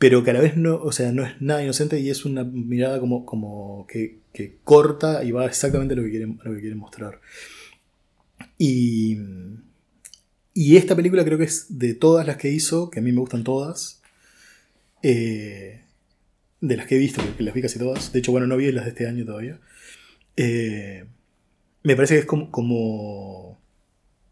pero 0.02 0.24
que 0.24 0.30
a 0.30 0.34
la 0.34 0.40
vez 0.40 0.56
no, 0.56 0.74
o 0.82 0.90
sea, 0.90 1.12
no 1.12 1.24
es 1.24 1.40
nada 1.40 1.62
inocente 1.62 2.00
y 2.00 2.10
es 2.10 2.24
una 2.24 2.42
mirada 2.42 2.98
como, 2.98 3.24
como 3.24 3.86
que, 3.88 4.18
que 4.32 4.56
corta 4.64 5.22
y 5.22 5.30
va 5.30 5.46
exactamente 5.46 5.94
a 5.94 5.96
lo 5.96 6.02
que 6.02 6.10
quieren, 6.10 6.40
a 6.44 6.48
lo 6.48 6.54
que 6.56 6.60
quieren 6.60 6.76
mostrar. 6.78 7.20
Y, 8.58 9.16
y 10.54 10.76
esta 10.76 10.96
película 10.96 11.24
creo 11.24 11.38
que 11.38 11.44
es 11.44 11.78
de 11.78 11.94
todas 11.94 12.26
las 12.26 12.36
que 12.36 12.50
hizo, 12.50 12.90
que 12.90 12.98
a 12.98 13.02
mí 13.02 13.12
me 13.12 13.20
gustan 13.20 13.44
todas, 13.44 14.02
eh, 15.04 15.82
de 16.60 16.76
las 16.76 16.86
que 16.88 16.96
he 16.96 16.98
visto, 16.98 17.22
porque 17.22 17.44
las 17.44 17.54
vi 17.54 17.62
casi 17.62 17.78
todas, 17.78 18.12
de 18.12 18.18
hecho, 18.18 18.32
bueno, 18.32 18.48
no 18.48 18.56
vi 18.56 18.72
las 18.72 18.84
de 18.84 18.90
este 18.90 19.06
año 19.06 19.24
todavía, 19.24 19.60
eh, 20.36 21.04
me 21.84 21.94
parece 21.94 22.14
que 22.14 22.20
es 22.22 22.26
como, 22.26 22.50
como, 22.50 23.60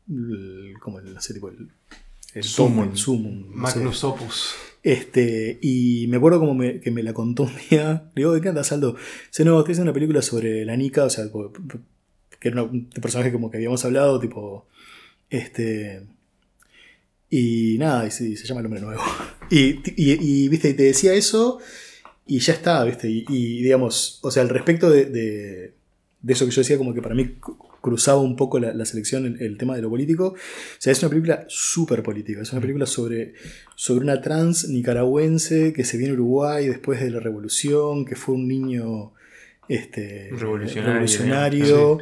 el- 0.08 0.74
como 0.80 0.98
el, 0.98 1.14
no 1.14 1.20
sé, 1.20 1.32
tipo 1.34 1.48
el, 1.48 1.68
el 2.34 2.42
el 2.90 2.96
sumum. 2.96 3.46
Magnus 3.54 4.02
Opus. 4.04 4.54
Este, 4.82 5.58
y 5.60 6.06
me 6.08 6.16
acuerdo 6.16 6.40
como 6.40 6.54
me- 6.54 6.80
que 6.80 6.90
me 6.90 7.02
la 7.02 7.12
contó 7.12 7.44
un 7.44 7.52
día. 7.70 8.10
Digo, 8.16 8.32
¿de 8.32 8.40
qué 8.40 8.48
andas, 8.48 8.68
Saldo? 8.68 8.96
Dice, 9.28 9.44
no, 9.44 9.58
estoy 9.58 9.72
haciendo 9.72 9.90
una 9.90 9.94
película 9.94 10.22
sobre 10.22 10.64
la 10.64 10.76
Nika, 10.76 11.04
o 11.04 11.10
sea, 11.10 11.24
que 12.40 12.48
era 12.48 12.62
un 12.62 12.88
personaje 12.88 13.32
como 13.32 13.50
que 13.50 13.58
habíamos 13.58 13.84
hablado, 13.84 14.18
tipo. 14.20 14.66
Este. 15.28 16.02
Y 17.28 17.76
nada, 17.78 18.06
y 18.06 18.10
se, 18.10 18.36
se 18.36 18.46
llama 18.46 18.60
El 18.60 18.66
Hombre 18.66 18.80
Nuevo. 18.82 19.02
Y, 19.52 19.80
y, 19.96 20.48
viste, 20.48 20.68
y 20.70 20.74
te 20.74 20.84
decía 20.84 21.12
eso, 21.12 21.58
y 22.24 22.38
ya 22.38 22.52
está, 22.52 22.84
viste. 22.84 23.08
Y, 23.10 23.62
digamos, 23.62 24.20
o 24.22 24.30
sea, 24.30 24.44
al 24.44 24.48
respecto 24.48 24.88
de, 24.88 25.06
de, 25.06 25.74
eso 26.28 26.44
que 26.44 26.52
yo 26.52 26.60
decía, 26.60 26.78
como 26.78 26.94
que 26.94 27.02
para 27.02 27.16
mí 27.16 27.34
cruzaba 27.80 28.20
un 28.20 28.36
poco 28.36 28.58
la, 28.58 28.72
la 28.74 28.84
selección, 28.84 29.26
el, 29.26 29.42
el 29.42 29.58
tema 29.58 29.76
de 29.76 29.82
lo 29.82 29.90
político. 29.90 30.28
O 30.28 30.36
sea, 30.78 30.92
es 30.92 31.02
una 31.02 31.10
película 31.10 31.44
súper 31.48 32.02
política. 32.02 32.42
Es 32.42 32.52
una 32.52 32.60
película 32.60 32.86
sobre, 32.86 33.34
sobre 33.74 34.04
una 34.04 34.20
trans 34.20 34.68
nicaragüense 34.68 35.72
que 35.72 35.84
se 35.84 35.96
viene 35.96 36.12
a 36.12 36.14
Uruguay 36.14 36.66
después 36.66 37.00
de 37.00 37.10
la 37.10 37.20
revolución, 37.20 38.04
que 38.04 38.16
fue 38.16 38.34
un 38.34 38.48
niño 38.48 39.12
este, 39.68 40.30
Revolucionario, 40.32 40.92
revolucionario, 40.92 41.98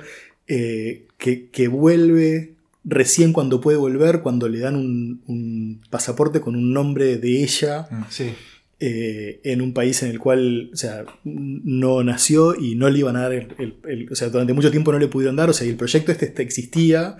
eh, 0.46 1.06
que, 1.18 1.48
que 1.48 1.68
vuelve 1.68 2.54
recién 2.84 3.32
cuando 3.32 3.60
puede 3.60 3.76
volver, 3.76 4.22
cuando 4.22 4.48
le 4.48 4.60
dan 4.60 4.76
un, 4.76 5.22
un 5.26 5.82
pasaporte 5.90 6.40
con 6.40 6.56
un 6.56 6.72
nombre 6.72 7.18
de 7.18 7.42
ella 7.42 7.86
Sí. 8.08 8.34
Eh, 8.80 9.40
en 9.44 9.60
un 9.60 9.74
país 9.74 10.02
en 10.02 10.10
el 10.10 10.18
cual, 10.20 10.70
o 10.72 10.76
sea, 10.76 11.04
no 11.24 12.02
nació 12.04 12.54
y 12.54 12.74
no 12.76 12.88
le 12.90 13.00
iban 13.00 13.16
a 13.16 13.22
dar 13.22 13.32
el, 13.32 14.08
o 14.10 14.14
sea, 14.14 14.28
durante 14.28 14.52
mucho 14.52 14.70
tiempo 14.70 14.92
no 14.92 14.98
le 14.98 15.08
pudieron 15.08 15.36
dar, 15.36 15.50
o 15.50 15.52
sea, 15.52 15.66
y 15.66 15.70
el 15.70 15.76
proyecto 15.76 16.12
este, 16.12 16.26
este 16.26 16.42
existía, 16.42 17.16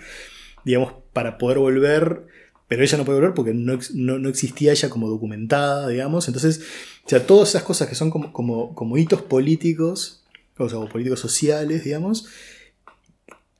digamos, 0.63 0.93
para 1.13 1.37
poder 1.37 1.57
volver, 1.57 2.27
pero 2.67 2.83
ella 2.83 2.97
no 2.97 3.03
puede 3.05 3.19
volver 3.19 3.33
porque 3.33 3.53
no, 3.53 3.77
no- 3.93 4.19
no 4.19 4.29
existía 4.29 4.71
ella 4.71 4.89
como 4.89 5.09
documentada, 5.09 5.87
digamos, 5.89 6.27
entonces, 6.27 6.61
o 7.05 7.09
sea, 7.09 7.25
todas 7.27 7.49
esas 7.49 7.63
cosas 7.63 7.89
que 7.89 7.95
son 7.95 8.09
como, 8.09 8.31
como, 8.31 8.73
como 8.75 8.97
hitos 8.97 9.21
políticos, 9.21 10.23
o 10.57 10.69
sea, 10.69 10.79
o 10.79 10.87
políticos 10.87 11.19
sociales, 11.19 11.83
digamos, 11.83 12.27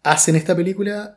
hacen 0.04 0.36
esta 0.36 0.56
película 0.56 1.16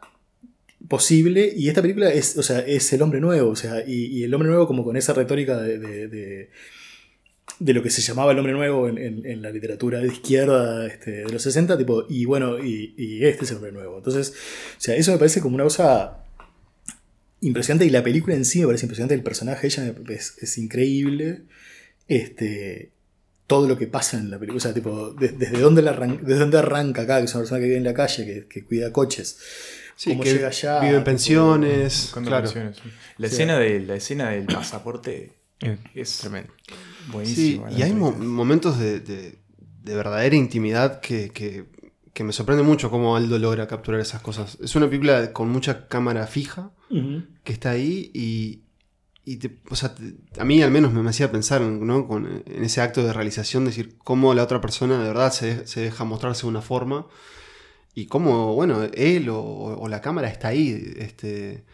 posible 0.89 1.53
y 1.57 1.69
esta 1.69 1.83
película 1.83 2.13
es, 2.13 2.37
o 2.37 2.43
sea, 2.43 2.61
es 2.61 2.93
el 2.93 3.03
hombre 3.03 3.21
nuevo, 3.21 3.51
o 3.51 3.57
sea, 3.57 3.85
y, 3.87 4.23
el 4.25 4.33
hombre 4.35 4.49
nuevo 4.49 4.67
como 4.67 4.85
con 4.85 4.97
esa 4.97 5.13
retórica 5.13 5.61
de, 5.61 5.79
de- 5.79 7.73
lo 7.75 7.83
que 7.83 7.91
se 7.91 8.03
llamaba 8.03 8.33
el 8.33 8.39
hombre 8.39 8.53
nuevo 8.55 8.89
en, 8.89 8.99
en- 8.99 9.43
la 9.43 9.51
literatura 9.51 10.01
de 10.01 10.09
izquierda 10.09 10.87
este, 10.87 11.11
de 11.25 11.33
los 11.33 11.43
60, 11.43 11.79
tipo, 11.79 12.05
y 12.09 12.25
bueno, 12.25 12.59
y, 12.65 13.25
este 13.25 13.45
es 13.45 13.51
el 13.51 13.57
hombre 13.59 13.73
nuevo. 13.73 13.99
Entonces, 13.99 14.31
o 14.77 14.81
sea, 14.81 14.97
eso 14.97 15.13
me 15.13 15.19
parece 15.19 15.41
como 15.41 15.55
una 15.55 15.65
cosa 15.65 16.25
impresionante 17.41 17.85
y 17.87 17.91
la 17.91 18.03
película 18.03 18.35
en 18.37 18.45
sí 18.45 18.61
me 18.61 18.67
parece 18.67 18.87
impresionante, 18.87 19.15
el 19.15 19.23
personaje 19.23 19.67
ella 19.67 19.95
es, 20.09 20.59
increíble, 20.59 21.43
este, 22.09 22.91
todo 23.47 23.69
lo 23.69 23.77
que 23.77 23.87
pasa 23.87 24.19
en 24.19 24.31
la 24.31 24.39
película, 24.39 24.59
o 24.59 24.61
sea, 24.61 24.75
tipo, 24.75 25.13
de- 25.13 25.29
desde, 25.31 25.59
dónde 25.59 25.83
la 25.83 25.93
arran- 25.97 26.21
desde 26.23 26.41
dónde 26.41 26.59
arranca 26.59 27.03
acá, 27.03 27.19
que 27.19 27.25
es 27.27 27.35
una 27.35 27.43
persona 27.43 27.61
que 27.61 27.67
vive 27.67 27.77
en 27.79 27.85
la 27.85 27.95
calle, 27.95 28.25
que, 28.25 28.47
que 28.49 28.65
cuida 28.65 28.93
coches, 28.93 29.39
Sí, 30.03 30.11
cómo 30.11 30.23
que 30.25 30.33
llega 30.33 30.49
allá, 30.49 30.81
vive 30.81 30.97
en 30.97 31.05
pensiones. 31.05 32.11
Claro. 32.25 32.51
La, 33.19 33.29
Sí. 33.29 33.35
escena 33.35 33.59
de, 33.59 33.81
la 33.81 33.95
escena 33.95 34.31
del 34.31 34.47
pasaporte 34.47 35.33
Eh, 35.61 35.79
es 35.95 36.19
tremendo. 36.19 36.53
Sí, 36.65 37.13
buenísima. 37.13 37.71
y 37.71 37.83
hay 37.83 37.93
mo- 37.93 38.11
momentos 38.13 38.79
de, 38.81 38.99
de- 39.01 39.39
de 39.85 39.95
verdadera 39.95 40.35
intimidad 40.35 41.01
que, 41.01 41.31
que- 41.31 41.67
que 42.13 42.25
me 42.25 42.33
sorprende 42.33 42.63
mucho 42.65 42.91
cómo 42.91 43.17
Aldo 43.17 43.39
logra 43.39 43.67
capturar 43.69 44.01
esas 44.01 44.21
cosas. 44.23 44.59
Es 44.61 44.75
una 44.75 44.87
película 44.87 45.33
con 45.33 45.49
mucha 45.51 45.87
cámara 45.89 46.27
fija 46.27 46.73
que 47.45 47.53
está 47.53 47.71
ahí 47.71 48.11
y, 48.13 48.63
y 49.25 49.37
te- 49.37 49.61
o 49.71 49.77
sea, 49.77 49.95
te- 49.95 50.15
a 50.39 50.45
mí 50.45 50.61
al 50.63 50.71
menos 50.73 50.93
me, 50.93 51.01
me 51.03 51.11
hacía 51.11 51.31
pensar 51.31 51.61
¿no? 51.63 52.07
Con- 52.09 52.43
en 52.45 52.65
ese 52.65 52.81
acto 52.81 53.05
de 53.05 53.13
realización, 53.13 53.65
decir 53.65 53.97
cómo 53.99 54.35
la 54.35 54.43
otra 54.43 54.61
persona 54.61 54.99
de 55.01 55.07
verdad 55.09 55.33
se, 55.33 55.55
de- 55.59 55.67
se 55.69 55.81
deja 55.81 56.03
mostrarse 56.05 56.43
de 56.43 56.49
una 56.49 56.61
forma 56.63 57.07
y 57.95 58.07
cómo, 58.07 58.55
bueno, 58.55 58.83
él 58.95 59.29
o, 59.29 59.41
o 59.43 59.89
la 59.89 60.01
cámara 60.01 60.29
está 60.29 60.49
ahí. 60.49 60.95
Este, 60.97 61.65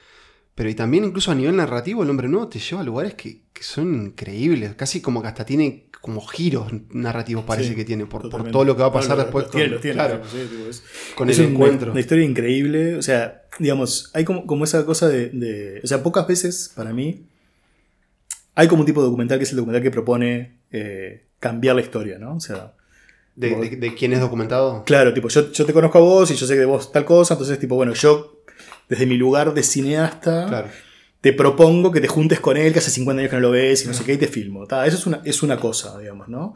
pero 0.54 0.68
y 0.68 0.74
también 0.74 1.04
incluso 1.04 1.30
a 1.30 1.34
nivel 1.34 1.54
narrativo 1.56 2.02
el 2.02 2.10
hombre 2.10 2.28
nuevo 2.28 2.48
te 2.48 2.58
lleva 2.58 2.80
a 2.80 2.84
lugares 2.84 3.14
que, 3.14 3.42
que 3.52 3.62
son 3.62 3.94
increíbles, 4.06 4.74
casi 4.74 5.00
como 5.00 5.22
que 5.22 5.28
hasta 5.28 5.44
tiene 5.44 5.84
como 6.00 6.20
giros 6.26 6.72
narrativos 6.90 7.44
parece 7.44 7.70
Sí, 7.70 7.74
que 7.74 7.84
tiene, 7.84 8.06
por, 8.06 8.28
por 8.30 8.50
todo 8.50 8.64
lo 8.64 8.74
que 8.76 8.80
va 8.82 8.86
a 8.86 8.90
No, 8.90 8.94
pasar 8.94 9.16
lo- 9.16 9.24
después 9.24 9.50
tiene, 9.50 9.66
con, 9.66 9.74
lo 9.76 9.80
tiene, 9.80 9.94
claro, 9.94 10.22
sí, 10.30 10.38
tipo, 10.50 10.68
es- 10.68 10.82
con 11.16 11.28
es 11.30 11.38
el 11.40 11.46
encuentro. 11.46 11.90
Una 11.92 12.00
historia 12.00 12.24
increíble. 12.24 12.94
O 12.96 13.02
sea, 13.02 13.42
digamos, 13.58 14.10
hay 14.14 14.24
como, 14.24 14.46
como 14.46 14.64
esa 14.64 14.84
cosa 14.86 15.08
de, 15.08 15.28
de- 15.30 15.80
O 15.82 15.86
sea, 15.86 16.02
pocas 16.02 16.26
veces 16.26 16.72
para 16.74 16.92
mí. 16.92 17.24
Hay 18.54 18.66
como 18.68 18.80
un 18.82 18.86
tipo 18.86 19.00
de 19.00 19.06
documental 19.06 19.38
que 19.38 19.44
es 19.44 19.50
el 19.50 19.56
documental 19.56 19.82
que 19.82 19.90
propone 19.90 20.58
eh, 20.72 21.26
cambiar 21.38 21.76
la 21.76 21.82
historia, 21.82 22.18
¿no? 22.18 22.34
O 22.36 22.40
sea, 22.40 22.74
De, 23.38 23.54
de- 23.54 23.76
de 23.76 23.94
quién 23.94 24.12
es 24.12 24.20
documentado. 24.20 24.82
claro, 24.84 25.14
tipo, 25.14 25.28
yo, 25.28 25.52
yo 25.52 25.64
te 25.64 25.72
conozco 25.72 25.98
a 25.98 26.00
vos 26.00 26.30
y 26.30 26.34
yo 26.34 26.46
sé 26.46 26.54
que 26.54 26.60
de 26.60 26.66
vos 26.66 26.90
tal 26.90 27.04
cosa, 27.04 27.34
entonces, 27.34 27.58
tipo, 27.58 27.76
bueno, 27.76 27.94
yo, 27.94 28.42
desde 28.88 29.06
mi 29.06 29.16
lugar 29.16 29.54
de 29.54 29.62
cineasta, 29.62 30.46
Claro. 30.46 30.68
te 31.20 31.32
propongo 31.32 31.92
que 31.92 32.00
te 32.00 32.08
juntes 32.08 32.40
con 32.40 32.56
él, 32.56 32.72
que 32.72 32.80
hace 32.80 32.90
50 32.90 33.20
años 33.20 33.30
que 33.30 33.36
no 33.36 33.42
lo 33.42 33.50
ves 33.52 33.84
y 33.84 33.86
no 33.86 33.94
sé 33.94 34.02
qué, 34.04 34.14
y 34.14 34.16
te 34.18 34.26
filmo. 34.26 34.66
Ta, 34.66 34.86
Eso 34.86 34.96
es 34.96 35.06
una, 35.06 35.20
es 35.24 35.42
una 35.44 35.56
cosa, 35.60 35.96
digamos, 35.98 36.28
¿no? 36.28 36.54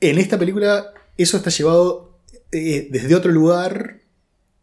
En 0.00 0.18
esta 0.18 0.38
película, 0.38 0.92
eso 1.16 1.36
está 1.36 1.50
llevado 1.50 2.18
eh, 2.52 2.88
desde 2.90 3.14
otro 3.14 3.30
lugar 3.30 4.00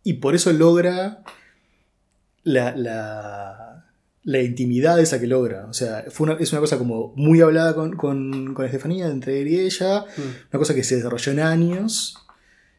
y 0.04 0.14
por 0.14 0.36
eso 0.36 0.52
logra 0.52 1.24
la, 2.44 2.76
la, 2.76 3.57
la 4.28 4.42
intimidad 4.42 5.00
esa 5.00 5.22
que 5.22 5.28
logra. 5.28 5.68
O 5.68 5.74
sea, 5.74 6.04
fue 6.10 6.26
una- 6.30 6.38
es 6.38 6.52
una 6.52 6.60
cosa 6.60 6.78
como 6.78 7.14
muy 7.16 7.40
hablada 7.40 7.74
con, 7.74 7.96
con, 7.96 8.54
con 8.54 8.66
Estefanía, 8.66 9.08
entre 9.08 9.40
él 9.42 9.48
y 9.48 9.60
ella, 9.62 10.04
una 10.18 10.60
cosa 10.60 10.76
que 10.76 10.84
se 10.84 10.98
desarrolló 10.98 11.32
en 11.32 11.40
años 11.40 12.18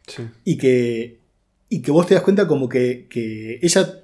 Sí. 0.06 0.22
y 0.44 0.58
que, 0.58 1.18
y 1.70 1.80
que 1.80 1.90
vos 1.90 2.06
te 2.06 2.12
das 2.14 2.22
cuenta 2.22 2.46
como 2.46 2.68
que, 2.68 3.06
que 3.08 3.60
ella, 3.62 4.00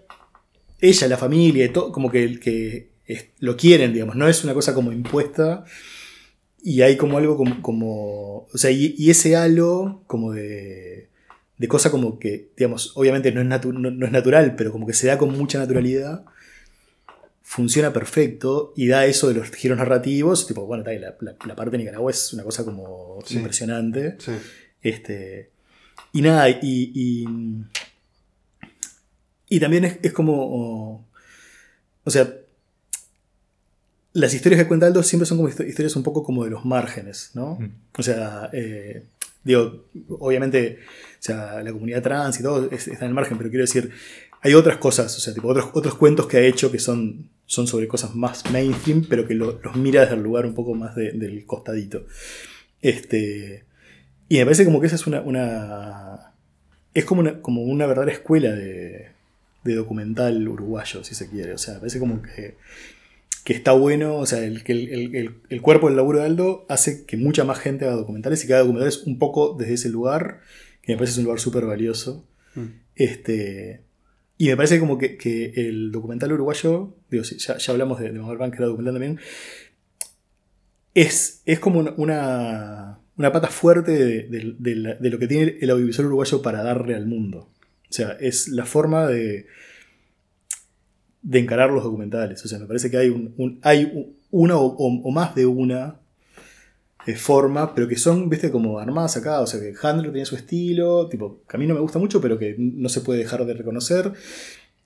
ella, 0.81 1.09
la 1.09 1.17
familia, 1.19 1.67
y 1.67 1.69
todo, 1.69 1.93
como 1.93 2.11
que, 2.11 2.41
que 2.41 2.89
es- 3.07 3.27
lo 3.41 3.57
quieren, 3.59 3.93
digamos, 3.93 4.17
no 4.17 4.27
es 4.27 4.43
una 4.45 4.55
cosa 4.55 4.73
como 4.73 4.91
impuesta. 4.93 5.65
Y 6.63 6.81
hay 6.81 6.97
como 6.97 7.19
algo 7.19 7.37
como, 7.37 7.61
como 7.61 8.47
o 8.53 8.57
sea, 8.59 8.71
y, 8.71 8.95
y 8.97 9.11
ese 9.11 9.37
halo 9.37 10.03
como 10.07 10.33
de, 10.33 11.09
de 11.59 11.69
cosa 11.69 11.91
como 11.91 12.19
que, 12.19 12.49
digamos, 12.57 12.93
obviamente 12.97 13.33
no 13.33 13.43
es, 13.43 13.47
natu- 13.47 13.75
no, 13.75 13.91
no 13.91 14.07
es 14.07 14.13
natural, 14.13 14.55
pero 14.57 14.73
como 14.73 14.87
que 14.87 14.95
se 14.95 15.09
da 15.09 15.19
con 15.19 15.37
mucha 15.37 15.59
naturalidad, 15.59 16.25
funciona 17.55 17.93
perfecto 17.93 18.73
y 18.77 18.89
da 18.89 19.07
eso 19.07 19.29
de 19.29 19.35
los 19.35 19.51
giros 19.51 19.79
narrativos, 19.79 20.47
tipo, 20.47 20.67
bueno, 20.67 20.83
la, 20.85 20.93
la- 21.21 21.37
la 21.47 21.55
parte 21.55 21.71
de 21.73 21.79
Nicaragua 21.79 22.11
es 22.11 22.33
una 22.33 22.43
cosa 22.43 22.65
como 22.65 23.19
Sí. 23.25 23.37
impresionante. 23.37 24.17
Sí. 24.19 24.33
Este, 24.83 25.51
y 26.13 26.21
nada, 26.23 26.49
y, 26.49 26.59
y, 26.63 27.25
y 29.49 29.61
también 29.61 29.85
es, 29.85 29.99
es 30.03 30.13
como, 30.13 30.35
o, 30.37 31.05
o 32.05 32.11
sea, 32.11 32.33
las 34.13 34.33
historias 34.35 34.61
que 34.63 34.69
cuenta 34.69 34.87
Aldo 34.87 35.03
siempre 35.03 35.27
son 35.27 35.39
como 35.39 35.49
histo- 35.49 35.67
historias 35.67 35.97
un 35.97 36.03
poco 36.03 36.23
como 36.23 36.45
de 36.45 36.51
los 36.51 36.65
márgenes, 36.65 37.31
¿no? 37.35 37.57
Mm. 37.61 37.71
O 37.99 38.03
sea, 38.03 38.51
eh, 38.53 39.05
digo, 39.43 39.87
obviamente, 40.09 40.79
o 40.83 41.23
sea, 41.23 41.63
la 41.63 41.73
comunidad 41.73 42.03
trans 42.03 42.39
y 42.41 42.43
todo 42.43 42.69
es- 42.71 42.89
está 42.89 43.05
en 43.05 43.11
el 43.11 43.15
margen, 43.15 43.39
pero 43.39 43.51
quiero 43.51 43.65
decir, 43.65 43.91
hay 44.41 44.55
otras 44.55 44.79
cosas, 44.79 45.17
o 45.17 45.21
sea, 45.21 45.33
tipo 45.35 45.49
otros, 45.49 45.71
otros 45.73 45.95
cuentos 45.95 46.27
que 46.27 46.37
ha 46.37 46.41
hecho 46.43 46.71
que 46.71 46.79
son, 46.79 47.31
son 47.47 47.67
sobre 47.67 47.87
cosas 47.89 48.15
más 48.15 48.51
mainstream, 48.51 49.05
pero 49.09 49.27
que 49.27 49.35
lo- 49.35 49.61
los 49.63 49.77
mira 49.77 50.03
desde 50.03 50.15
el 50.17 50.23
lugar 50.23 50.47
un 50.47 50.55
poco 50.55 50.75
más 50.75 50.95
de- 50.97 51.13
del 51.13 51.45
costadito. 51.47 52.07
Este, 52.83 53.65
y 54.29 54.37
me 54.39 54.45
parece 54.45 54.65
como 54.65 54.81
que 54.81 54.87
esa 54.87 54.97
es 54.97 55.07
una. 55.07 55.21
una 55.23 56.33
es 56.95 57.05
como 57.05 57.21
una, 57.21 57.41
como 57.41 57.63
una 57.63 57.87
verdadera 57.87 58.13
escuela 58.13 58.53
de, 58.53 59.09
de 59.65 59.75
documental 59.75 60.47
uruguayo, 60.49 61.03
si 61.05 61.15
se 61.15 61.29
quiere. 61.29 61.53
O 61.55 61.59
sea, 61.59 61.75
me 61.75 61.81
parece 61.81 61.99
como 61.99 62.23
que, 62.23 62.55
que 63.45 63.53
está 63.53 63.73
bueno. 63.73 64.17
O 64.17 64.27
sea, 64.27 64.45
el, 64.45 64.63
el, 64.67 65.35
el- 65.49 65.61
cuerpo 65.63 65.89
del 65.89 65.97
laburo 65.97 66.21
de 66.21 66.27
Aldo 66.27 66.65
hace 66.69 67.05
que 67.05 67.17
mucha 67.17 67.45
más 67.45 67.59
gente 67.59 67.85
haga 67.85 67.97
documentales 67.97 68.45
y 68.45 68.47
que 68.47 68.55
haga 68.55 68.63
documentales 68.63 69.03
un 69.07 69.19
poco 69.19 69.57
desde 69.59 69.75
ese 69.75 69.89
lugar, 69.89 70.41
que 70.83 70.93
me 70.93 70.97
parece 70.99 71.13
es 71.13 71.19
un 71.19 71.25
lugar 71.25 71.41
súper 71.41 71.65
valioso. 71.67 72.25
Mm. 72.55 72.67
Este, 72.97 73.81
y 74.45 74.49
me 74.49 74.57
parece 74.57 74.79
como 74.79 74.99
que, 74.99 75.17
que 75.17 75.55
el 75.57 75.91
documental 75.91 76.31
uruguayo, 76.31 76.95
digo, 77.11 77.25
ya, 77.25 77.57
ya 77.57 77.73
hablamos 77.73 77.99
de, 77.99 78.13
de 78.13 78.19
Manuel 78.19 78.51
que 78.51 78.59
era 78.59 78.67
documental 78.67 78.93
también, 78.93 79.19
es, 80.93 81.41
es 81.47 81.59
como 81.61 81.81
una, 81.81 82.99
una, 83.17 83.33
pata 83.33 83.49
fuerte 83.49 83.93
de, 83.93 84.55
de- 84.59 85.11
lo 85.11 85.19
que 85.19 85.27
tiene 85.27 85.57
el 85.63 85.71
audiovisual 85.71 86.09
uruguayo 86.09 86.43
para 86.43 86.63
darle 86.63 86.95
al 86.95 87.07
mundo. 87.07 87.49
O 87.89 87.93
sea, 87.93 88.19
es 88.21 88.49
la 88.49 88.67
forma 88.67 89.07
de, 89.07 89.47
de 91.23 91.39
encarar 91.39 91.71
los 91.71 91.83
documentales. 91.83 92.45
O 92.45 92.49
sea, 92.49 92.59
me 92.59 92.67
parece 92.67 92.91
que 92.91 92.99
hay, 92.99 93.09
un, 93.09 93.61
hay 93.63 94.15
una 94.31 94.59
o 94.59 95.11
más 95.11 95.35
de 95.35 95.47
una 95.47 96.01
eh, 97.07 97.15
forma, 97.17 97.75
pero 97.75 97.87
que 97.89 97.97
son, 97.97 98.29
viste, 98.31 98.51
como 98.51 98.79
armadas 98.79 99.17
acá. 99.17 99.41
O 99.41 99.47
sea, 99.47 99.61
que 99.61 99.75
Handler 99.83 100.13
tiene 100.13 100.27
su 100.27 100.37
estilo, 100.37 101.09
tipo, 101.09 101.43
que 101.49 101.57
a 101.57 101.61
mí 101.61 101.67
no 101.67 101.75
me 101.75 101.81
gusta 101.81 101.99
mucho, 101.99 102.21
pero 102.21 102.39
que 102.39 102.55
no 102.59 102.89
se 102.89 103.01
puede 103.03 103.19
dejar 103.21 103.45
de 103.45 103.55
reconocer. 103.55 104.13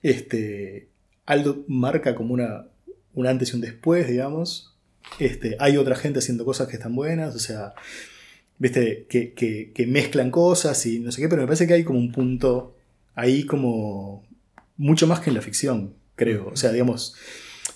Este, 0.03 0.89
Aldo 1.27 1.65
marca 1.69 2.15
como 2.15 2.35
una, 2.35 2.67
un 3.15 3.27
antes 3.27 3.53
y 3.53 3.57
un 3.57 3.61
después, 3.63 4.09
digamos. 4.09 4.75
Este, 5.19 5.57
hay 5.59 5.77
otra 5.77 5.97
gente 5.97 6.19
haciendo 6.19 6.45
cosas 6.45 6.69
que 6.69 6.75
están 6.77 6.95
buenas, 6.95 7.35
o 7.35 7.39
sea, 7.39 7.73
viste, 8.59 9.07
que, 9.09 9.33
que- 9.33 9.73
que 9.75 9.87
mezclan 9.87 10.31
cosas 10.31 10.85
y 10.87 11.01
no 11.01 11.13
sé 11.13 11.21
qué, 11.23 11.29
pero 11.29 11.43
me 11.43 11.47
parece 11.47 11.67
que 11.67 11.75
hay 11.75 11.85
como 11.85 11.99
un 11.99 12.13
punto 12.13 12.77
ahí 13.15 13.45
como 13.45 14.27
mucho 14.77 15.07
más 15.07 15.21
que 15.21 15.31
en 15.31 15.35
la 15.37 15.43
ficción, 15.43 15.95
creo. 16.15 16.49
O 16.53 16.57
sea, 16.57 16.73
digamos, 16.73 17.15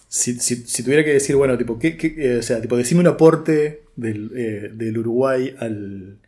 si, 0.09 0.34
si- 0.38 0.82
tuviera 0.82 1.05
que 1.05 1.12
decir, 1.12 1.36
bueno, 1.36 1.57
tipo, 1.57 1.78
¿qué, 1.78 1.97
qué- 1.97 2.14
eh, 2.18 2.36
o 2.38 2.43
sea, 2.43 2.61
tipo, 2.61 2.76
decime 2.76 3.01
un 3.01 3.07
aporte 3.09 3.81
del, 3.97 4.30
eh, 4.36 4.70
del 4.74 4.99
Uruguay 4.99 5.55
al, 5.59 6.18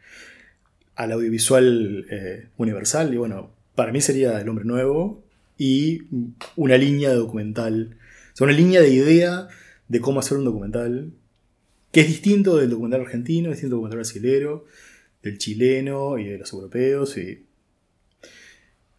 al 0.97 1.13
audiovisual 1.13 2.07
eh, 2.11 2.49
universal, 2.57 3.13
y 3.13 3.17
bueno, 3.17 3.51
para 3.75 3.93
mí 3.93 4.01
sería 4.01 4.41
El 4.41 4.49
Hombre 4.49 4.65
Nuevo 4.65 5.23
y 5.59 6.03
una 6.57 6.77
línea 6.77 7.13
documental, 7.13 7.97
o 8.33 8.37
sea, 8.37 8.47
una 8.47 8.57
línea 8.57 8.81
de 8.81 8.91
idea 8.91 9.49
de 9.89 10.01
cómo 10.01 10.21
hacer 10.21 10.39
un 10.39 10.45
documental 10.45 11.13
que 11.93 12.01
es 12.01 12.09
distinto 12.09 12.57
del 12.57 12.71
documental 12.71 13.03
argentino, 13.03 13.51
distinto 13.51 13.77
del 13.77 13.81
documental 13.83 13.99
brasilero, 13.99 14.65
del 15.23 15.39
chileno 15.39 16.19
y 16.19 16.25
de 16.29 16.39
los 16.39 16.53
europeos. 16.53 17.17
Y, 17.19 17.45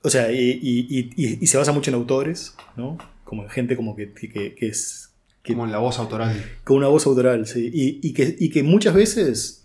o 0.02 0.10
sea, 0.10 0.32
y- 0.32 0.60
y- 0.62 1.38
y 1.42 1.48
se 1.48 1.58
basa 1.58 1.74
mucho 1.74 1.92
en 1.92 1.96
autores, 1.96 2.56
¿no? 2.78 2.98
Como 3.26 3.44
en 3.44 3.50
gente 3.50 3.76
como 3.76 3.96
que, 3.98 4.14
que- 4.14 4.56
que 4.56 4.68
es... 4.68 5.05
que- 5.46 5.54
Como 5.54 5.66
en 5.66 5.72
la 5.72 5.78
voz 5.78 6.00
autoral. 6.00 6.34
con 6.64 6.78
una 6.78 6.88
voz 6.88 7.06
autoral, 7.06 7.46
sí. 7.48 7.70
Y, 7.74 8.00
y 8.08 8.14
que, 8.14 8.36
y 8.40 8.50
que 8.50 8.64
muchas 8.64 8.94
veces 8.96 9.64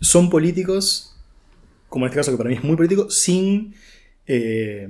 son 0.00 0.28
políticos, 0.30 1.14
como 1.88 2.04
en 2.04 2.10
este 2.10 2.20
caso 2.20 2.30
que 2.32 2.36
para 2.36 2.50
mí 2.50 2.56
es 2.56 2.62
muy 2.64 2.76
político, 2.76 3.08
sin... 3.10 3.74
eh, 4.26 4.86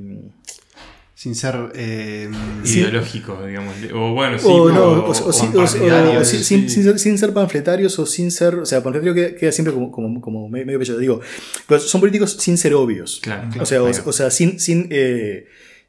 Sin 1.15 1.35
ser. 1.35 1.55
eh. 1.75 2.29
Ideológico, 2.65 3.47
digamos. 3.47 3.75
O 3.95 4.13
bueno, 4.13 4.39
sí. 4.39 4.45
o, 4.51 4.69
no, 4.71 4.83
o, 4.85 4.93
o- 4.99 5.11
o- 5.11 5.29
o 5.29 5.33
sin- 5.33 5.49
o- 5.51 5.53
partidarios, 5.65 6.23
o- 6.23 6.25
sin, 6.27 6.45
sin- 6.45 6.69
sí. 6.69 6.75
sin 6.75 6.85
ser, 6.85 6.99
sin 6.99 7.17
ser 7.19 7.33
panfletarios 7.33 7.99
o 7.99 8.05
sin 8.05 8.31
ser. 8.31 8.57
O 8.57 8.67
sea, 8.67 8.83
panfletario 8.83 9.15
queda, 9.15 9.35
queda 9.35 9.51
siempre 9.53 9.73
como, 9.73 9.91
como, 9.91 10.21
como 10.21 10.49
medio 10.51 10.79
pecho. 10.79 10.99
Digo, 10.99 11.21
pero 11.67 11.81
son 11.81 12.01
políticos 12.03 12.37
sin 12.39 12.59
ser 12.59 12.75
obvios. 12.75 13.21
Claro, 13.23 13.49
O 13.61 13.65
sea, 13.65 13.83
o, 13.83 14.13
sea 14.13 14.31
sin, 14.31 14.61
sin 14.61 14.89
eh, 14.91 15.47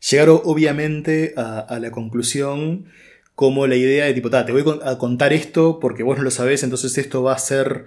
llegar 0.10 0.30
obviamente 0.30 1.34
a, 1.36 1.60
a 1.60 1.80
la 1.80 1.92
conclusión 1.92 2.86
como 3.38 3.68
la 3.68 3.76
idea 3.76 4.06
de 4.06 4.14
tipo, 4.16 4.32
"Ta, 4.32 4.46
te 4.48 4.52
voy 4.52 4.64
a 4.84 4.98
contar 4.98 5.32
esto 5.32 5.80
porque 5.80 6.02
vos 6.02 6.18
no 6.18 6.24
lo 6.24 6.32
sabés, 6.32 6.64
entonces 6.64 6.98
esto 6.98 7.22
va 7.22 7.34
a 7.34 7.36
hacer 7.36 7.86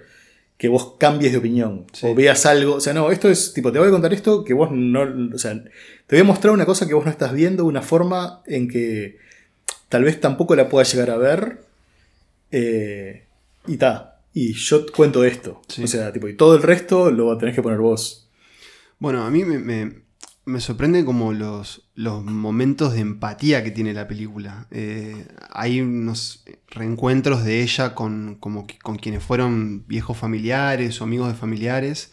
que 0.57 0.69
vos 0.69 0.93
cambies 0.97 1.33
de 1.33 1.39
opinión 1.39 1.85
Sí. 1.91 2.07
o 2.07 2.15
veas 2.15 2.45
algo. 2.45 2.75
O 2.75 2.79
sea, 2.79 2.93
no, 2.93 3.11
esto 3.11 3.29
es 3.29 3.51
tipo, 3.53 3.71
te 3.71 3.79
voy 3.79 3.89
a 3.89 3.91
contar 3.91 4.13
esto 4.13 4.45
que 4.45 4.53
vos 4.53 4.69
no. 4.71 5.01
O 5.35 5.37
sea, 5.37 5.53
te 6.07 6.15
voy 6.15 6.19
a 6.21 6.23
mostrar 6.23 6.53
una 6.53 6.65
cosa 6.65 6.87
que 6.87 6.93
vos 6.93 7.03
no 7.03 7.11
estás 7.11 7.33
viendo, 7.33 7.65
una 7.65 7.81
forma 7.81 8.41
en 8.45 8.69
que 8.69 9.17
tal 9.89 10.03
vez 10.05 10.21
tampoco 10.21 10.55
la 10.55 10.69
puedas 10.69 10.91
llegar 10.93 11.09
a 11.11 11.17
ver. 11.17 11.59
eh, 12.51 13.23
y 13.67 13.77
ta. 13.77 14.19
Y 14.33 14.53
yo 14.53 14.85
cuento 14.95 15.23
esto. 15.23 15.61
Sí. 15.67 15.83
O 15.83 15.87
sea, 15.87 16.11
tipo, 16.13 16.27
y 16.27 16.35
todo 16.35 16.55
el 16.55 16.63
resto 16.63 17.11
lo 17.11 17.37
tenés 17.37 17.55
que 17.55 17.61
poner 17.61 17.79
vos. 17.79 18.27
Bueno, 18.99 19.23
a 19.25 19.29
mí 19.31 19.43
me, 19.45 19.57
me- 19.59 20.01
me 20.45 20.59
sorprende 20.59 21.05
como 21.05 21.33
los, 21.33 21.89
los 21.93 22.23
momentos 22.23 22.93
de 22.93 23.01
empatía 23.01 23.63
que 23.63 23.71
tiene 23.71 23.93
la 23.93 24.07
película. 24.07 24.67
Eh, 24.71 25.27
hay 25.51 25.81
unos 25.81 26.43
reencuentros 26.67 27.43
de 27.43 27.61
ella 27.61 27.93
con, 27.93 28.35
como 28.39 28.65
con 28.81 28.97
quienes 28.97 29.23
fueron 29.23 29.85
viejos 29.87 30.17
familiares 30.17 30.99
o 30.99 31.03
amigos 31.03 31.27
de 31.27 31.35
familiares. 31.35 32.11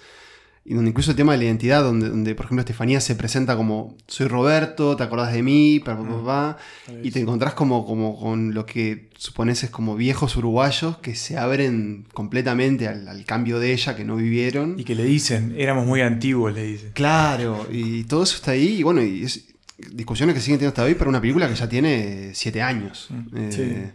Y 0.70 0.74
donde 0.74 0.90
incluso 0.90 1.12
el 1.12 1.16
tema 1.16 1.32
de 1.32 1.38
la 1.38 1.44
identidad, 1.44 1.82
donde, 1.82 2.10
donde 2.10 2.34
por 2.34 2.44
ejemplo 2.44 2.60
Estefanía 2.60 3.00
se 3.00 3.14
presenta 3.14 3.56
como 3.56 3.96
soy 4.06 4.26
Roberto, 4.28 4.96
te 4.96 5.02
acordás 5.02 5.32
de 5.32 5.42
mí, 5.42 5.80
pa, 5.80 5.96
pa, 5.96 6.06
pa, 6.06 6.24
pa", 6.24 6.58
y 7.02 7.10
te 7.10 7.20
encontrás 7.20 7.54
como, 7.54 7.86
como 7.86 8.20
con 8.20 8.52
lo 8.52 8.66
que 8.66 9.08
supones 9.16 9.64
es 9.64 9.70
como 9.70 9.96
viejos 9.96 10.36
uruguayos 10.36 10.98
que 10.98 11.14
se 11.14 11.38
abren 11.38 12.04
completamente 12.12 12.86
al, 12.86 13.08
al 13.08 13.24
cambio 13.24 13.58
de 13.60 13.72
ella, 13.72 13.96
que 13.96 14.04
no 14.04 14.16
vivieron. 14.16 14.78
Y 14.78 14.84
que 14.84 14.94
le 14.94 15.04
dicen, 15.04 15.54
éramos 15.56 15.86
muy 15.86 16.02
antiguos, 16.02 16.52
le 16.52 16.64
dicen. 16.66 16.90
Claro, 16.92 17.66
y 17.72 18.04
todo 18.04 18.24
eso 18.24 18.36
está 18.36 18.50
ahí, 18.50 18.80
y 18.80 18.82
bueno, 18.82 19.02
y 19.02 19.22
es 19.24 19.46
discusiones 19.92 20.34
que 20.34 20.40
siguen 20.42 20.58
teniendo 20.58 20.72
hasta 20.72 20.84
hoy 20.84 20.94
para 20.96 21.08
una 21.08 21.20
película 21.20 21.48
que 21.48 21.54
ya 21.54 21.68
tiene 21.68 22.32
siete 22.34 22.60
años. 22.60 23.08
Eh, 23.34 23.92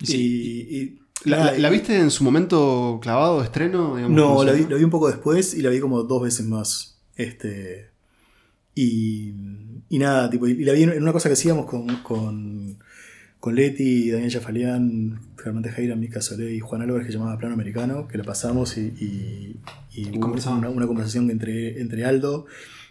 Y, 0.00 0.14
y- 0.16 0.98
¿la, 1.24 1.52
la- 1.52 1.58
la 1.58 1.70
viste 1.70 1.98
en 1.98 2.10
su 2.10 2.24
momento 2.24 2.98
clavado 3.02 3.42
estreno? 3.42 3.96
digamos, 3.96 4.16
No, 4.16 4.44
la 4.44 4.52
vi, 4.52 4.58
llama? 4.60 4.70
la 4.72 4.76
vi 4.78 4.84
un 4.84 4.90
poco 4.90 5.08
después 5.08 5.54
y 5.54 5.62
la 5.62 5.70
vi 5.70 5.80
como 5.80 6.02
dos 6.02 6.22
veces 6.22 6.46
más. 6.46 7.00
Este. 7.16 7.90
Y. 8.74 9.34
Y 9.90 9.98
nada, 9.98 10.28
tipo, 10.28 10.46
y 10.46 10.64
la 10.64 10.72
vi 10.72 10.82
en 10.82 10.90
en 10.90 11.02
una 11.02 11.12
cosa 11.12 11.28
que 11.28 11.32
hacíamos 11.34 11.66
con. 11.66 11.86
con 12.02 12.78
con 13.40 13.54
Leti, 13.54 14.10
Daniel 14.10 14.32
Jafalián, 14.32 15.20
Germán 15.40 15.62
Tejera, 15.62 15.94
Mica 15.94 16.20
Solé 16.20 16.54
y 16.54 16.58
Juan 16.58 16.82
Álvarez 16.82 17.06
que 17.06 17.12
llamaba 17.12 17.38
Plano 17.38 17.54
Americano, 17.54 18.08
que 18.08 18.18
la 18.18 18.24
pasamos 18.24 18.76
y, 18.76 18.80
y, 18.98 19.60
y 19.92 20.18
hubo 20.18 20.34
una, 20.56 20.68
una 20.70 20.88
conversación 20.88 21.30
entre, 21.30 21.80
entre 21.80 22.04
Aldo 22.04 22.46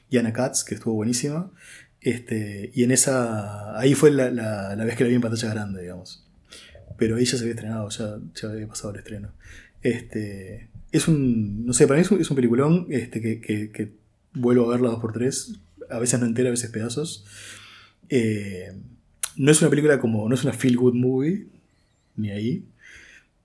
y 0.09 0.17
Ana 0.17 0.31
Katz, 0.31 0.63
que 0.63 0.75
estuvo 0.75 0.93
buenísima. 0.93 1.51
Este, 1.99 2.71
y 2.73 2.83
en 2.83 2.91
esa. 2.91 3.77
Ahí 3.77 3.93
fue 3.93 4.09
la, 4.09 4.31
la- 4.31 4.73
la 4.77 4.85
vez 4.85 4.95
que 4.95 5.03
la 5.03 5.09
vi 5.09 5.15
en 5.15 5.21
pantalla 5.21 5.49
grande, 5.53 5.81
digamos. 5.81 6.25
Pero 6.97 7.17
ya 7.19 7.25
se 7.25 7.37
había 7.39 7.51
estrenado, 7.53 7.89
ya, 7.89 8.17
ya 8.35 8.49
había 8.49 8.67
pasado 8.67 8.91
el 8.93 8.99
estreno. 8.99 9.29
Este, 9.81 10.69
es 10.91 11.07
un. 11.07 11.65
No 11.65 11.73
sé, 11.73 11.87
para 11.87 11.97
mí 11.99 12.01
es 12.01 12.11
un, 12.11 12.19
es 12.21 12.29
un 12.29 12.35
peliculón 12.35 12.87
este, 12.89 13.21
que, 13.21 13.39
que- 13.39 13.71
que 13.71 13.91
vuelvo 14.33 14.65
a 14.65 14.69
verla 14.71 14.89
dos 14.89 14.99
por 14.99 15.13
tres. 15.13 15.59
A 15.89 15.99
veces 15.99 16.19
no 16.19 16.25
entera, 16.25 16.49
a 16.49 16.51
veces 16.51 16.69
pedazos. 16.69 17.25
Eh, 18.09 18.71
no 19.35 19.51
es 19.51 19.61
una 19.61 19.69
película 19.69 19.99
como. 19.99 20.27
No 20.27 20.35
es 20.35 20.43
una 20.43 20.53
feel 20.53 20.77
good 20.77 20.93
movie, 20.95 21.47
ni 22.15 22.31
ahí. 22.31 22.65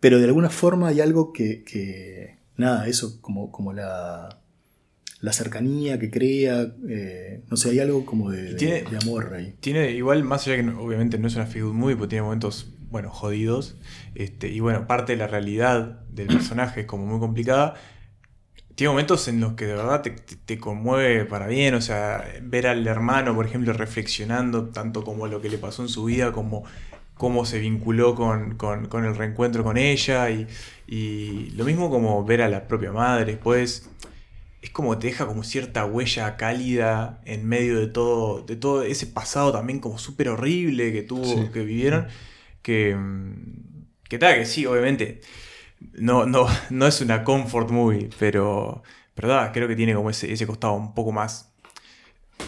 Pero 0.01 0.19
de 0.19 0.25
alguna 0.25 0.51
forma 0.51 0.89
hay 0.89 1.01
algo 1.01 1.33
que. 1.33 1.63
que- 1.63 2.37
nada, 2.57 2.87
eso, 2.89 3.21
como, 3.21 3.51
como 3.53 3.73
la. 3.73 4.39
La 5.21 5.33
cercanía 5.33 6.01
que 6.01 6.11
crea. 6.11 6.75
eh, 6.89 7.43
no 7.49 7.57
sé, 7.57 7.71
hay 7.71 7.79
algo 7.79 8.05
como 8.05 8.31
de, 8.31 8.55
de- 8.55 8.85
amor 9.03 9.33
ahí. 9.35 9.55
Tiene 9.61 9.93
igual, 9.93 10.25
más 10.25 10.47
allá 10.49 10.57
que 10.61 10.69
obviamente 10.71 11.17
no 11.19 11.29
es 11.29 11.37
una 11.37 11.47
feel 11.47 11.67
good 11.67 11.75
movie, 11.75 11.95
porque 11.97 12.11
tiene 12.11 12.23
momentos, 12.25 12.73
bueno, 12.93 13.11
jodidos. 13.11 13.77
Este, 14.15 14.49
y 14.49 14.61
bueno, 14.61 14.87
parte 14.87 15.13
de 15.13 15.19
la 15.19 15.27
realidad 15.27 16.03
del 16.11 16.29
personaje 16.29 16.83
es 16.83 16.87
como 16.87 17.07
muy 17.07 17.19
complicada. 17.19 17.75
Tiene 18.75 18.91
momentos 18.91 19.27
en 19.29 19.41
los 19.41 19.55
que 19.55 19.67
de 19.67 19.75
verdad 19.75 20.03
te, 20.03 20.11
te- 20.11 20.37
te 20.37 20.59
conmueve 20.59 21.25
para 21.25 21.47
bien. 21.47 21.75
O 21.75 21.81
sea, 21.81 22.25
ver 22.43 22.67
al 22.69 22.87
hermano, 22.87 23.35
por 23.35 23.47
ejemplo, 23.47 23.73
reflexionando 23.73 24.67
tanto 24.71 25.03
como 25.05 25.27
lo 25.27 25.41
que 25.41 25.49
le 25.51 25.59
pasó 25.59 25.83
en 25.83 25.89
su 25.89 26.05
vida, 26.05 26.33
como 26.33 26.63
cómo 27.15 27.45
se 27.45 27.59
vinculó 27.59 28.15
con, 28.15 28.57
con- 28.57 28.87
con 28.87 29.05
el 29.05 29.15
reencuentro 29.17 29.63
con 29.65 29.77
ella. 29.77 30.31
Y, 30.31 30.47
y 30.87 31.51
lo 31.57 31.65
mismo 31.65 31.91
como 31.91 32.25
ver 32.25 32.43
a 32.43 32.49
la 32.49 32.67
propia 32.69 32.93
madre 32.93 33.25
después 33.33 33.89
es 34.63 34.71
como 34.71 34.97
te 34.97 35.09
deja 35.09 35.27
como 35.27 35.43
cierta 35.43 35.85
huella 35.85 36.37
cálida 36.37 37.21
en 37.25 37.47
medio 37.49 37.81
de 37.81 37.89
todo, 37.89 38.43
de 38.43 38.55
todo 38.57 38.83
ese 38.85 39.07
pasado 39.09 39.51
también 39.53 39.81
como 39.81 39.99
súper 39.99 40.29
horrible 40.29 40.93
que 40.93 41.03
tuvo, 41.03 41.25
Sí. 41.25 41.49
que 41.53 41.65
vivieron, 41.65 42.07
que, 42.63 42.97
que 44.09 44.19
tal, 44.19 44.37
que 44.37 44.47
sí, 44.47 44.67
obviamente, 44.67 45.21
no, 45.95 46.27
no, 46.27 46.47
no 46.71 46.87
es 46.87 47.01
una 47.01 47.25
comfort 47.25 47.71
movie, 47.71 48.11
pero, 48.19 48.83
pero 49.15 49.29
da, 49.29 49.53
creo 49.53 49.69
que 49.69 49.77
tiene 49.77 49.95
como 49.95 50.11
ese, 50.11 50.33
ese 50.33 50.47
costado 50.47 50.75
un 50.75 50.95
poco 50.95 51.13
más 51.13 51.55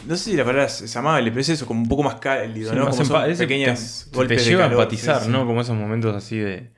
No 0.06 0.16
sé 0.16 0.30
si 0.32 0.36
la 0.36 0.44
palabra 0.44 0.66
es 0.66 0.96
amable, 0.96 1.30
pero 1.30 1.40
es 1.40 1.48
eso, 1.50 1.66
como 1.66 1.80
un 1.82 1.88
poco 1.88 2.02
más 2.02 2.16
cálido, 2.16 2.70
Sí, 2.70 2.74
¿no? 2.74 2.84
más 2.84 2.96
Como 2.96 3.04
son 3.04 3.22
pequeñas 3.38 4.08
te, 4.12 4.16
golpes 4.16 4.38
te 4.38 4.44
de 4.44 4.50
lleva 4.50 4.56
calor, 4.56 4.72
a 4.88 4.90
empatizar, 4.90 5.20
sí, 5.20 5.26
sí. 5.26 5.30
¿no? 5.30 5.46
Como 5.46 5.60
esos 5.62 5.76
momentos 5.76 6.14
así 6.14 6.38
de, 6.38 6.72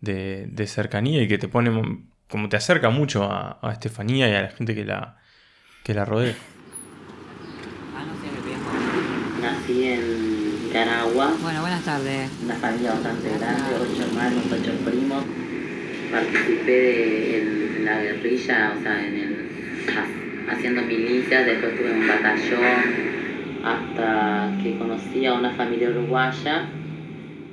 de, 0.00 0.46
de 0.48 0.66
cercanía 0.68 1.22
y 1.22 1.28
que 1.28 1.38
te 1.38 1.48
ponen, 1.48 2.10
como 2.28 2.48
te 2.48 2.56
acerca 2.56 2.90
mucho 2.90 3.24
a, 3.24 3.58
a 3.62 3.72
Estefanía 3.72 4.28
y 4.30 4.34
a 4.34 4.42
la 4.42 4.48
gente 4.50 4.74
que 4.74 4.84
la, 4.84 5.18
que 5.84 5.94
la 5.94 6.04
rodea. 6.06 6.36
Nací 9.40 9.84
en 9.84 10.21
Nicaragua, 10.72 11.36
Bueno, 11.42 11.60
buenas 11.60 11.84
tardes. 11.84 12.30
una 12.42 12.54
familia 12.54 12.92
bastante 12.92 13.28
grande, 13.38 13.74
ocho 13.78 14.04
hermanos, 14.04 14.42
ocho 14.50 14.72
primos. 14.90 15.22
Participé 16.10 16.64
de, 16.72 17.38
en, 17.42 17.76
en 17.76 17.84
la 17.84 18.00
guerrilla, 18.00 18.74
o 18.78 18.82
sea, 18.82 19.06
en 19.06 19.14
el, 19.14 19.48
ha- 19.94 20.52
haciendo 20.54 20.80
milicias, 20.80 21.44
después 21.44 21.72
estuve 21.74 21.90
en 21.90 21.98
un 21.98 22.08
batallón, 22.08 23.62
hasta 23.62 24.62
que 24.62 24.78
conocí 24.78 25.26
a 25.26 25.34
una 25.34 25.54
familia 25.54 25.90
uruguaya 25.90 26.70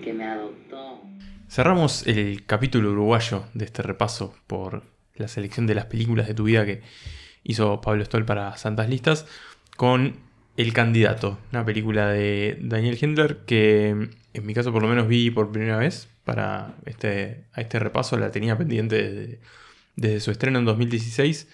que 0.01 0.13
me 0.13 0.23
adoptó. 0.23 1.01
Cerramos 1.49 2.07
el 2.07 2.45
capítulo 2.45 2.91
uruguayo 2.93 3.43
de 3.53 3.65
este 3.65 3.81
repaso 3.81 4.33
por 4.47 4.83
la 5.17 5.27
selección 5.27 5.67
de 5.67 5.75
las 5.75 5.87
películas 5.87 6.25
de 6.29 6.35
tu 6.35 6.45
vida 6.45 6.65
que 6.65 6.83
hizo 7.43 7.81
Pablo 7.81 8.05
Stoll 8.05 8.23
para 8.23 8.55
Santas 8.55 8.87
Listas 8.87 9.25
con 9.75 10.28
El 10.59 10.73
Candidato, 10.73 11.39
una 11.53 11.63
película 11.63 12.09
de 12.09 12.57
Daniel 12.59 12.97
Hendler 12.99 13.45
que 13.45 14.09
en 14.33 14.45
mi 14.45 14.53
caso 14.53 14.73
por 14.73 14.81
lo 14.81 14.89
menos 14.89 15.07
vi 15.07 15.31
por 15.31 15.53
primera 15.53 15.77
vez 15.77 16.09
para 16.25 16.75
este, 16.85 17.45
este 17.55 17.79
repaso, 17.79 18.17
la 18.17 18.29
tenía 18.29 18.57
pendiente 18.57 19.01
desde, 19.01 19.39
desde 19.95 20.19
su 20.19 20.31
estreno 20.31 20.59
en 20.59 20.65
2016 20.65 21.47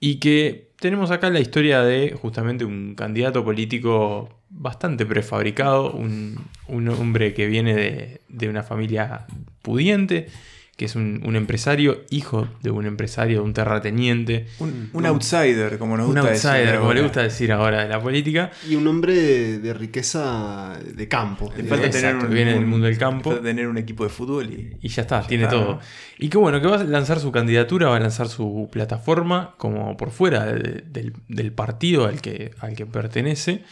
y 0.00 0.16
que 0.16 0.68
tenemos 0.78 1.10
acá 1.10 1.30
la 1.30 1.40
historia 1.40 1.80
de 1.80 2.12
justamente 2.12 2.66
un 2.66 2.94
candidato 2.94 3.42
político 3.42 4.28
bastante 4.50 5.06
prefabricado, 5.06 5.90
un, 5.90 6.44
un 6.68 6.90
hombre 6.90 7.32
que 7.32 7.46
viene 7.46 7.72
de, 7.72 8.20
de 8.28 8.48
una 8.50 8.62
familia 8.62 9.28
pudiente, 9.62 10.28
que 10.76 10.86
es 10.86 10.96
un, 10.96 11.22
un 11.24 11.36
empresario, 11.36 12.02
hijo 12.10 12.48
de 12.62 12.70
un 12.70 12.86
empresario, 12.86 13.38
de 13.40 13.44
un 13.44 13.52
terrateniente, 13.52 14.46
Un, 14.58 14.88
un 14.94 15.06
outsider, 15.06 15.78
como 15.78 15.96
nos 15.96 16.08
un 16.08 16.14
gusta 16.14 16.30
decir 16.30 16.50
outsider, 16.50 16.78
como 16.80 16.94
le 16.94 17.02
gusta 17.02 17.22
decir 17.22 17.52
ahora 17.52 17.82
de 17.82 17.88
la 17.90 18.00
política. 18.00 18.50
Y 18.68 18.74
un 18.76 18.86
hombre 18.88 19.14
de, 19.14 19.58
de 19.58 19.74
riqueza 19.74 20.78
de 20.82 21.08
campo. 21.08 21.52
Le 21.56 21.64
falta 21.64 21.86
Exacto, 21.86 22.08
tener 22.08 22.24
un, 22.26 22.34
viene 22.34 22.54
del 22.54 22.64
un- 22.64 22.70
mundo 22.70 22.86
del 22.86 22.94
le 22.94 22.98
campo. 23.00 23.30
falta 23.30 23.44
tener 23.44 23.68
un 23.68 23.76
equipo 23.78 24.04
de 24.04 24.10
fútbol 24.10 24.46
y. 24.50 24.76
Y 24.80 24.88
ya 24.88 25.02
está, 25.02 25.20
Ya 25.22 25.26
tiene 25.28 25.44
está, 25.44 25.56
todo. 25.56 25.80
Y 26.18 26.28
que 26.28 26.38
bueno, 26.38 26.60
que 26.60 26.66
va 26.66 26.76
a 26.80 26.84
lanzar 26.84 27.20
su 27.20 27.30
candidatura, 27.32 27.88
va 27.88 27.96
a 27.96 28.00
lanzar 28.00 28.28
su 28.28 28.68
plataforma 28.72 29.54
como 29.58 29.96
por 29.96 30.10
fuera 30.10 30.46
de- 30.46 30.82
del, 30.86 31.12
del 31.28 31.52
partido 31.52 32.06
al 32.06 32.20
que, 32.22 32.52
al 32.60 32.74
que 32.74 32.86
pertenece. 32.86 33.62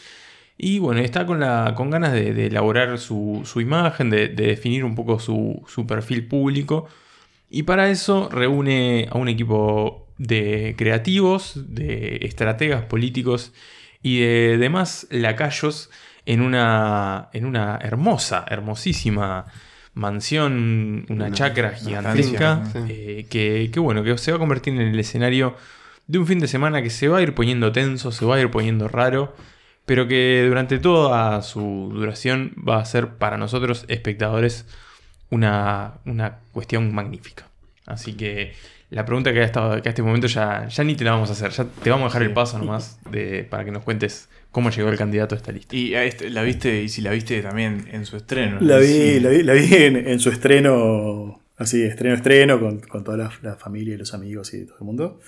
Y 0.57 0.79
bueno, 0.79 1.01
está 1.01 1.25
con, 1.25 1.39
la, 1.39 1.73
con 1.75 1.89
ganas 1.89 2.13
de, 2.13 2.33
de 2.33 2.47
elaborar 2.47 2.97
su, 2.99 3.41
su 3.45 3.61
imagen, 3.61 4.09
de, 4.09 4.27
de 4.27 4.47
definir 4.47 4.83
un 4.85 4.95
poco 4.95 5.19
su, 5.19 5.63
su 5.67 5.87
perfil 5.87 6.27
público. 6.27 6.87
Y 7.49 7.63
para 7.63 7.89
eso 7.89 8.29
reúne 8.31 9.07
a 9.11 9.17
un 9.17 9.27
equipo 9.27 10.07
de 10.17 10.75
creativos, 10.77 11.53
de 11.73 12.19
estrategas 12.21 12.83
políticos 12.85 13.53
y 14.03 14.19
de 14.19 14.57
demás 14.57 15.07
lacayos 15.09 15.89
en 16.25 16.41
una, 16.41 17.29
en 17.33 17.45
una 17.45 17.79
hermosa, 17.81 18.45
hermosísima 18.47 19.45
mansión, 19.93 21.05
una, 21.09 21.25
Una- 21.25 21.31
chacra 21.31 21.71
gigantesca, 21.71 22.63
sí. 22.71 22.79
eh, 22.87 23.25
que, 23.29 23.69
que 23.73 23.79
bueno, 23.79 24.03
que 24.03 24.17
se 24.17 24.31
va 24.31 24.37
a 24.37 24.39
convertir 24.39 24.73
en 24.75 24.81
el 24.81 24.99
escenario 24.99 25.55
de 26.07 26.19
un 26.19 26.27
fin 26.27 26.39
de 26.39 26.47
semana 26.47 26.81
que 26.81 26.89
se 26.89 27.07
va 27.07 27.17
a 27.17 27.21
ir 27.21 27.33
poniendo 27.33 27.71
tenso, 27.71 28.11
se 28.11 28.25
va 28.25 28.35
a 28.35 28.39
ir 28.39 28.49
poniendo 28.49 28.87
raro, 28.87 29.35
pero 29.91 30.07
que 30.07 30.45
durante 30.47 30.79
toda 30.79 31.41
su 31.41 31.89
duración 31.93 32.53
va 32.65 32.79
a 32.79 32.85
ser 32.85 33.09
para 33.09 33.35
nosotros 33.35 33.83
espectadores 33.89 34.65
una, 35.29 35.95
una 36.05 36.37
cuestión 36.53 36.93
magnífica. 36.95 37.49
Así 37.85 38.13
que 38.13 38.53
la 38.89 39.03
pregunta 39.03 39.33
que 39.33 39.41
a, 39.41 39.43
esta- 39.43 39.81
que 39.81 39.89
a 39.89 39.91
este 39.91 40.01
momento 40.01 40.27
ya, 40.27 40.65
ya 40.69 40.83
ni 40.85 40.95
te 40.95 41.03
la 41.03 41.11
vamos 41.11 41.27
a 41.29 41.33
hacer, 41.33 41.51
ya 41.51 41.65
te 41.65 41.89
vamos 41.89 42.05
a 42.05 42.07
dejar 42.07 42.23
el 42.23 42.31
paso 42.31 42.57
nomás 42.57 42.99
de, 43.11 43.43
para 43.43 43.65
que 43.65 43.71
nos 43.71 43.83
cuentes 43.83 44.29
cómo 44.49 44.69
llegó 44.69 44.87
el 44.87 44.97
candidato 44.97 45.35
a 45.35 45.37
esta 45.37 45.51
lista. 45.51 45.75
Y 45.75 45.93
a 45.93 46.05
este- 46.05 46.29
la 46.29 46.43
viste, 46.43 46.83
y 46.83 46.87
si 46.87 47.01
la 47.01 47.11
viste 47.11 47.41
también 47.41 47.89
en 47.91 48.05
su 48.05 48.15
estreno. 48.15 48.59
La 48.61 48.77
vi, 48.77 48.85
Sí. 48.87 49.19
la 49.19 49.29
vi, 49.29 49.43
la 49.43 49.51
vi 49.51 49.73
en, 49.73 49.97
en 50.07 50.19
su 50.21 50.29
estreno, 50.29 51.41
así, 51.57 51.83
estreno, 51.83 52.15
estreno, 52.15 52.61
con, 52.61 52.79
con 52.79 53.03
toda 53.03 53.17
la, 53.17 53.31
la 53.41 53.55
familia 53.57 53.95
y 53.95 53.97
los 53.97 54.13
amigos 54.13 54.53
y 54.53 54.63
todo 54.65 54.77
el 54.79 54.85
mundo. 54.85 55.19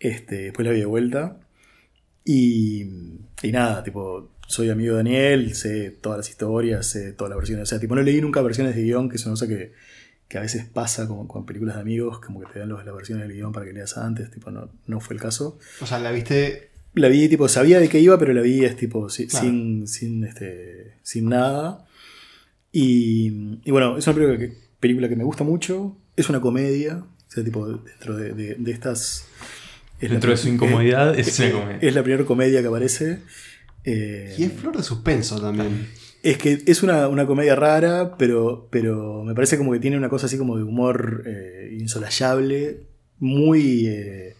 Este, 0.00 0.36
después 0.44 0.64
la 0.66 0.72
vi 0.72 0.78
de 0.80 0.86
vuelta. 0.86 1.36
Y, 2.30 2.82
y 3.42 3.52
nada, 3.52 3.82
tipo, 3.82 4.32
soy 4.46 4.68
amigo 4.68 4.92
de 4.92 4.98
Daniel, 4.98 5.54
sé 5.54 5.90
todas 5.90 6.18
las 6.18 6.28
historias, 6.28 6.86
sé 6.86 7.12
todas 7.12 7.30
las 7.30 7.38
versiones. 7.38 7.62
O 7.62 7.66
sea, 7.66 7.80
tipo, 7.80 7.94
no 7.94 8.02
leí 8.02 8.20
nunca 8.20 8.42
versiones 8.42 8.76
de 8.76 8.82
guion, 8.82 9.08
que 9.08 9.16
es 9.16 9.24
una 9.24 9.32
cosa 9.32 9.48
que, 9.48 9.72
que 10.28 10.36
a 10.36 10.42
veces 10.42 10.66
pasa 10.66 11.08
con, 11.08 11.26
con 11.26 11.46
películas 11.46 11.76
de 11.76 11.80
amigos, 11.80 12.20
como 12.20 12.40
que 12.40 12.46
te 12.52 12.58
dan 12.58 12.68
los- 12.68 12.84
las 12.84 12.94
versiones 12.94 13.26
del 13.26 13.34
guion 13.34 13.50
para 13.52 13.64
que 13.64 13.72
leas 13.72 13.96
antes. 13.96 14.30
Tipo, 14.30 14.50
no, 14.50 14.68
no 14.86 15.00
fue 15.00 15.14
el 15.16 15.22
caso. 15.22 15.58
O 15.80 15.86
sea, 15.86 15.98
la 15.98 16.10
viste. 16.10 16.68
La 16.94 17.08
vi, 17.08 17.28
tipo, 17.30 17.48
sabía 17.48 17.80
de 17.80 17.88
qué 17.88 17.98
iba, 18.00 18.18
pero 18.18 18.34
la 18.34 18.42
vi 18.42 18.62
es 18.64 18.76
tipo 18.76 19.08
si- 19.08 19.26
Claro. 19.26 19.46
sin, 19.46 19.86
sin, 19.88 20.24
este, 20.24 20.94
sin 21.02 21.30
nada. 21.30 21.86
Y, 22.72 23.60
y 23.64 23.70
bueno, 23.70 23.96
es 23.96 24.06
una 24.06 24.14
película 24.16 24.38
que, 24.38 24.52
película 24.80 25.08
que 25.08 25.16
me 25.16 25.24
gusta 25.24 25.44
mucho. 25.44 25.96
Es 26.16 26.28
una 26.28 26.40
comedia. 26.42 26.98
O 26.98 27.30
sea, 27.30 27.44
tipo, 27.44 27.66
dentro 27.68 28.16
de, 28.16 28.32
de- 28.32 28.54
de 28.58 28.70
estas. 28.72 29.26
Es 30.00 30.08
la 30.08 30.14
Dentro 30.14 30.30
de 30.30 30.36
su 30.36 30.48
incomodidad, 30.48 31.18
es 31.18 31.28
es, 31.28 31.38
una 31.40 31.50
comedia. 31.60 31.78
es 31.88 31.94
la 31.94 32.02
primera 32.02 32.24
comedia 32.24 32.60
que 32.60 32.66
aparece. 32.68 33.18
Eh, 33.84 34.34
Y 34.38 34.44
es 34.44 34.52
flor 34.52 34.76
de 34.76 34.82
suspenso 34.82 35.40
también. 35.40 35.88
es 36.22 36.38
que 36.38 36.62
es 36.66 36.82
una, 36.82 37.08
una 37.08 37.26
comedia 37.26 37.54
rara, 37.56 38.16
pero, 38.18 38.68
pero 38.70 39.22
me 39.24 39.34
parece 39.34 39.56
como 39.58 39.72
que 39.72 39.80
tiene 39.80 39.96
una 39.96 40.08
cosa 40.08 40.26
así 40.26 40.36
como 40.38 40.56
de 40.56 40.62
humor 40.64 41.22
eh, 41.26 41.76
insolayable, 41.78 42.80
muy 43.18 43.86
eh, 43.86 44.34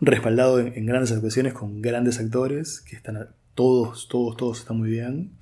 respaldado 0.00 0.58
en, 0.60 0.72
en 0.76 0.86
grandes 0.86 1.12
actuaciones 1.12 1.52
con 1.52 1.80
grandes 1.82 2.18
actores, 2.18 2.80
que 2.80 2.96
están 2.96 3.28
todos, 3.54 4.08
todos, 4.08 4.36
todos 4.36 4.60
están 4.60 4.78
muy 4.78 4.90
bien. 4.90 5.32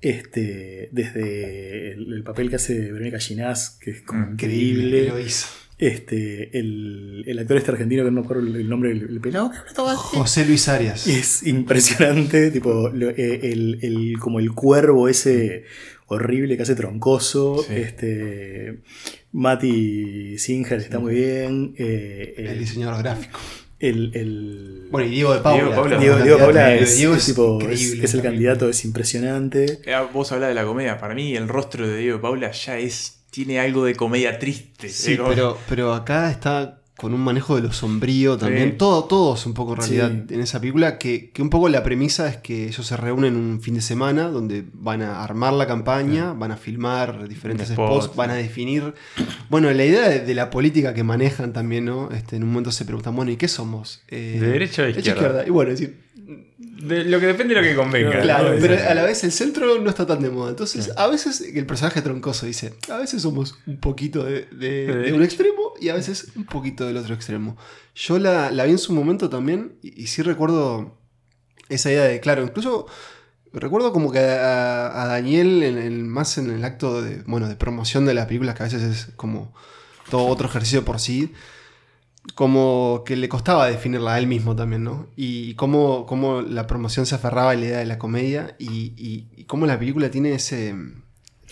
Este, 0.00 0.88
desde 0.90 1.92
el, 1.92 2.12
el 2.12 2.22
papel 2.24 2.50
que 2.50 2.56
hace 2.56 2.90
Verónica 2.92 3.18
Ginás, 3.20 3.78
que 3.80 3.92
es 3.92 4.02
como 4.02 4.26
Mm, 4.26 4.32
increíble. 4.32 5.08
Lo 5.08 5.18
hizo. 5.20 5.46
Este, 5.84 6.56
el, 6.56 7.24
el 7.26 7.38
actor 7.40 7.56
este 7.56 7.72
argentino 7.72 8.04
que 8.04 8.10
no 8.12 8.20
me 8.20 8.24
acuerdo 8.24 8.44
el, 8.46 8.54
el 8.54 8.68
nombre 8.68 8.90
del 8.90 9.02
el 9.10 9.20
pelado 9.20 9.50
que 9.50 9.58
habla 9.58 9.72
todo 9.74 9.88
así. 9.88 10.16
José 10.16 10.44
Luis 10.46 10.68
Arias. 10.68 11.08
Es 11.08 11.42
impresionante, 11.44 12.52
tipo, 12.52 12.88
lo- 12.90 13.10
eh, 13.10 13.40
el, 13.52 13.78
el- 13.82 14.16
como 14.20 14.38
el 14.38 14.52
cuervo 14.52 15.08
ese 15.08 15.64
horrible 16.06 16.56
que 16.56 16.62
hace 16.62 16.76
troncoso. 16.76 17.64
Sí. 17.66 17.74
Este, 17.74 18.78
Mati 19.32 20.38
Singer 20.38 20.78
está 20.78 20.98
muy 21.00 21.14
bien. 21.14 21.74
eh, 21.78 22.34
El 22.36 22.46
el, 22.46 22.58
diseñador 22.60 23.02
gráfico. 23.02 23.40
el- 23.80 24.12
el- 24.14 24.88
Bueno, 24.90 25.08
y 25.08 25.10
Diego 25.10 25.34
de 25.34 25.40
Paula. 25.40 25.64
Diego 25.64 25.74
Paula. 25.82 25.98
Diego, 25.98 26.16
Diego 26.18 26.38
Paula 26.38 26.66
de 26.68 26.82
es, 26.82 26.96
Diego 26.96 27.14
es 27.14 27.26
tipo, 27.26 27.58
es- 27.68 28.14
el 28.14 28.22
candidato, 28.22 28.68
es 28.68 28.84
impresionante. 28.84 29.80
Eh, 29.84 29.94
Vos 30.12 30.30
hablás 30.30 30.50
de 30.50 30.54
la 30.54 30.64
comedia. 30.64 30.98
Para 30.98 31.14
mí, 31.16 31.34
el 31.34 31.48
rostro 31.48 31.88
de 31.88 31.98
Diego 31.98 32.20
Paula 32.20 32.52
ya 32.52 32.78
es. 32.78 33.18
Tiene 33.32 33.58
algo 33.58 33.84
de 33.86 33.96
comedia 33.96 34.38
triste. 34.38 34.88
Sí, 34.90 35.12
Es 35.14 35.18
como- 35.18 35.30
pero, 35.30 35.58
pero 35.68 35.94
acá 35.94 36.30
está 36.30 36.78
con 36.98 37.14
un 37.14 37.20
manejo 37.22 37.56
de 37.56 37.62
lo 37.62 37.72
sombrío 37.72 38.36
también. 38.36 38.72
Sí. 38.72 38.76
Todo, 38.76 39.04
todo 39.04 39.34
es 39.34 39.44
un 39.46 39.54
poco 39.54 39.72
en 39.72 39.78
realidad 39.80 40.12
Sí. 40.28 40.34
en 40.34 40.40
esa 40.40 40.60
película. 40.60 40.98
Que, 40.98 41.30
que 41.30 41.42
un 41.42 41.50
poco 41.50 41.68
la 41.68 41.82
premisa 41.82 42.28
es 42.28 42.36
que 42.36 42.68
ellos 42.68 42.86
se 42.86 42.96
reúnen 42.96 43.34
un 43.34 43.60
fin 43.60 43.74
de 43.74 43.80
semana 43.80 44.28
donde 44.28 44.64
van 44.74 45.02
a 45.02 45.24
armar 45.24 45.54
la 45.54 45.66
campaña, 45.66 46.32
van 46.34 46.52
a 46.52 46.56
filmar 46.56 47.26
diferentes 47.26 47.70
spot, 47.70 48.02
spots, 48.04 48.16
van 48.16 48.30
a 48.30 48.34
definir. 48.34 48.94
Bueno, 49.48 49.72
la 49.72 49.84
idea 49.84 50.08
de, 50.10 50.20
de 50.20 50.34
la 50.34 50.50
política 50.50 50.94
que 50.94 51.02
manejan 51.02 51.52
también, 51.52 51.86
¿no? 51.86 52.10
Este, 52.12 52.36
en 52.36 52.44
un 52.44 52.50
momento 52.50 52.70
se 52.70 52.84
preguntan, 52.84 53.16
bueno, 53.16 53.32
¿y 53.32 53.36
qué 53.36 53.48
somos? 53.48 54.02
Eh, 54.08 54.36
¿De 54.40 54.46
derecha 54.48 54.82
o 54.82 54.84
de 54.84 54.90
izquierda? 54.92 55.44
Y 55.46 55.50
bueno, 55.50 55.70
decir, 55.72 55.98
De 56.82 57.04
lo 57.04 57.20
que 57.20 57.26
depende 57.26 57.54
de 57.54 57.60
lo 57.62 57.66
que 57.66 57.74
convenga. 57.76 58.20
Claro, 58.22 58.56
pero 58.60 58.74
a 58.90 58.94
la 58.94 59.02
vez 59.04 59.22
el 59.24 59.32
centro 59.32 59.78
no 59.80 59.88
está 59.88 60.04
tan 60.06 60.20
de 60.20 60.30
moda. 60.30 60.50
Entonces, 60.50 60.90
a 60.96 61.06
veces 61.06 61.40
el 61.40 61.64
personaje 61.66 62.02
troncoso 62.02 62.46
dice, 62.46 62.74
a 62.90 62.96
veces 62.98 63.22
somos 63.22 63.56
un 63.66 63.78
poquito 63.78 64.24
de, 64.24 64.46
de- 64.50 64.86
De 64.86 64.94
de 64.96 65.12
un 65.12 65.22
extremo 65.22 65.74
y 65.80 65.88
a 65.90 65.94
veces 65.94 66.28
un 66.34 66.44
poquito 66.44 66.86
del 66.86 66.96
otro 66.96 67.14
extremo. 67.14 67.56
Yo 67.94 68.18
la, 68.18 68.50
la 68.50 68.64
vi 68.64 68.72
en 68.72 68.78
su 68.78 68.92
momento 68.92 69.28
también 69.30 69.74
y, 69.82 70.02
y 70.02 70.06
sí 70.08 70.22
recuerdo 70.22 70.96
esa 71.68 71.90
idea 71.90 72.04
de, 72.04 72.20
claro, 72.20 72.42
incluso 72.42 72.86
recuerdo 73.52 73.92
como 73.92 74.10
que 74.10 74.18
a, 74.18 75.02
a 75.02 75.06
Daniel, 75.06 75.62
en 75.62 75.78
el- 75.78 76.04
más 76.04 76.36
en 76.38 76.50
el 76.50 76.64
acto 76.64 77.00
de, 77.02 77.22
bueno, 77.26 77.48
de 77.48 77.56
promoción 77.56 78.06
de 78.06 78.14
las 78.14 78.26
películas, 78.26 78.54
que 78.56 78.62
a 78.62 78.66
veces 78.66 78.82
es 78.82 79.08
como 79.16 79.54
todo 80.10 80.26
otro 80.26 80.48
ejercicio 80.48 80.84
por 80.84 80.98
sí, 80.98 81.32
como 82.34 83.02
que 83.04 83.16
le 83.16 83.28
costaba 83.28 83.66
definirla 83.68 84.14
a 84.14 84.18
él 84.18 84.26
mismo 84.26 84.54
también, 84.56 84.84
¿no? 84.84 85.08
Y 85.16 85.54
cómo, 85.54 86.06
cómo 86.06 86.40
la 86.40 86.66
promoción 86.66 87.04
se 87.06 87.14
aferraba 87.14 87.50
a 87.50 87.54
la 87.54 87.60
idea 87.64 87.78
de 87.78 87.86
la 87.86 87.98
comedia 87.98 88.54
y, 88.58 88.92
y- 88.96 89.28
y 89.36 89.44
cómo 89.44 89.66
la 89.66 89.78
película 89.78 90.10
tiene 90.10 90.32
ese... 90.34 90.74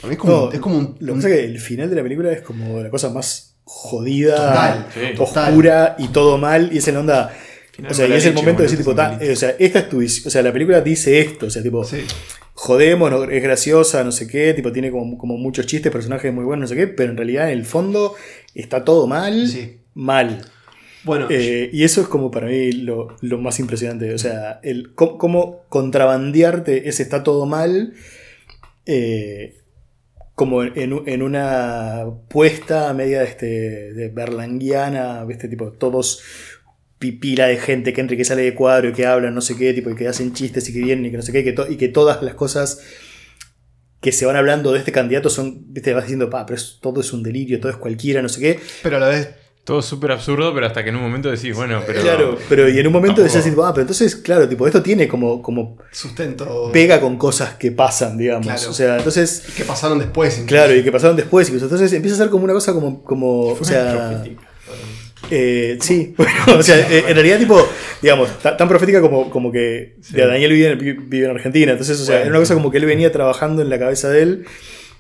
para 0.01 0.09
mí 0.09 0.13
Es 0.15 0.19
como, 0.19 0.33
No, 0.33 0.53
es 0.53 0.61
como 0.61 0.79
un... 0.79 0.97
Lo 1.01 1.13
que 1.15 1.17
pasa 1.19 1.29
es 1.29 1.35
que 1.37 1.45
el 1.45 1.59
final 1.59 1.91
de 1.91 1.97
la 1.97 2.03
película 2.03 2.33
es 2.33 2.41
como 2.43 2.81
la 2.81 2.89
cosa 2.91 3.11
más 3.11 3.57
jodida, 3.65 4.37
Total, 4.37 4.87
sí, 4.95 5.01
total. 5.17 5.49
oscura 5.49 5.97
y 5.99 6.09
todo 6.09 6.39
mal. 6.39 6.71
Y 6.73 6.79
es 6.79 6.89
en 6.89 6.95
la 6.95 7.01
onda. 7.01 7.29
final. 7.73 7.91
O 7.93 7.95
sea, 7.95 8.07
y 8.09 8.13
es 8.13 8.25
el 8.25 8.31
leche, 8.33 8.41
momento 8.43 8.63
de 8.63 8.69
decir, 8.69 8.79
tipo, 8.79 8.95
ta- 8.95 9.13
mala 9.19 9.33
o 9.33 9.37
sea, 9.37 9.55
esta 9.59 9.79
es 9.81 9.89
tu 9.89 9.99
O 10.01 10.09
sea, 10.31 10.43
la 10.43 10.53
película 10.53 10.81
dice 10.81 11.21
esto. 11.21 11.47
O 11.47 11.51
sea, 11.51 11.63
tipo, 11.63 11.85
Sí. 11.85 11.99
jodemos, 12.55 13.11
no- 13.11 13.25
es 13.25 13.43
graciosa, 13.43 14.03
no 14.05 14.13
sé 14.13 14.27
qué, 14.29 14.55
tipo, 14.55 14.73
tiene 14.73 14.91
como, 14.91 15.19
como 15.19 15.37
muchos 15.37 15.67
chistes, 15.67 15.91
personajes 15.93 16.33
muy 16.33 16.45
buenos, 16.45 16.63
no 16.71 16.75
sé 16.75 16.81
qué, 16.81 16.87
pero 16.89 17.11
en 17.11 17.17
realidad 17.17 17.51
en 17.51 17.59
el 17.59 17.65
fondo 17.67 18.15
está 18.55 18.85
todo 18.85 19.07
mal. 19.07 19.47
Sí. 19.49 19.79
Mal. 19.95 20.45
Bueno, 21.05 21.27
Eh, 21.31 21.71
y 21.73 21.85
eso 21.85 22.01
es 22.03 22.09
como 22.09 22.31
para 22.31 22.47
mí 22.49 22.73
lo, 22.73 23.17
lo 23.23 23.39
más 23.39 23.59
impresionante. 23.61 24.13
O 24.15 24.19
sea, 24.19 24.61
el 24.63 24.95
cómo, 24.95 25.19
cómo 25.19 25.63
contrabandearte 25.69 26.89
ese 26.89 27.03
está 27.03 27.23
todo 27.23 27.47
mal. 27.47 27.95
eh, 28.87 29.57
como 30.35 30.63
en, 30.63 31.03
en 31.07 31.23
una 31.23 32.05
puesta 32.29 32.93
media 32.95 33.23
este, 33.23 33.93
de 33.93 34.09
berlanguiana, 34.09 35.23
¿viste? 35.25 35.49
Tipo, 35.49 35.73
todos 35.73 36.23
pipila 36.99 37.47
de 37.47 37.59
gente 37.59 37.93
que 37.93 38.01
entra 38.01 38.15
y 38.15 38.19
que 38.19 38.25
sale 38.25 38.43
de 38.43 38.55
cuadro 38.55 38.89
y 38.89 38.93
que 38.95 39.07
hablan, 39.07 39.35
no 39.35 39.43
sé 39.43 39.57
qué, 39.57 39.75
tipo, 39.75 39.91
y 39.91 39.95
que 39.97 40.09
hacen 40.09 40.33
chistes 40.33 40.67
y 40.69 40.73
que 40.73 40.81
vienen 40.81 41.07
y 41.07 41.11
que 41.11 41.17
no 41.19 41.23
sé 41.23 41.33
qué, 41.33 41.41
y 41.41 41.45
que, 41.45 41.53
to- 41.53 41.71
y 41.71 41.77
que 41.77 41.89
todas 41.89 42.23
las 42.23 42.35
cosas 42.35 42.81
que 44.01 44.13
se 44.13 44.25
van 44.25 44.37
hablando 44.37 44.73
de 44.73 44.79
este 44.79 44.93
candidato 44.93 45.29
son, 45.29 45.73
viste, 45.75 45.93
vas 45.93 46.05
diciendo, 46.05 46.31
pa, 46.31 46.47
pero 46.47 46.57
es- 46.59 46.79
todo 46.81 47.01
es 47.03 47.13
un 47.13 47.23
delirio, 47.23 47.61
todo 47.61 47.71
es 47.73 47.77
cualquiera, 47.79 48.23
no 48.23 48.29
sé 48.31 48.41
qué. 48.41 48.61
pero 48.83 48.97
a 48.97 49.01
la 49.01 49.09
vez 49.09 49.29
Todo 49.71 49.83
súper 49.83 50.11
absurdo, 50.11 50.53
pero 50.53 50.67
hasta 50.67 50.83
que 50.83 50.89
en 50.91 50.97
un 50.97 51.03
momento 51.03 51.31
decís, 51.31 51.55
bueno, 51.55 51.81
pero. 51.87 52.03
Claro, 52.03 52.37
pero 52.49 52.69
y 52.69 52.77
en 52.77 52.87
un 52.89 52.93
momento 52.93 53.23
tampoco- 53.23 53.39
decías, 53.39 53.55
ah, 53.63 53.71
pero 53.73 53.83
entonces, 53.83 54.17
claro, 54.17 54.49
tipo, 54.49 54.67
esto 54.67 54.83
tiene 54.83 55.07
como, 55.07 55.41
como 55.41 55.79
sustento. 55.93 56.71
pega 56.73 57.01
con 57.01 57.17
cosas 57.17 57.55
que 57.55 57.71
pasan, 57.71 58.19
digamos. 58.19 58.47
Claro. 58.47 58.69
O 58.69 58.73
sea, 58.75 58.97
entonces, 58.97 59.45
que 59.57 59.65
pasaron 59.65 60.01
después. 60.01 60.35
incluso. 60.39 60.49
claro, 60.49 60.75
y 60.75 60.83
que 60.83 60.91
pasaron 60.91 61.15
después. 61.17 61.47
incluso. 61.49 61.67
Entonces 61.67 61.93
empieza 61.93 62.17
a 62.17 62.19
ser 62.19 62.31
como 62.31 62.43
una 62.43 62.53
cosa 62.53 62.73
como, 62.73 63.05
como 63.05 63.51
o 63.53 63.65
sea, 63.65 64.25
eh, 65.31 65.79
sí, 65.81 66.15
bueno, 66.17 66.33
o 66.59 66.63
sea, 66.65 66.77
eh, 66.91 67.05
en 67.07 67.15
realidad, 67.15 67.39
tipo, 67.39 67.65
digamos, 68.03 68.29
ta- 68.41 68.57
tan 68.57 68.69
profética 68.69 69.01
como, 69.01 69.31
como 69.31 69.53
que 69.53 69.97
ya 70.13 70.27
Daniel 70.27 70.53
vive 70.53 70.71
en, 70.73 71.09
vive 71.09 71.27
en 71.27 71.31
Argentina. 71.31 71.71
Entonces, 71.73 72.01
o 72.01 72.05
sea, 72.05 72.17
Bueno, 72.17 72.23
era 72.23 72.31
una 72.31 72.39
cosa 72.41 72.55
sí. 72.55 72.59
como 72.61 72.71
que 72.73 72.79
él 72.79 72.87
venía 72.87 73.13
trabajando 73.13 73.63
en 73.63 73.71
la 73.71 73.79
cabeza 73.79 74.09
de 74.09 74.23
él 74.23 74.45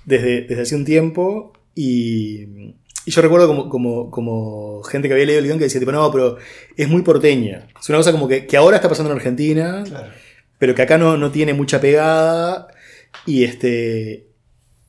desde, 0.05 0.43
desde 0.43 0.63
hace 0.63 0.77
un 0.77 0.85
tiempo 0.85 1.53
y, 1.75 2.77
y 3.07 3.11
yo 3.11 3.23
recuerdo 3.23 3.47
como, 3.47 3.69
como, 3.69 4.11
como 4.11 4.83
gente 4.83 5.09
que 5.09 5.15
había 5.15 5.27
leído 5.27 5.41
el 5.41 5.47
guion 5.47 5.59
que 5.59 5.65
decía, 5.65 5.81
tipo, 5.81 5.93
no, 5.93 6.11
pero 6.13 6.37
es 6.77 6.89
muy 6.89 7.03
porteña. 7.03 7.67
Es 7.81 7.89
una 7.89 7.99
cosa 7.99 8.13
como 8.13 8.29
que, 8.29 8.47
que 8.47 8.57
ahora 8.57 8.77
está 8.77 8.89
pasando 8.89 9.11
en 9.11 9.17
Argentina, 9.17 9.83
Claro. 9.87 10.09
pero 10.59 10.75
que 10.75 10.83
acá 10.83 10.99
no, 10.99 11.17
no 11.17 11.31
tiene 11.31 11.55
mucha 11.55 11.81
pegada. 11.81 12.69
Y 13.27 13.45
este. 13.45 14.27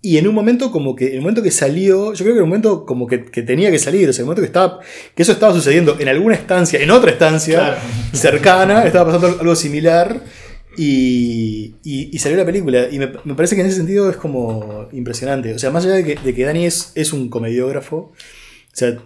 Y 0.03 0.17
en 0.17 0.27
un 0.27 0.33
momento 0.33 0.71
como 0.71 0.95
que, 0.95 1.09
en 1.09 1.13
el 1.15 1.21
momento 1.21 1.43
que 1.43 1.51
salió, 1.51 2.13
yo 2.13 2.23
creo 2.25 2.33
que 2.33 2.39
en 2.39 2.43
un 2.43 2.49
momento 2.49 2.85
como 2.87 3.05
que, 3.05 3.23
que 3.25 3.43
tenía 3.43 3.69
que 3.69 3.77
salir, 3.77 4.09
o 4.09 4.13
sea, 4.13 4.21
en 4.21 4.23
el 4.23 4.25
momento 4.27 4.41
que 4.41 4.47
estaba, 4.47 4.79
que 5.15 5.21
eso 5.21 5.31
estaba 5.31 5.53
sucediendo 5.53 5.95
en 5.99 6.07
alguna 6.07 6.33
estancia, 6.35 6.79
en 6.79 6.89
otra 6.89 7.11
estancia 7.11 7.57
Claro. 7.59 7.79
cercana, 8.11 8.83
estaba 8.85 9.11
pasando 9.11 9.39
algo 9.39 9.55
similar 9.55 10.19
y, 10.77 11.75
y- 11.83 12.09
y 12.15 12.19
salió 12.19 12.37
la 12.37 12.45
película. 12.45 12.87
Y 12.91 12.99
me, 12.99 13.11
me 13.23 13.35
parece 13.35 13.55
que 13.55 13.61
en 13.61 13.67
ese 13.67 13.77
sentido 13.77 14.09
es 14.09 14.17
como 14.17 14.87
impresionante. 14.91 15.53
O 15.53 15.59
sea, 15.59 15.69
más 15.71 15.85
allá 15.85 15.95
de 15.95 16.03
que, 16.03 16.15
de 16.15 16.33
que 16.33 16.43
Dani 16.45 16.65
es, 16.65 16.91
es 16.95 17.13
un 17.13 17.29
comediógrafo, 17.29 17.97
o 17.97 18.13
sea, 18.73 18.97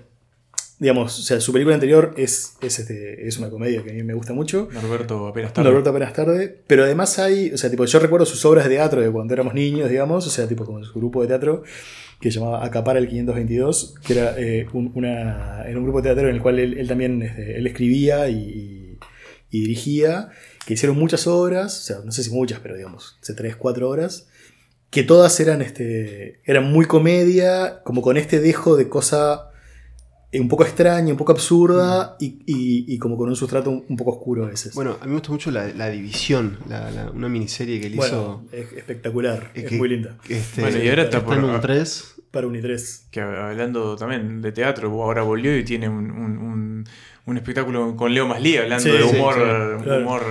digamos, 0.77 1.17
o 1.19 1.21
sea, 1.23 1.39
su 1.39 1.53
película 1.53 1.73
anterior 1.75 2.13
es, 2.17 2.57
es, 2.61 2.79
este, 2.79 3.25
es 3.27 3.37
una 3.37 3.49
comedia 3.49 3.81
que 3.81 3.91
a 3.91 3.93
mí 3.93 4.03
me 4.03 4.13
gusta 4.13 4.33
mucho. 4.33 4.67
Norberto 4.73 5.27
apenas 5.27 5.53
tarde. 5.53 5.69
Norberto 5.69 5.89
apenas 5.89 6.13
tarde. 6.13 6.61
Pero 6.67 6.83
además 6.83 7.17
hay, 7.19 7.51
o 7.53 7.57
sea, 7.57 7.69
tipo, 7.71 7.85
yo 7.85 7.99
recuerdo 7.99 8.25
sus 8.25 8.43
obras 8.45 8.65
de 8.65 8.71
teatro 8.75 9.01
de 9.01 9.09
cuando 9.09 9.33
éramos 9.33 9.53
niños, 9.53 9.89
digamos, 9.89 10.27
o 10.27 10.29
sea, 10.29 10.47
tipo 10.47 10.65
como 10.65 10.83
su 10.83 10.93
grupo 10.99 11.21
de 11.21 11.27
teatro 11.29 11.63
que 12.19 12.31
se 12.31 12.39
llamaba 12.39 12.65
Acapara 12.65 12.99
el 12.99 13.07
522, 13.09 13.95
que 14.05 14.13
era, 14.13 14.35
eh, 14.39 14.67
un, 14.73 14.91
una, 14.95 15.65
un 15.67 15.83
grupo 15.83 16.01
de 16.01 16.09
teatro 16.09 16.29
en 16.29 16.35
el 16.35 16.41
cual 16.41 16.59
él, 16.59 16.77
él 16.77 16.87
también 16.87 17.21
este, 17.21 17.57
él 17.57 17.67
escribía 17.67 18.27
y 18.29 18.97
dirigía, 19.51 20.29
que 20.65 20.73
hicieron 20.73 20.97
muchas 20.97 21.27
obras, 21.27 21.77
o 21.79 21.83
sea, 21.83 21.97
no 22.03 22.11
sé 22.11 22.23
si 22.23 22.31
muchas, 22.31 22.59
pero 22.59 22.75
digamos, 22.75 23.17
hace 23.21 23.33
3, 23.33 23.55
4 23.55 23.87
horas, 23.89 24.27
que 24.89 25.03
todas 25.03 25.39
eran, 25.39 25.61
este, 25.61 26.39
eran 26.45 26.71
muy 26.71 26.85
comedia, 26.85 27.81
como 27.83 28.01
con 28.01 28.17
este 28.17 28.39
dejo 28.39 28.75
de 28.75 28.87
cosa 28.89 29.49
eh, 30.31 30.39
un 30.39 30.47
poco 30.47 30.63
extraña, 30.63 31.11
un 31.11 31.17
poco 31.17 31.31
absurda 31.33 32.15
y, 32.19 32.39
y- 32.45 32.85
y 32.93 32.97
como 32.97 33.15
con 33.17 33.29
un 33.29 33.35
sustrato 33.35 33.69
un, 33.69 33.85
un 33.87 33.95
poco 33.95 34.11
oscuro 34.11 34.45
a 34.45 34.49
veces. 34.49 34.73
Bueno, 34.73 34.97
a 34.99 35.03
mí 35.03 35.09
me 35.09 35.13
gusta 35.15 35.31
mucho 35.31 35.51
la, 35.51 35.67
la 35.67 35.89
división, 35.89 36.57
la- 36.67 36.89
la- 36.91 37.11
una 37.11 37.29
miniserie 37.29 37.79
que 37.79 37.87
él 37.87 37.95
hizo. 37.95 38.43
Es 38.51 38.73
espectacular, 38.73 39.51
Es 39.53 39.63
es, 39.65 39.69
que- 39.69 39.77
muy 39.77 39.89
linda. 39.89 40.17
Este, 40.27 40.61
Bueno, 40.61 40.81
y 40.83 40.89
ahora 40.89 41.03
está 41.03 41.17
está 41.19 41.33
en 41.35 41.41
por- 41.41 41.49
un 41.51 41.61
3. 41.61 42.11
Para 42.31 42.47
Unitres. 42.47 43.05
Que 43.11 43.21
hablando 43.21 43.95
también 43.95 44.41
de 44.41 44.51
teatro, 44.51 44.89
ahora 45.03 45.21
volvió 45.23 45.57
y 45.57 45.63
tiene 45.63 45.87
un, 45.87 46.11
un- 46.11 46.37
un- 46.37 46.85
un 47.27 47.37
espectáculo 47.37 47.95
con 47.95 48.13
Leo 48.13 48.27
Maslía 48.27 48.63
hablando 48.63 48.83
Sí, 48.83 48.91
de 48.91 49.03
humor. 49.03 49.33
sí, 49.35 49.83
claro. 49.83 50.01
humor 50.01 50.23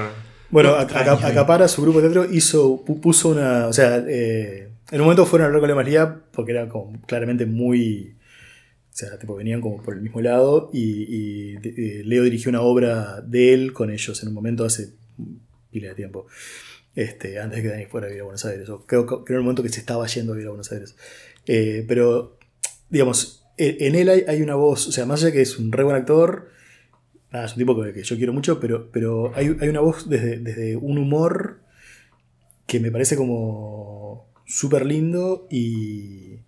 Bueno. 0.55 0.75
Acapara, 0.75 1.69
su 1.69 1.83
grupo 1.83 2.01
de 2.01 2.09
teatro, 2.09 2.33
hizo, 2.33 2.85
pu- 2.85 3.01
puso 3.01 3.29
una. 3.31 3.67
O 3.67 3.73
sea, 3.73 4.03
eh, 4.09 4.69
en 4.91 5.01
un 5.01 5.05
momento 5.07 5.27
fueron 5.27 5.45
a 5.45 5.47
hablar 5.49 5.61
con 5.61 5.69
Leo 5.69 5.77
Maslía 5.77 6.21
porque 6.33 6.53
era 6.53 6.69
como 6.69 7.01
claramente 7.03 7.45
muy. 7.47 8.15
O 8.93 8.97
sea, 8.97 9.19
tipo, 9.19 9.35
venían 9.35 9.61
como 9.61 9.83
por 9.83 9.95
el 9.95 10.01
mismo 10.01 10.21
lado 10.21 10.71
y, 10.73 11.03
y, 11.03 11.57
eh, 11.65 12.03
Leo 12.05 12.23
dirigió 12.23 12.49
una 12.51 12.61
obra 12.63 13.21
de 13.23 13.53
él 13.53 13.73
con 13.73 13.91
ellos 13.91 14.23
en 14.23 14.29
un 14.29 14.35
momento 14.35 14.65
hace 14.65 14.91
pila 15.73 15.89
de 15.89 15.95
tiempo. 15.97 16.27
Este, 16.95 17.41
antes 17.41 17.57
de 17.57 17.63
que 17.65 17.69
Dani 17.71 17.87
fuera 17.87 18.07
a 18.07 18.09
vivir 18.09 18.21
a 18.21 18.25
Buenos 18.25 18.45
Aires. 18.45 18.69
O 18.69 18.87
creo, 18.87 19.05
creo 19.07 19.25
en 19.31 19.35
el 19.35 19.43
momento 19.43 19.65
que 19.65 19.69
se 19.69 19.81
estaba 19.81 20.07
yendo 20.07 20.33
a 20.33 20.37
vivir 20.37 20.47
a 20.47 20.51
Buenos 20.51 20.71
Aires. 20.71 20.95
Eh, 21.47 21.85
pero, 21.89 22.39
digamos, 22.89 23.45
en 23.57 23.77
en 23.81 23.95
él 23.97 24.09
hay, 24.09 24.25
hay 24.29 24.43
una 24.43 24.55
voz, 24.55 24.87
o 24.87 24.93
sea, 24.93 25.05
más 25.07 25.23
allá 25.25 25.33
que 25.33 25.43
es 25.43 25.59
un 25.59 25.73
re 25.73 25.83
buen 25.83 25.97
actor, 25.97 26.51
nada, 27.35 27.47
es 27.47 27.53
un 27.53 27.59
tipo 27.59 27.81
que, 27.83 27.93
que 27.93 28.03
yo 28.03 28.17
quiero 28.17 28.33
mucho, 28.33 28.61
pero, 28.61 28.91
pero 28.93 29.33
hay, 29.35 29.57
hay 29.61 29.69
una 29.69 29.81
voz 29.81 30.09
desde, 30.09 30.39
desde 30.39 30.77
un 30.77 30.99
humor 30.99 31.61
que 32.67 32.81
me 32.81 32.91
parece 32.91 33.17
como 33.17 34.27
súper 34.47 34.87
lindo 34.87 35.47
y, 35.51 36.39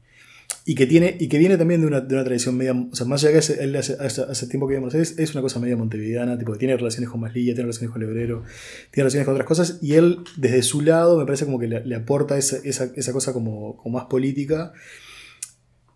y 0.64 0.74
que 0.74 0.86
tiene 0.86 1.16
y 1.18 1.28
que 1.28 1.38
viene 1.38 1.56
también 1.58 1.80
de 1.82 1.86
una, 1.86 2.00
de 2.00 2.14
una 2.14 2.24
tradición 2.24 2.56
media, 2.56 2.72
o 2.72 2.94
sea, 2.96 3.06
más 3.06 3.22
allá 3.22 3.32
que 3.32 3.38
hace, 3.38 3.62
él 3.62 3.76
hace, 3.76 3.96
hace- 4.00 4.22
hace 4.22 4.46
tiempo 4.48 4.66
que 4.66 4.74
vive 4.74 4.86
en 4.86 4.92
Aires, 4.94 5.14
es 5.18 5.32
una 5.34 5.42
cosa 5.42 5.60
media 5.60 5.76
montevideana, 5.76 6.38
tipo 6.38 6.52
que 6.52 6.58
tiene 6.58 6.76
relaciones 6.76 7.10
con 7.10 7.20
Maslilla, 7.20 7.52
tiene 7.54 7.62
relaciones 7.62 7.90
con 7.92 8.00
Lebrero, 8.00 8.42
tiene 8.90 9.04
relaciones 9.04 9.26
con 9.26 9.34
otras 9.34 9.46
cosas, 9.48 9.78
y 9.82 9.94
él 9.94 10.18
desde 10.36 10.62
su 10.62 10.80
lado 10.80 11.18
me 11.18 11.24
parece 11.26 11.44
como 11.44 11.58
que 11.58 11.68
le, 11.68 11.84
le 11.84 11.94
aporta 11.94 12.36
esa, 12.38 12.56
esa, 12.64 12.90
esa 12.96 13.12
cosa 13.12 13.32
como, 13.32 13.76
como 13.76 13.98
más 13.98 14.06
política 14.06 14.72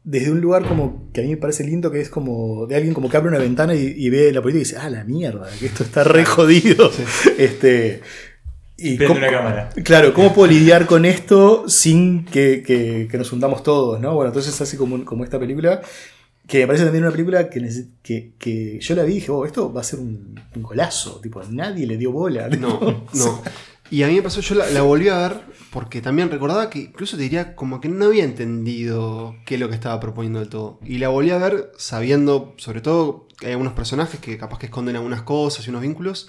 desde 0.02 0.30
un 0.30 0.40
lugar 0.40 0.66
como 0.66 1.10
que 1.12 1.20
a 1.20 1.24
mí 1.24 1.30
me 1.30 1.36
parece 1.36 1.62
lindo, 1.64 1.90
que 1.90 2.00
es 2.00 2.08
como 2.08 2.66
de 2.66 2.76
alguien 2.76 2.94
como 2.94 3.08
que 3.10 3.16
abre 3.16 3.28
una 3.28 3.38
ventana 3.38 3.74
y, 3.74 3.94
y 3.96 4.08
ve 4.10 4.32
la 4.32 4.40
política 4.40 4.60
y 4.60 4.64
dice, 4.64 4.76
ah, 4.78 4.90
la 4.90 5.04
mierda, 5.04 5.48
que 5.58 5.66
esto 5.66 5.82
está 5.84 6.04
re 6.04 6.24
jodido. 6.24 6.90
Este, 7.38 8.00
y 8.78 8.96
cómo- 8.96 9.16
una 9.18 9.30
cámara. 9.30 9.68
Claro, 9.84 10.14
¿cómo 10.14 10.32
puedo 10.34 10.50
lidiar 10.50 10.86
con 10.86 11.04
esto 11.04 11.68
sin 11.68 12.24
que, 12.24 12.62
que- 12.66 13.08
que 13.10 13.18
nos 13.18 13.30
hundamos 13.32 13.62
todos? 13.62 14.00
¿no? 14.00 14.14
Bueno, 14.14 14.28
entonces 14.30 14.58
así 14.60 14.76
como, 14.78 15.04
como 15.04 15.22
esta 15.24 15.38
película, 15.38 15.82
que 16.46 16.60
me 16.60 16.66
parece 16.66 16.84
también 16.84 17.04
una 17.04 17.12
película 17.12 17.50
que, 17.50 17.68
que, 18.02 18.32
que 18.38 18.78
yo 18.80 18.94
la 18.96 19.04
vi 19.04 19.12
y 19.12 19.14
dije, 19.16 19.30
oh, 19.30 19.44
esto 19.44 19.70
va 19.72 19.82
a 19.82 19.84
ser 19.84 20.00
un, 20.00 20.34
un 20.56 20.62
golazo, 20.62 21.20
tipo, 21.20 21.42
nadie 21.50 21.86
le 21.86 21.96
dio 21.98 22.10
bola. 22.10 22.48
No, 22.48 22.80
no. 23.14 23.42
Y 23.90 24.02
a 24.02 24.06
mí 24.08 24.14
me 24.14 24.22
pasó, 24.22 24.40
yo 24.40 24.54
la, 24.54 24.70
la 24.70 24.82
volví 24.82 25.08
a 25.08 25.18
ver 25.18 25.40
porque 25.70 26.00
también 26.00 26.30
recordaba 26.30 26.68
que 26.70 26.80
incluso 26.80 27.16
te 27.16 27.22
diría 27.22 27.54
como 27.54 27.80
que 27.80 27.88
no 27.88 28.06
había 28.06 28.24
entendido 28.24 29.36
qué 29.46 29.54
es 29.54 29.60
lo 29.60 29.68
que 29.68 29.74
estaba 29.74 29.98
proponiendo 30.00 30.40
del 30.40 30.48
todo. 30.48 30.78
Y 30.84 30.98
la 30.98 31.08
volví 31.08 31.30
a 31.30 31.38
ver 31.38 31.72
sabiendo, 31.76 32.54
sobre 32.56 32.80
todo, 32.80 33.26
que 33.38 33.46
hay 33.46 33.52
algunos 33.52 33.72
personajes 33.74 34.20
que 34.20 34.36
capaz 34.38 34.58
que 34.58 34.66
esconden 34.66 34.96
algunas 34.96 35.22
cosas 35.22 35.66
y 35.66 35.70
unos 35.70 35.82
vínculos. 35.82 36.28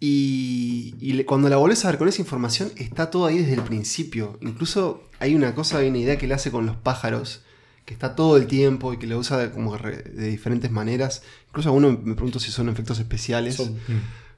Y, 0.00 1.22
cuando 1.24 1.48
la 1.48 1.56
volvés 1.56 1.84
a 1.84 1.88
ver 1.88 1.98
con 1.98 2.08
esa 2.08 2.20
información, 2.20 2.70
está 2.76 3.10
todo 3.10 3.26
ahí 3.26 3.38
desde 3.38 3.54
el 3.54 3.62
principio. 3.62 4.38
Incluso 4.42 5.04
hay 5.18 5.34
una 5.34 5.54
cosa, 5.54 5.78
hay 5.78 5.88
una 5.88 5.98
idea 5.98 6.18
que 6.18 6.26
le 6.26 6.34
hace 6.34 6.50
con 6.50 6.66
los 6.66 6.76
pájaros, 6.76 7.42
que 7.86 7.94
está 7.94 8.14
todo 8.14 8.36
el 8.36 8.46
tiempo 8.46 8.92
y 8.92 8.98
que 8.98 9.06
lo 9.06 9.18
usa 9.18 9.38
de, 9.38 9.50
como 9.50 9.76
de 9.78 10.28
diferentes 10.28 10.70
maneras. 10.70 11.22
Incluso 11.48 11.70
a 11.70 11.72
uno 11.72 11.98
me 12.02 12.14
pregunto 12.14 12.38
si 12.38 12.50
son 12.50 12.68
efectos 12.68 12.98
especiales. 12.98 13.54
Son- 13.56 13.78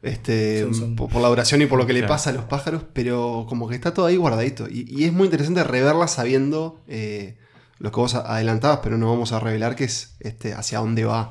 Este, 0.07 0.67
Por, 0.97 1.09
por 1.11 1.21
la 1.23 1.29
duración 1.29 1.63
y 1.63 1.67
por 1.67 1.79
lo 1.79 1.87
que 1.87 1.93
le 1.93 2.01
Claro. 2.01 2.15
pasa 2.15 2.31
a 2.31 2.33
los 2.33 2.45
pájaros, 2.45 2.83
pero 2.93 3.47
como 3.49 3.69
que 3.69 3.75
está 3.75 3.93
todo 3.93 4.07
ahí 4.07 4.17
guardadito. 4.17 4.69
Y, 4.69 4.87
y 4.89 5.05
es 5.05 5.13
muy 5.13 5.25
interesante 5.27 5.65
reverla 5.65 6.07
sabiendo 6.09 6.81
eh, 6.89 7.37
lo 7.79 7.91
que 7.91 7.97
vos 8.01 8.15
adelantabas, 8.15 8.81
pero 8.83 8.97
no 8.99 9.11
vamos 9.11 9.33
a 9.33 9.41
revelar 9.41 9.75
que 9.77 9.85
es 9.85 10.17
este, 10.21 10.55
hacia 10.55 10.79
dónde 10.79 11.05
va 11.05 11.31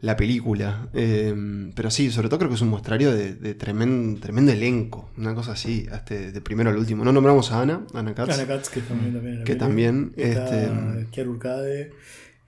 la 0.00 0.16
película. 0.16 0.88
Eh, 0.94 1.34
pero 1.74 1.90
sí, 1.90 2.10
sobre 2.12 2.28
todo 2.28 2.38
creo 2.38 2.50
que 2.50 2.54
es 2.54 2.60
un 2.62 2.68
muestrario 2.68 3.10
de, 3.12 3.34
de 3.34 3.58
tremen- 3.58 4.20
tremendo 4.20 4.52
elenco, 4.52 5.10
una 5.16 5.34
cosa 5.34 5.52
así, 5.52 5.88
este, 5.92 6.30
de 6.30 6.40
primero 6.40 6.70
al 6.70 6.76
último. 6.76 7.04
No 7.04 7.10
nombramos 7.12 7.50
a 7.50 7.62
Ana, 7.62 7.80
Ana 7.94 8.14
Katz. 8.14 8.30
Ana 8.38 8.46
Katz, 8.46 8.68
que 8.68 8.80
también, 8.80 9.12
también 9.14 9.38
Que 9.38 9.56
película. 9.56 9.58
también, 9.66 10.12
este- 10.16 11.06
Kiara 11.10 11.30
Urcade. 11.30 11.92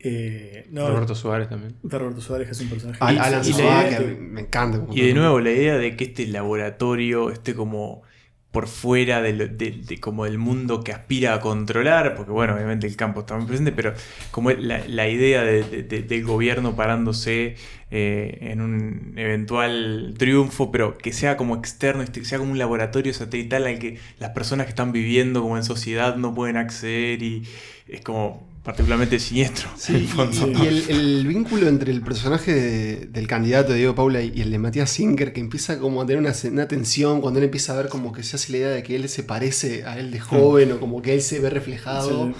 Eh, 0.03 0.67
no, 0.71 0.89
Roberto 0.89 1.15
Suárez 1.15 1.49
también. 1.49 1.77
Roberto 1.83 2.21
Suárez, 2.21 2.47
que 2.49 2.53
es 2.53 2.61
un 2.61 2.69
personaje. 2.71 2.99
Al- 3.01 3.19
Alan 3.19 3.43
y 3.45 3.53
que 3.53 4.17
me 4.21 4.41
encanta. 4.43 4.85
Y 4.93 5.03
de 5.03 5.15
nuevo, 5.15 5.41
la 5.41 5.51
idea 5.51 5.77
de 5.77 5.97
que 5.97 6.05
este 6.05 6.27
laboratorio 6.27 7.31
esté 7.31 7.55
como 7.55 8.03
por 8.51 8.67
fuera 8.67 9.23
del, 9.23 9.57
de, 9.57 9.71
de- 9.71 10.01
como 10.01 10.25
del 10.25 10.37
mundo 10.39 10.83
que 10.83 10.91
aspira 10.93 11.35
a 11.35 11.41
controlar, 11.41 12.17
porque 12.17 12.33
bueno, 12.33 12.55
obviamente 12.55 12.87
el 12.89 12.97
campo 12.97 13.21
está 13.21 13.37
muy 13.37 13.47
presente, 13.47 13.71
pero 13.71 13.95
como 14.33 14.51
la, 14.51 14.83
la 14.89 15.09
idea 15.09 15.43
de- 15.45 15.63
de- 15.63 15.83
de- 15.85 16.03
del 16.03 16.25
gobierno 16.25 16.75
parándose 16.75 17.55
eh, 17.93 18.39
en 18.41 18.61
un 18.61 19.13
eventual 19.17 20.15
triunfo, 20.19 20.73
pero 20.73 20.99
que 20.99 21.13
sea 21.13 21.37
como 21.37 21.55
externo, 21.57 22.03
este, 22.03 22.21
que 22.21 22.27
sea 22.27 22.39
como 22.39 22.51
un 22.51 22.59
laboratorio 22.59 23.15
satelital 23.15 23.67
al 23.67 23.79
que 23.79 23.99
las 24.19 24.31
personas 24.31 24.67
que 24.67 24.71
están 24.71 24.91
viviendo 24.91 25.43
como 25.43 25.57
en 25.57 25.63
sociedad 25.65 26.17
no 26.17 26.35
pueden 26.35 26.57
acceder 26.57 27.23
y 27.23 27.45
es 27.87 28.01
como 28.01 28.50
particularmente 28.63 29.19
siniestro. 29.19 29.69
Sí, 29.77 29.93
en 29.93 29.97
el 29.99 30.05
y- 30.05 30.07
fondo. 30.07 30.49
y, 30.63 30.67
el, 30.67 30.91
el 30.91 31.27
vínculo 31.27 31.67
entre 31.69 31.91
el 31.93 32.03
personaje 32.03 32.55
de- 32.55 32.97
del 33.07 33.27
candidato 33.27 33.73
de 33.73 33.79
Diego 33.79 33.95
Paula 33.95 34.21
y 34.23 34.41
el 34.41 34.51
de 34.51 34.59
Matías 34.59 34.91
Singer, 34.91 35.33
que 35.33 35.41
empieza 35.41 35.79
como 35.79 36.03
a 36.03 36.07
tener 36.07 36.21
una, 36.21 36.33
una 36.51 36.69
tensión 36.69 37.21
cuando 37.21 37.39
él 37.41 37.45
empieza 37.45 37.73
a 37.73 37.77
ver 37.77 37.89
como 37.89 38.13
que 38.13 38.23
se 38.23 38.37
hace 38.37 38.53
la 38.53 38.59
idea 38.59 38.69
de 38.71 38.83
que 38.83 38.97
él 38.97 39.09
se 39.09 39.23
parece 39.23 39.85
a 39.85 39.99
él 39.99 40.11
de 40.11 40.21
joven 40.21 40.73
o 40.73 40.81
como 40.81 41.01
que 41.03 41.15
él 41.15 41.23
se 41.23 41.41
ve 41.41 41.49
reflejado. 41.51 42.27
Sí. 42.29 42.35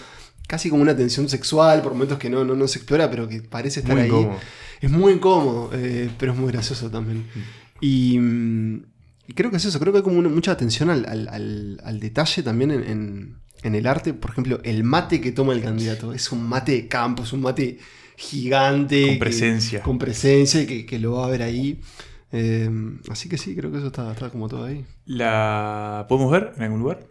Casi 0.47 0.69
como 0.69 0.83
una 0.83 0.97
tensión 0.97 1.29
sexual, 1.29 1.81
por 1.81 1.93
momentos 1.93 2.19
que 2.19 2.29
no, 2.29 2.45
no, 2.45 2.55
no 2.57 2.67
se 2.69 2.79
explora, 2.81 3.09
pero 3.11 3.29
que 3.29 3.41
parece 3.41 3.81
estar 3.81 3.95
Muy 3.95 4.03
ahí. 4.03 4.09
incómodo. 4.09 4.39
Es 4.81 4.91
muy 4.91 5.13
incómodo, 5.13 5.71
eh, 5.75 6.11
pero 6.19 6.33
es 6.33 6.39
muy 6.39 6.51
gracioso 6.51 6.91
también. 6.91 7.25
Y, 7.81 8.19
mm, 8.19 8.83
y 9.29 9.33
creo 9.35 9.51
que 9.51 9.59
es 9.59 9.65
eso, 9.65 9.79
creo 9.79 9.93
que 9.93 9.99
hay 9.99 10.03
como 10.03 10.19
una- 10.19 10.29
mucha 10.29 10.51
atención 10.53 10.91
al, 10.91 11.07
al- 11.07 11.29
al- 11.29 11.81
al 11.85 12.01
detalle 12.01 12.43
también 12.43 12.73
en, 12.73 12.83
en- 12.83 13.37
en 13.63 13.75
el 13.75 13.87
arte. 13.87 14.15
Por 14.15 14.31
ejemplo, 14.31 14.61
el 14.65 14.85
mate 14.85 15.21
que 15.21 15.33
toma 15.33 15.53
el 15.53 15.63
candidato 15.63 16.13
es 16.13 16.31
un 16.33 16.43
mate 16.49 16.73
de 16.73 16.89
campo, 16.89 17.23
es 17.25 17.33
un 17.33 17.41
mate 17.43 17.79
gigante. 18.17 19.03
Con 19.07 19.13
que- 19.15 19.19
presencia. 19.21 19.83
con 19.83 19.99
presencia 19.99 20.63
y 20.63 20.67
que, 20.67 20.87
que 20.87 20.99
lo 20.99 21.13
va 21.13 21.27
a 21.27 21.31
ver 21.31 21.43
ahí. 21.43 21.81
Eh, 22.33 22.71
así 23.09 23.29
que 23.29 23.37
sí, 23.39 23.57
creo 23.57 23.73
que 23.73 23.79
eso 23.79 23.89
está, 23.89 24.13
está 24.13 24.31
como 24.31 24.49
todo 24.49 24.65
ahí. 24.65 24.85
¿La 25.07 26.07
podemos 26.09 26.31
ver 26.31 26.53
en 26.57 26.63
algún 26.63 26.81
lugar? 26.81 27.07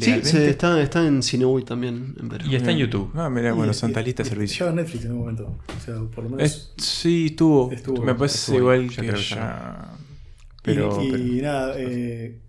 Sí, 0.00 0.10
se- 0.22 0.50
está, 0.50 0.80
está 0.82 1.06
en 1.06 1.22
Cinebuy 1.22 1.64
también. 1.64 2.16
En 2.18 2.28
Perú. 2.28 2.46
Y 2.50 2.56
está 2.56 2.72
en 2.72 2.78
YouTube. 2.78 3.10
Ah, 3.14 3.30
mira, 3.30 3.52
bueno, 3.52 3.70
Y- 3.70 3.74
Santa 3.74 4.00
y- 4.00 4.06
Lista 4.06 4.22
y 4.22 4.26
Servicio. 4.26 4.54
Estaba 4.54 4.70
en 4.70 4.76
Netflix 4.76 5.04
en 5.04 5.12
un 5.12 5.18
momento. 5.18 5.56
O 5.76 5.80
sea, 5.84 5.94
por 6.12 6.24
lo 6.24 6.30
menos. 6.30 6.42
Es- 6.50 6.72
sí, 6.78 7.26
estuvo. 7.26 7.70
Estuvo, 7.70 8.02
Me 8.02 8.14
parece 8.14 8.38
estuvo, 8.38 8.56
igual 8.58 8.88
ya 8.90 9.02
que 9.02 9.08
creo 9.08 9.20
ya. 9.20 9.90
Y- 9.96 10.60
Pero, 10.62 11.04
y, 11.04 11.10
pero- 11.12 11.42
nada, 11.44 11.74
eh, 11.78 12.40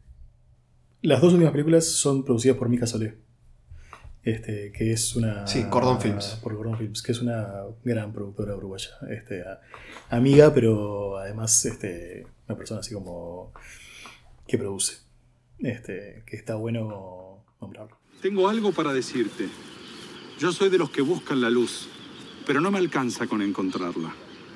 las 1.01 1.21
dos 1.21 1.33
últimas 1.33 1.51
películas 1.51 1.85
son 1.85 2.23
producidas 2.23 2.57
por 2.57 2.69
Mika 2.69 2.87
Solé. 2.87 3.17
Este, 4.25 4.71
que 4.71 4.91
es 4.91 5.15
una. 5.15 5.45
Sí, 5.47 5.63
Cordon 5.69 6.01
Films. 6.01 6.39
Por 6.41 6.55
Cordon 6.57 6.77
Films, 6.77 7.01
que 7.03 7.11
es 7.11 7.21
una 7.21 7.47
gran 7.83 8.11
productora 8.11 8.55
uruguaya. 8.55 8.89
Este, 9.09 9.43
a- 9.43 9.61
amiga, 10.09 10.51
pero 10.53 11.17
además 11.17 11.63
este, 11.65 12.25
una 12.47 12.57
persona 12.57 12.79
así 12.81 12.93
como. 12.93 13.53
que 14.47 14.57
produce. 14.57 14.97
Este, 15.59 16.23
que 16.25 16.35
está 16.35 16.55
bueno 16.55 17.45
nombrarlo. 17.61 17.97
Tengo 18.21 18.49
algo 18.49 18.71
para 18.71 18.91
decirte. 18.93 19.47
Yo 20.39 20.51
soy 20.51 20.69
de 20.69 20.77
los 20.79 20.89
que 20.89 21.01
buscan 21.01 21.39
la 21.39 21.49
luz, 21.49 21.87
pero 22.47 22.59
no 22.61 22.71
me 22.71 22.79
alcanza 22.79 23.27
con 23.27 23.41
encontrarla. 23.41 24.13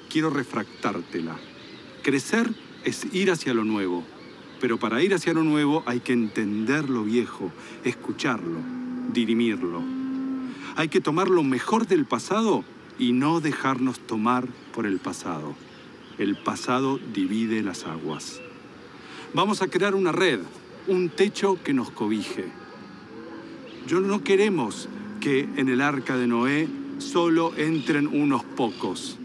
Quiero 0.09 0.29
refractártela. 0.31 1.37
Crecer 2.01 2.47
es 2.83 3.05
ir 3.13 3.29
hacia 3.31 3.53
lo 3.53 3.63
nuevo, 3.63 4.03
pero 4.59 4.79
para 4.79 5.01
ir 5.03 5.13
hacia 5.13 5.33
lo 5.33 5.43
nuevo 5.43 5.83
hay 5.85 5.99
que 5.99 6.13
entender 6.13 6.89
lo 6.89 7.03
viejo, 7.03 7.51
escucharlo, 7.83 8.59
dirimirlo. 9.13 9.81
Hay 10.75 10.87
que 10.87 11.01
tomar 11.01 11.29
lo 11.29 11.43
mejor 11.43 11.87
del 11.87 12.05
pasado 12.05 12.63
y 12.97 13.13
no 13.13 13.39
dejarnos 13.39 13.99
tomar 13.99 14.47
por 14.73 14.85
el 14.85 14.99
pasado. 14.99 15.55
El 16.17 16.35
pasado 16.35 16.99
divide 17.13 17.63
las 17.63 17.85
aguas. 17.85 18.41
Vamos 19.33 19.61
a 19.61 19.67
crear 19.67 19.95
una 19.95 20.11
red, 20.11 20.39
un 20.87 21.09
techo 21.09 21.57
que 21.63 21.73
nos 21.73 21.91
cobije. 21.91 22.45
Yo 23.87 24.01
no 24.01 24.23
queremos 24.23 24.89
que 25.19 25.47
en 25.55 25.69
el 25.69 25.81
arca 25.81 26.17
de 26.17 26.27
Noé 26.27 26.67
solo 26.97 27.53
entren 27.55 28.07
unos 28.07 28.43
pocos. 28.43 29.17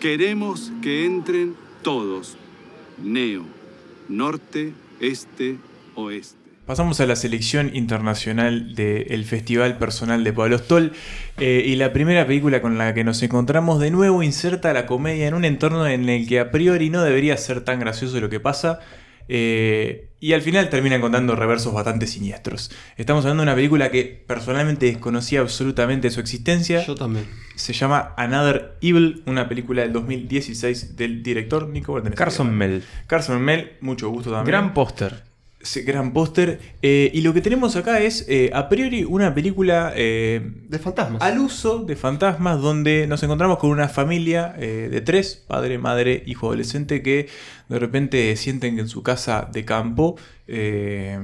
Queremos 0.00 0.72
que 0.82 1.04
entren 1.04 1.54
todos. 1.82 2.36
Neo, 3.02 3.44
norte, 4.08 4.72
este, 5.00 5.58
oeste. 5.94 6.37
Pasamos 6.68 7.00
a 7.00 7.06
la 7.06 7.16
selección 7.16 7.70
internacional 7.74 8.74
del 8.74 9.24
Festival 9.24 9.78
Personal 9.78 10.22
de 10.22 10.34
Pablo 10.34 10.58
Stoll. 10.58 10.92
eh, 11.38 11.62
y 11.64 11.76
la 11.76 11.94
primera 11.94 12.26
película 12.26 12.60
con 12.60 12.76
la 12.76 12.92
que 12.92 13.04
nos 13.04 13.22
encontramos 13.22 13.80
de 13.80 13.90
nuevo 13.90 14.22
inserta 14.22 14.74
la 14.74 14.84
comedia 14.84 15.26
en 15.28 15.32
un 15.32 15.46
entorno 15.46 15.86
en 15.86 16.06
el 16.10 16.28
que 16.28 16.40
a 16.40 16.50
priori 16.50 16.90
no 16.90 17.02
debería 17.02 17.38
ser 17.38 17.62
tan 17.62 17.80
gracioso 17.80 18.20
lo 18.20 18.28
que 18.28 18.38
pasa. 18.38 18.80
eh, 19.28 20.10
y 20.20 20.34
al 20.34 20.42
final 20.42 20.68
terminan 20.68 21.00
contando 21.00 21.34
reversos 21.36 21.72
bastante 21.72 22.06
siniestros. 22.06 22.70
Estamos 22.98 23.24
hablando 23.24 23.44
de 23.44 23.46
una 23.46 23.54
película 23.54 23.90
que 23.90 24.22
personalmente 24.26 24.84
desconocía 24.86 25.40
absolutamente 25.40 26.10
su 26.10 26.20
existencia. 26.20 26.84
Yo 26.84 26.94
también. 26.96 27.24
Se 27.54 27.72
llama 27.72 28.12
Another 28.18 28.76
Evil, 28.82 29.22
una 29.24 29.48
película 29.48 29.82
del 29.82 29.94
2016 29.94 30.96
del 30.96 31.22
director 31.22 31.68
Nico. 31.68 32.02
Carson 32.14 32.54
Mel. 32.54 32.82
Carson 33.06 33.40
Mel, 33.40 33.72
mucho 33.80 34.10
gusto 34.10 34.30
también. 34.30 34.48
Gran 34.48 34.74
póster. 34.74 35.27
Gran 35.84 36.12
póster. 36.12 36.60
Eh, 36.82 37.10
y 37.12 37.20
lo 37.20 37.34
que 37.34 37.40
tenemos 37.40 37.76
acá 37.76 38.00
es, 38.00 38.24
eh, 38.28 38.50
a 38.52 38.68
priori, 38.68 39.04
una 39.04 39.34
película 39.34 39.92
eh, 39.94 40.40
De 40.68 40.78
fantasmas. 40.78 41.22
al 41.22 41.38
uso 41.38 41.80
de 41.80 41.96
fantasmas 41.96 42.60
donde 42.60 43.06
nos 43.06 43.22
encontramos 43.22 43.58
con 43.58 43.70
una 43.70 43.88
familia 43.88 44.54
de 44.58 45.00
tres, 45.00 45.44
padre, 45.46 45.78
madre, 45.78 46.22
hijo 46.26 46.46
adolescente, 46.46 47.02
que 47.02 47.28
de 47.68 47.78
repente 47.78 48.34
sienten 48.36 48.76
que 48.76 48.82
en 48.82 48.88
su 48.88 49.02
casa 49.02 49.48
de 49.52 49.64
campo 49.64 50.16
eh, 50.46 51.18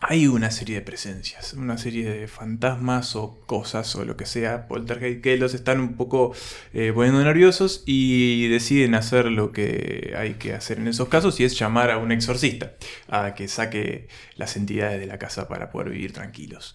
hay 0.00 0.26
una 0.26 0.50
serie 0.50 0.76
de 0.76 0.82
presencias, 0.82 1.54
una 1.54 1.78
serie 1.78 2.08
de 2.08 2.28
fantasmas 2.28 3.16
o 3.16 3.40
cosas 3.46 3.96
o 3.96 4.04
lo 4.04 4.16
que 4.16 4.26
sea, 4.26 4.68
poltergeist, 4.68 5.22
que 5.22 5.36
los 5.38 5.54
están 5.54 5.80
un 5.80 5.96
poco 5.96 6.34
eh, 6.74 6.92
poniendo 6.94 7.24
nerviosos 7.24 7.82
y 7.86 8.48
deciden 8.48 8.94
hacer 8.94 9.26
lo 9.26 9.52
que 9.52 10.14
hay 10.16 10.34
que 10.34 10.52
hacer 10.52 10.78
en 10.78 10.88
esos 10.88 11.08
casos 11.08 11.40
y 11.40 11.44
es 11.44 11.58
llamar 11.58 11.90
a 11.90 11.98
un 11.98 12.12
exorcista 12.12 12.74
a 13.08 13.34
que 13.34 13.48
saque 13.48 14.08
las 14.36 14.56
entidades 14.56 15.00
de 15.00 15.06
la 15.06 15.18
casa 15.18 15.48
para 15.48 15.70
poder 15.70 15.90
vivir 15.90 16.12
tranquilos. 16.12 16.74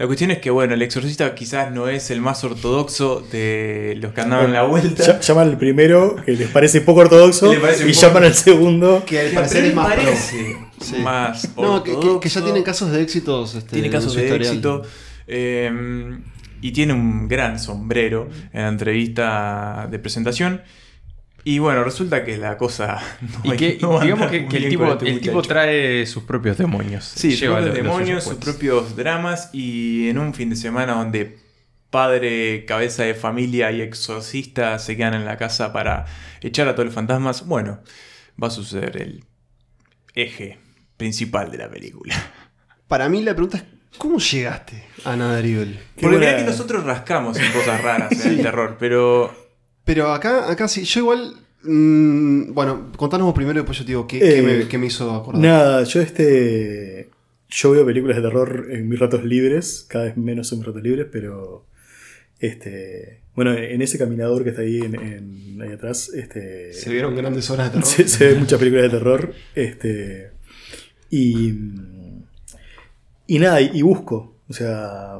La 0.00 0.06
cuestión 0.06 0.30
es 0.30 0.38
que, 0.38 0.48
bueno, 0.48 0.72
el 0.72 0.80
exorcista 0.80 1.34
quizás 1.34 1.70
no 1.72 1.86
es 1.86 2.10
el 2.10 2.22
más 2.22 2.42
ortodoxo 2.42 3.20
de 3.30 3.98
los 4.00 4.14
que 4.14 4.22
andaban 4.22 4.50
la 4.50 4.62
vuelta. 4.62 5.20
Llaman 5.20 5.48
al 5.50 5.58
primero, 5.58 6.16
que 6.24 6.32
les 6.32 6.48
parece 6.48 6.80
poco 6.80 7.00
ortodoxo, 7.00 7.52
parece 7.60 7.86
y 7.86 7.92
poco- 7.92 8.06
llaman 8.06 8.24
al 8.24 8.34
segundo. 8.34 9.04
Que 9.04 9.20
al 9.20 9.28
parecer 9.32 9.66
es 9.66 9.74
más 9.74 9.88
parece 9.94 10.56
Sí. 10.80 10.96
más 11.02 11.54
No, 11.54 11.82
que, 11.84 12.00
que- 12.00 12.18
que 12.18 12.28
ya 12.30 12.42
tienen 12.42 12.62
casos 12.62 12.90
de 12.92 13.02
éxitos. 13.02 13.54
Este, 13.54 13.72
tiene 13.72 13.88
en 13.88 13.92
casos 13.92 14.14
de 14.14 14.22
historial. 14.22 14.46
éxito. 14.54 14.82
eh, 15.26 15.70
y 16.62 16.72
tiene 16.72 16.94
un 16.94 17.28
gran 17.28 17.58
sombrero 17.58 18.30
en 18.54 18.62
la 18.62 18.68
entrevista 18.68 19.86
de 19.90 19.98
presentación. 19.98 20.62
Y 21.44 21.58
bueno, 21.58 21.84
resulta 21.84 22.24
que 22.24 22.36
la 22.36 22.56
cosa. 22.56 23.00
No 23.44 23.54
Y 23.54 23.56
que, 23.56 23.78
no 23.80 24.00
digamos 24.00 24.30
que, 24.30 24.38
el, 24.38 24.68
tipo, 24.68 24.86
este 24.86 25.08
el 25.08 25.20
tipo 25.20 25.42
trae 25.42 26.06
sus 26.06 26.24
propios 26.24 26.58
demonios. 26.58 27.04
Sí, 27.04 27.30
sus 27.32 27.40
Lleva 27.40 27.60
propios 27.60 27.76
demonios, 27.76 28.24
sus 28.24 28.34
propios 28.34 28.96
dramas. 28.96 29.50
Y 29.52 30.08
en 30.08 30.18
un 30.18 30.34
fin 30.34 30.50
de 30.50 30.56
semana 30.56 30.94
donde 30.94 31.38
padre, 31.90 32.64
cabeza 32.66 33.02
de 33.02 33.14
familia 33.14 33.72
y 33.72 33.82
exorcista 33.82 34.78
se 34.78 34.96
quedan 34.96 35.14
en 35.14 35.24
la 35.24 35.36
casa 35.36 35.72
para 35.72 36.06
echar 36.40 36.68
a 36.68 36.74
todos 36.74 36.86
los 36.86 36.94
fantasmas, 36.94 37.46
bueno, 37.46 37.80
va 38.42 38.48
a 38.48 38.50
suceder 38.50 38.96
el 38.96 39.24
eje 40.14 40.58
principal 40.96 41.50
de 41.50 41.58
la 41.58 41.70
película. 41.70 42.14
Para 42.86 43.08
mí 43.08 43.22
la 43.22 43.34
pregunta 43.34 43.58
es, 43.58 43.64
¿cómo 43.98 44.18
llegaste 44.18 44.84
a? 45.04 45.16
Qué 45.96 46.02
Porque 46.02 46.18
mirá 46.18 46.36
que 46.36 46.44
nosotros 46.44 46.84
rascamos 46.84 47.38
en 47.38 47.52
cosas 47.52 47.82
raras 47.82 48.12
en 48.24 48.32
el 48.38 48.42
terror, 48.42 48.76
pero 48.78 49.39
Pero 49.92 50.12
acá, 50.12 50.48
acá 50.50 50.68
sí, 50.68 50.84
yo 50.84 51.00
igual... 51.00 51.34
mm, 51.64 52.52
bueno, 52.54 52.92
contanos 52.96 53.34
primero 53.34 53.58
y 53.58 53.62
después 53.62 53.76
yo 53.78 53.84
te 53.84 53.88
digo 53.90 54.06
qué, 54.06 54.18
Eh, 54.18 54.34
qué 54.36 54.42
me, 54.42 54.68
qué 54.68 54.78
me 54.78 54.86
hizo 54.86 55.10
acordar. 55.12 55.42
Nada, 55.42 55.82
yo 55.84 56.00
este. 56.00 57.10
Yo 57.48 57.72
veo 57.72 57.84
películas 57.84 58.16
de 58.16 58.22
terror 58.22 58.68
en 58.70 58.88
mis 58.88 58.98
ratos 59.00 59.24
libres, 59.24 59.84
cada 59.88 60.04
vez 60.04 60.16
menos 60.16 60.52
en 60.52 60.58
mis 60.58 60.66
ratos 60.68 60.82
libres, 60.82 61.06
pero. 61.10 61.66
Este. 62.38 63.20
Bueno, 63.34 63.52
en 63.54 63.82
ese 63.82 63.98
caminador 63.98 64.44
que 64.44 64.50
está 64.50 64.62
ahí, 64.62 64.78
en, 64.78 64.94
en- 64.94 65.58
ahí 65.62 65.72
atrás, 65.72 66.10
este. 66.14 66.72
Se 66.72 66.90
vieron 66.90 67.16
grandes 67.16 67.50
horas 67.50 67.66
de 67.72 67.80
terror. 67.80 67.86
se, 67.96 68.06
se 68.08 68.28
ven 68.28 68.38
muchas 68.40 68.58
películas 68.60 68.84
de 68.84 68.98
terror. 68.98 69.34
Este. 69.56 70.30
Y. 71.10 71.52
Y 73.26 73.38
nada, 73.40 73.60
y, 73.60 73.70
y 73.74 73.82
busco. 73.82 74.36
O 74.48 74.52
sea. 74.52 75.18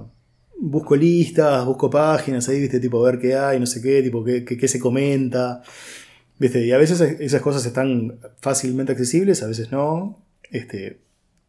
Busco 0.62 0.94
listas, 0.94 1.64
busco 1.64 1.88
páginas 1.88 2.48
ahí, 2.48 2.60
viste, 2.60 2.80
tipo, 2.80 3.04
a 3.04 3.10
ver 3.10 3.20
qué 3.20 3.34
hay, 3.34 3.58
no 3.58 3.66
sé 3.66 3.80
qué, 3.80 4.02
tipo, 4.02 4.22
qué, 4.24 4.44
qué- 4.44 4.58
qué 4.58 4.68
se 4.68 4.78
comenta. 4.78 5.62
¿Viste? 6.38 6.64
Y 6.66 6.72
a 6.72 6.78
veces 6.78 7.00
esas 7.00 7.42
cosas 7.42 7.64
están 7.66 8.18
fácilmente 8.40 8.92
accesibles, 8.92 9.42
a 9.42 9.46
veces 9.46 9.70
no. 9.72 10.22
Este, 10.50 10.98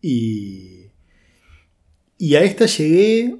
y, 0.01 0.87
y 2.17 2.35
a 2.35 2.43
esta 2.43 2.65
llegué, 2.65 3.37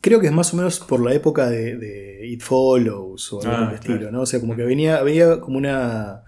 creo 0.00 0.20
que 0.20 0.26
es 0.26 0.32
más 0.32 0.52
o 0.52 0.56
menos 0.56 0.80
por 0.80 1.00
la 1.04 1.14
época 1.14 1.48
de, 1.48 1.76
de 1.76 2.26
It 2.26 2.42
Follows 2.42 3.32
o 3.32 3.40
algo 3.42 3.52
Ah, 3.52 3.58
por 3.60 3.68
el 3.70 3.74
estilo, 3.76 3.98
claro. 3.98 4.12
¿no? 4.12 4.20
O 4.22 4.26
sea, 4.26 4.40
como 4.40 4.56
que 4.56 4.62
venía, 4.64 5.02
venía 5.02 5.40
como 5.40 5.56
una... 5.58 6.23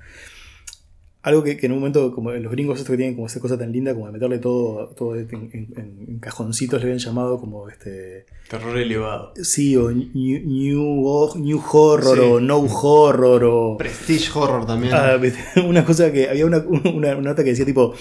algo 1.26 1.42
que, 1.42 1.56
que 1.56 1.66
en 1.66 1.72
un 1.72 1.78
momento, 1.80 2.12
como 2.14 2.30
los 2.32 2.52
gringos 2.52 2.78
estos 2.78 2.92
que 2.92 2.96
tienen 2.96 3.14
como 3.16 3.26
esa 3.26 3.40
cosa 3.40 3.58
tan 3.58 3.72
linda, 3.72 3.92
como 3.94 4.06
de 4.06 4.12
meterle 4.12 4.38
todo, 4.38 4.88
todo 4.96 5.16
en, 5.16 5.28
en- 5.32 6.04
en 6.08 6.18
cajoncitos, 6.20 6.78
le 6.80 6.84
habían 6.84 6.98
llamado 7.00 7.38
como 7.40 7.68
este. 7.68 8.26
Terror 8.48 8.78
elevado. 8.78 9.32
Sí, 9.42 9.76
o 9.76 9.90
new, 9.90 10.08
new, 10.14 11.34
new 11.36 11.60
horror, 11.72 12.16
Sí. 12.16 12.22
o 12.24 12.38
no 12.40 12.58
horror, 12.58 13.42
o. 13.44 13.76
Prestige 13.76 14.30
Horror 14.32 14.66
también. 14.66 14.94
Ah, 14.94 15.18
una 15.66 15.84
cosa 15.84 16.12
que 16.12 16.28
había 16.30 16.46
una, 16.46 16.58
una- 16.58 16.90
una 16.90 17.14
nota 17.16 17.42
que 17.42 17.50
decía 17.50 17.64
tipo 17.66 17.92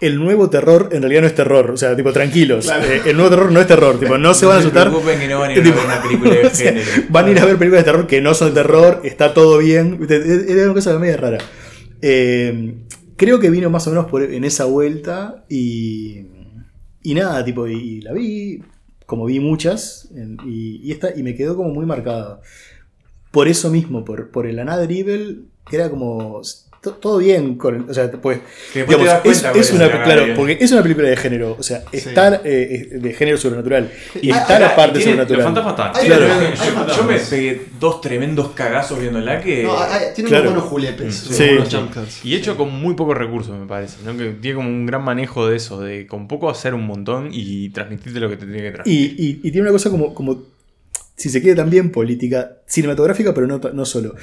el 0.00 0.16
nuevo 0.22 0.50
terror 0.50 0.90
en 0.92 1.00
realidad 1.00 1.22
no 1.22 1.26
es 1.28 1.34
terror 1.34 1.70
o 1.70 1.76
sea 1.78 1.96
tipo 1.96 2.12
tranquilos 2.12 2.68
eh, 2.68 3.00
el 3.06 3.16
nuevo 3.16 3.30
terror 3.30 3.50
no 3.50 3.60
es 3.62 3.66
terror 3.66 3.98
tipo 3.98 4.18
no 4.18 4.34
se 4.34 4.44
van 4.44 4.58
a 4.58 4.60
se 4.60 4.66
asustar 4.66 4.88
preocupen 4.90 5.18
que 5.18 5.26
no 5.26 5.38
van 5.40 5.50
a 5.52 5.54
ir 5.54 5.60
a 5.60 5.62
ver 5.74 5.84
una 5.86 6.02
película 6.02 6.34
de 6.34 6.46
o 6.46 6.50
sea, 6.50 6.72
género. 6.72 6.86
van 7.08 7.24
a 7.24 7.30
ir 7.30 7.38
a 7.38 7.44
ver 7.46 7.56
películas 7.56 7.82
de 7.86 7.90
terror 7.92 8.06
que 8.06 8.20
no 8.20 8.34
son 8.34 8.52
terror 8.52 9.00
está 9.04 9.32
todo 9.32 9.56
bien 9.56 9.98
era 10.10 10.64
una 10.64 10.74
cosa 10.74 10.98
media 10.98 11.16
rara 11.16 11.38
Eh, 12.02 12.74
creo 13.16 13.40
que 13.40 13.50
vino 13.50 13.70
más 13.70 13.86
o 13.86 13.90
menos 13.90 14.06
por, 14.06 14.22
en 14.22 14.44
esa 14.44 14.64
vuelta 14.64 15.44
y 15.48 16.26
y 17.02 17.14
nada 17.14 17.44
tipo 17.44 17.68
y, 17.68 18.00
la 18.00 18.12
vi 18.12 18.62
como 19.06 19.26
vi 19.26 19.38
muchas 19.38 20.08
y, 20.44 20.90
esta 20.90 21.16
y 21.16 21.22
me 21.22 21.36
quedó 21.36 21.56
como 21.56 21.70
muy 21.70 21.86
marcada 21.86 22.40
por 23.36 23.48
eso 23.48 23.68
mismo, 23.68 24.02
por, 24.02 24.30
por 24.30 24.46
el 24.46 24.58
que 25.68 25.76
era 25.76 25.90
como. 25.90 26.40
To- 26.80 26.92
Todo 26.92 27.18
bien 27.18 27.56
con 27.56 27.88
O 27.90 27.94
sea, 27.94 28.10
pues. 28.10 28.40
Te 28.72 28.80
es, 28.80 28.86
cuenta 28.86 29.72
una, 29.72 30.04
claro, 30.04 30.24
porque 30.36 30.58
es 30.60 30.70
una 30.72 30.82
película 30.82 31.08
de 31.08 31.16
género. 31.16 31.56
O 31.58 31.62
sea, 31.62 31.82
está 31.92 32.40
eh, 32.44 32.88
de 32.92 33.12
género 33.14 33.36
sobrenatural. 33.38 33.90
Y 34.20 34.30
Ah, 34.30 34.38
está 34.38 34.56
ah, 34.56 34.60
la 34.60 34.76
parte 34.76 34.98
y 35.00 35.02
tiene- 35.02 35.16
Los 35.18 35.28
sobrenatural. 35.28 35.64
fantasmas 35.64 35.96
están. 35.96 36.06
Claro. 36.06 36.86
Yo, 36.88 36.96
yo 36.96 37.04
me 37.04 37.18
pegué 37.18 37.62
dos 37.80 38.00
tremendos 38.00 38.50
cagazos 38.50 39.00
viéndola 39.00 39.40
que. 39.40 39.62
No, 39.64 39.78
hay- 39.78 39.92
hay- 39.92 40.14
tiene 40.14 40.28
Claro. 40.30 40.50
unos 40.50 40.68
buenos 40.70 40.70
julepes. 40.70 41.14
Sí. 41.14 41.44
buenos. 41.58 42.24
Y 42.24 42.34
hecho 42.34 42.56
con 42.56 42.72
muy 42.72 42.94
pocos 42.94 43.16
recursos, 43.16 43.58
me 43.58 43.66
parece. 43.66 43.96
¿no? 44.04 44.16
Que 44.16 44.30
tiene 44.40 44.56
como 44.56 44.68
un 44.68 44.86
gran 44.86 45.02
manejo 45.04 45.48
de 45.48 45.56
eso, 45.56 45.80
de 45.80 46.06
con 46.06 46.28
poco 46.28 46.48
hacer 46.50 46.74
un 46.74 46.86
montón 46.86 47.28
y 47.32 47.70
transmitirte 47.70 48.20
lo 48.20 48.28
que 48.28 48.36
te 48.36 48.46
tiene 48.46 48.62
que 48.62 48.70
transmitir. 48.70 49.14
Y, 49.18 49.24
y- 49.24 49.40
y 49.42 49.50
tiene 49.50 49.62
una 49.62 49.72
cosa 49.72 49.90
como, 49.90 50.14
como, 50.14 50.42
si 51.16 51.28
se 51.30 51.40
quiere 51.40 51.56
también 51.56 51.90
política, 51.90 52.58
cinematográfica, 52.66 53.32
pero 53.34 53.46
no, 53.46 53.58
no 53.58 53.84
solo. 53.84 54.14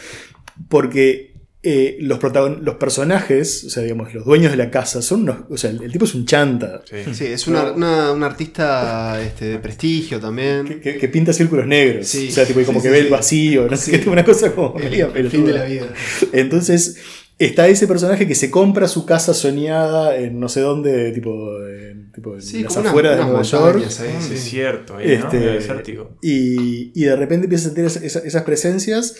Porque 0.69 1.32
eh, 1.65 1.95
los, 2.01 2.19
protagon- 2.19 2.59
los 2.59 2.75
personajes, 2.75 3.63
o 3.63 3.69
sea, 3.69 3.83
digamos, 3.83 4.13
los 4.13 4.25
dueños 4.25 4.51
de 4.51 4.57
la 4.57 4.69
casa, 4.69 5.01
son 5.01 5.21
unos. 5.21 5.37
O 5.49 5.57
sea, 5.57 5.69
el, 5.69 5.81
el 5.81 5.91
tipo 5.93 6.03
es 6.05 6.13
un 6.13 6.25
chanta. 6.25 6.81
Sí. 6.83 7.13
Sí, 7.13 7.25
es 7.27 7.47
una, 7.47 7.71
una- 7.71 8.11
un 8.11 8.21
artista 8.23 9.21
este, 9.23 9.45
de 9.45 9.59
prestigio 9.59 10.19
también. 10.19 10.65
Que, 10.65 10.79
que- 10.81 10.97
que 10.97 11.07
pinta 11.07 11.31
círculos 11.31 11.65
negros. 11.65 12.05
Sí, 12.07 12.27
o 12.29 12.31
sea, 12.31 12.45
tipo, 12.45 12.59
y 12.59 12.65
como 12.65 12.79
sí, 12.79 12.83
que 12.83 12.89
sí, 12.89 12.91
ve 12.93 12.99
sí. 12.99 13.05
el 13.05 13.11
vacío, 13.11 13.67
no 13.69 13.77
sé 13.77 13.85
Sí. 13.85 13.91
qué, 13.91 13.97
tipo, 13.99 14.11
una 14.11 14.25
cosa 14.25 14.51
como. 14.51 14.77
El, 14.77 15.29
fin 15.29 15.45
de 15.45 15.53
la 15.53 15.63
vida. 15.65 15.87
Entonces, 16.33 16.97
está 17.39 17.67
ese 17.67 17.87
personaje 17.87 18.27
que 18.27 18.35
se 18.35 18.51
compra 18.51 18.87
su 18.87 19.05
casa 19.05 19.33
soñada 19.33 20.17
en 20.17 20.39
no 20.39 20.49
sé 20.49 20.59
dónde, 20.61 21.11
tipo, 21.11 21.65
en, 21.65 22.11
tipo 22.11 22.35
en 22.35 22.41
Sí, 22.41 22.63
las 22.63 22.75
afueras 22.77 23.13
de 23.17 23.23
unas 23.23 23.27
Nueva 23.31 23.43
York. 23.43 23.73
montañas 23.75 23.99
ahí, 24.01 24.15
Un 24.15 24.21
sí. 24.21 24.29
desierto 24.33 24.97
ahí, 24.97 25.07
¿no? 25.07 25.13
Este, 25.25 25.37
Desértico. 25.39 26.17
y, 26.21 26.91
y 26.93 27.05
de 27.05 27.15
repente 27.15 27.45
empieza 27.45 27.65
a 27.65 27.73
sentir 27.73 27.85
esa- 27.85 28.05
esa- 28.05 28.19
esas 28.27 28.43
presencias. 28.43 29.15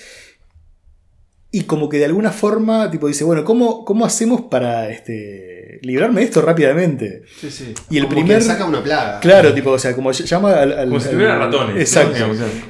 Y 1.55 1.65
como 1.65 1.87
que 1.87 1.99
de 1.99 2.05
alguna 2.05 2.31
forma, 2.31 2.89
tipo, 2.89 3.07
dice, 3.07 3.23
bueno, 3.23 3.43
¿cómo, 3.43 3.85
cómo 3.85 4.05
hacemos 4.05 4.41
para 4.49 4.89
este, 4.89 5.77
librarme 5.83 6.21
de 6.21 6.25
esto 6.25 6.41
rápidamente? 6.41 7.21
Sí, 7.39 7.51
sí. 7.51 7.73
Y 7.91 7.97
el 7.97 8.05
Como 8.05 8.15
primer- 8.15 8.39
que 8.39 8.43
saca 8.43 8.65
una 8.65 8.81
plaga. 8.83 9.19
Claro, 9.19 9.53
tipo, 9.53 9.69
o 9.69 9.77
sea, 9.77 9.93
como 9.95 10.11
llama 10.11 10.51
al. 10.53 10.71
al- 10.73 10.87
Como 10.87 10.99
si 10.99 11.09
al- 11.09 11.13
tuviera 11.13 11.37
ratones. 11.37 11.75
Exacto. 11.79 12.25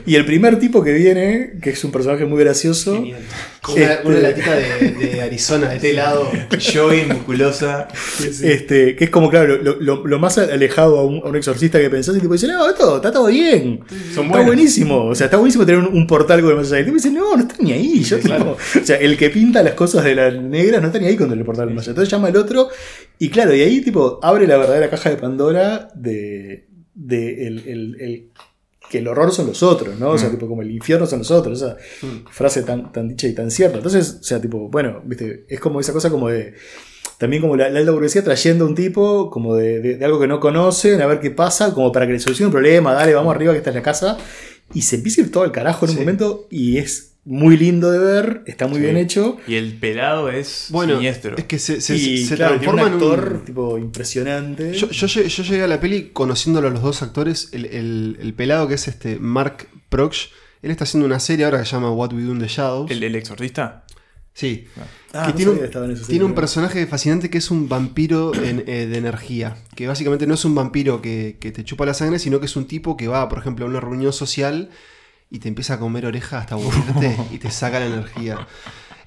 Y 0.06 0.16
el 0.16 0.26
primer 0.26 0.60
tipo 0.60 0.84
que 0.84 0.92
viene, 0.92 1.54
que 1.62 1.70
es 1.70 1.84
un 1.86 1.92
personaje 1.94 2.26
muy 2.26 2.44
gracioso. 2.44 3.02
Una, 3.72 3.94
Este- 3.94 4.08
una 4.08 4.20
latita 4.20 4.56
de, 4.56 4.92
de 4.92 5.22
Arizona 5.22 5.70
de 5.70 5.76
este 5.78 5.94
lado. 6.02 6.30
Joey, 6.74 7.06
musculosa. 7.06 7.88
Este, 8.20 8.96
que 8.96 9.06
es 9.06 9.10
como, 9.10 9.30
claro, 9.30 9.58
lo, 9.58 9.78
lo- 9.80 10.06
lo 10.06 10.20
más 10.20 10.38
alejado 10.38 11.00
a 11.00 11.06
un, 11.06 11.18
a 11.24 11.28
un 11.30 11.36
exorcista 11.36 11.80
que 11.80 11.90
pensás 11.90 12.16
y 12.18 12.20
tipo 12.20 12.34
dice, 12.34 12.48
no, 12.48 12.68
esto 12.70 12.98
está 12.98 13.12
todo 13.12 13.28
bien. 13.28 13.80
Son 14.14 14.26
está 14.28 14.42
buenísimo. 14.42 15.06
O 15.06 15.16
sea, 15.16 15.26
está 15.26 15.38
buenísimo 15.38 15.66
tener 15.66 15.80
un, 15.82 15.96
un 15.96 16.08
portal 16.08 16.42
con 16.42 16.52
el 16.52 16.58
más 16.58 16.72
allá. 16.72 16.82
Y 16.82 16.84
tipo 16.86 16.96
dice, 16.96 17.12
no, 17.12 17.36
no 17.38 17.42
está 17.44 17.56
ni 17.60 17.72
ahí. 17.72 18.04
Yo, 18.04 18.20
tipo, 18.20 18.36
o 18.36 18.86
sea, 18.86 18.98
el 18.98 19.18
que 19.18 19.30
pinta 19.30 19.64
las 19.64 19.74
cosas 19.76 20.04
de 20.04 20.16
la 20.16 20.30
negra 20.32 20.80
no 20.80 20.88
está 20.88 21.00
ni 21.00 21.06
ahí 21.08 21.16
con 21.16 21.32
el 21.32 21.44
portal 21.46 21.68
del 21.68 21.76
más 21.76 21.86
allá. 21.86 21.92
Entonces 21.92 22.12
llama 22.12 22.28
al 22.28 22.38
otro. 22.38 22.70
Y 23.20 23.30
claro, 23.30 23.56
y 23.56 23.62
ahí 23.62 23.82
tipo 23.82 24.20
abre 24.22 24.46
la 24.48 24.58
verdadera 24.58 24.90
caja 24.90 25.10
de 25.10 25.18
Pandora 25.18 25.88
de, 25.96 26.68
de 26.94 27.48
el, 27.48 27.60
el- 27.68 27.98
el- 28.02 28.30
que 28.94 29.00
el 29.00 29.08
horror 29.08 29.32
son 29.34 29.48
los 29.48 29.62
otros, 29.64 30.00
¿no? 30.00 30.12
O 30.12 30.18
sea, 30.18 30.30
tipo, 30.30 30.48
como 30.48 30.62
el 30.62 30.70
infierno 30.72 31.06
son 31.08 31.20
los 31.20 31.32
otros. 31.32 31.62
Esa 31.62 31.76
frase 32.32 32.62
tan, 32.64 32.92
tan 32.92 33.08
dicha 33.10 33.28
y 33.28 33.34
tan 33.34 33.50
cierta. 33.52 33.78
Entonces, 33.78 34.20
o 34.22 34.24
sea, 34.24 34.40
tipo, 34.40 34.70
bueno, 34.70 35.02
viste, 35.04 35.46
es 35.50 35.60
como 35.60 35.80
esa 35.80 35.92
cosa 35.94 36.10
como 36.10 36.30
de. 36.30 36.54
También 37.18 37.42
como 37.42 37.56
la, 37.56 37.70
la 37.70 37.80
alta 37.80 37.92
burguesía 37.92 38.24
trayendo 38.24 38.66
a 38.66 38.68
un 38.68 38.76
tipo 38.76 39.30
como 39.30 39.56
de, 39.56 39.80
de- 39.80 39.98
de 39.98 40.06
algo 40.06 40.20
que 40.20 40.28
no 40.28 40.40
conocen, 40.40 41.02
a 41.02 41.06
ver 41.08 41.20
qué 41.20 41.32
pasa, 41.32 41.74
como 41.74 41.92
para 41.92 42.06
que 42.06 42.14
le 42.14 42.20
solucione 42.20 42.48
un 42.48 42.52
problema, 42.54 42.94
dale, 42.94 43.14
vamos 43.14 43.34
arriba 43.34 43.52
que 43.54 43.60
esta 43.60 43.70
es 43.70 43.76
la 43.76 43.82
casa. 43.84 44.18
Y 44.74 44.82
se 44.82 44.98
empieza 44.98 45.22
a 45.22 45.26
ir 45.26 45.32
todo 45.32 45.44
al 45.44 45.52
carajo 45.52 45.86
en 45.86 45.92
un 45.92 45.96
Sí. 45.98 46.02
momento 46.02 46.48
y 46.50 46.78
es 46.78 47.13
muy 47.26 47.56
lindo 47.58 47.90
de 47.92 48.00
ver, 48.00 48.44
está 48.48 48.68
muy 48.68 48.78
Sí. 48.80 48.84
bien 48.84 48.98
hecho. 48.98 49.38
Y 49.48 49.56
el 49.56 49.78
pelado 49.80 50.30
es 50.30 50.68
Bueno, 50.70 50.96
siniestro. 50.96 51.38
es 51.38 51.46
que 51.46 51.58
se, 51.58 51.80
se, 51.80 51.96
y 51.96 52.26
se 52.26 52.36
claro, 52.36 52.60
tiene 52.60 52.74
un 52.74 52.78
transforma 52.80 52.98
en 52.98 53.04
un 53.10 53.14
actor 53.20 53.46
tipo 53.46 53.78
impresionante. 53.78 54.74
Yo, 54.74 54.90
yo 54.90 55.08
llegué, 55.08 55.30
yo 55.30 55.44
llegué 55.44 55.64
a 55.64 55.68
la 55.68 55.80
peli 55.80 56.10
conociéndolo 56.12 56.68
a 56.68 56.72
los 56.72 56.82
dos 56.82 57.02
actores. 57.02 57.50
El, 57.54 57.66
el- 57.68 58.18
el 58.20 58.34
pelado 58.34 58.68
que 58.68 58.74
es 58.74 58.88
este 58.88 59.18
Mark 59.20 59.68
Proch. 59.90 60.18
Él 60.62 60.72
está 60.72 60.84
haciendo 60.84 61.06
una 61.06 61.20
serie 61.20 61.46
ahora 61.46 61.60
que 61.60 61.66
se 61.66 61.72
llama 61.72 61.92
What 61.92 62.14
We 62.14 62.24
Do 62.24 62.34
in 62.34 62.40
the 62.40 62.48
Shadows. 62.48 62.92
¿El, 62.92 63.04
el 63.04 63.16
exorcista? 63.16 63.86
sí. 64.34 64.66
Ah, 65.16 65.28
que 65.28 65.46
no 65.46 65.52
tiene, 65.52 65.52
un, 65.52 65.58
tiene 65.70 65.94
un 65.94 65.98
serie. 66.06 66.30
personaje 66.36 66.88
fascinante 66.88 67.30
que 67.30 67.38
es 67.38 67.52
un 67.52 67.70
vampiro 67.70 68.34
en- 68.34 68.64
eh, 68.66 68.88
de 68.88 68.98
energía. 68.98 69.56
Que 69.76 69.86
básicamente 69.88 70.26
no 70.26 70.34
es 70.34 70.44
un 70.44 70.56
vampiro 70.56 71.02
que, 71.02 71.38
que 71.40 71.52
te 71.52 71.64
chupa 71.64 71.86
la 71.86 71.94
sangre, 71.94 72.18
sino 72.18 72.40
que 72.40 72.48
es 72.48 72.56
un 72.56 72.66
tipo 72.66 72.98
que 72.98 73.08
va, 73.08 73.30
por 73.30 73.38
ejemplo, 73.38 73.66
a 73.66 73.70
una 73.70 73.80
reunión 73.80 74.12
social 74.12 74.70
y 75.34 75.40
te 75.40 75.48
empieza 75.50 75.74
a 75.74 75.80
comer 75.80 76.06
oreja 76.06 76.38
hasta 76.38 76.56
aburrirte 76.56 77.18
y 77.32 77.40
te 77.40 77.50
saca 77.52 77.80
la 77.80 77.88
energía. 77.88 78.48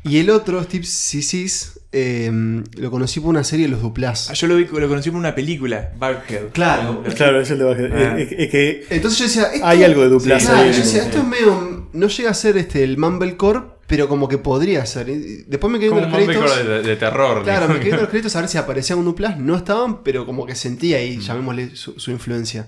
Y 0.03 0.19
el 0.19 0.31
otro, 0.31 0.63
Steve 0.63 0.85
Sissis, 0.85 1.81
eh, 1.91 2.31
lo 2.77 2.91
conocí 2.91 3.19
por 3.21 3.31
una 3.31 3.43
serie 3.43 3.67
de 3.67 3.73
los 3.73 3.83
Duplas. 3.83 4.29
Ah, 4.31 4.35
yo 4.35 4.47
lo, 4.47 4.57
vi, 4.57 4.65
lo 4.67 4.89
conocí 4.89 5.11
por 5.11 5.19
una 5.19 5.35
película, 5.35 5.93
Buckhead. 5.99 6.51
Claro. 6.53 7.03
Claro, 7.17 7.41
es 7.41 7.51
el 7.51 7.59
de. 7.59 7.91
Ah. 7.93 8.19
Es, 8.19 8.29
que 8.51 8.87
Entonces 8.91 9.19
yo 9.19 9.25
decía, 9.27 9.43
esto- 9.55 9.67
hay 9.67 9.83
algo 9.83 10.03
de 10.03 10.09
duplas 10.09 10.45
Claro, 10.45 10.59
ahí. 10.61 10.71
yo 10.73 10.79
decía, 10.79 11.03
Sí. 11.03 11.09
esto 11.09 11.19
es 11.19 11.25
medio. 11.25 11.89
No 11.93 12.07
llega 12.09 12.31
a 12.31 12.35
ser 12.35 12.57
este, 12.57 12.85
el 12.85 12.99
Mumblecore, 12.99 13.61
pero 13.89 14.07
como 14.09 14.29
que 14.29 14.39
podría 14.39 14.85
ser. 14.87 15.07
Después 15.07 15.73
me 15.73 15.79
quedé 15.81 15.89
Como 15.89 16.03
un 16.03 16.11
los 16.11 16.19
Mumblecore 16.19 16.51
créditos. 16.53 16.69
de, 16.85 16.89
de 16.91 16.97
terror. 16.97 17.43
Claro, 17.43 17.61
digamos. 17.63 17.69
me 17.69 17.75
quedé 17.81 17.85
viendo 17.85 18.03
los 18.03 18.11
créditos 18.11 18.37
a 18.37 18.41
ver 18.41 18.49
si 18.49 18.59
aparecía 18.59 18.95
un 18.97 19.05
Duplas. 19.07 19.39
No 19.41 19.57
estaban, 19.57 20.03
pero 20.05 20.27
como 20.27 20.45
que 20.47 20.55
sentía 20.55 20.99
Mm. 20.99 21.01
ahí, 21.01 21.19
llamémosle 21.19 21.75
su, 21.77 21.99
su 21.99 22.11
influencia. 22.11 22.67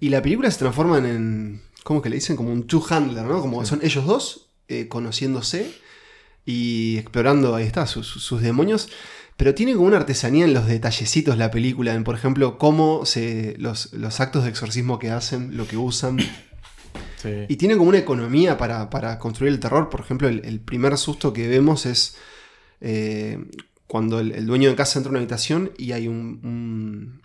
Y 0.00 0.08
la 0.10 0.22
película 0.22 0.50
se 0.50 0.58
transforma 0.58 0.98
en. 0.98 1.60
¿Cómo 1.88 2.02
que 2.02 2.10
le 2.10 2.16
dicen? 2.16 2.36
Como 2.36 2.52
un 2.52 2.66
two-handler, 2.66 3.24
¿no? 3.24 3.40
Como 3.40 3.64
son 3.64 3.80
ellos 3.82 4.04
dos 4.04 4.50
eh, 4.68 4.88
conociéndose 4.88 5.72
y 6.44 6.98
explorando, 6.98 7.54
ahí 7.54 7.64
está, 7.64 7.86
sus, 7.86 8.06
sus 8.06 8.42
demonios. 8.42 8.90
Pero 9.38 9.54
tiene 9.54 9.72
como 9.72 9.86
una 9.86 9.96
artesanía 9.96 10.44
en 10.44 10.52
los 10.52 10.66
detallecitos 10.66 11.38
la 11.38 11.50
película, 11.50 11.94
en 11.94 12.04
por 12.04 12.14
ejemplo, 12.14 12.58
cómo 12.58 13.06
se, 13.06 13.54
los, 13.56 13.92
los 13.94 14.20
actos 14.20 14.44
de 14.44 14.50
exorcismo 14.50 14.98
que 14.98 15.10
hacen, 15.10 15.56
lo 15.56 15.66
que 15.66 15.78
usan. 15.78 16.18
Sí. 17.22 17.30
Y 17.48 17.56
tiene 17.56 17.78
como 17.78 17.88
una 17.88 17.98
economía 17.98 18.58
para, 18.58 18.90
para 18.90 19.18
construir 19.18 19.54
el 19.54 19.58
terror. 19.58 19.88
Por 19.88 20.00
ejemplo, 20.00 20.28
el, 20.28 20.44
el 20.44 20.60
primer 20.60 20.98
susto 20.98 21.32
que 21.32 21.48
vemos 21.48 21.86
es 21.86 22.16
eh, 22.82 23.38
cuando 23.86 24.20
el, 24.20 24.32
el 24.32 24.44
dueño 24.44 24.68
de 24.68 24.76
casa 24.76 24.98
entra 24.98 25.08
a 25.08 25.12
una 25.12 25.20
habitación 25.20 25.72
y 25.78 25.92
hay 25.92 26.06
un, 26.06 26.40
un- 26.44 27.22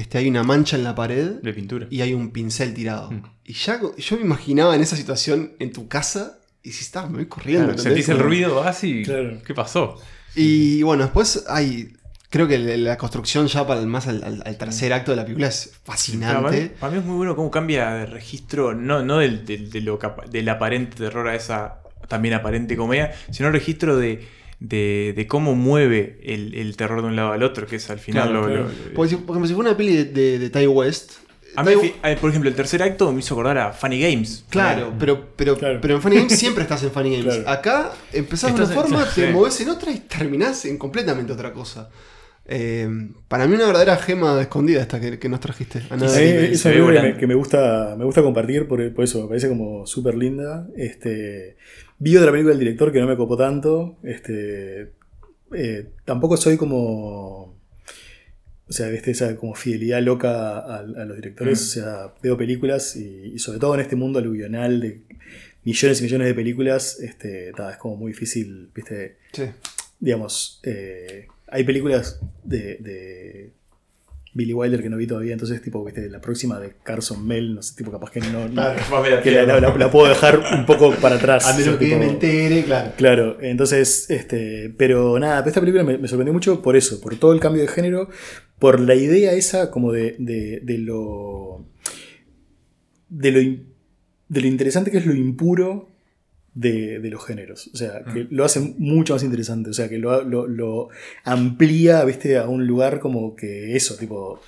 este, 0.00 0.18
hay 0.18 0.28
una 0.28 0.42
mancha 0.42 0.76
en 0.76 0.84
la 0.84 0.94
pared 0.94 1.34
De 1.42 1.52
pintura. 1.52 1.86
y 1.90 2.00
hay 2.00 2.14
un 2.14 2.30
pincel 2.30 2.74
tirado. 2.74 3.10
Mm. 3.10 3.22
Y 3.44 3.52
ya 3.54 3.80
yo 3.96 4.16
me 4.16 4.22
imaginaba 4.22 4.74
en 4.76 4.82
esa 4.82 4.96
situación 4.96 5.52
en 5.58 5.72
tu 5.72 5.88
casa 5.88 6.38
y 6.62 6.72
si 6.72 6.82
estabas, 6.84 7.10
me 7.10 7.16
voy 7.18 7.26
corriendo. 7.26 7.66
Claro, 7.68 7.82
sentís 7.82 8.08
el 8.08 8.18
ruido, 8.18 8.56
vas 8.56 8.84
y. 8.84 9.02
Claro. 9.02 9.40
¿Qué 9.46 9.54
pasó? 9.54 9.96
Y 10.34 10.82
bueno, 10.82 11.04
después 11.04 11.44
hay. 11.48 11.92
Creo 12.28 12.46
que 12.46 12.58
la 12.58 12.96
construcción 12.96 13.48
ya 13.48 13.66
para 13.66 13.80
el, 13.80 13.88
más 13.88 14.06
al, 14.06 14.22
al- 14.22 14.42
al 14.46 14.56
tercer 14.56 14.92
acto 14.92 15.10
de 15.10 15.16
la 15.16 15.24
película 15.24 15.48
es 15.48 15.66
Claro, 15.66 15.80
para, 15.84 15.96
mí, 15.96 15.96
fascinante. 15.96 16.68
para 16.78 16.92
mí 16.92 16.98
es 17.00 17.04
muy 17.04 17.16
bueno 17.16 17.34
cómo 17.34 17.50
cambia 17.50 17.90
de 17.94 18.06
registro, 18.06 18.72
no, 18.72 19.02
no 19.02 19.18
del, 19.18 19.44
del, 19.44 19.68
de 19.70 19.80
lo 19.80 19.98
del 20.30 20.48
aparente 20.48 20.96
terror 20.96 21.26
a 21.26 21.34
esa 21.34 21.80
también 22.06 22.34
aparente 22.34 22.76
comedia, 22.76 23.12
sino 23.32 23.48
el 23.48 23.54
registro 23.54 23.96
de, 23.96 24.28
de, 24.60 25.14
de 25.16 25.26
cómo 25.26 25.54
mueve 25.54 26.18
el, 26.22 26.54
el 26.54 26.76
terror 26.76 27.00
de 27.02 27.08
un 27.08 27.16
lado 27.16 27.32
al 27.32 27.42
otro, 27.42 27.66
que 27.66 27.76
es 27.76 27.90
al 27.90 27.98
final 27.98 28.28
Claro, 28.30 28.40
lo- 28.42 28.46
claro. 28.46 28.62
lo- 28.64 28.68
lo- 28.88 28.94
Porque, 28.94 29.10
si- 29.10 29.16
por 29.16 29.30
ejemplo, 29.34 29.48
si 29.48 29.54
fuera 29.54 29.70
una 29.70 29.76
peli 29.76 29.96
de, 29.96 30.04
de, 30.04 30.38
de 30.38 30.50
Ty 30.50 30.66
West. 30.66 31.12
A 31.56 31.64
mí, 31.64 31.72
eh, 32.04 32.16
por 32.20 32.30
ejemplo, 32.30 32.48
el 32.48 32.54
tercer 32.54 32.80
acto 32.80 33.10
me 33.12 33.18
hizo 33.18 33.34
acordar 33.34 33.58
a 33.58 33.72
Funny 33.72 34.00
Games. 34.00 34.44
Claro, 34.50 34.92
pero, 35.00 35.28
pero, 35.34 35.56
Claro. 35.56 35.80
pero 35.82 35.96
en 35.96 36.02
Funny 36.02 36.16
Games 36.16 36.38
siempre 36.38 36.62
estás 36.62 36.82
en 36.84 36.92
Funny 36.92 37.10
Games. 37.16 37.34
Claro. 37.38 37.50
Acá 37.50 37.92
empezás 38.12 38.54
de 38.54 38.62
una 38.62 38.70
en- 38.72 38.78
forma, 38.78 39.04
te 39.14 39.26
sí. 39.26 39.32
movés 39.32 39.60
en 39.60 39.70
otra 39.70 39.90
y 39.90 39.98
terminás 39.98 40.64
en 40.66 40.78
completamente 40.78 41.32
otra 41.32 41.52
cosa. 41.52 41.90
Eh, 42.52 42.88
para 43.28 43.46
mí 43.46 43.54
una 43.54 43.66
verdadera 43.66 43.96
gema 43.96 44.40
escondida 44.40 44.80
esta 44.80 45.00
que, 45.00 45.18
que 45.18 45.28
nos 45.28 45.40
trajiste. 45.40 45.80
A 45.90 45.94
A 45.94 45.96
nada 45.96 46.18
mí 46.18 46.24
de- 46.24 46.52
es 46.52 46.62
que 46.62 46.80
me, 46.82 47.16
que 47.16 47.26
me 47.26 47.34
gusta, 47.34 47.94
me 47.98 48.04
gusta 48.04 48.22
compartir 48.22 48.68
por, 48.68 48.92
por 48.92 49.04
eso, 49.04 49.22
me 49.22 49.28
parece 49.28 49.48
como 49.48 49.86
súper 49.86 50.14
linda. 50.16 50.66
Este, 50.76 51.56
vi 52.00 52.16
otra 52.16 52.32
película 52.32 52.54
del 52.54 52.58
director 52.58 52.90
que 52.90 52.98
no 52.98 53.06
me 53.06 53.16
copó 53.16 53.36
tanto. 53.36 53.98
Este, 54.02 54.92
eh, 55.54 55.86
tampoco 56.04 56.36
soy 56.36 56.56
como. 56.56 57.60
O 58.68 58.72
sea, 58.72 58.88
¿viste? 58.88 59.12
esa 59.12 59.36
como 59.36 59.54
fidelidad 59.54 60.02
loca 60.02 60.58
a, 60.58 60.78
a 60.78 61.04
los 61.04 61.16
directores. 61.16 61.60
Mm. 61.60 61.62
O 61.62 61.66
sea, 61.66 62.14
veo 62.22 62.36
películas 62.36 62.96
y, 62.96 63.32
y 63.34 63.38
sobre 63.38 63.58
todo 63.60 63.74
en 63.74 63.80
este 63.80 63.96
mundo 63.96 64.18
aluvional 64.18 64.80
de 64.80 65.02
millones 65.64 66.00
y 66.00 66.04
millones 66.04 66.28
de 66.28 66.34
películas, 66.34 67.00
este, 67.00 67.52
ta, 67.52 67.72
es 67.72 67.76
como 67.76 67.96
muy 67.96 68.12
difícil, 68.12 68.70
¿viste? 68.74 69.18
Sí. 69.32 69.44
Digamos, 69.98 70.60
eh, 70.62 71.26
hay 71.48 71.64
películas 71.64 72.20
de, 72.44 72.76
de 72.76 73.50
Billy 74.32 74.52
Wilder 74.52 74.80
que 74.80 74.88
no 74.88 74.96
vi 74.96 75.08
todavía, 75.08 75.32
entonces, 75.32 75.60
tipo, 75.60 75.84
¿viste? 75.84 76.08
La 76.08 76.20
próxima 76.20 76.60
de 76.60 76.74
Carson 76.84 77.26
Mel, 77.26 77.54
no 77.56 77.62
sé, 77.62 77.74
tipo, 77.74 77.90
capaz 77.90 78.10
que 78.12 78.20
no. 78.20 78.48
no- 78.48 78.62
que 79.22 79.30
la, 79.32 79.42
la- 79.44 79.60
la- 79.60 79.76
la 79.76 79.90
puedo 79.90 80.08
dejar 80.08 80.38
un 80.38 80.66
poco 80.66 80.92
para 80.94 81.16
atrás. 81.16 81.46
A 81.46 81.56
menos 81.58 81.76
que 81.78 81.86
tipo- 81.86 81.98
me 81.98 82.06
entere, 82.10 82.62
claro. 82.64 82.92
Claro, 82.96 83.38
entonces, 83.40 84.08
este, 84.08 84.72
pero 84.78 85.18
nada, 85.18 85.42
esta 85.44 85.58
película 85.60 85.82
me, 85.82 85.98
me 85.98 86.06
sorprendió 86.06 86.32
mucho 86.32 86.62
por 86.62 86.76
eso, 86.76 87.00
por 87.00 87.16
todo 87.16 87.32
el 87.32 87.40
cambio 87.40 87.62
de 87.62 87.68
género, 87.68 88.08
por 88.60 88.78
la 88.78 88.94
idea 88.94 89.32
esa 89.32 89.70
como 89.72 89.90
de, 89.90 90.14
de, 90.20 90.60
de 90.62 90.78
lo, 90.78 91.66
de 93.08 93.30
lo 93.32 93.40
de 94.28 94.40
lo 94.42 94.46
interesante 94.46 94.92
que 94.92 94.98
es 94.98 95.06
lo 95.06 95.12
impuro 95.14 95.89
de, 96.54 96.98
de 97.00 97.10
los 97.10 97.24
géneros. 97.24 97.70
O 97.72 97.76
sea, 97.76 98.02
que 98.12 98.26
lo 98.30 98.44
hace 98.44 98.60
mucho 98.78 99.14
más 99.14 99.22
interesante, 99.22 99.70
o 99.70 99.72
sea, 99.74 99.88
que 99.88 99.98
lo, 99.98 100.22
lo- 100.22 100.46
lo 100.46 100.88
amplía, 101.24 102.04
viste, 102.04 102.38
a 102.38 102.46
un 102.48 102.66
lugar 102.66 103.00
como 103.00 103.34
que 103.36 103.76
eso, 103.76 103.96
tipo... 103.96 104.40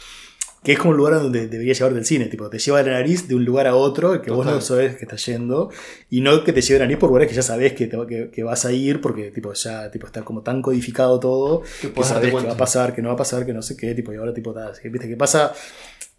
Que 0.64 0.74
es 0.74 0.78
como 0.78 0.92
un 0.92 0.96
lugar 0.96 1.14
donde 1.14 1.48
debería 1.48 1.72
llevarte 1.72 1.98
el 1.98 2.04
cine, 2.04 2.26
tipo, 2.26 2.48
te 2.48 2.60
lleva 2.60 2.80
la 2.84 2.92
nariz 2.92 3.26
de 3.26 3.34
un 3.34 3.44
lugar 3.44 3.66
a 3.66 3.74
otro 3.74 4.22
que 4.22 4.30
vos 4.30 4.46
no 4.46 4.52
Total. 4.52 4.62
sabes 4.62 4.94
que 4.96 5.06
estás 5.06 5.26
yendo, 5.26 5.70
y 6.08 6.20
no 6.20 6.44
que 6.44 6.52
te 6.52 6.60
lleve 6.60 6.78
la 6.78 6.84
nariz 6.84 6.98
por 6.98 7.08
lugares 7.08 7.28
que 7.28 7.34
ya 7.34 7.42
sabes 7.42 7.72
que, 7.72 7.88
te 7.88 7.96
que, 8.08 8.30
que 8.30 8.42
vas 8.44 8.64
a 8.64 8.70
ir, 8.72 9.00
porque 9.00 9.32
tipo, 9.32 9.52
ya 9.54 9.90
tipo, 9.90 10.06
está 10.06 10.22
como 10.22 10.42
tan 10.42 10.62
codificado 10.62 11.18
todo, 11.18 11.62
Que 11.80 12.04
sabes 12.04 12.32
que 12.32 12.46
va 12.46 12.52
a 12.52 12.56
pasar, 12.56 12.94
que 12.94 13.02
no 13.02 13.08
va 13.08 13.14
a 13.14 13.16
pasar, 13.16 13.44
que 13.44 13.52
no 13.52 13.60
sé 13.60 13.76
qué, 13.76 13.92
tipo, 13.96 14.12
y 14.12 14.16
ahora 14.18 14.32
tipo, 14.32 14.54
ta, 14.54 14.68
así, 14.68 14.88
viste, 14.88 15.08
que 15.08 15.16
pasa, 15.16 15.52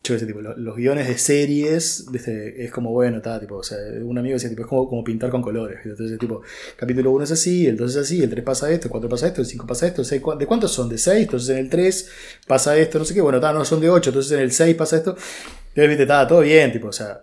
yo 0.06 0.20
sé, 0.20 0.26
tipo, 0.26 0.42
lo- 0.42 0.58
los, 0.58 0.76
guiones 0.76 1.08
de 1.08 1.18
series, 1.18 2.06
es 2.14 2.72
como, 2.72 2.92
bueno, 2.92 3.18
está, 3.18 3.40
tipo, 3.40 3.56
o 3.56 3.64
sea, 3.64 3.78
un 4.02 4.18
amigo 4.18 4.34
decía, 4.34 4.50
tipo, 4.50 4.64
es 4.64 4.68
como, 4.68 4.88
como 4.90 5.02
pintar 5.02 5.30
con 5.30 5.42
colores, 5.42 5.80
entonces, 5.86 6.20
tipo, 6.20 6.42
capítulo 6.76 7.12
1 7.12 7.24
es 7.24 7.32
así, 7.32 7.68
el 7.68 7.78
2 7.78 7.92
es 7.92 8.02
así, 8.02 8.22
el 8.22 8.30
3 8.30 8.44
pasa 8.44 8.70
esto, 8.70 8.88
el 8.88 8.92
4 8.92 9.08
pasa 9.08 9.28
esto, 9.28 9.40
el 9.40 9.48
5 9.48 9.66
pasa 9.66 9.88
esto, 9.88 10.02
el 10.02 10.06
6, 10.08 10.22
¿de 10.38 10.46
cuántos 10.46 10.72
son? 10.74 10.90
De 10.90 10.98
6, 10.98 11.22
entonces 11.22 11.50
en 11.52 11.58
el 11.58 11.70
3 11.70 12.10
pasa 12.46 12.78
esto, 12.78 13.00
no 13.00 13.06
sé 13.06 13.14
qué, 13.14 13.22
bueno, 13.22 13.40
ta, 13.40 13.54
no 13.54 13.64
son 13.64 13.80
de 13.80 13.90
8, 13.90 14.10
entonces 14.10 14.34
en 14.34 14.40
el 14.40 14.52
6 14.52 14.76
pasa 14.76 14.98
esto, 14.98 15.12
entonces, 15.12 15.88
viste, 15.88 16.04
está, 16.04 16.28
todo 16.28 16.42
bien, 16.42 16.74
tipo, 16.74 16.88
o 16.88 16.92
sea, 16.92 17.22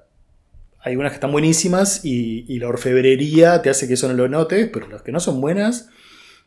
hay 0.82 0.96
unas 0.96 1.12
que 1.12 1.16
están 1.16 1.32
buenísimas 1.32 2.02
y, 2.06 2.46
y 2.48 2.58
la 2.60 2.68
orfebrería 2.68 3.60
te 3.60 3.68
hace 3.68 3.86
que 3.88 3.94
eso 3.94 4.08
no 4.08 4.14
lo 4.14 4.26
notes, 4.26 4.70
pero 4.72 4.88
las 4.88 5.02
que 5.02 5.12
no 5.12 5.20
son 5.20 5.42
buenas, 5.42 5.90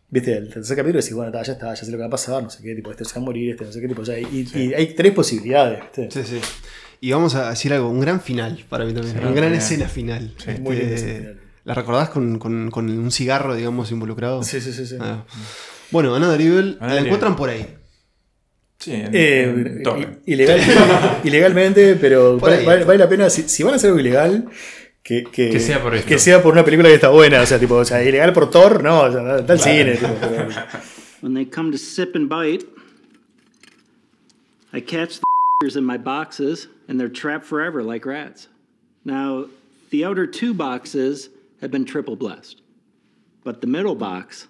viste, 0.10 0.38
el 0.38 0.50
tercer 0.50 0.78
capítulo 0.78 1.02
decís, 1.02 1.14
bueno, 1.16 1.32
ta, 1.32 1.42
ya 1.44 1.54
está, 1.54 1.74
ya 1.74 1.76
sé 1.84 1.92
lo 1.92 1.98
que 1.98 2.02
va 2.02 2.08
a 2.08 2.12
pasar, 2.12 2.44
no 2.44 2.50
sé 2.50 2.62
qué, 2.64 2.76
tipo, 2.76 2.92
este 2.92 3.06
se 3.06 3.16
va 3.16 3.22
a 3.22 3.26
morir, 3.26 3.52
este 3.52 3.66
no 3.66 3.72
sé 3.72 3.82
qué, 3.82 3.88
tipo, 3.88 4.04
ya, 4.04 4.18
y, 4.20 4.48
y 4.54 4.74
hay 4.74 4.88
tres 4.94 5.12
posibilidades, 5.14 5.80
viste. 5.82 6.10
Sí, 6.12 6.24
sí. 6.36 6.42
Y 7.02 7.12
vamos 7.12 7.36
a 7.36 7.50
decir 7.50 7.74
algo, 7.74 7.90
un 7.90 8.00
gran 8.00 8.22
final 8.22 8.64
para 8.70 8.86
mí 8.86 8.94
también. 8.94 9.16
Sí, 9.16 9.22
una 9.22 9.32
gran 9.34 9.54
escena 9.54 9.88
final. 9.90 10.34
Sí, 10.38 10.52
muy 10.62 10.76
linda 10.78 10.94
Este, 10.96 11.08
escena 11.12 11.20
final. 11.20 11.40
¿La 11.66 11.74
recordás 11.74 12.10
con, 12.10 12.40
con- 12.40 12.70
con 12.72 12.90
un 12.90 13.12
cigarro, 13.12 13.56
digamos, 13.56 13.92
involucrado? 13.92 14.44
Sí, 14.44 14.60
sí, 14.62 14.72
sí, 14.74 14.86
sí. 14.86 14.98
Ah. 15.00 15.26
Bueno, 15.92 16.16
Another 16.16 16.40
Evil 16.42 16.78
Another 16.80 16.80
la 16.82 16.94
Evil. 16.96 17.06
encuentran 17.06 17.36
por 17.36 17.50
ahí. 17.50 17.66
Sí, 18.80 18.92
en, 18.94 19.10
Eh, 19.14 19.44
en 19.44 20.22
ilegal- 20.26 20.60
ilegalmente, 21.24 21.96
pero 21.96 22.38
vale, 22.38 22.66
vale- 22.66 22.84
vale 22.84 23.00
la 23.00 23.08
pena, 23.10 23.30
si, 23.30 23.44
si 23.44 23.64
van 23.64 23.74
a 23.74 23.76
hacer 23.78 23.90
algo 23.90 24.00
ilegal, 24.00 24.46
que, 25.04 25.24
que, 25.24 25.50
Que 25.50 25.60
sea 25.60 25.82
por 25.82 25.94
esto. 25.96 26.08
que 26.08 26.18
sea 26.18 26.42
por 26.42 26.54
una 26.54 26.64
película 26.64 26.88
que 26.90 26.96
está 26.96 27.10
buena, 27.10 27.42
o 27.42 27.46
sea, 27.46 27.60
tipo, 27.60 27.76
o 27.76 27.86
sea, 27.86 28.04
ilegal 28.04 28.32
por 28.34 28.50
Thor, 28.50 28.82
no, 28.84 29.02
o 29.02 29.12
sea, 29.12 29.38
está 29.40 29.54
el 29.54 29.60
cine, 29.60 29.96
tipo, 29.98 30.14
pero- 30.20 30.50
When 31.22 31.34
they 31.34 31.46
come 31.46 31.72
to 31.72 31.78
sip 31.78 32.16
and 32.16 32.28
bite, 32.28 32.66
I 34.74 34.82
catch 34.82 35.20
the 35.20 35.78
in 35.78 35.86
my 35.86 35.98
boxes, 35.98 36.68
and 36.88 37.00
they're 37.00 37.08
trapped 37.10 37.46
forever 37.46 37.82
like 37.84 38.06
rats. 38.06 38.48
Now, 39.06 39.46
the 39.92 40.04
outer 40.06 40.26
two 40.28 40.54
boxes 40.54 41.30
have 41.62 41.72
been 41.72 41.86
triple 41.86 42.16
blessed, 42.18 42.62
but 43.44 43.62
the 43.62 43.68
middle 43.68 43.96
box, 43.96 44.48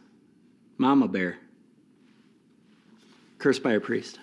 Mama 0.77 1.07
Bear, 1.07 1.37
cursed 3.37 3.61
by 3.61 3.73
a 3.73 3.79
priest. 3.79 4.19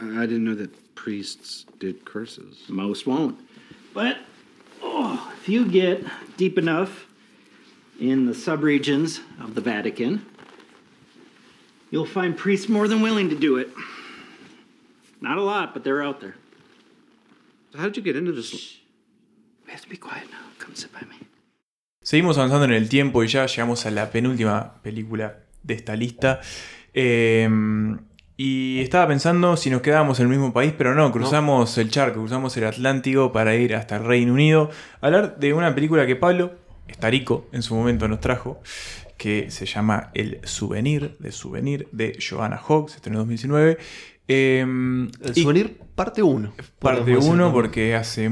I 0.00 0.26
didn't 0.26 0.44
know 0.44 0.54
that 0.54 0.94
priests 0.94 1.66
did 1.78 2.04
curses. 2.04 2.62
Most 2.68 3.06
won't. 3.06 3.38
But 3.94 4.16
oh, 4.82 5.32
if 5.40 5.48
you 5.48 5.66
get 5.66 6.04
deep 6.36 6.58
enough 6.58 7.06
in 8.00 8.26
the 8.26 8.32
subregions 8.32 9.20
of 9.40 9.54
the 9.54 9.60
Vatican, 9.60 10.24
you'll 11.90 12.06
find 12.06 12.36
priests 12.36 12.68
more 12.68 12.88
than 12.88 13.02
willing 13.02 13.28
to 13.30 13.36
do 13.36 13.56
it. 13.56 13.68
Not 15.20 15.38
a 15.38 15.42
lot, 15.42 15.72
but 15.72 15.84
they're 15.84 16.02
out 16.02 16.20
there. 16.20 16.34
How 17.76 17.84
did 17.84 17.96
you 17.96 18.02
get 18.02 18.16
into 18.16 18.32
this? 18.32 18.52
We 19.64 19.72
have 19.72 19.82
to 19.82 19.88
be 19.88 19.96
quiet 19.96 20.30
now. 20.30 20.44
Come 20.58 20.74
sit 20.74 20.92
by 20.92 21.02
me. 21.08 21.16
Seguimos 22.02 22.36
avanzando 22.36 22.64
en 22.64 22.72
el 22.72 22.88
tiempo 22.88 23.22
y 23.22 23.28
ya 23.28 23.46
llegamos 23.46 23.86
a 23.86 23.90
la 23.90 24.10
penúltima 24.10 24.82
película 24.82 25.44
de 25.62 25.74
esta 25.74 25.94
lista. 25.94 26.40
Eh, 26.92 27.48
y 28.36 28.80
estaba 28.80 29.06
pensando 29.08 29.56
si 29.56 29.70
nos 29.70 29.82
quedábamos 29.82 30.18
en 30.18 30.26
el 30.26 30.30
mismo 30.30 30.52
país, 30.52 30.72
pero 30.76 30.94
no, 30.94 31.12
cruzamos 31.12 31.76
el 31.78 31.90
charco, 31.90 32.20
cruzamos 32.20 32.56
el 32.56 32.64
Atlántico 32.64 33.32
para 33.32 33.54
ir 33.54 33.74
hasta 33.74 33.96
el 33.96 34.04
Reino 34.04 34.32
Unido. 34.32 34.70
a 35.00 35.06
Hablar 35.06 35.38
de 35.38 35.52
una 35.52 35.74
película 35.74 36.06
que 36.06 36.16
Pablo 36.16 36.52
Estarico 36.88 37.46
en 37.52 37.62
su 37.62 37.74
momento 37.74 38.08
nos 38.08 38.20
trajo, 38.20 38.60
que 39.16 39.50
se 39.50 39.66
llama 39.66 40.10
El 40.14 40.40
Souvenir, 40.44 41.16
de 41.18 41.30
Souvenir, 41.30 41.88
de 41.92 42.18
Joanna 42.18 42.60
Hogg, 42.66 42.90
se 42.90 42.96
estrenó 42.96 43.18
en 43.18 43.28
2019. 43.28 43.78
Eh, 44.28 44.60
El 44.60 45.34
souvenir 45.34 45.78
parte 45.94 46.22
1. 46.22 46.52
Parte 46.78 47.16
1 47.16 47.52
porque 47.52 47.94
hace 47.94 48.30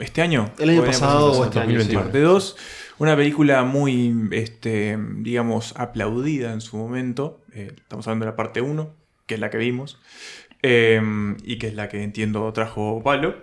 este 0.00 0.22
año. 0.22 0.50
El 0.58 0.70
año 0.70 0.84
pasado 0.84 1.32
o 1.32 1.44
este 1.44 1.60
año, 1.60 1.74
2021. 1.74 1.88
sí. 1.88 1.96
Parte 1.96 2.20
2. 2.20 2.56
Una 2.98 3.16
película 3.16 3.62
muy, 3.62 4.28
este, 4.32 4.98
digamos, 5.18 5.74
aplaudida 5.76 6.52
en 6.52 6.60
su 6.60 6.76
momento. 6.76 7.40
Eh, 7.52 7.72
estamos 7.76 8.06
hablando 8.08 8.24
de 8.24 8.32
la 8.32 8.36
parte 8.36 8.60
1, 8.60 8.90
que 9.28 9.34
es 9.34 9.40
la 9.40 9.50
que 9.50 9.58
vimos. 9.58 10.00
eh, 10.62 11.00
y 11.44 11.56
que 11.58 11.68
es 11.68 11.74
la 11.74 11.88
que 11.88 12.02
entiendo 12.02 12.52
trajo 12.52 13.00
Pablo. 13.04 13.36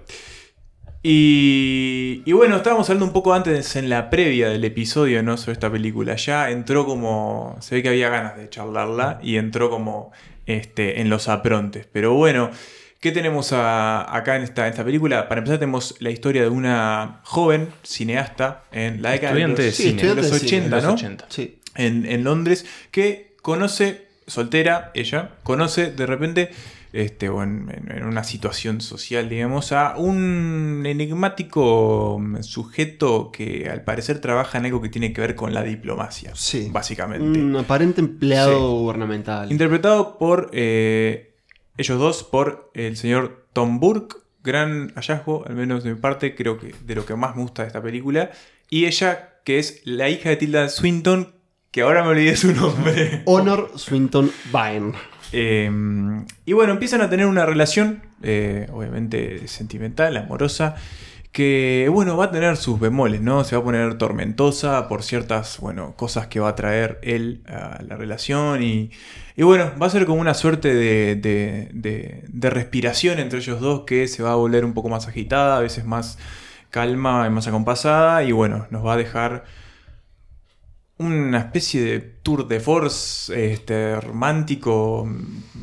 Y, 1.08 2.24
y 2.26 2.32
bueno, 2.34 2.56
estábamos 2.58 2.90
hablando 2.90 3.06
un 3.06 3.14
poco 3.14 3.34
antes 3.34 3.76
en 3.76 3.90
la 3.90 4.10
previa 4.10 4.50
del 4.50 4.64
episodio, 4.66 5.22
¿no? 5.22 5.38
Sobre 5.38 5.54
esta 5.54 5.72
película. 5.72 6.16
Ya 6.16 6.50
entró 6.50 6.86
como. 6.86 7.58
Se 7.62 7.76
ve 7.76 7.84
que 7.84 7.90
había 7.90 8.10
ganas 8.10 8.36
de 8.38 8.50
charlarla 8.50 9.20
y 9.22 9.38
entró 9.38 9.70
como 9.70 10.12
este, 10.48 11.02
en 11.02 11.10
los 11.12 11.28
aprontes. 11.30 11.88
Pero 11.92 12.16
bueno, 12.16 12.50
¿qué 13.00 13.12
tenemos 13.12 13.54
a- 13.54 14.16
acá 14.16 14.36
en 14.36 14.42
esta, 14.44 14.66
en 14.66 14.72
esta 14.72 14.84
película? 14.84 15.30
Para 15.30 15.40
empezar, 15.40 15.60
tenemos 15.60 15.96
la 16.00 16.10
historia 16.10 16.42
de 16.42 16.50
una 16.50 17.22
joven 17.24 17.70
cineasta 17.84 18.64
en 18.72 19.04
la 19.04 19.12
década 19.12 19.34
Estudiante 19.34 19.62
de 19.62 19.66
de 19.68 19.72
los, 19.72 19.78
cine. 19.78 20.02
de 20.02 20.16
los 20.16 20.26
estudiante 20.26 20.46
de 20.46 20.50
cine, 20.50 20.62
80, 20.62 20.66
en 20.66 20.72
los 20.72 20.84
¿no? 20.84 20.94
80. 20.94 21.26
Sí. 21.30 21.60
en, 21.76 22.06
en 22.08 22.24
Londres, 22.24 22.66
que 22.90 23.36
conoce, 23.44 24.08
soltera, 24.28 24.92
ella, 24.94 25.36
conoce 25.44 25.92
de 25.92 26.06
repente, 26.06 26.50
este, 26.94 27.30
o 27.30 27.44
en, 27.44 27.70
una 28.04 28.24
situación 28.24 28.80
social, 28.82 29.28
digamos, 29.30 29.72
a 29.72 29.96
un 29.98 30.84
enigmático 30.86 32.22
sujeto 32.42 33.32
que 33.32 33.70
al 33.70 33.84
parecer 33.84 34.20
trabaja 34.20 34.58
en 34.58 34.66
algo 34.66 34.82
que 34.82 34.90
tiene 34.90 35.12
que 35.14 35.22
ver 35.22 35.36
con 35.36 35.54
la 35.54 35.64
diplomacia, 35.64 36.32
Sí. 36.36 36.70
básicamente. 36.72 37.40
Un 37.40 37.56
aparente 37.56 38.02
empleado 38.02 38.52
Sí. 38.52 38.76
gubernamental. 38.82 39.52
Interpretado 39.52 40.18
por 40.18 40.50
eh, 40.54 41.36
ellos 41.78 42.00
dos, 42.00 42.24
por 42.24 42.72
el 42.74 42.96
señor 42.98 43.48
Tom 43.54 43.80
Burke, 43.80 44.16
gran 44.44 44.94
hallazgo, 44.96 45.44
al 45.48 45.56
menos 45.56 45.84
de 45.84 45.94
mi 45.94 46.00
parte, 46.00 46.36
creo 46.36 46.58
que 46.60 46.74
de 46.86 46.96
lo 46.96 47.06
que 47.06 47.16
más 47.16 47.36
me 47.36 47.42
gusta 47.42 47.64
de 47.64 47.68
esta 47.68 47.82
película, 47.82 48.32
y 48.70 48.86
ella, 48.86 49.40
que 49.44 49.60
es 49.60 49.82
la 49.86 50.10
hija 50.10 50.30
de 50.30 50.38
Tilda 50.38 50.70
Swinton, 50.70 51.35
que 51.76 51.82
ahora 51.82 52.04
me 52.04 52.12
olvidé 52.12 52.38
su 52.38 52.54
nombre. 52.54 53.22
Honor 53.26 53.70
Swinton 53.76 54.32
Vine. 54.46 54.94
Eh, 55.34 55.70
y 56.46 56.54
bueno, 56.54 56.72
empiezan 56.72 57.02
a 57.02 57.10
tener 57.10 57.26
una 57.26 57.46
relación, 57.46 58.02
eh, 58.24 58.70
obviamente 58.72 59.50
sentimental, 59.50 60.16
amorosa, 60.16 60.76
que 61.34 61.90
bueno, 61.92 62.16
va 62.16 62.26
a 62.26 62.32
tener 62.32 62.56
sus 62.56 62.80
bemoles, 62.80 63.20
¿no? 63.20 63.44
Se 63.44 63.58
va 63.58 63.62
a 63.62 63.66
poner 63.66 63.98
tormentosa 63.98 64.88
por 64.88 65.04
ciertas, 65.04 65.58
bueno, 65.60 65.96
cosas 65.98 66.28
que 66.28 66.40
va 66.40 66.48
a 66.48 66.56
traer 66.56 66.98
él 67.04 67.42
a 67.46 67.82
la 67.86 67.98
relación 67.98 68.64
y, 68.64 68.92
y 69.36 69.44
bueno, 69.44 69.70
va 69.78 69.88
a 69.88 69.90
ser 69.90 70.06
como 70.06 70.22
una 70.22 70.34
suerte 70.34 70.74
de, 70.74 71.16
de- 71.18 71.70
de- 71.74 72.24
de 72.26 72.50
respiración 72.50 73.20
entre 73.20 73.40
ellos 73.40 73.60
dos 73.60 73.82
que 73.86 74.08
se 74.08 74.24
va 74.24 74.32
a 74.32 74.36
volver 74.36 74.64
un 74.64 74.74
poco 74.74 74.88
más 74.88 75.10
agitada, 75.10 75.58
a 75.58 75.60
veces 75.60 75.84
más 75.84 76.20
calma 76.70 77.26
y 77.28 77.32
más 77.32 77.48
acompasada 77.48 78.24
y 78.24 78.32
bueno, 78.32 78.66
nos 78.70 78.86
va 78.86 78.94
a 78.94 78.98
dejar 78.98 79.44
una 80.98 81.40
especie 81.40 81.82
de 81.82 82.00
tour 82.00 82.48
de 82.48 82.60
force 82.60 83.52
este, 83.54 84.00
romántico, 84.00 85.10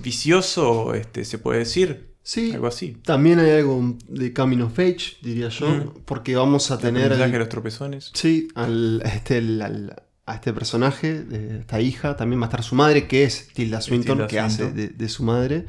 vicioso, 0.03 0.95
este, 0.95 1.25
se 1.25 1.39
puede 1.39 1.61
decir. 1.61 2.13
Sí. 2.25 2.53
Algo 2.53 2.69
así. 2.69 2.99
También 3.05 3.41
hay 3.41 3.51
algo 3.51 3.97
de 4.09 4.33
Coming 4.33 4.61
of 4.63 4.79
Age, 4.79 5.17
diría 5.23 5.49
yo, 5.49 5.69
Mm. 5.69 5.95
porque 6.05 6.37
vamos 6.37 6.71
a 6.71 6.79
tener... 6.79 7.11
el- 7.13 7.33
de 7.33 7.39
los 7.39 7.49
tropezones. 7.49 8.11
Sí, 8.15 8.47
al, 8.55 9.03
este, 9.05 9.39
el- 9.39 9.61
al- 9.63 10.03
a 10.25 10.35
este 10.37 10.53
personaje, 10.53 11.23
de 11.25 11.59
esta 11.61 11.81
hija, 11.81 12.17
también 12.17 12.41
va 12.41 12.45
a 12.47 12.49
estar 12.49 12.63
su 12.63 12.77
madre, 12.77 13.09
que 13.09 13.25
es 13.25 13.49
Tilda 13.55 13.81
Swinton, 13.81 14.19
Tilda 14.19 14.29
que 14.29 14.39
hace 14.39 14.71
de, 14.71 14.89
de 14.89 15.09
su 15.09 15.25
madre. 15.25 15.67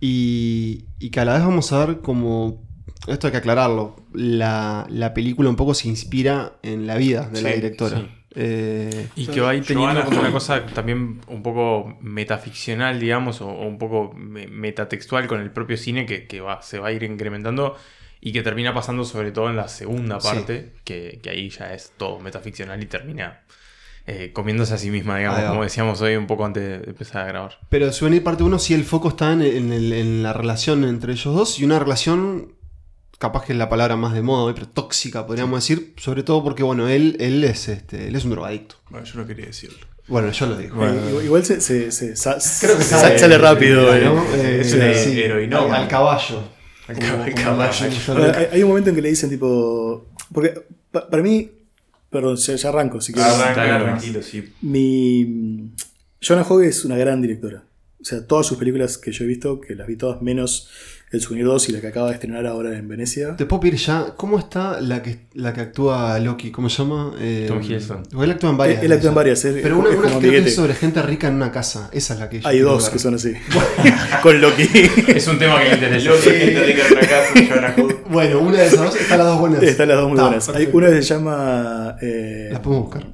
y, 0.00 0.84
y 1.00 1.10
que 1.10 1.20
a 1.20 1.24
la 1.24 1.34
vez 1.34 1.42
vamos 1.42 1.72
a 1.72 1.84
ver 1.84 2.00
como, 2.00 2.62
esto 3.08 3.26
hay 3.26 3.32
que 3.32 3.38
aclararlo, 3.38 3.96
la, 4.12 4.86
la 4.90 5.12
película 5.12 5.50
un 5.50 5.56
poco 5.56 5.74
se 5.74 5.88
inspira 5.88 6.58
en 6.62 6.86
la 6.86 6.96
vida 6.96 7.28
de 7.32 7.42
la 7.42 7.50
directora. 7.50 7.98
sí. 7.98 8.08
Eh, 8.34 9.08
Y 9.16 9.26
que 9.26 9.40
va 9.40 9.50
ahí 9.50 9.62
teniendo 9.62 10.04
como 10.04 10.20
una 10.20 10.30
cosa 10.30 10.64
también 10.66 11.20
un 11.28 11.42
poco 11.42 11.96
metaficcional, 12.00 13.00
digamos, 13.00 13.40
o, 13.40 13.48
o 13.48 13.66
un 13.66 13.78
poco 13.78 14.12
me- 14.14 14.46
metatextual 14.46 15.26
con 15.26 15.40
el 15.40 15.50
propio 15.50 15.76
cine 15.76 16.04
que, 16.06 16.26
que 16.26 16.40
va, 16.40 16.60
se 16.62 16.78
va 16.78 16.88
a 16.88 16.92
ir 16.92 17.02
incrementando 17.02 17.76
y 18.20 18.32
que 18.32 18.42
termina 18.42 18.74
pasando 18.74 19.04
sobre 19.04 19.32
todo 19.32 19.48
en 19.48 19.56
la 19.56 19.68
segunda 19.68 20.20
Sí. 20.20 20.28
parte, 20.28 20.72
que, 20.84 21.20
que 21.22 21.30
ahí 21.30 21.48
ya 21.50 21.72
es 21.72 21.92
todo 21.96 22.18
metaficcional 22.20 22.82
y 22.82 22.86
termina 22.86 23.40
eh, 24.06 24.30
comiéndose 24.32 24.72
a 24.74 24.78
sí 24.78 24.90
misma, 24.90 25.18
digamos, 25.18 25.42
como 25.44 25.62
decíamos 25.62 26.00
hoy 26.00 26.16
un 26.16 26.26
poco 26.26 26.44
antes 26.46 26.62
de 26.82 26.90
empezar 26.90 27.22
a 27.24 27.26
grabar. 27.28 27.58
Pero 27.68 27.92
Souvenir 27.92 28.22
parte 28.24 28.42
1 28.42 28.58
sí 28.58 28.72
el 28.74 28.84
foco 28.84 29.08
está 29.10 29.32
en, 29.32 29.42
en 29.42 29.72
el- 29.72 29.92
en 29.92 30.22
la 30.22 30.32
relación 30.32 30.84
entre 30.84 31.12
ellos 31.12 31.34
dos 31.34 31.58
y 31.60 31.64
una 31.64 31.78
relación, 31.78 32.52
capaz 33.18 33.44
que 33.44 33.52
es 33.52 33.58
la 33.58 33.68
palabra 33.68 33.96
más 33.96 34.14
de 34.14 34.22
moda 34.22 34.44
hoy, 34.44 34.54
pero 34.54 34.68
tóxica 34.68 35.26
podríamos 35.26 35.60
decir, 35.62 35.94
sobre 35.98 36.22
todo 36.22 36.42
porque 36.42 36.62
bueno, 36.62 36.88
él, 36.88 37.16
él, 37.20 37.42
es, 37.44 37.68
este, 37.68 38.08
él 38.08 38.16
es 38.16 38.24
un 38.24 38.30
drogadicto. 38.30 38.76
Bueno, 38.90 39.06
yo 39.06 39.18
no 39.20 39.26
quería 39.26 39.46
decirlo. 39.46 39.78
Bueno, 40.06 40.30
yo 40.32 40.46
lo 40.46 40.56
digo. 40.56 40.86
Eh, 40.86 40.94
igual- 41.10 41.24
igual 41.24 41.44
se, 41.44 41.60
se- 41.60 41.90
se- 41.92 42.16
sa- 42.16 42.38
Creo 42.60 42.78
que 42.78 42.84
sa- 42.84 42.98
sale- 43.00 43.18
sale 43.18 43.36
rápido. 43.38 43.94
eh. 43.94 44.04
¿no? 44.04 44.22
Eh, 44.34 44.60
Es 44.62 44.72
una 44.72 44.94
sí, 44.94 45.20
heroinómana. 45.20 45.76
Al, 45.76 45.82
al 45.82 45.88
caballo. 45.88 46.42
Al 46.86 47.34
caballo. 47.34 47.86
hay, 48.34 48.46
hay 48.52 48.62
un 48.62 48.68
momento 48.70 48.88
en 48.90 48.96
que 48.96 49.02
le 49.02 49.10
dicen 49.10 49.28
tipo... 49.28 50.06
Porque 50.32 50.54
pa- 50.90 51.08
para 51.10 51.22
mí... 51.22 51.50
Perdón, 52.10 52.36
ya, 52.36 52.54
ya 52.56 52.68
arranco. 52.70 53.02
Si 53.02 53.12
quieres. 53.12 53.34
Arranca, 53.34 53.78
tranquilo, 53.84 54.22
sí. 54.22 54.50
Mi. 54.62 55.70
Jonah 56.22 56.40
Hogg 56.48 56.62
es 56.62 56.86
una 56.86 56.96
gran 56.96 57.20
directora. 57.20 57.64
O 58.00 58.04
sea, 58.04 58.26
todas 58.26 58.46
sus 58.46 58.56
películas 58.56 58.96
que 58.96 59.12
yo 59.12 59.24
he 59.24 59.26
visto, 59.26 59.60
que 59.60 59.74
las 59.74 59.86
vi 59.86 59.96
todas 59.96 60.22
menos 60.22 60.70
El 61.10 61.20
Souvenir 61.22 61.46
2 61.46 61.68
y 61.70 61.72
la 61.72 61.80
que 61.80 61.86
acaba 61.86 62.08
de 62.08 62.14
estrenar 62.14 62.46
ahora 62.46 62.76
en 62.76 62.86
Venecia. 62.86 63.34
Te 63.36 63.46
puedo 63.46 63.60
pedir 63.60 63.76
ya, 63.76 64.12
¿cómo 64.16 64.38
está 64.38 64.78
la 64.80 65.02
que, 65.02 65.20
la 65.32 65.54
que 65.54 65.62
actúa 65.62 66.18
Loki? 66.18 66.50
¿Cómo 66.50 66.68
se 66.68 66.82
llama? 66.82 67.12
Eh, 67.18 67.46
Tom 67.48 67.62
Hiddleston. 67.62 68.02
Él 68.22 68.30
actúa 68.30 68.50
en 68.50 68.56
varias. 68.58 68.78
Él- 68.80 68.84
él 68.86 68.92
actúa 68.92 69.08
en 69.08 69.14
varias, 69.14 69.44
es- 69.46 69.54
Pero 69.62 69.74
es 69.76 69.80
una, 69.80 69.88
como 69.88 70.00
una 70.00 70.18
creo 70.18 70.30
que 70.42 70.48
es 70.48 70.54
sobre 70.54 70.74
gente 70.74 71.00
rica 71.02 71.28
en 71.28 71.34
una 71.36 71.50
casa. 71.50 71.88
Esa 71.92 72.12
es 72.14 72.20
la 72.20 72.28
que 72.28 72.40
yo 72.40 72.48
Hay 72.48 72.58
dos 72.60 72.82
ver. 72.84 72.92
que 72.92 72.98
son 72.98 73.14
así. 73.14 73.32
Con 74.22 74.40
Loki. 74.40 74.68
Es 75.08 75.26
un 75.28 75.38
tema 75.38 75.58
que 75.62 75.68
le 75.68 75.74
interesa. 75.76 76.10
Loki, 76.10 76.28
gente 76.30 76.62
rica 76.64 76.82
en 76.86 76.92
una 76.92 77.00
casa, 77.06 77.74
Hood. 77.82 77.92
Bueno, 78.10 78.40
una 78.40 78.58
de 78.58 78.66
esas 78.66 78.80
dos 78.80 78.96
están 79.00 79.18
las 79.18 79.26
dos 79.28 79.38
buenas. 79.40 79.62
Están 79.62 79.88
las 79.88 79.96
dos 79.98 80.08
muy 80.10 80.20
buenas. 80.20 80.48
Hay 80.50 80.68
una 80.72 80.88
que 80.90 80.96
se 81.02 81.14
llama. 81.14 81.96
eh, 82.02 82.48
Las 82.52 82.60
podemos 82.60 82.84
buscar. 82.86 83.06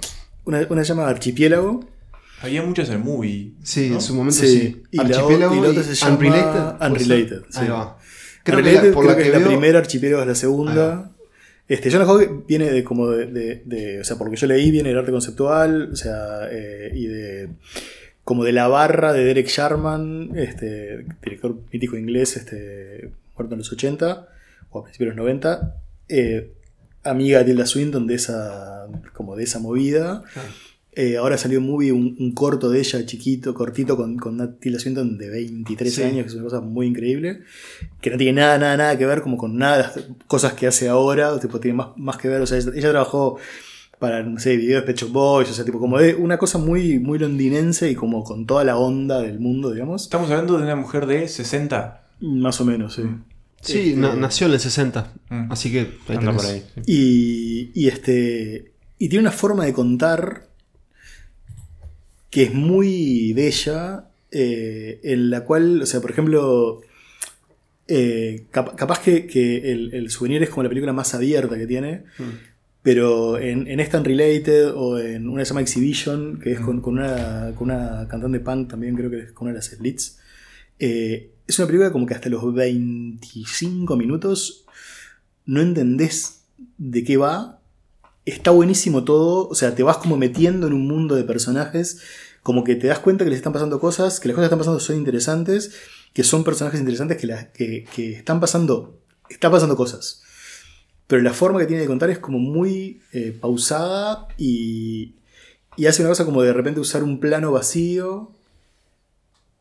una, 0.45 0.67
una 0.69 0.83
se 0.85 0.89
llama 0.89 1.09
Archipiélago. 1.09 1.85
Había 2.45 2.63
muchas 2.63 2.89
en 2.89 2.95
el 2.95 3.01
movie. 3.01 3.53
Sí, 3.63 3.89
¿no? 3.91 3.97
en 3.97 4.01
su 4.01 4.15
momento 4.15 4.41
Sí, 4.41 4.47
sí. 4.49 4.83
y 4.91 4.97
la 4.99 5.03
o- 5.03 5.07
Archipiélago 5.07 5.55
y 5.57 5.61
la 5.61 5.69
otra 5.69 5.83
se 5.83 5.95
llama 5.95 6.15
Unrelated. 6.17 6.79
¿puede 6.79 6.91
Unrelated, 6.93 7.43
sí. 7.51 7.59
Ahí 7.61 7.69
va. 7.69 7.99
Creo 8.43 8.63
que 8.63 8.73
la, 8.73 8.81
por 8.93 8.93
creo 8.93 9.03
la 9.05 9.17
que 9.17 9.23
que, 9.23 9.29
es 9.29 9.33
la 9.33 9.39
veo- 9.41 9.49
primera, 9.49 9.79
Archipiélago 9.79 10.23
es 10.23 10.29
la 10.29 10.35
segunda. 10.35 11.11
Este, 11.67 11.91
Jonah 11.91 12.05
Hogg 12.07 12.47
viene 12.47 12.71
de 12.71 12.85
como 12.85 13.09
de, 13.11 13.27
de- 13.27 13.63
de- 13.65 14.01
O 14.01 14.05
sea, 14.05 14.17
por 14.19 14.27
lo 14.27 14.31
que 14.33 14.37
yo 14.37 14.47
leí, 14.47 14.71
viene 14.71 14.91
del 14.91 14.99
arte 14.99 15.11
conceptual. 15.13 15.91
O 15.93 15.97
sea, 15.97 16.41
eh, 16.51 16.91
y 16.95 17.07
de. 17.07 17.49
Como 18.23 18.43
de 18.45 18.53
la 18.53 18.69
barra 18.69 19.13
de 19.13 19.23
Derek 19.25 19.49
Sharman, 19.49 20.31
este, 20.37 21.05
director 21.23 21.57
mítico 21.73 21.97
inglés, 21.99 22.37
este, 22.39 23.11
muerto 23.37 23.55
en 23.55 23.59
los 23.59 23.71
80 23.73 24.29
o 24.71 24.79
a 24.81 24.83
principios 24.85 25.09
de 25.11 25.17
los 25.17 25.25
90. 25.25 25.77
eh, 26.09 26.53
amiga 27.03 27.41
de 27.41 27.45
Tilda 27.47 27.67
Swinton 27.67 28.07
de 28.07 28.15
esa, 28.15 28.87
como 29.13 29.37
de 29.37 29.45
esa 29.45 29.59
movida. 29.59 30.23
Eh, 30.97 31.17
ahora 31.17 31.37
salió 31.37 31.59
un 31.59 31.67
movie, 31.67 31.91
un, 31.93 32.17
un 32.21 32.33
corto 32.33 32.71
de 32.71 32.79
ella, 32.79 33.05
chiquito, 33.05 33.53
cortito, 33.53 33.97
con, 33.97 34.17
con 34.17 34.35
una 34.35 34.55
Tilda 34.57 34.79
Swinton 34.79 35.19
de 35.19 35.29
23 35.29 35.93
Sí. 35.95 36.03
años, 36.03 36.23
que 36.23 36.29
es 36.29 36.35
una 36.35 36.45
cosa 36.45 36.61
muy 36.61 36.87
increíble. 36.87 37.41
Que 38.01 38.11
no 38.11 38.17
tiene 38.17 38.41
nada, 38.41 38.59
nada, 38.59 38.77
nada 38.77 38.99
que 38.99 39.05
ver 39.07 39.21
como 39.23 39.37
con 39.37 39.57
nada 39.57 39.77
de 39.77 39.83
las 39.83 40.09
cosas 40.27 40.53
que 40.55 40.67
hace 40.69 40.89
ahora, 40.89 41.39
tipo, 41.41 41.59
tiene 41.59 41.77
más, 41.79 41.89
más 41.97 42.17
que 42.17 42.29
ver. 42.29 42.41
O 42.43 42.47
sea, 42.47 42.59
ella, 42.59 42.71
ella 42.75 42.91
trabajó 42.91 43.39
para, 43.99 44.23
no 44.23 44.39
sé, 44.39 44.57
videos 44.57 44.83
de 44.83 44.87
Pecho 44.87 45.09
Boys, 45.09 45.51
o 45.51 45.55
sea, 45.55 45.65
tipo, 45.65 45.81
como 45.81 45.99
de 45.99 46.15
una 46.15 46.39
cosa 46.39 46.59
muy, 46.59 46.99
muy 46.99 47.19
londinense 47.19 47.91
y 47.91 47.95
como 47.95 48.23
con 48.23 48.47
toda 48.47 48.63
la 48.65 48.77
onda 48.77 49.21
del 49.21 49.41
mundo, 49.41 49.73
digamos. 49.73 50.03
Estamos 50.05 50.31
hablando 50.31 50.57
de 50.59 50.65
una 50.65 50.77
mujer 50.77 51.07
de 51.07 51.27
60. 51.27 52.07
Más 52.21 52.61
o 52.61 52.65
menos, 52.65 52.95
sí. 52.95 53.03
Sí, 53.63 53.79
Este, 53.79 53.97
na- 54.01 54.15
nació 54.15 54.47
en 54.47 54.53
el 54.53 54.61
60. 54.61 55.13
Mm. 55.31 55.51
Así 55.51 55.73
que 55.73 55.81
ahí 56.09 56.17
Anda 56.19 56.33
por 56.37 56.45
ahí. 56.45 56.63
sí. 56.77 56.83
Y, 56.87 57.71
y 57.75 57.89
este. 57.89 58.73
Y 58.99 59.09
tiene 59.09 59.23
una 59.23 59.33
forma 59.33 59.65
de 59.65 59.73
contar 59.73 60.49
que 62.35 62.43
es 62.45 62.53
muy 62.55 63.33
bella. 63.33 64.07
eh, 64.37 64.99
en 65.05 65.31
la 65.31 65.45
cual, 65.45 65.83
o 65.83 65.87
sea, 65.87 66.01
por 66.01 66.11
ejemplo. 66.11 66.81
eh, 67.87 68.45
cap- 68.51 68.75
capaz 68.77 69.01
que, 69.01 69.27
que 69.27 69.71
el, 69.73 69.93
el 69.95 70.11
souvenir 70.11 70.43
es 70.43 70.49
como 70.51 70.63
la 70.65 70.69
película 70.71 70.93
más 70.93 71.15
abierta 71.15 71.57
que 71.57 71.67
tiene. 71.67 72.03
Pero 72.83 73.39
en, 73.39 73.67
en 73.69 73.79
esta 73.81 73.99
Unrelated 73.99 74.73
o 74.75 74.99
en 74.99 75.29
una 75.29 75.41
que 75.43 75.45
se 75.47 75.51
llama 75.51 75.61
Exhibition, 75.63 76.39
que 76.41 76.53
es 76.53 76.61
con, 76.61 76.81
con 76.81 76.95
una, 76.99 77.53
con 77.57 77.71
una 77.71 78.07
cantante 78.09 78.41
punk 78.41 78.69
también, 78.71 78.95
creo 78.97 79.11
que 79.11 79.21
es 79.21 79.33
con 79.33 79.47
una 79.47 79.53
de 79.53 79.59
las 79.59 79.67
Slits. 79.67 80.19
eh, 80.79 81.31
es 81.47 81.59
una 81.59 81.67
película 81.67 81.93
como 81.93 82.07
que 82.07 82.15
hasta 82.15 82.29
los 82.31 82.43
25 82.55 83.97
minutos 83.97 84.65
no 85.47 85.61
entendés 85.61 86.41
de 86.79 87.05
qué 87.05 87.17
va. 87.19 87.54
Está 88.25 88.51
buenísimo 88.53 89.05
todo, 89.05 89.49
o 89.49 89.55
sea, 89.55 89.75
te 89.75 89.83
vas 89.83 89.99
como 89.99 90.17
metiendo 90.17 90.67
en 90.67 90.73
un 90.73 90.87
mundo 90.89 91.15
de 91.15 91.25
personajes, 91.25 92.01
como 92.43 92.65
que 92.65 92.75
te 92.75 92.87
das 92.87 92.99
cuenta 93.01 93.25
que 93.25 93.31
les 93.31 93.39
están 93.39 93.53
pasando 93.53 93.79
cosas, 93.81 94.19
que 94.19 94.29
las 94.29 94.35
cosas 94.35 94.45
que 94.49 94.55
están 94.55 94.59
pasando 94.61 94.81
son 94.81 94.97
interesantes, 94.97 95.73
que 96.15 96.25
son 96.25 96.43
personajes 96.43 96.81
interesantes, 96.81 97.19
que, 97.19 97.27
la- 97.27 97.53
que, 97.53 97.85
que 97.95 98.13
están 98.15 98.41
pasando, 98.41 98.99
están 99.29 99.51
pasando 99.53 99.77
cosas. 99.77 100.23
Pero 101.07 101.21
la 101.21 101.35
forma 101.35 101.61
que 101.61 101.67
tiene 101.67 101.83
de 101.83 101.89
contar 101.89 102.09
es 102.09 102.19
como 102.19 102.39
muy 102.39 103.03
eh, 103.13 103.37
pausada 103.39 104.27
y, 104.39 105.17
y 105.77 105.85
hace 105.87 106.01
una 106.01 106.09
cosa 106.11 106.25
como 106.25 106.43
de 106.43 106.53
repente 106.55 106.81
usar 106.81 107.03
un 107.05 107.21
plano 107.21 107.53
vacío 107.53 108.33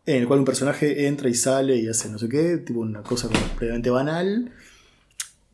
en 0.05 0.21
el 0.21 0.27
cual 0.27 0.39
un 0.39 0.45
personaje 0.45 1.07
entra 1.07 1.29
y 1.29 1.33
sale 1.33 1.77
y 1.77 1.87
hace 1.89 2.09
no 2.09 2.17
sé 2.17 2.29
qué, 2.29 2.57
tipo 2.57 2.79
una 2.79 3.03
cosa 3.03 3.27
como 3.27 3.39
previamente 3.57 3.89
banal, 3.89 4.53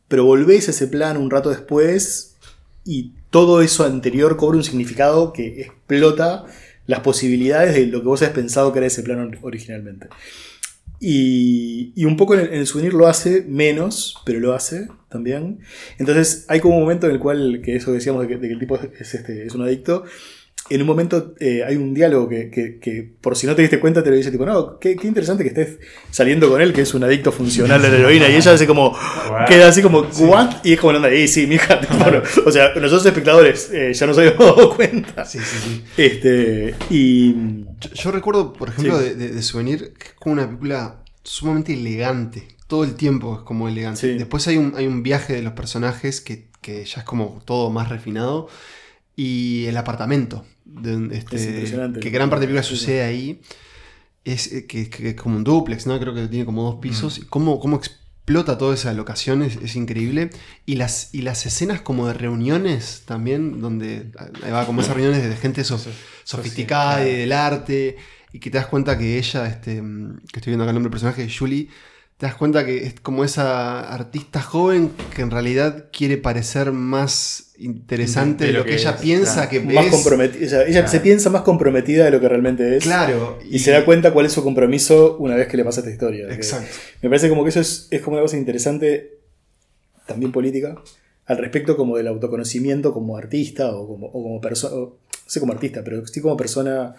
pero 0.06 0.24
volvés 0.24 0.68
a 0.68 0.70
ese 0.72 0.86
plano 0.86 1.20
un 1.20 1.30
rato 1.30 1.50
después 1.50 2.29
y 2.90 3.12
todo 3.30 3.62
eso 3.62 3.84
anterior 3.84 4.36
cobra 4.36 4.56
un 4.56 4.64
significado 4.64 5.32
que 5.32 5.60
explota 5.60 6.44
las 6.86 6.98
posibilidades 7.00 7.76
de 7.76 7.86
lo 7.86 8.00
que 8.00 8.08
vos 8.08 8.20
habías 8.20 8.34
pensado 8.34 8.72
que 8.72 8.80
era 8.80 8.88
ese 8.88 9.04
plano 9.04 9.30
originalmente. 9.42 10.08
Y, 10.98 12.04
un 12.04 12.16
poco 12.16 12.34
en 12.34 12.40
el, 12.40 12.46
en 12.48 12.54
el 12.54 12.66
souvenir 12.66 12.92
lo 12.92 13.06
hace 13.06 13.42
menos, 13.42 14.16
pero 14.26 14.40
lo 14.40 14.54
hace 14.54 14.88
también. 15.08 15.60
Entonces 15.98 16.46
hay 16.48 16.58
como 16.58 16.74
un 16.74 16.82
momento 16.82 17.06
en 17.06 17.12
el 17.12 17.20
cual, 17.20 17.62
que 17.64 17.76
eso 17.76 17.92
decíamos 17.92 18.22
de 18.22 18.28
que, 18.28 18.36
de 18.38 18.48
que 18.48 18.54
el 18.54 18.58
tipo 18.58 18.76
es, 18.76 19.14
este, 19.14 19.46
es 19.46 19.54
un 19.54 19.62
adicto, 19.62 20.02
en 20.70 20.80
un 20.80 20.86
momento 20.86 21.34
eh, 21.40 21.62
hay 21.66 21.76
un 21.76 21.92
diálogo 21.92 22.28
que, 22.28 22.48
que- 22.50 22.78
que, 22.78 23.12
por 23.20 23.36
si 23.36 23.46
no 23.46 23.54
te 23.54 23.62
diste 23.62 23.80
cuenta 23.80 24.02
te 24.02 24.10
lo 24.10 24.16
dice 24.16 24.30
tipo, 24.30 24.46
no, 24.46 24.78
qué, 24.78 24.96
qué 24.96 25.06
interesante 25.08 25.42
que 25.42 25.48
estés 25.50 25.78
saliendo 26.10 26.48
con 26.48 26.60
él, 26.62 26.72
que 26.72 26.82
es 26.82 26.94
un 26.94 27.02
adicto 27.04 27.32
funcional 27.32 27.84
a 27.84 27.88
la 27.88 27.96
heroína, 27.96 28.28
y 28.28 28.36
ella 28.36 28.52
hace 28.52 28.66
como, 28.66 28.96
queda 29.48 29.68
así 29.68 29.82
como, 29.82 30.00
¿what? 30.20 30.64
Y 30.64 30.74
es 30.74 30.80
como, 30.80 30.96
onda, 30.96 31.12
y 31.12 31.26
sí, 31.28 31.46
mi 31.46 31.56
hija, 31.56 31.80
o 32.46 32.50
sea, 32.52 32.72
nosotros 32.74 33.04
espectadores 33.06 33.70
eh, 33.72 33.92
ya 33.92 34.06
nos 34.06 34.16
habíamos 34.18 34.38
dado 34.56 34.74
cuenta. 34.76 35.24
Sí, 35.24 35.38
sí, 35.38 35.56
sí. 35.64 35.82
Este, 35.96 36.74
y... 36.88 37.34
Yo, 37.80 37.90
yo 37.94 38.10
recuerdo, 38.12 38.52
por 38.52 38.68
ejemplo, 38.68 38.98
Sí. 38.98 39.04
de, 39.04 39.14
de- 39.16 39.28
de 39.32 39.42
Souvenir, 39.42 39.92
que 39.98 40.08
es 40.08 40.14
como 40.14 40.34
una 40.34 40.46
película 40.46 41.02
sumamente 41.22 41.72
elegante. 41.74 42.46
Todo 42.66 42.84
el 42.84 42.94
tiempo 42.94 43.36
es 43.38 43.40
como 43.44 43.68
elegante. 43.68 44.00
Sí. 44.00 44.18
Después 44.18 44.46
hay 44.48 44.56
un, 44.56 44.74
hay 44.76 44.86
un 44.86 45.02
viaje 45.02 45.32
de 45.32 45.42
los 45.42 45.54
personajes 45.54 46.20
que, 46.20 46.48
que 46.60 46.84
ya 46.84 47.00
es 47.00 47.04
como 47.04 47.42
todo 47.44 47.70
más 47.70 47.88
refinado. 47.88 48.48
Y 49.16 49.66
el 49.66 49.76
apartamento. 49.76 50.44
De- 50.72 51.16
este, 51.16 51.36
Es 51.36 51.46
impresionante. 51.46 52.00
Que 52.00 52.10
gran 52.10 52.30
parte 52.30 52.46
de 52.46 52.52
la 52.52 52.60
película 52.60 52.78
sucede 52.78 53.02
ahí. 53.02 53.40
Es 54.24 54.52
eh, 54.52 54.66
que, 54.66 54.88
que 54.90 55.10
es 55.10 55.14
como 55.14 55.36
un 55.36 55.44
duplex, 55.44 55.86
¿no? 55.86 55.98
Creo 55.98 56.14
que 56.14 56.28
tiene 56.28 56.44
como 56.44 56.62
dos 56.62 56.76
pisos. 56.80 57.18
Y 57.18 57.22
cómo, 57.22 57.58
cómo 57.58 57.76
explota 57.76 58.58
toda 58.58 58.74
esa 58.74 58.92
locación 58.92 59.42
es, 59.42 59.56
es 59.56 59.76
increíble. 59.76 60.30
Y 60.66 60.76
las, 60.76 61.14
y 61.14 61.22
las 61.22 61.46
escenas 61.46 61.80
como 61.80 62.06
de 62.06 62.14
reuniones 62.14 63.02
también, 63.06 63.60
donde 63.60 64.12
ahí 64.42 64.50
va 64.52 64.66
como 64.66 64.82
esas 64.82 64.94
reuniones 64.94 65.22
de 65.28 65.36
gente 65.36 65.64
so- 65.64 65.80
sofisticada 66.24 67.06
y 67.08 67.12
del 67.16 67.32
arte. 67.32 67.96
Y 68.32 68.38
que 68.38 68.50
te 68.50 68.58
das 68.58 68.66
cuenta 68.68 68.96
que 68.96 69.18
ella, 69.18 69.46
este, 69.48 69.82
mm, 69.82 70.18
que 70.32 70.38
estoy 70.38 70.50
viendo 70.52 70.62
acá 70.64 70.70
el 70.70 70.74
nombre 70.74 70.88
del 70.90 71.00
personaje, 71.00 71.28
Julie, 71.36 71.68
te 72.20 72.26
das 72.26 72.34
cuenta 72.34 72.66
que 72.66 72.84
es 72.84 73.00
como 73.00 73.24
esa 73.24 73.94
artista 73.94 74.42
joven 74.42 74.90
que 75.16 75.22
en 75.22 75.30
realidad 75.30 75.86
quiere 75.90 76.18
parecer 76.18 76.70
más 76.70 77.54
interesante 77.56 78.44
de, 78.44 78.52
lo, 78.52 78.62
que, 78.62 78.74
ella 78.74 78.90
es, 78.90 79.00
piensa 79.00 79.48
claro. 79.48 79.50
que 79.50 79.60
más 79.60 79.86
es. 79.86 79.90
comprometida. 79.90 80.46
o 80.46 80.48
sea, 80.50 80.62
ella 80.66 80.86
se 80.86 81.00
piensa 81.00 81.30
más 81.30 81.40
comprometida 81.40 82.04
de 82.04 82.10
lo 82.10 82.20
que 82.20 82.28
realmente 82.28 82.76
es. 82.76 82.84
Claro. 82.84 83.38
Y, 83.50 83.60
se 83.60 83.70
da 83.70 83.86
cuenta 83.86 84.12
cuál 84.12 84.26
es 84.26 84.32
su 84.32 84.44
compromiso 84.44 85.16
una 85.18 85.34
vez 85.34 85.48
que 85.48 85.56
le 85.56 85.64
pasa 85.64 85.80
esta 85.80 85.90
historia. 85.90 86.28
Exacto. 86.30 86.68
Me 87.00 87.08
parece 87.08 87.30
como 87.30 87.42
que 87.42 87.48
eso 87.48 87.60
es, 87.60 87.88
es 87.90 88.02
como 88.02 88.16
una 88.16 88.22
cosa 88.22 88.36
interesante, 88.36 89.20
también 90.06 90.30
política, 90.30 90.74
al 91.24 91.38
respecto 91.38 91.74
como 91.74 91.96
del 91.96 92.06
autoconocimiento 92.06 92.92
como 92.92 93.16
artista 93.16 93.74
o 93.74 93.88
como, 93.88 94.08
o 94.08 94.22
como 94.22 94.42
persona. 94.42 94.74
O 94.74 94.98
sé 95.26 95.40
como 95.40 95.52
artista, 95.52 95.82
pero 95.82 96.06
sí 96.06 96.20
como 96.20 96.36
persona 96.36 96.96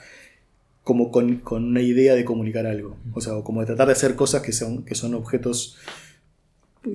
como 0.84 1.12
con, 1.12 1.38
con 1.38 1.64
una 1.66 1.82
idea 1.82 2.16
de 2.16 2.26
comunicar 2.26 2.66
algo. 2.66 2.98
O 3.14 3.22
sea, 3.22 3.36
o 3.36 3.44
como 3.44 3.62
de 3.62 3.68
tratar 3.68 3.88
de 3.88 3.94
hacer 3.94 4.16
cosas 4.16 4.42
que 4.42 4.52
son, 4.52 4.84
que 4.84 4.96
son 4.96 5.14
objetos 5.14 5.78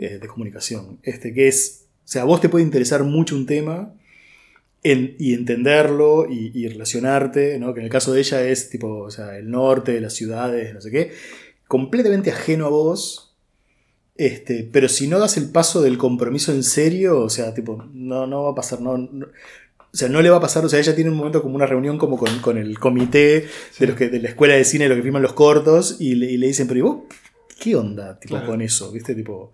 eh, 0.01 0.19
de 0.21 0.27
comunicación. 0.29 0.99
Este, 1.03 1.33
que 1.33 1.49
es, 1.49 1.87
o 2.05 2.09
sea, 2.09 2.23
a 2.23 2.25
vos 2.25 2.41
te 2.41 2.49
puede 2.49 2.65
interesar 2.65 3.05
mucho 3.05 3.37
un 3.37 3.47
tema 3.47 3.93
en- 4.83 5.15
y 5.19 5.35
entenderlo 5.35 6.27
y, 6.31 6.51
y 6.55 6.69
relacionarte, 6.69 7.59
¿no? 7.59 7.75
que 7.75 7.81
en 7.81 7.87
el 7.87 7.91
caso 7.93 8.13
de 8.13 8.21
ella 8.21 8.43
es 8.49 8.71
tipo, 8.71 8.99
o 9.01 9.11
sea, 9.11 9.37
el 9.39 9.51
norte, 9.51 10.01
las 10.01 10.15
ciudades, 10.15 10.75
no 10.75 10.81
sé 10.81 10.91
qué, 10.91 11.13
completamente 11.69 12.31
ajeno 12.31 12.67
a 12.67 12.71
vos. 12.71 13.23
Este, 14.19 14.67
pero 14.73 14.89
si 14.89 15.09
no 15.09 15.19
das 15.19 15.37
el 15.37 15.51
paso 15.51 15.83
del 15.83 15.99
compromiso 15.99 16.51
en 16.53 16.63
serio, 16.63 17.21
o 17.21 17.29
sea, 17.29 17.53
tipo, 17.53 17.85
no, 17.93 18.27
no 18.27 18.45
va 18.45 18.51
a 18.53 18.55
pasar, 18.55 18.81
no, 18.81 18.97
no- 18.97 19.27
o 19.97 19.99
sea, 19.99 20.11
no 20.11 20.21
le 20.21 20.29
va 20.29 20.37
a 20.37 20.41
pasar, 20.41 20.63
o 20.63 20.69
sea, 20.69 20.79
ella 20.79 20.95
tiene 20.95 21.09
un 21.09 21.17
momento 21.17 21.41
como 21.41 21.57
una 21.57 21.65
reunión 21.65 21.97
como 21.97 22.19
con, 22.19 22.39
con 22.41 22.59
el 22.59 22.79
comité 22.79 23.49
de 23.79 23.87
los 23.87 23.97
que 23.97 24.11
de 24.11 24.21
la 24.21 24.29
escuela 24.29 24.53
de 24.55 24.65
cine, 24.65 24.85
de 24.85 24.91
los 24.91 24.97
que 24.97 25.03
firman 25.03 25.23
los 25.23 25.33
cortos, 25.33 25.97
y 26.01 26.15
le, 26.17 26.31
y 26.31 26.37
le 26.37 26.49
dicen, 26.49 26.69
pero 26.69 26.79
¿y 26.79 26.83
vos 26.83 26.97
qué 27.59 27.75
onda 27.77 28.19
tipo, 28.21 28.35
Claro. 28.35 28.47
con 28.47 28.61
eso? 28.61 28.93
¿Viste? 28.93 29.15
Tipo. 29.15 29.53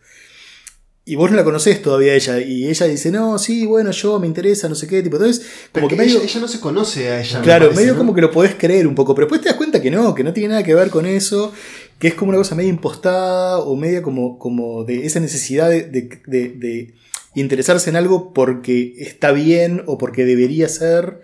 Y 1.04 1.16
vos 1.16 1.30
no 1.30 1.36
la 1.36 1.42
conocés 1.44 1.82
todavía 1.82 2.12
a 2.12 2.14
ella. 2.14 2.40
Y 2.40 2.68
ella 2.68 2.86
dice, 2.86 3.10
no, 3.10 3.36
sí, 3.38 3.66
bueno, 3.66 3.90
yo 3.90 4.20
me 4.20 4.26
interesa, 4.28 4.68
no 4.68 4.74
sé 4.76 4.86
qué. 4.86 5.02
Tipo, 5.02 5.16
entonces, 5.16 5.44
como 5.72 5.88
que 5.88 5.96
que 5.96 6.02
medio. 6.02 6.16
ella, 6.18 6.24
ella 6.24 6.40
no 6.40 6.46
se 6.48 6.60
conoce 6.60 7.08
a 7.10 7.20
ella. 7.20 7.38
me 7.38 7.44
Claro, 7.44 7.64
parece, 7.66 7.80
medio 7.80 7.92
¿no? 7.94 7.98
como 7.98 8.14
que 8.14 8.20
lo 8.20 8.30
podés 8.30 8.54
creer 8.54 8.86
un 8.86 8.94
poco, 8.94 9.14
pero 9.14 9.26
después 9.26 9.40
te 9.40 9.48
das 9.48 9.56
cuenta 9.56 9.80
que 9.82 9.90
no, 9.90 10.14
que 10.14 10.22
no 10.22 10.32
tiene 10.32 10.50
nada 10.50 10.62
que 10.62 10.74
ver 10.76 10.90
con 10.90 11.06
eso, 11.06 11.52
que 11.98 12.08
es 12.08 12.14
como 12.14 12.28
una 12.30 12.38
cosa 12.38 12.54
media 12.54 12.70
impostada 12.70 13.58
o 13.58 13.74
media 13.74 14.00
como, 14.00 14.38
como 14.38 14.84
de 14.84 15.04
esa 15.06 15.18
necesidad 15.18 15.70
de, 15.70 15.82
de- 15.84 16.20
de- 16.26 16.48
de 16.50 16.94
interesarse 17.34 17.90
en 17.90 17.96
algo 17.96 18.32
porque 18.32 18.94
está 18.98 19.32
bien 19.32 19.82
o 19.86 19.98
porque 19.98 20.24
debería 20.24 20.68
ser. 20.68 21.20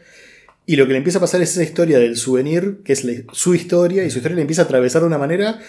Y 0.67 0.77
lo 0.77 0.87
que 0.87 0.93
le 0.93 0.99
empieza 0.99 1.19
a 1.19 1.23
pasar 1.23 1.41
es 1.41 1.53
esa 1.53 1.63
historia 1.63 1.99
del 1.99 2.17
souvenir, 2.17 2.81
que 2.85 2.93
es 2.93 3.07
su 3.33 3.55
historia, 3.55 4.05
y 4.05 4.11
su 4.11 4.19
historia 4.19 4.37
le 4.37 4.43
empieza 4.43 4.63
a 4.63 4.65
atravesar 4.67 5.01
de 5.03 5.09
una 5.09 5.19
manera 5.19 5.61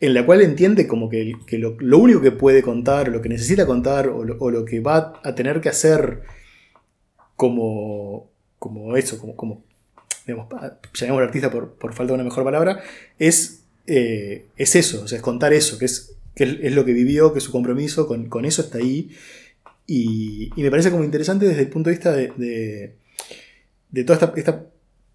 en 0.00 0.14
la 0.14 0.24
cual 0.24 0.40
entiende 0.40 0.86
como 0.88 1.10
que, 1.10 1.34
lo, 1.52 1.98
único 1.98 2.22
que 2.22 2.32
puede 2.32 2.62
contar, 2.62 3.08
lo 3.08 3.20
que 3.20 3.28
necesita 3.28 3.66
contar, 3.66 4.08
o 4.08 4.24
lo, 4.24 4.64
que 4.64 4.80
va 4.80 5.20
a 5.22 5.34
tener 5.34 5.60
que 5.60 5.68
hacer 5.68 6.22
como, 7.36 8.30
como 8.58 8.96
eso, 8.96 9.18
como, 9.18 9.36
como 9.36 9.62
digamos, 10.26 10.48
pa- 10.48 10.78
llamémoslo 10.94 11.26
artista 11.26 11.50
por, 11.50 11.74
por 11.74 11.92
falta 11.92 12.12
de 12.12 12.14
una 12.14 12.24
mejor 12.24 12.44
palabra, 12.44 12.82
es, 13.18 13.62
eh, 13.86 14.46
es 14.56 14.74
eso, 14.74 15.04
es 15.04 15.20
contar 15.20 15.52
eso, 15.52 15.78
que 15.78 15.84
es, 15.84 16.14
que 16.34 16.44
es, 16.62 16.74
lo 16.74 16.84
que 16.84 16.94
vivió, 16.94 17.34
que 17.34 17.40
su 17.40 17.52
compromiso, 17.52 18.06
con, 18.06 18.28
con 18.28 18.46
eso 18.46 18.62
está 18.62 18.78
ahí. 18.78 19.10
Y, 19.92 20.52
me 20.56 20.70
parece 20.70 20.92
como 20.92 21.02
interesante 21.02 21.46
desde 21.46 21.62
el 21.62 21.68
punto 21.68 21.90
de 21.90 21.96
vista 21.96 22.12
de, 22.12 22.94
de, 23.90 24.04
toda 24.04 24.14
esta, 24.14 24.32
esta 24.36 24.66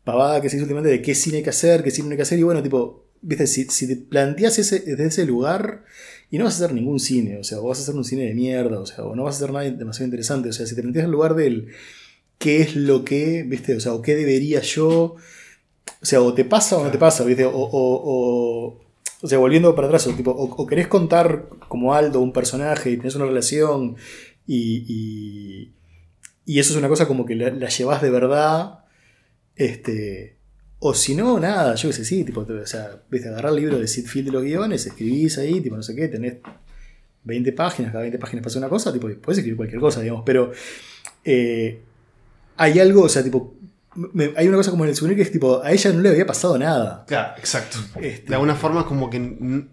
pavada 0.04 0.42
que 0.42 0.50
se 0.50 0.58
hizo 0.58 0.66
últimamente 0.66 0.92
de 0.92 1.02
qué 1.02 1.16
cine 1.16 1.38
hay 1.38 1.44
que 1.44 1.50
hacer, 1.50 1.82
qué 1.82 1.92
cine 1.92 2.10
hay 2.12 2.18
que 2.18 2.24
hacer, 2.24 2.38
y 2.38 2.44
bueno, 2.44 2.62
tipo, 2.62 3.06
viste, 3.22 3.48
si, 3.48 3.88
te 3.88 3.96
planteas 3.96 4.60
ese, 4.60 4.82
desde 4.82 5.06
ese 5.06 5.26
lugar, 5.26 5.86
y 6.30 6.38
no 6.38 6.44
vas 6.44 6.60
a 6.60 6.66
hacer 6.66 6.76
ningún 6.76 7.00
cine, 7.00 7.38
o 7.38 7.44
sea, 7.46 7.62
o 7.62 7.70
vas 7.70 7.80
a 7.80 7.84
hacer 7.84 7.96
un 7.96 8.04
cine 8.04 8.26
de 8.26 8.34
mierda, 8.34 8.82
o 8.82 8.86
sea, 8.86 9.06
o 9.06 9.16
no 9.16 9.24
vas 9.24 9.36
a 9.36 9.38
hacer 9.38 9.54
nada 9.54 9.64
demasiado 9.64 10.08
interesante, 10.08 10.50
o 10.50 10.52
sea, 10.52 10.66
si 10.66 10.76
te 10.76 10.82
planteas 10.82 11.06
el 11.06 11.12
lugar 11.12 11.36
del 11.36 11.70
qué 12.38 12.60
es 12.60 12.76
lo 12.76 13.06
que, 13.06 13.44
viste, 13.48 13.78
o 13.78 13.80
sea, 13.80 13.94
o 13.94 14.02
qué 14.02 14.14
debería 14.14 14.60
yo, 14.60 15.16
o 16.02 16.06
sea, 16.06 16.22
o 16.22 16.34
te 16.34 16.44
pasa 16.44 16.76
o 16.76 16.84
no 16.84 16.92
te 16.92 16.98
pasa, 16.98 17.24
viste, 17.24 17.46
o, 17.46 17.52
o, 17.54 17.70
o, 17.72 18.82
o 19.22 19.28
sea, 19.28 19.38
volviendo 19.38 19.74
para 19.74 19.88
atrás, 19.88 20.06
o, 20.08 20.12
tipo, 20.12 20.32
o, 20.32 20.54
o 20.54 20.68
querés 20.68 20.90
contar 20.90 21.48
como 21.70 21.94
Aldo 21.94 22.20
un 22.20 22.34
personaje 22.34 22.92
y 22.92 22.98
tenés 22.98 23.16
una 23.16 23.26
relación 23.26 23.96
y, 24.48 24.86
y, 24.88 25.74
y 26.46 26.60
eso 26.60 26.74
es 26.74 26.78
una 26.80 26.88
cosa 26.88 27.08
como 27.08 27.26
que 27.26 27.36
la, 27.36 27.50
la 27.52 27.70
llevas 27.70 28.02
de 28.02 28.10
verdad, 28.10 28.80
este, 29.56 30.38
o 30.80 30.94
si 30.94 31.16
no, 31.16 31.40
nada, 31.40 31.76
yo 31.76 31.90
qué 31.90 31.94
sé, 31.94 32.06
sí, 32.06 32.24
tipo, 32.24 32.42
o 32.42 32.66
sea, 32.68 33.02
viste, 33.10 33.30
agarrar 33.30 33.52
el 33.54 33.60
libro 33.60 33.80
de 33.80 33.88
Sid 33.88 34.06
Field 34.08 34.28
de 34.28 34.32
los 34.34 34.44
guiones, 34.44 34.86
escribís 34.86 35.38
ahí, 35.38 35.62
tipo, 35.62 35.76
no 35.76 35.84
sé 35.84 35.96
qué, 35.96 36.08
tenés 36.08 36.36
20 37.24 37.52
páginas, 37.54 37.92
cada 37.92 38.02
20 38.04 38.20
páginas 38.20 38.44
pasa 38.44 38.60
una 38.60 38.70
cosa, 38.70 38.92
tipo, 38.94 39.08
puedes 39.22 39.40
escribir 39.40 39.58
cualquier 39.58 39.80
cosa, 39.82 40.02
digamos, 40.02 40.24
pero 40.26 40.52
eh, 41.24 41.82
hay 42.58 42.80
algo, 42.80 43.04
o 43.04 43.10
sea, 43.10 43.24
tipo, 43.24 43.56
me- 43.96 44.34
hay 44.36 44.48
una 44.48 44.58
cosa 44.58 44.72
como 44.72 44.84
en 44.84 44.90
el 44.92 44.96
souvenir 44.96 45.18
que 45.18 45.24
es 45.24 45.32
tipo, 45.32 45.64
a 45.64 45.72
ella 45.72 45.92
no 45.94 46.02
le 46.02 46.10
había 46.10 46.26
pasado 46.28 46.58
nada. 46.58 47.06
Claro, 47.08 47.34
exacto. 47.38 47.78
Este, 48.02 48.28
De 48.30 48.36
alguna 48.36 48.56
forma, 48.56 48.86
como 48.86 49.10
que. 49.10 49.66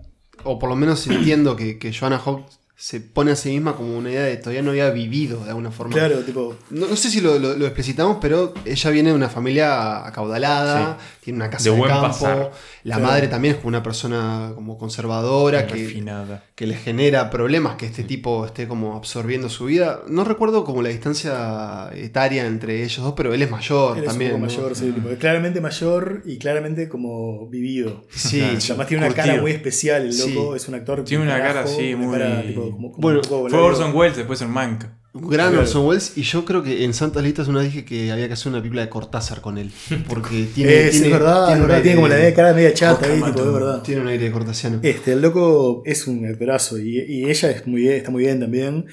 O 0.44 0.58
por 0.60 0.68
lo 0.68 0.76
menos 0.76 1.04
entiendo 1.08 1.56
que, 1.56 1.76
que 1.78 1.92
Joanna 1.92 2.18
Hawks 2.18 2.60
se 2.84 2.98
pone 3.00 3.30
a 3.30 3.36
sí 3.36 3.50
misma 3.50 3.76
como 3.76 3.96
una 3.96 4.10
idea 4.10 4.22
de 4.24 4.36
todavía 4.38 4.60
no 4.60 4.70
había 4.70 4.90
vivido 4.90 5.44
de 5.44 5.50
alguna 5.50 5.70
forma. 5.70 5.94
Claro, 5.94 6.18
tipo. 6.24 6.56
No, 6.70 6.88
no 6.88 6.96
sé 6.96 7.10
si 7.10 7.20
lo, 7.20 7.38
lo- 7.38 7.54
lo 7.56 7.64
explicitamos, 7.66 8.18
pero 8.20 8.52
ella 8.64 8.90
viene 8.90 9.10
de 9.10 9.14
una 9.14 9.28
familia 9.28 10.04
acaudalada, 10.04 10.98
tiene 11.22 11.36
una 11.36 11.48
casa 11.48 11.62
De 11.62 11.70
de, 11.70 11.76
buen 11.78 11.88
campo. 11.92 12.08
pasar. 12.08 12.50
La 12.82 12.96
Claro. 12.96 13.08
madre 13.12 13.28
también 13.28 13.54
es 13.54 13.60
como 13.60 13.68
una 13.68 13.84
persona 13.84 14.50
como 14.56 14.76
conservadora 14.78 15.64
que, 15.68 15.74
Refinada. 15.74 16.42
Que 16.62 16.68
le 16.68 16.76
genera 16.76 17.28
problemas 17.28 17.74
que 17.74 17.86
este 17.86 18.04
tipo 18.04 18.46
esté 18.46 18.68
como 18.68 18.94
absorbiendo 18.94 19.48
su 19.48 19.64
vida. 19.64 20.02
No 20.06 20.22
recuerdo 20.22 20.62
como 20.62 20.80
la 20.80 20.90
distancia 20.90 21.90
etaria 21.92 22.46
entre 22.46 22.84
ellos 22.84 22.98
dos, 23.02 23.14
pero 23.16 23.34
él 23.34 23.42
es 23.42 23.50
mayor 23.50 23.98
Él 23.98 24.04
es 24.04 24.08
también. 24.08 24.34
un 24.34 24.40
poco 24.42 24.52
¿no? 24.52 24.58
mayor, 24.62 24.76
sí, 24.76 24.92
tipo, 24.92 25.08
es 25.08 25.18
claramente 25.18 25.60
mayor 25.60 26.22
y 26.24 26.38
claramente 26.38 26.88
como 26.88 27.48
vivido. 27.48 28.04
Sí, 28.14 28.40
además 28.40 28.86
tiene 28.86 29.04
una 29.06 29.12
cara 29.12 29.40
muy 29.40 29.50
especial, 29.50 30.02
el 30.02 30.12
Sí. 30.12 30.32
loco, 30.32 30.54
es 30.54 30.68
un 30.68 30.76
actor. 30.76 31.02
Tiene 31.02 31.24
una 31.24 31.38
cara 31.40 31.62
así, 31.62 31.96
muy- 31.96 32.16
cara, 32.16 32.42
tipo, 32.42 32.70
como- 32.70 32.92
como 32.92 33.02
Bueno, 33.02 33.18
un 33.24 33.28
poco 33.28 33.48
Fue. 33.48 33.58
Orson 33.58 33.92
Welles, 33.96 34.16
después 34.16 34.40
en 34.40 34.50
Mank. 34.50 34.84
Un 35.14 35.28
gran 35.28 35.48
Claro. 35.50 35.62
Orson 35.62 35.86
Welles, 35.86 36.12
y 36.16 36.22
yo 36.22 36.44
creo 36.46 36.62
que 36.62 36.84
en 36.84 36.94
Santas 36.94 37.22
Listas 37.22 37.46
una 37.48 37.60
dije 37.60 37.84
que 37.84 38.10
había 38.10 38.26
que 38.28 38.32
hacer 38.32 38.48
una 38.48 38.58
película 38.60 38.80
de 38.80 38.88
Cortázar 38.88 39.42
con 39.42 39.58
él. 39.58 39.70
Porque 40.08 40.46
tiene. 40.54 40.84
Es, 40.86 40.92
tiene, 40.92 41.06
es 41.08 41.12
verdad, 41.12 41.46
tiene 41.48 41.66
verdad, 41.66 41.94
como 41.94 42.08
la 42.08 42.14
de- 42.16 42.32
cara 42.32 42.54
media 42.54 42.72
chata 42.72 43.06
ahí, 43.06 43.22
tipo, 43.22 43.40
es 43.44 43.52
verdad. 43.52 43.82
Tiene 43.82 44.00
un 44.00 44.08
aire 44.08 44.24
de 44.24 44.30
cortasiano. 44.32 44.80
Este, 44.82 45.12
el 45.12 45.20
loco 45.20 45.82
es 45.84 46.06
un 46.06 46.24
actorazo 46.24 46.78
y, 46.78 46.98
y 47.00 47.28
ella 47.30 47.50
es 47.50 47.66
muy 47.66 47.82
bien, 47.82 47.94
está 47.94 48.10
muy 48.10 48.22
bien 48.24 48.40
también. 48.40 48.86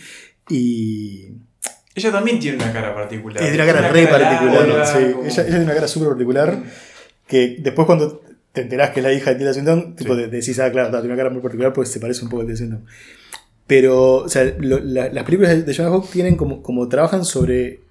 Y 0.49 1.27
Ella 1.95 2.11
también 2.11 2.39
tiene 2.39 2.57
una 2.57 2.73
cara 2.73 2.93
particular. 2.93 3.41
es 3.43 3.49
de 3.51 3.55
una 3.55 3.65
cara 3.65 3.87
re 3.89 4.07
particular. 4.07 4.67
larga, 4.67 4.85
sí. 4.85 5.11
como- 5.13 5.23
ella, 5.23 5.29
ella 5.41 5.45
tiene 5.45 5.63
una 5.63 5.73
cara 5.73 5.87
súper 5.87 6.09
particular 6.09 6.63
que 7.27 7.57
después 7.59 7.85
cuando 7.85 8.21
te 8.51 8.61
enterás 8.61 8.89
que 8.89 8.99
es 8.99 9.03
la 9.05 9.13
hija 9.13 9.29
de 9.29 9.35
Tilda 9.37 9.53
Swinton, 9.53 9.95
tipo, 9.95 10.15
te, 10.15 10.23
te 10.27 10.35
decís, 10.37 10.59
ah, 10.59 10.71
claro, 10.71 10.89
tiene 10.89 11.05
una 11.07 11.15
cara 11.15 11.29
muy 11.29 11.41
particular 11.41 11.71
porque 11.71 11.89
se 11.89 11.99
parece 11.99 12.23
un 12.23 12.29
poco 12.29 12.41
a 12.41 12.45
Tilda 12.45 12.57
Swinton. 12.57 12.85
Pero, 13.69 14.15
o 14.15 14.29
sea, 14.29 14.43
lo- 14.59 14.79
la- 14.79 15.07
las 15.09 15.23
películas 15.23 15.63
de- 15.65 15.73
Jonah 15.75 15.89
Hawk 15.91 16.09
tienen 16.11 16.35
como, 16.35 16.61
como 16.63 16.89
trabajan 16.89 17.23
sobre, 17.23 17.81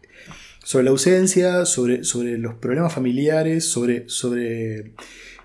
sobre 0.65 0.85
la 0.85 0.91
ausencia, 0.91 1.65
sobre, 1.65 2.03
sobre 2.03 2.37
los 2.37 2.55
problemas 2.57 2.93
familiares, 2.93 3.65
sobre, 3.65 4.09
sobre 4.09 4.91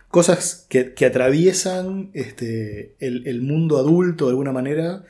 cosas 0.10 0.66
que, 0.70 0.94
atraviesan 1.06 2.10
este, 2.14 2.94
el 3.00 3.42
mundo 3.44 3.78
adulto 3.78 4.26
de 4.26 4.32
alguna 4.32 4.52
manera, 4.52 5.04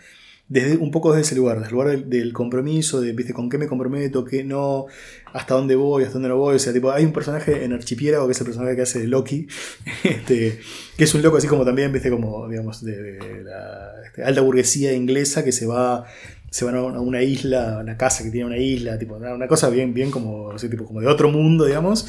desde, 0.53 0.77
un 0.77 0.91
poco 0.91 1.11
desde 1.11 1.23
ese 1.23 1.35
lugar, 1.35 1.57
desde 1.57 1.69
el 1.69 1.73
lugar 1.73 1.89
del, 1.89 2.09
del 2.09 2.31
compromiso, 2.31 3.01
de 3.01 3.11
¿viste, 3.11 3.33
con 3.33 3.49
qué 3.49 3.57
me 3.57 3.67
comprometo, 3.67 4.23
qué 4.23 4.43
no, 4.43 4.85
hasta 5.33 5.55
dónde 5.55 5.75
voy, 5.75 6.03
hasta 6.03 6.13
dónde 6.13 6.29
no 6.29 6.37
voy. 6.37 6.57
O 6.57 6.59
sea, 6.59 6.71
tipo, 6.71 6.91
hay 6.91 7.05
un 7.05 7.11
personaje 7.11 7.65
en 7.65 7.73
Archipiélago 7.73 8.27
que 8.27 8.33
es 8.33 8.39
el 8.39 8.45
personaje 8.45 8.75
que 8.75 8.83
hace 8.83 8.99
de 8.99 9.07
Loki, 9.07 9.47
este, 10.03 10.59
que 10.95 11.03
es 11.03 11.13
un 11.15 11.23
loco 11.23 11.37
así 11.37 11.47
como 11.47 11.65
también, 11.65 11.91
viste, 11.91 12.11
como, 12.11 12.47
digamos, 12.47 12.83
de, 12.85 13.01
de 13.01 13.43
la 13.43 13.93
este, 14.05 14.23
alta 14.23 14.41
burguesía 14.41 14.93
inglesa 14.93 15.43
que 15.43 15.51
se 15.51 15.65
va. 15.65 16.05
Se 16.51 16.65
van 16.65 16.75
a 16.75 16.83
una, 16.83 17.23
isla, 17.23 17.77
a 17.77 17.79
una 17.79 17.97
casa 17.97 18.23
que 18.23 18.29
tiene 18.29 18.45
una 18.45 18.59
isla, 18.59 18.99
tipo, 18.99 19.15
una, 19.15 19.47
cosa 19.47 19.71
bien, 19.71 19.91
bien 19.91 20.11
como, 20.11 20.51
así, 20.51 20.69
tipo, 20.69 20.85
como 20.85 21.01
de 21.01 21.07
otro 21.07 21.31
mundo, 21.31 21.65
digamos. 21.65 22.05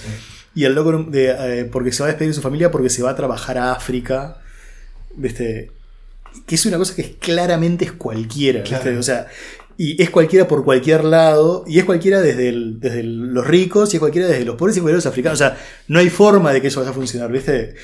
Y 0.55 0.65
el 0.65 0.75
loco, 0.75 1.03
de, 1.05 1.35
eh, 1.61 1.65
porque 1.65 1.93
se 1.93 2.03
va 2.03 2.09
a 2.09 2.13
despedir 2.13 2.33
de 2.33 2.35
su 2.35 2.43
familia, 2.43 2.71
porque 2.71 2.91
se 2.91 3.03
va 3.03 3.09
a 3.09 3.17
trabajar 3.17 3.57
a 3.57 3.73
África, 3.73 4.37
¿viste? 5.17 5.71
Que 6.47 6.55
es 6.57 6.67
una 6.67 6.77
cosa 6.79 6.95
que 6.95 7.03
es, 7.03 7.11
claramente 7.19 7.85
es 7.85 7.93
cualquiera. 7.93 8.63
O 8.99 9.03
sea, 9.03 9.27
y 9.77 10.01
es 10.01 10.11
cualquiera 10.11 10.47
por 10.47 10.65
cualquier 10.65 11.03
lado, 11.05 11.65
y 11.67 11.79
es 11.79 11.85
cualquiera 11.85 12.21
desde, 12.21 12.49
el- 12.49 12.79
desde 12.79 13.01
el- 13.01 13.33
los 13.35 13.47
ricos, 13.47 13.93
y 13.93 13.97
es 13.97 14.01
cualquiera 14.01 14.29
desde 14.29 14.45
los 14.45 14.55
pobres 14.57 14.77
y 14.77 14.81
cualquiera 14.81 14.97
de 14.99 15.05
los 15.05 15.07
africanos. 15.07 15.41
O 15.41 15.45
sea, 15.45 15.59
no 15.89 15.99
hay 15.99 16.11
forma 16.11 16.53
de 16.53 16.61
que 16.61 16.69
eso 16.69 16.81
vaya 16.81 16.91
a 16.91 16.95
funcionar, 16.95 17.33
¿viste? 17.33 17.75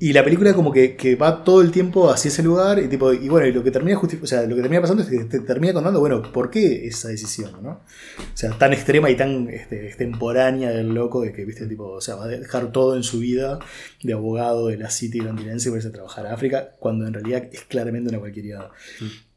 Y 0.00 0.12
la 0.12 0.22
película 0.22 0.54
como 0.54 0.70
que, 0.70 0.94
que 0.94 1.16
va 1.16 1.42
todo 1.42 1.60
el 1.60 1.72
tiempo 1.72 2.08
hacia 2.08 2.28
ese 2.28 2.44
lugar, 2.44 2.78
y 2.78 2.86
tipo, 2.86 3.12
y 3.12 3.28
bueno, 3.28 3.48
y 3.48 3.52
lo 3.52 3.64
que 3.64 3.72
termina 3.72 3.98
o 3.98 4.26
sea, 4.26 4.42
lo 4.42 4.54
que 4.54 4.62
termina 4.62 4.80
pasando 4.80 5.02
es 5.02 5.08
que 5.08 5.24
te 5.24 5.40
termina 5.40 5.72
contando, 5.72 5.98
bueno, 5.98 6.22
¿por 6.22 6.50
qué 6.50 6.86
esa 6.86 7.08
decisión, 7.08 7.52
no? 7.60 7.70
O 7.70 8.36
sea, 8.36 8.56
tan 8.56 8.72
extrema 8.72 9.10
y 9.10 9.16
tan 9.16 9.48
este, 9.48 9.88
extemporánea 9.88 10.70
del 10.70 10.94
loco 10.94 11.22
de 11.22 11.32
que, 11.32 11.44
viste, 11.44 11.66
tipo, 11.66 11.90
o 11.90 12.00
sea, 12.00 12.14
va 12.14 12.26
a 12.26 12.28
dejar 12.28 12.70
todo 12.70 12.94
en 12.96 13.02
su 13.02 13.18
vida 13.18 13.58
de 14.00 14.12
abogado 14.12 14.68
de 14.68 14.76
la 14.76 14.88
City 14.88 15.18
londinense 15.18 15.68
para 15.68 15.78
irse 15.78 15.88
a 15.88 15.92
trabajar 15.92 16.26
a 16.26 16.34
África, 16.34 16.76
cuando 16.78 17.04
en 17.04 17.14
realidad 17.14 17.48
es 17.52 17.62
claramente 17.62 18.10
una 18.10 18.20
cualquiera. 18.20 18.70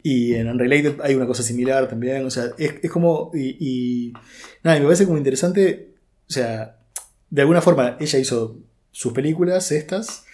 Y 0.03 0.35
en 0.35 0.47
Unrelated 0.47 1.01
hay 1.01 1.15
una 1.15 1.25
cosa 1.25 1.41
similar 1.41 1.89
también, 1.89 2.23
o 2.23 2.29
sea, 2.29 2.51
es, 2.59 2.75
es 2.83 2.91
como, 2.91 3.31
y, 3.33 3.57
y 3.59 4.13
nada, 4.63 4.77
y 4.77 4.81
me 4.81 4.85
parece 4.85 5.05
como 5.05 5.17
interesante, 5.17 5.95
o 6.29 6.31
sea, 6.31 6.77
de 7.31 7.41
alguna 7.41 7.61
forma 7.61 7.97
ella 7.99 8.19
hizo 8.19 8.59
sus 8.91 9.11
películas, 9.13 9.71
estas, 9.71 10.25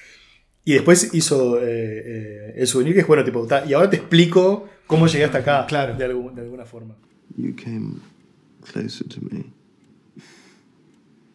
y 0.68 0.73
después 0.73 1.14
hizo 1.14 1.60
eh, 1.60 1.64
eh, 1.65 2.53
el 2.57 2.68
souvenir, 2.68 2.94
que 2.94 2.99
es 2.99 3.07
bueno, 3.07 3.23
tipo, 3.23 3.48
ta, 3.48 3.65
y 3.65 3.72
ahora 3.73 3.89
te 3.89 3.95
explico 3.95 4.68
cómo 4.85 5.07
llegué 5.07 5.23
hasta 5.23 5.38
acá, 5.38 5.65
Claro. 5.65 5.95
de, 5.95 6.03
algún- 6.03 6.35
de 6.35 6.41
alguna 6.41 6.65
forma. 6.65 6.94
You 7.38 7.53
came 7.56 8.02
closer 8.72 9.07
to 9.07 9.22
me. 9.22 9.45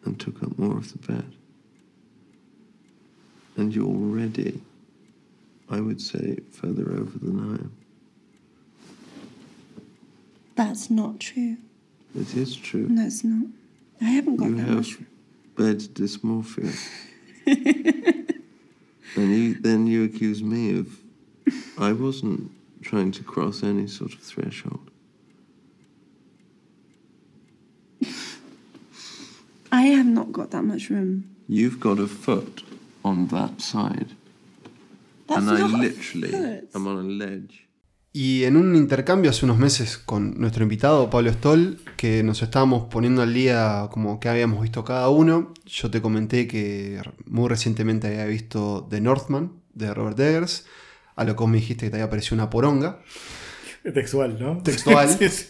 and 0.05 0.17
took 0.19 0.43
up 0.43 0.57
more 0.59 0.77
of 0.77 0.91
the 0.91 0.99
bed. 1.13 1.23
And 3.57 3.73
you're 3.73 3.87
already, 3.87 4.61
I 5.69 5.79
would 5.79 5.99
say, 6.01 6.39
further 6.51 6.91
over 6.91 7.17
than 7.19 7.39
I 7.39 7.55
am. 7.63 7.71
That's 10.55 10.89
not 10.91 11.19
true. 11.19 11.55
It 12.13 12.35
is 12.35 12.55
true. 12.55 12.87
No, 12.89 13.05
it's 13.05 13.23
not. 13.23 13.47
I 14.01 14.09
haven't 14.11 14.35
got 14.35 14.49
you 14.49 14.55
that 14.57 14.67
have 14.67 14.75
much. 14.75 14.97
bed 15.55 15.79
dysmorphia. 15.95 16.71
and 19.15 19.35
you, 19.35 19.53
then 19.55 19.87
you 19.87 20.03
accuse 20.03 20.41
me 20.43 20.77
of. 20.79 20.87
I 21.77 21.91
wasn't 21.91 22.51
trying 22.81 23.11
to 23.13 23.23
cross 23.23 23.63
any 23.63 23.87
sort 23.87 24.13
of 24.13 24.19
threshold. 24.19 24.89
I 29.71 29.81
have 29.87 30.05
not 30.05 30.31
got 30.31 30.51
that 30.51 30.63
much 30.63 30.89
room. 30.89 31.35
You've 31.47 31.79
got 31.79 31.99
a 31.99 32.07
foot 32.07 32.63
on 33.03 33.27
that 33.27 33.61
side. 33.61 34.11
That's 35.27 35.41
and 35.41 35.49
I 35.49 35.59
not 35.59 35.71
a 35.71 35.77
literally 35.77 36.31
foot. 36.31 36.69
am 36.75 36.87
on 36.87 36.97
a 36.97 37.01
ledge. 37.01 37.65
Y 38.15 38.43
en 38.43 38.57
un 38.57 38.75
intercambio 38.75 39.31
hace 39.31 39.43
unos 39.43 39.57
meses 39.57 39.97
con 39.97 40.39
nuestro 40.39 40.61
invitado 40.61 41.09
Pablo 41.09 41.31
Stoll, 41.33 41.79
que 41.97 42.21
nos 42.21 42.43
estábamos 42.43 42.85
poniendo 42.85 43.23
al 43.23 43.33
día 43.33 43.87
como 43.89 44.19
que 44.19 44.29
habíamos 44.29 44.61
visto 44.61 44.83
cada 44.83 45.09
uno, 45.09 45.51
yo 45.65 45.89
te 45.89 45.99
comenté 45.99 46.47
que 46.47 47.01
muy 47.25 47.49
recientemente 47.49 48.05
había 48.05 48.25
visto 48.25 48.87
The 48.87 49.01
Northman 49.01 49.53
de 49.73 49.91
Robert 49.95 50.19
Eggers, 50.19 50.67
a 51.15 51.23
lo 51.23 51.35
que 51.35 51.39
vos 51.39 51.49
me 51.49 51.57
dijiste 51.57 51.87
que 51.87 51.89
te 51.89 51.95
había 51.97 52.09
parecido 52.11 52.35
una 52.35 52.51
poronga, 52.51 52.99
Textual, 53.81 54.37
¿no? 54.39 54.61
textual, 54.61 55.09
Sí, 55.19 55.27
sí. 55.29 55.45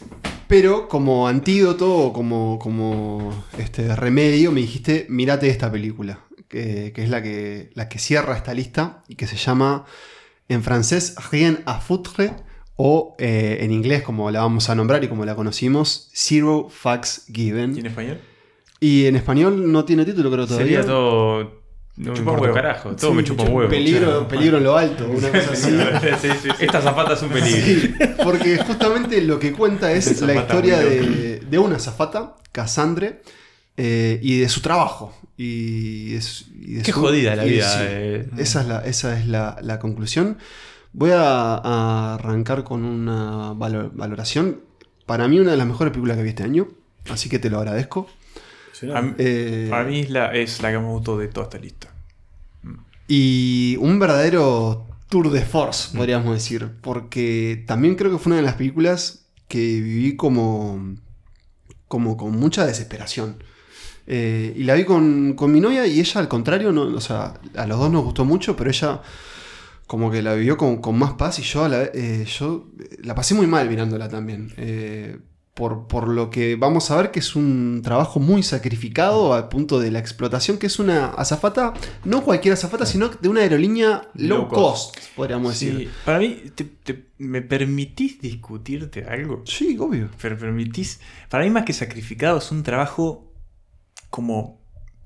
pero 0.48 0.88
como 0.88 1.27
antídoto 1.27 1.94
o 1.94 2.14
como, 2.14 2.60
como 2.60 3.45
este 3.57 3.94
remedio 3.94 4.53
me 4.53 4.61
dijiste, 4.61 5.06
mirate 5.10 5.49
esta 5.49 5.69
película, 5.69 6.22
que, 6.48 6.94
que 6.95 7.03
es 7.03 7.10
la 7.10 7.22
que, 7.22 7.72
la 7.73 7.90
que 7.90 7.99
cierra 7.99 8.38
esta 8.38 8.53
lista 8.53 9.03
y 9.10 9.15
que 9.15 9.27
se 9.27 9.35
llama 9.35 9.84
en 10.48 10.64
francés 10.64 11.15
Rien 11.31 11.61
à 11.65 11.80
foutre 11.80 12.31
o 12.76 13.16
eh, 13.20 13.58
en 13.62 13.72
inglés 13.72 14.02
como 14.04 14.32
la 14.32 14.41
vamos 14.41 14.70
a 14.70 14.76
nombrar 14.76 15.04
y 15.04 15.08
como 15.08 15.26
la 15.26 15.36
conocimos, 15.36 16.10
Zero 16.14 16.68
Facts 16.70 17.26
Given. 17.32 17.76
¿Y 17.76 17.80
en 17.80 17.86
español? 17.86 18.22
Y 18.80 19.06
en 19.06 19.16
español 19.16 19.72
no 19.72 19.86
tiene 19.86 20.06
título 20.06 20.32
creo 20.32 20.45
todavía. 20.48 20.78
Sería 20.82 20.86
todo. 20.86 21.62
No 21.95 22.16
Chupa 22.16 22.32
huevo. 22.32 22.54
carajo. 22.56 22.95
Todo 22.95 23.12
Sí, 23.12 23.18
me 23.18 23.24
chupa 23.24 23.44
huevo. 23.44 23.70
Peligro, 23.70 24.28
peligro 24.28 24.58
en 24.58 24.64
lo 24.64 24.76
alto, 24.76 25.08
una 25.08 25.30
cosa 25.30 25.52
así. 25.52 25.70
Sí, 25.70 26.28
sí, 26.28 26.28
sí. 26.41 26.50
Esta 26.66 26.82
zapata 26.82 27.14
es 27.14 27.22
un 27.22 27.30
peligro. 27.30 27.62
Sí, 27.64 27.94
porque 28.24 28.58
justamente 28.58 29.22
lo 29.22 29.38
que 29.40 29.52
cuenta 29.54 29.91
es 29.91 30.20
la 30.22 30.34
historia 30.34 30.80
de, 30.80 31.40
de 31.48 31.58
una 31.60 31.76
azafata, 31.76 32.36
Cassandre, 32.52 33.22
eh, 33.78 34.20
y 34.24 34.40
de 34.40 34.50
su 34.50 34.62
trabajo. 34.62 35.16
Y, 35.38 36.16
es- 36.16 36.45
y 36.60 36.74
de 36.74 36.82
Qué 36.82 36.91
su- 36.94 37.00
jodida 37.00 37.36
la 37.36 37.45
y 37.45 37.52
vida, 37.52 37.70
sí, 37.72 37.86
eh. 37.88 38.26
Esa 38.40 38.62
es, 38.62 38.68
la, 38.68 38.80
esa 38.86 39.20
es 39.20 39.28
la, 39.28 39.58
la 39.62 39.78
conclusión. 39.78 40.40
Voy 40.94 41.11
a, 41.11 41.56
a 41.56 42.14
arrancar 42.15 42.64
con 42.64 42.84
una 42.86 43.53
valo- 43.53 43.91
valoración. 43.94 44.61
Para 45.06 45.28
mí, 45.28 45.40
una 45.40 45.52
de 45.52 45.57
las 45.57 45.68
mejores 45.68 45.91
películas 45.91 46.18
que 46.18 46.24
vi 46.24 46.30
este 46.30 46.44
año. 46.44 46.68
Así 47.10 47.30
que 47.30 47.40
te 47.40 47.49
lo 47.49 47.57
agradezco. 47.60 48.07
A 48.94 49.02
mí- 49.02 49.14
Eh, 49.18 49.68
Para 49.70 49.84
mí 49.86 49.99
es 49.99 50.10
la, 50.10 50.34
es 50.34 50.61
la 50.61 50.72
que 50.72 50.80
me 50.80 50.86
gustó 50.88 51.18
de 51.18 51.28
toda 51.28 51.45
esta 51.45 51.57
lista. 51.60 51.90
Y 53.07 53.76
un 53.80 53.99
verdadero 53.99 54.86
tour 55.10 55.30
de 55.32 55.41
force, 55.41 55.95
podríamos 55.98 56.34
decir. 56.34 56.70
Porque 56.82 57.64
también 57.68 57.95
creo 57.95 58.11
que 58.11 58.18
fue 58.18 58.32
una 58.32 58.38
de 58.38 58.44
las 58.44 58.56
películas 58.56 59.26
que 59.48 59.57
viví 59.60 60.15
como, 60.15 60.95
como 61.88 62.18
con 62.18 62.32
mucha 62.40 62.65
desesperación. 62.65 63.44
Eh, 64.07 64.53
y 64.56 64.64
la 64.64 64.74
vi 64.76 64.84
con, 64.86 65.34
con 65.34 65.52
mi 65.52 65.60
novia 65.61 65.86
y 65.88 65.99
ella 65.99 66.20
al 66.22 66.28
contrario, 66.28 66.72
no, 66.72 66.82
o 66.84 67.02
sea, 67.02 67.36
a 67.56 67.68
los 67.68 67.80
dos 67.80 67.90
nos 67.91 68.03
gustó 68.03 68.26
mucho, 68.26 68.56
pero 68.56 68.70
ella 68.70 69.02
como 69.88 70.10
que 70.11 70.22
la 70.22 70.34
vivió 70.34 70.57
con, 70.57 70.77
con 70.81 70.97
más 70.97 71.14
paz 71.14 71.39
y 71.39 71.43
yo, 71.43 71.64
a 71.65 71.69
la, 71.69 71.84
eh, 71.93 72.26
yo 72.26 72.69
la 73.03 73.15
pasé 73.15 73.35
muy 73.35 73.47
mal 73.47 73.69
mirándola 73.69 74.10
también. 74.10 74.53
Eh, 74.57 75.18
por, 75.53 75.85
por 75.85 76.07
lo 76.07 76.31
que 76.31 76.55
vamos 76.55 76.89
a 76.89 76.97
ver 76.97 77.11
que 77.11 77.19
es 77.19 77.35
un 77.35 77.81
trabajo 77.84 78.19
muy 78.19 78.41
sacrificado 78.41 79.35
al 79.35 79.49
punto 79.49 79.80
de 79.80 79.91
la 79.91 79.99
explotación, 79.99 80.57
que 80.57 80.65
es 80.65 80.80
una 80.80 81.10
azafata, 81.10 81.73
no 82.05 82.23
cualquier 82.23 82.55
azafata, 82.55 82.88
sino 82.88 83.10
de 83.10 83.30
una 83.30 83.41
aerolínea 83.41 84.10
low, 84.15 84.39
Low 84.39 84.47
cost, 84.47 84.95
cost. 84.95 85.10
podríamos 85.15 85.55
Sí, 85.55 85.68
decir. 85.69 85.91
Para 86.05 86.18
mí, 86.18 86.41
te- 86.55 86.64
te- 86.64 87.10
¿me 87.19 87.43
permitís 87.43 88.19
discutirte 88.19 89.03
algo? 89.05 89.43
Sí, 89.45 89.77
obvio. 89.80 90.10
Pero 90.19 90.39
permitís. 90.39 90.99
Para 91.30 91.43
mí, 91.43 91.51
más 91.51 91.65
que 91.65 91.73
sacrificado, 91.73 92.39
es 92.39 92.51
un 92.51 92.64
trabajo 92.64 93.31
como 94.10 94.60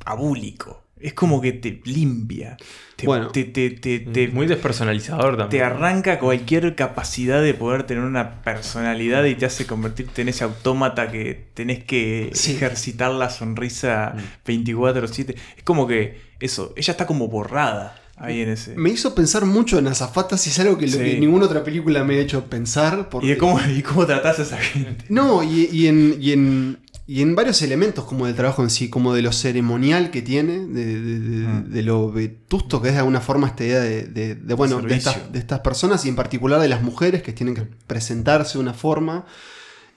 abúlico. 0.05 0.83
Es 0.99 1.13
como 1.13 1.39
que 1.41 1.51
te 1.53 1.79
limpia. 1.85 2.57
Te, 2.95 3.05
Bueno. 3.05 3.27
te, 3.27 3.43
te- 3.43 3.69
te- 3.69 3.99
te- 3.99 4.27
Muy 4.29 4.47
despersonalizador 4.47 5.33
te 5.35 5.37
también. 5.43 5.63
arranca 5.63 6.17
cualquier 6.19 6.73
capacidad 6.75 7.41
de 7.43 7.53
poder 7.53 7.83
tener 7.83 8.03
una 8.03 8.41
personalidad 8.41 9.23
y 9.25 9.35
te 9.35 9.45
hace 9.45 9.67
convertirte 9.67 10.23
en 10.23 10.29
ese 10.29 10.43
autómata 10.43 11.11
que 11.11 11.45
tenés 11.53 11.83
que 11.83 12.31
Sí. 12.33 12.53
ejercitar 12.53 13.11
la 13.11 13.29
sonrisa 13.29 14.15
24-7. 14.45 15.35
Es 15.57 15.63
como 15.63 15.87
que 15.87 16.17
eso, 16.39 16.73
ella 16.75 16.91
está 16.91 17.05
como 17.05 17.27
borrada 17.27 17.95
ahí 18.19 18.41
en 18.41 18.49
ese. 18.49 18.75
Me 18.75 18.89
hizo 18.89 19.13
pensar 19.13 19.45
mucho 19.45 19.77
en 19.77 19.85
azafatas 19.87 20.45
y 20.47 20.49
es 20.49 20.59
algo 20.59 20.77
que, 20.79 20.87
lo 20.87 20.93
Sí. 20.93 20.97
que 20.97 21.19
ninguna 21.19 21.45
otra 21.45 21.63
película 21.63 22.03
me 22.03 22.15
ha 22.15 22.19
hecho 22.19 22.45
pensar. 22.45 23.09
Porque... 23.09 23.27
¿Y 23.27 23.29
de 23.31 23.37
cómo, 23.37 23.59
y 23.77 23.83
cómo 23.83 24.07
tratás 24.07 24.39
a 24.39 24.41
esa 24.41 24.57
gente? 24.57 25.05
No, 25.09 25.43
y, 25.43 25.69
y 25.71 25.85
en, 25.87 26.15
y, 26.19 26.31
en, 26.31 26.79
y 27.07 27.21
en 27.21 27.35
varios 27.35 27.61
elementos 27.61 28.03
como 28.05 28.25
del 28.25 28.35
trabajo 28.35 28.61
en 28.63 28.69
sí, 28.69 28.89
como 28.89 29.13
de 29.13 29.21
lo 29.21 29.31
ceremonial 29.31 30.11
que 30.11 30.21
tiene, 30.21 30.59
de, 30.67 30.85
de- 31.01 31.19
de- 31.19 31.47
Mm. 31.47 31.69
de 31.71 31.81
lo 31.83 32.11
vetusto 32.11 32.81
que 32.81 32.89
es 32.89 32.93
de 32.95 32.99
alguna 32.99 33.21
forma 33.21 33.47
esta 33.47 33.63
idea 33.63 33.79
de, 33.79 34.35
bueno, 34.55 34.79
estas, 34.89 35.31
de 35.31 35.39
estas 35.39 35.61
personas 35.61 36.05
y 36.05 36.09
en 36.09 36.15
particular 36.17 36.59
de 36.59 36.67
las 36.67 36.83
mujeres 36.83 37.23
que 37.23 37.31
tienen 37.31 37.55
que 37.55 37.63
presentarse 37.87 38.57
de 38.57 38.59
una 38.59 38.73
forma. 38.73 39.25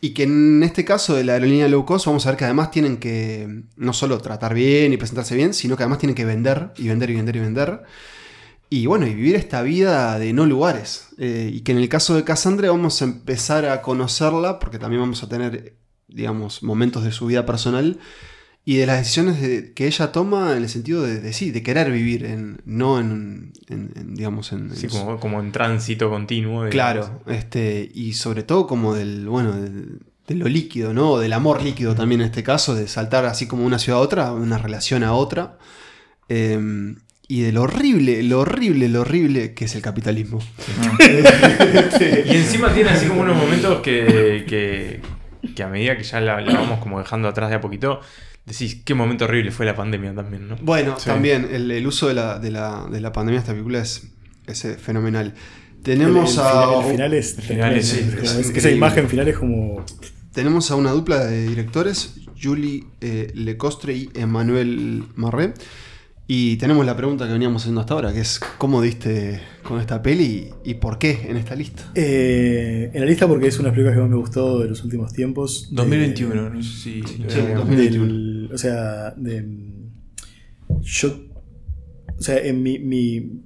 Y 0.02 0.10
que 0.14 0.22
en 0.22 0.62
este 0.62 0.84
caso 0.86 1.14
de 1.14 1.24
la 1.24 1.34
aerolínea 1.34 1.68
low 1.68 1.84
cost 1.84 2.06
vamos 2.06 2.24
a 2.24 2.30
ver 2.30 2.38
que 2.38 2.44
además 2.46 2.70
tienen 2.70 2.96
que 2.96 3.64
no 3.76 3.92
solo 3.92 4.16
tratar 4.18 4.54
bien 4.54 4.92
y 4.94 4.96
presentarse 4.96 5.34
bien, 5.36 5.52
sino 5.52 5.76
que 5.76 5.82
además 5.82 5.98
tienen 5.98 6.14
que 6.14 6.24
vender 6.24 6.70
y 6.78 6.88
vender 6.88 7.10
y 7.10 7.16
vender 7.16 7.36
y 7.36 7.40
vender. 7.40 7.82
Y 8.70 8.86
bueno, 8.86 9.06
y 9.06 9.14
vivir 9.14 9.34
esta 9.34 9.60
vida 9.62 10.18
de 10.18 10.32
no 10.32 10.46
lugares. 10.46 11.08
Eh, 11.18 11.50
y 11.52 11.60
que 11.62 11.72
en 11.72 11.78
el 11.78 11.88
caso 11.90 12.14
de 12.14 12.24
Cassandra 12.24 12.70
vamos 12.70 13.02
a 13.02 13.04
empezar 13.04 13.66
a 13.66 13.82
conocerla, 13.82 14.58
porque 14.58 14.78
también 14.78 15.02
vamos 15.02 15.22
a 15.22 15.28
tener, 15.28 15.74
digamos, 16.12 16.62
momentos 16.62 17.04
de 17.04 17.12
su 17.12 17.26
vida 17.26 17.44
personal 17.46 17.98
y 18.64 18.76
de 18.76 18.86
las 18.86 18.98
decisiones 18.98 19.40
de- 19.40 19.72
que 19.72 19.86
ella 19.86 20.12
toma 20.12 20.52
en 20.56 20.62
el 20.64 20.68
sentido 20.68 21.02
de, 21.02 21.20
de 21.20 21.32
sí, 21.32 21.50
de 21.50 21.62
querer 21.62 21.90
vivir, 21.90 22.24
en, 22.26 22.60
no 22.66 23.00
en, 23.00 23.52
en- 23.68 23.90
en, 23.96 24.14
digamos, 24.14 24.52
en... 24.52 24.74
Sí, 24.76 24.86
en- 24.86 24.90
como, 24.92 25.18
como 25.18 25.40
en 25.40 25.50
tránsito 25.50 26.10
continuo. 26.10 26.66
digamos. 26.66 26.70
Claro, 26.72 27.22
este, 27.26 27.90
y 27.94 28.12
sobre 28.12 28.42
todo 28.42 28.66
como 28.66 28.94
del, 28.94 29.26
bueno, 29.28 29.52
del- 29.52 30.00
de 30.26 30.34
lo 30.36 30.46
líquido, 30.46 30.92
¿no? 30.94 31.12
O 31.12 31.18
del 31.18 31.32
amor 31.32 31.62
líquido 31.62 31.94
también 31.96 32.20
en 32.20 32.26
este 32.28 32.42
caso, 32.44 32.74
de 32.74 32.86
saltar 32.86 33.24
así 33.24 33.46
como 33.48 33.62
de 33.62 33.68
una 33.68 33.78
ciudad 33.80 33.98
a 34.00 34.02
otra, 34.02 34.32
una 34.32 34.58
relación 34.58 35.02
a 35.02 35.14
otra. 35.14 35.58
Eh, 36.28 36.94
y 37.26 37.40
de 37.42 37.52
lo 37.52 37.62
horrible, 37.62 38.22
lo 38.24 38.40
horrible, 38.40 38.88
lo 38.88 39.00
horrible 39.02 39.54
que 39.54 39.64
es 39.64 39.74
el 39.74 39.82
capitalismo. 39.82 40.40
Y 42.26 42.36
encima 42.36 42.72
tiene 42.72 42.90
así 42.90 43.06
como 43.06 43.20
unos 43.22 43.36
momentos 43.36 43.80
que, 43.80 44.44
que, 44.48 45.00
que 45.60 45.64
a 45.64 45.68
medida 45.68 45.96
que 45.96 46.02
ya 46.04 46.20
la, 46.20 46.40
la 46.40 46.54
vamos 46.54 46.78
como 46.80 46.98
dejando 46.98 47.28
atrás 47.28 47.50
de 47.50 47.56
a 47.56 47.60
poquito, 47.60 48.00
decís 48.46 48.80
qué 48.84 48.94
momento 48.94 49.26
horrible 49.26 49.50
fue 49.50 49.66
la 49.66 49.74
pandemia 49.76 50.14
también, 50.14 50.48
¿no? 50.48 50.56
Bueno, 50.62 50.98
Sí. 50.98 51.06
también 51.06 51.46
el, 51.52 51.70
el 51.70 51.86
uso 51.86 52.08
de 52.08 52.14
la, 52.14 52.38
de, 52.38 52.50
la, 52.50 52.86
de 52.90 53.00
la 53.00 53.12
pandemia 53.12 53.40
de 53.40 53.42
esta 53.42 53.52
película 53.52 53.80
es, 53.80 54.08
es 54.46 54.64
eh, 54.64 54.76
fenomenal. 54.78 55.34
Tenemos 55.82 56.34
el, 56.34 56.40
el 56.40 56.46
a. 56.46 56.82
final, 56.82 56.82
el 56.82 56.90
final 56.90 57.14
es, 57.14 57.36
el 57.38 57.42
final 57.42 57.76
es- 57.76 57.90
tremendo, 57.90 58.22
es 58.40 58.46
como 58.46 58.58
esa 58.58 58.70
imagen 58.70 59.08
final 59.08 59.28
es 59.28 59.36
como. 59.38 59.84
Tenemos 60.32 60.70
a 60.70 60.76
una 60.76 60.92
dupla 60.92 61.24
de 61.26 61.48
directores, 61.48 62.14
Julie 62.40 62.84
eh, 63.00 63.30
Lecostre 63.34 63.94
y 63.94 64.10
Emmanuel 64.14 65.04
Marré. 65.16 65.52
Y 66.32 66.58
tenemos 66.58 66.86
la 66.86 66.96
pregunta 66.96 67.26
que 67.26 67.32
veníamos 67.32 67.60
haciendo 67.62 67.80
hasta 67.80 67.94
ahora, 67.94 68.12
que 68.12 68.20
es 68.20 68.38
¿cómo 68.56 68.80
diste 68.80 69.40
con 69.64 69.80
esta 69.80 70.00
peli 70.00 70.48
y, 70.62 70.74
por 70.74 70.96
qué 70.96 71.26
en 71.28 71.36
esta 71.36 71.56
lista? 71.56 71.90
Eh, 71.96 72.88
en 72.94 73.00
la 73.00 73.06
lista 73.06 73.26
porque 73.26 73.48
es 73.48 73.58
una 73.58 73.64
de 73.64 73.70
las 73.70 73.74
películas 73.74 73.96
que 73.96 74.00
más 74.02 74.10
me 74.10 74.16
gustó 74.16 74.60
de 74.60 74.68
los 74.68 74.84
últimos 74.84 75.12
tiempos. 75.12 75.70
de- 75.70 75.76
2021, 75.76 76.50
no 76.50 76.62
sé 76.62 76.68
si. 76.70 77.02
Sí, 77.02 77.24
Eh, 77.28 77.54
2021. 77.56 78.04
del- 78.06 78.50
o 78.54 78.58
sea, 78.58 79.10
de, 79.16 79.44
yo, 80.82 81.20
o 82.16 82.22
sea, 82.22 82.38
en 82.38 82.62
mi, 82.62 82.78
mi, 82.78 83.42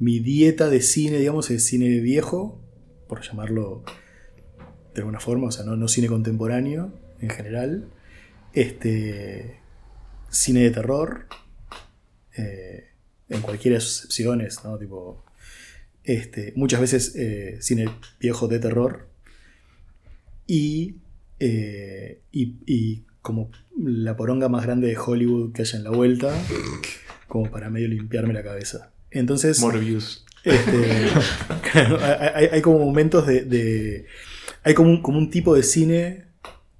mi 0.00 0.18
dieta 0.18 0.68
de 0.68 0.80
cine, 0.80 1.18
digamos, 1.18 1.48
es 1.52 1.64
cine 1.66 2.00
viejo, 2.00 2.60
por 3.06 3.22
llamarlo 3.22 3.84
de 4.92 5.02
alguna 5.02 5.20
forma, 5.20 5.46
o 5.46 5.52
sea, 5.52 5.64
no, 5.64 5.76
no 5.76 5.86
cine 5.86 6.08
contemporáneo 6.08 6.92
en 7.20 7.30
general, 7.30 7.84
este, 8.54 9.60
cine 10.30 10.62
de 10.62 10.70
terror, 10.72 11.26
eh, 12.38 12.84
en 13.28 13.40
cualquiera 13.42 13.74
de 13.76 13.80
sus 13.80 13.96
excepciones, 13.98 14.60
¿no? 14.64 14.78
Tipo, 14.78 15.24
este, 16.04 16.52
muchas 16.56 16.80
veces 16.80 17.14
eh, 17.16 17.58
cine 17.60 17.90
viejo 18.20 18.48
de 18.48 18.58
terror 18.58 19.08
y, 20.46 20.96
eh, 21.40 22.20
y, 22.32 22.54
y 22.66 23.04
como 23.22 23.50
la 23.76 24.16
poronga 24.16 24.48
más 24.48 24.64
grande 24.64 24.88
de 24.88 24.96
Hollywood 24.96 25.52
que 25.52 25.62
haya 25.62 25.76
en 25.76 25.84
la 25.84 25.90
vuelta, 25.90 26.34
como 27.26 27.50
para 27.50 27.68
medio 27.70 27.88
limpiarme 27.88 28.32
la 28.32 28.42
cabeza. 28.42 28.92
Entonces. 29.10 29.60
Morbius. 29.60 30.24
Este, 30.44 31.08
hay, 32.52 32.62
como 32.62 32.78
momentos 32.78 33.26
de. 33.26 33.42
de- 33.44 34.06
hay 34.62 34.74
como 34.74 34.90
un, 34.90 35.02
como 35.02 35.18
un 35.18 35.30
tipo 35.30 35.54
de 35.54 35.62
cine 35.62 36.24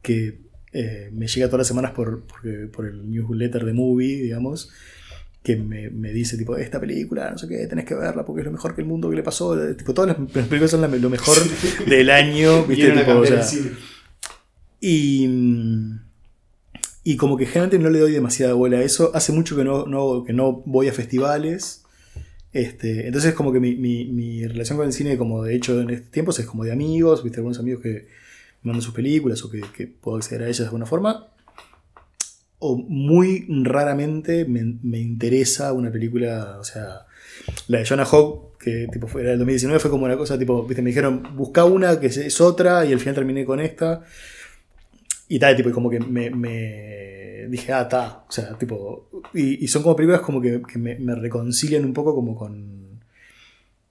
que 0.03 0.41
eh, 0.73 1.11
me 1.13 1.27
llega 1.27 1.47
todas 1.49 1.59
las 1.61 1.67
semanas 1.69 1.91
por, 1.93 2.25
porque- 2.25 2.67
por 2.73 2.87
el 2.87 3.11
newsletter 3.11 3.65
de 3.65 3.73
movie, 3.73 4.23
digamos. 4.23 4.71
Que 5.49 5.57
me, 5.57 5.89
me 5.89 6.13
dice, 6.13 6.37
tipo, 6.37 6.57
esta 6.59 6.79
película, 6.79 7.31
no 7.31 7.39
sé 7.39 7.49
qué, 7.49 7.67
tenés 7.67 7.87
que 7.87 7.95
verla 7.95 8.23
porque 8.27 8.41
es 8.43 8.45
lo 8.47 8.53
mejor 8.53 8.75
que 8.75 8.83
el 8.83 8.87
mundo 8.87 9.09
que 9.09 9.17
le 9.17 9.23
pasó. 9.23 9.57
Tipo, 9.75 9.95
todas 9.95 10.09
las, 10.19 10.35
las 10.37 10.47
películas 10.47 10.71
son 10.71 10.83
la- 10.83 10.89
lo 10.89 11.09
mejor 11.09 11.37
del 11.87 12.11
año, 12.11 12.65
¿viste? 12.67 12.87
Tipo, 13.01 13.13
o 13.13 13.25
sea, 13.27 13.37
y, 14.81 15.27
y 17.05 17.17
como 17.17 17.37
que 17.37 17.47
generalmente 17.47 17.79
no 17.79 17.91
le 17.91 17.99
doy 18.01 18.13
demasiada 18.13 18.53
bola 18.55 18.79
a 18.79 18.83
eso. 18.83 19.11
Hace 19.15 19.33
mucho 19.33 19.57
que 19.57 19.65
no, 19.65 19.87
no- 19.87 20.25
que 20.25 20.33
no 20.33 20.63
voy 20.67 20.89
a 20.89 20.93
festivales. 20.93 21.83
Este, 22.53 23.07
entonces 23.07 23.35
como 23.35 23.53
que 23.53 23.61
mi, 23.61 23.75
mi- 23.77 24.07
mi 24.07 24.47
relación 24.47 24.79
con 24.79 24.87
el 24.87 24.93
cine, 24.93 25.17
como 25.19 25.43
de 25.45 25.55
hecho 25.55 25.81
en 25.81 25.91
estos 25.91 26.11
tiempos, 26.11 26.39
es 26.39 26.47
como 26.47 26.65
de 26.65 26.73
amigos, 26.73 27.23
viste, 27.23 27.39
algunos 27.39 27.59
amigos 27.59 27.83
que 27.83 28.09
me 28.63 28.69
mandan 28.71 28.83
sus 28.83 28.95
películas 28.95 29.43
o 29.45 29.51
que, 29.51 29.61
que 29.77 29.87
puedo 29.87 30.17
acceder 30.17 30.43
a 30.43 30.47
ellas 30.47 30.59
de 30.59 30.65
alguna 30.65 30.87
forma. 30.87 31.29
O 32.61 32.77
muy 32.77 33.47
raramente 33.65 34.45
me, 34.45 34.77
me 34.83 34.99
interesa 34.99 35.73
una 35.73 35.91
película, 35.93 36.57
o 36.59 36.65
sea, 36.65 37.07
la 37.69 37.79
de 37.79 37.87
Jonah 37.87 38.05
Hawk, 38.05 38.59
que 38.59 38.89
tipo 38.93 39.07
era 39.19 39.31
del 39.31 39.39
2019, 39.39 39.79
fue 39.81 39.91
como 39.91 40.05
una 40.05 40.17
cosa, 40.17 40.39
tipo, 40.39 40.65
viste, 40.65 40.83
me 40.83 40.91
dijeron, 40.91 41.23
busca 41.37 41.65
una 41.65 42.01
que 42.01 42.07
es- 42.09 42.41
otra 42.41 42.85
y 42.85 42.93
al 42.93 42.99
final 43.01 43.15
terminé 43.15 43.45
con 43.45 43.61
esta. 43.61 44.03
Y 45.29 45.39
tal, 45.39 45.57
tipo, 45.57 45.69
y 45.69 45.73
como 45.73 45.91
que 45.91 46.01
me, 46.01 47.47
dije, 47.49 47.73
ah, 47.73 47.89
ta. 47.89 48.25
O 48.29 48.33
sea, 48.33 48.57
tipo. 48.59 49.09
Y, 49.35 49.67
son 49.69 49.83
como 49.83 49.95
películas 49.97 50.23
como 50.23 50.41
que, 50.41 50.63
que 50.63 50.79
me, 50.79 50.99
me 50.99 51.15
reconcilian 51.15 51.85
un 51.85 51.93
poco 51.93 52.15
como 52.15 52.35
con. 52.37 53.01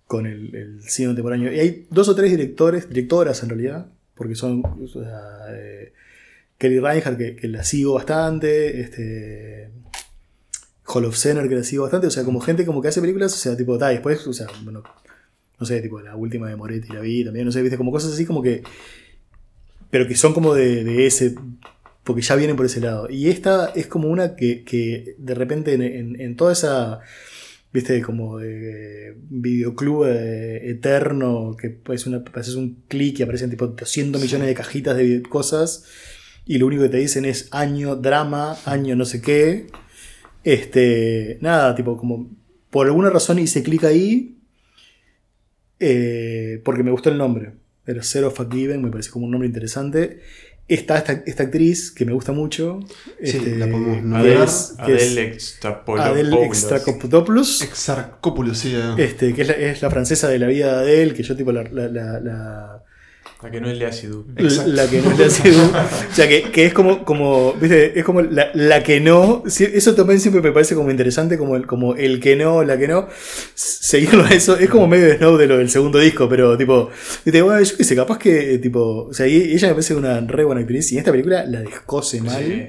con 0.07 0.25
el, 0.25 0.53
el 0.55 0.83
cine 0.83 1.09
contemporáneo. 1.09 1.53
Y 1.53 1.59
hay 1.59 1.87
dos 1.89 2.09
o 2.09 2.15
tres 2.15 2.31
directores, 2.31 2.89
directoras 2.89 3.43
en 3.43 3.49
realidad, 3.49 3.87
porque 4.15 4.35
son. 4.35 4.63
o 4.65 4.87
sea, 4.87 5.45
eh, 5.51 5.93
Kelly 6.57 6.79
Reinhardt, 6.79 7.17
que, 7.17 7.35
que 7.35 7.47
la 7.47 7.63
sigo 7.63 7.93
bastante. 7.93 8.81
Este. 8.81 9.69
Hall 10.89 11.05
of 11.05 11.17
Center, 11.17 11.47
que 11.49 11.55
la 11.55 11.63
sigo 11.63 11.83
bastante. 11.83 12.07
O 12.07 12.11
sea, 12.11 12.23
como 12.23 12.39
gente 12.39 12.65
como 12.65 12.81
que 12.81 12.87
hace 12.87 13.01
películas, 13.01 13.33
o 13.33 13.37
sea, 13.37 13.57
tipo, 13.57 13.77
ta, 13.77 13.91
y 13.91 13.95
después, 13.95 14.25
o 14.27 14.33
sea, 14.33 14.47
bueno. 14.63 14.83
No 15.59 15.65
sé, 15.65 15.81
tipo, 15.81 15.99
la 16.01 16.15
última 16.15 16.47
de 16.49 16.55
Moretti 16.55 16.93
la 16.93 16.99
vi 17.01 17.23
también, 17.25 17.45
no 17.45 17.51
sé, 17.51 17.61
viste, 17.63 17.77
como 17.77 17.91
cosas 17.91 18.13
así 18.13 18.25
como 18.25 18.43
que 18.43 18.61
pero 19.89 20.07
que 20.07 20.15
son 20.15 20.33
como 20.33 20.53
de, 20.53 20.83
de 20.83 21.07
ese, 21.07 21.33
porque 22.03 22.21
ya 22.21 22.35
vienen 22.35 22.55
por 22.57 22.65
ese 22.65 22.81
lado. 22.81 23.09
Y 23.09 23.29
esta 23.29 23.71
es 23.73 23.87
como 23.87 24.09
una 24.09 24.35
que, 24.35 24.63
que 24.63 25.15
de 25.17 25.33
repente 25.33 25.73
en, 25.73 25.81
en- 25.81 26.21
en 26.21 26.35
toda 26.35 26.53
esa, 26.53 26.99
viste, 27.73 28.01
como 28.01 28.37
de 28.37 29.15
videoclub 29.29 30.05
eh, 30.07 30.69
eterno, 30.69 31.55
que 31.59 31.79
es 31.93 32.05
una, 32.05 32.23
haces 32.33 32.55
un 32.55 32.83
clic 32.87 33.19
y 33.19 33.23
aparecen 33.23 33.49
tipo 33.49 33.65
200 33.67 34.21
millones 34.21 34.47
de 34.47 34.53
cajitas 34.53 34.97
de 34.97 35.21
cosas, 35.23 35.85
y 36.47 36.57
lo 36.57 36.65
único 36.67 36.83
que 36.83 36.89
te 36.89 36.97
dicen 36.97 37.25
es 37.25 37.47
año 37.51 37.95
drama, 37.95 38.57
año 38.65 38.95
no 38.95 39.05
sé 39.05 39.21
qué. 39.21 39.67
Este, 40.43 41.37
nada, 41.41 41.75
tipo, 41.75 41.97
como 41.97 42.29
por 42.69 42.87
alguna 42.87 43.09
razón 43.09 43.37
hice 43.39 43.63
clic 43.63 43.83
ahí, 43.83 44.37
eh, 45.79 46.61
porque 46.63 46.83
me 46.83 46.91
gustó 46.91 47.09
el 47.09 47.17
nombre. 47.17 47.53
Era 47.85 48.03
Zero 48.03 48.31
Forgiven, 48.31 48.81
me 48.83 48.89
pareció 48.91 49.13
como 49.13 49.25
un 49.25 49.31
nombre 49.31 49.47
interesante. 49.47 50.21
Está 50.67 50.97
esta, 50.97 51.13
esta 51.25 51.43
actriz 51.43 51.91
que 51.91 52.03
me 52.03 52.11
gusta 52.11 52.33
mucho. 52.33 52.81
Sí, 53.23 53.37
este, 53.37 53.55
la 53.57 53.67
podemos 53.67 54.03
nombrar. 54.03 54.43
es- 54.43 54.73
que 54.85 54.95
es 54.95 55.01
Adele 55.03 55.21
Extrapolopoulos. 55.23 56.05
Adele 56.13 56.45
Extracopoulos. 56.45 57.61
Exarcópulos, 57.61 58.57
sí. 58.57 58.73
eh. 58.75 58.93
Este, 58.97 59.33
que 59.33 59.43
es 59.43 59.47
la, 59.47 59.53
es 59.53 59.81
la 59.81 59.89
francesa 59.89 60.27
de 60.27 60.39
la 60.39 60.47
vida 60.47 60.81
de 60.81 60.91
Adele, 60.91 61.13
que 61.13 61.23
yo 61.23 61.37
tipo 61.37 61.53
la, 61.53 61.63
la, 61.63 61.87
la, 62.19 62.83
la- 63.43 63.51
que 63.51 63.61
no 63.61 63.69
es 63.69 63.77
de 63.79 63.85
ácido. 63.85 64.25
la 64.67 64.87
que 64.89 65.01
no 65.01 65.11
es 65.11 65.19
la 65.19 65.29
Sidu. 65.29 65.61
O 65.61 66.15
sea, 66.15 66.27
que, 66.27 66.43
que 66.51 66.65
es 66.65 66.73
como, 66.73 67.05
como, 67.05 67.53
viste, 67.53 67.97
es 67.99 68.03
como 68.03 68.21
la, 68.21 68.49
la 68.53 68.81
que 68.83 68.99
no. 68.99 69.43
sí, 69.47 69.65
Eso 69.71 69.93
también 69.95 70.19
siempre 70.19 70.41
me 70.41 70.51
parece 70.51 70.73
como 70.75 70.89
interesante, 70.89 71.37
como 71.37 71.55
el, 71.55 71.65
como 71.67 71.95
el 71.95 72.19
que 72.19 72.35
no, 72.35 72.63
la 72.63 72.77
que 72.77 72.87
no. 72.87 73.07
Seguirlo 73.55 74.23
a 74.25 74.29
eso, 74.29 74.57
es 74.57 74.69
como 74.69 74.87
medio 74.87 75.05
de 75.05 75.17
snow 75.17 75.37
de 75.37 75.47
lo 75.47 75.57
del 75.59 75.69
segundo 75.69 75.99
disco, 75.99 76.27
pero 76.27 76.57
tipo, 76.57 76.89
viste, 77.25 77.41
bueno, 77.41 77.61
yo 77.61 77.77
qué 77.77 77.83
sé, 77.83 77.95
capaz 77.95 78.17
que, 78.17 78.55
eh, 78.55 78.57
tipo, 78.57 79.07
o 79.09 79.13
sea, 79.13 79.27
y- 79.27 79.53
ella 79.53 79.67
me 79.69 79.73
parece 79.75 79.93
una 79.95 80.19
re 80.21 80.43
buena 80.43 80.61
actriz 80.61 80.91
y 80.91 80.95
en 80.95 80.99
esta 80.99 81.11
película 81.11 81.45
la 81.45 81.61
descose 81.61 82.21
mal. 82.21 82.43
Sí. 82.43 82.63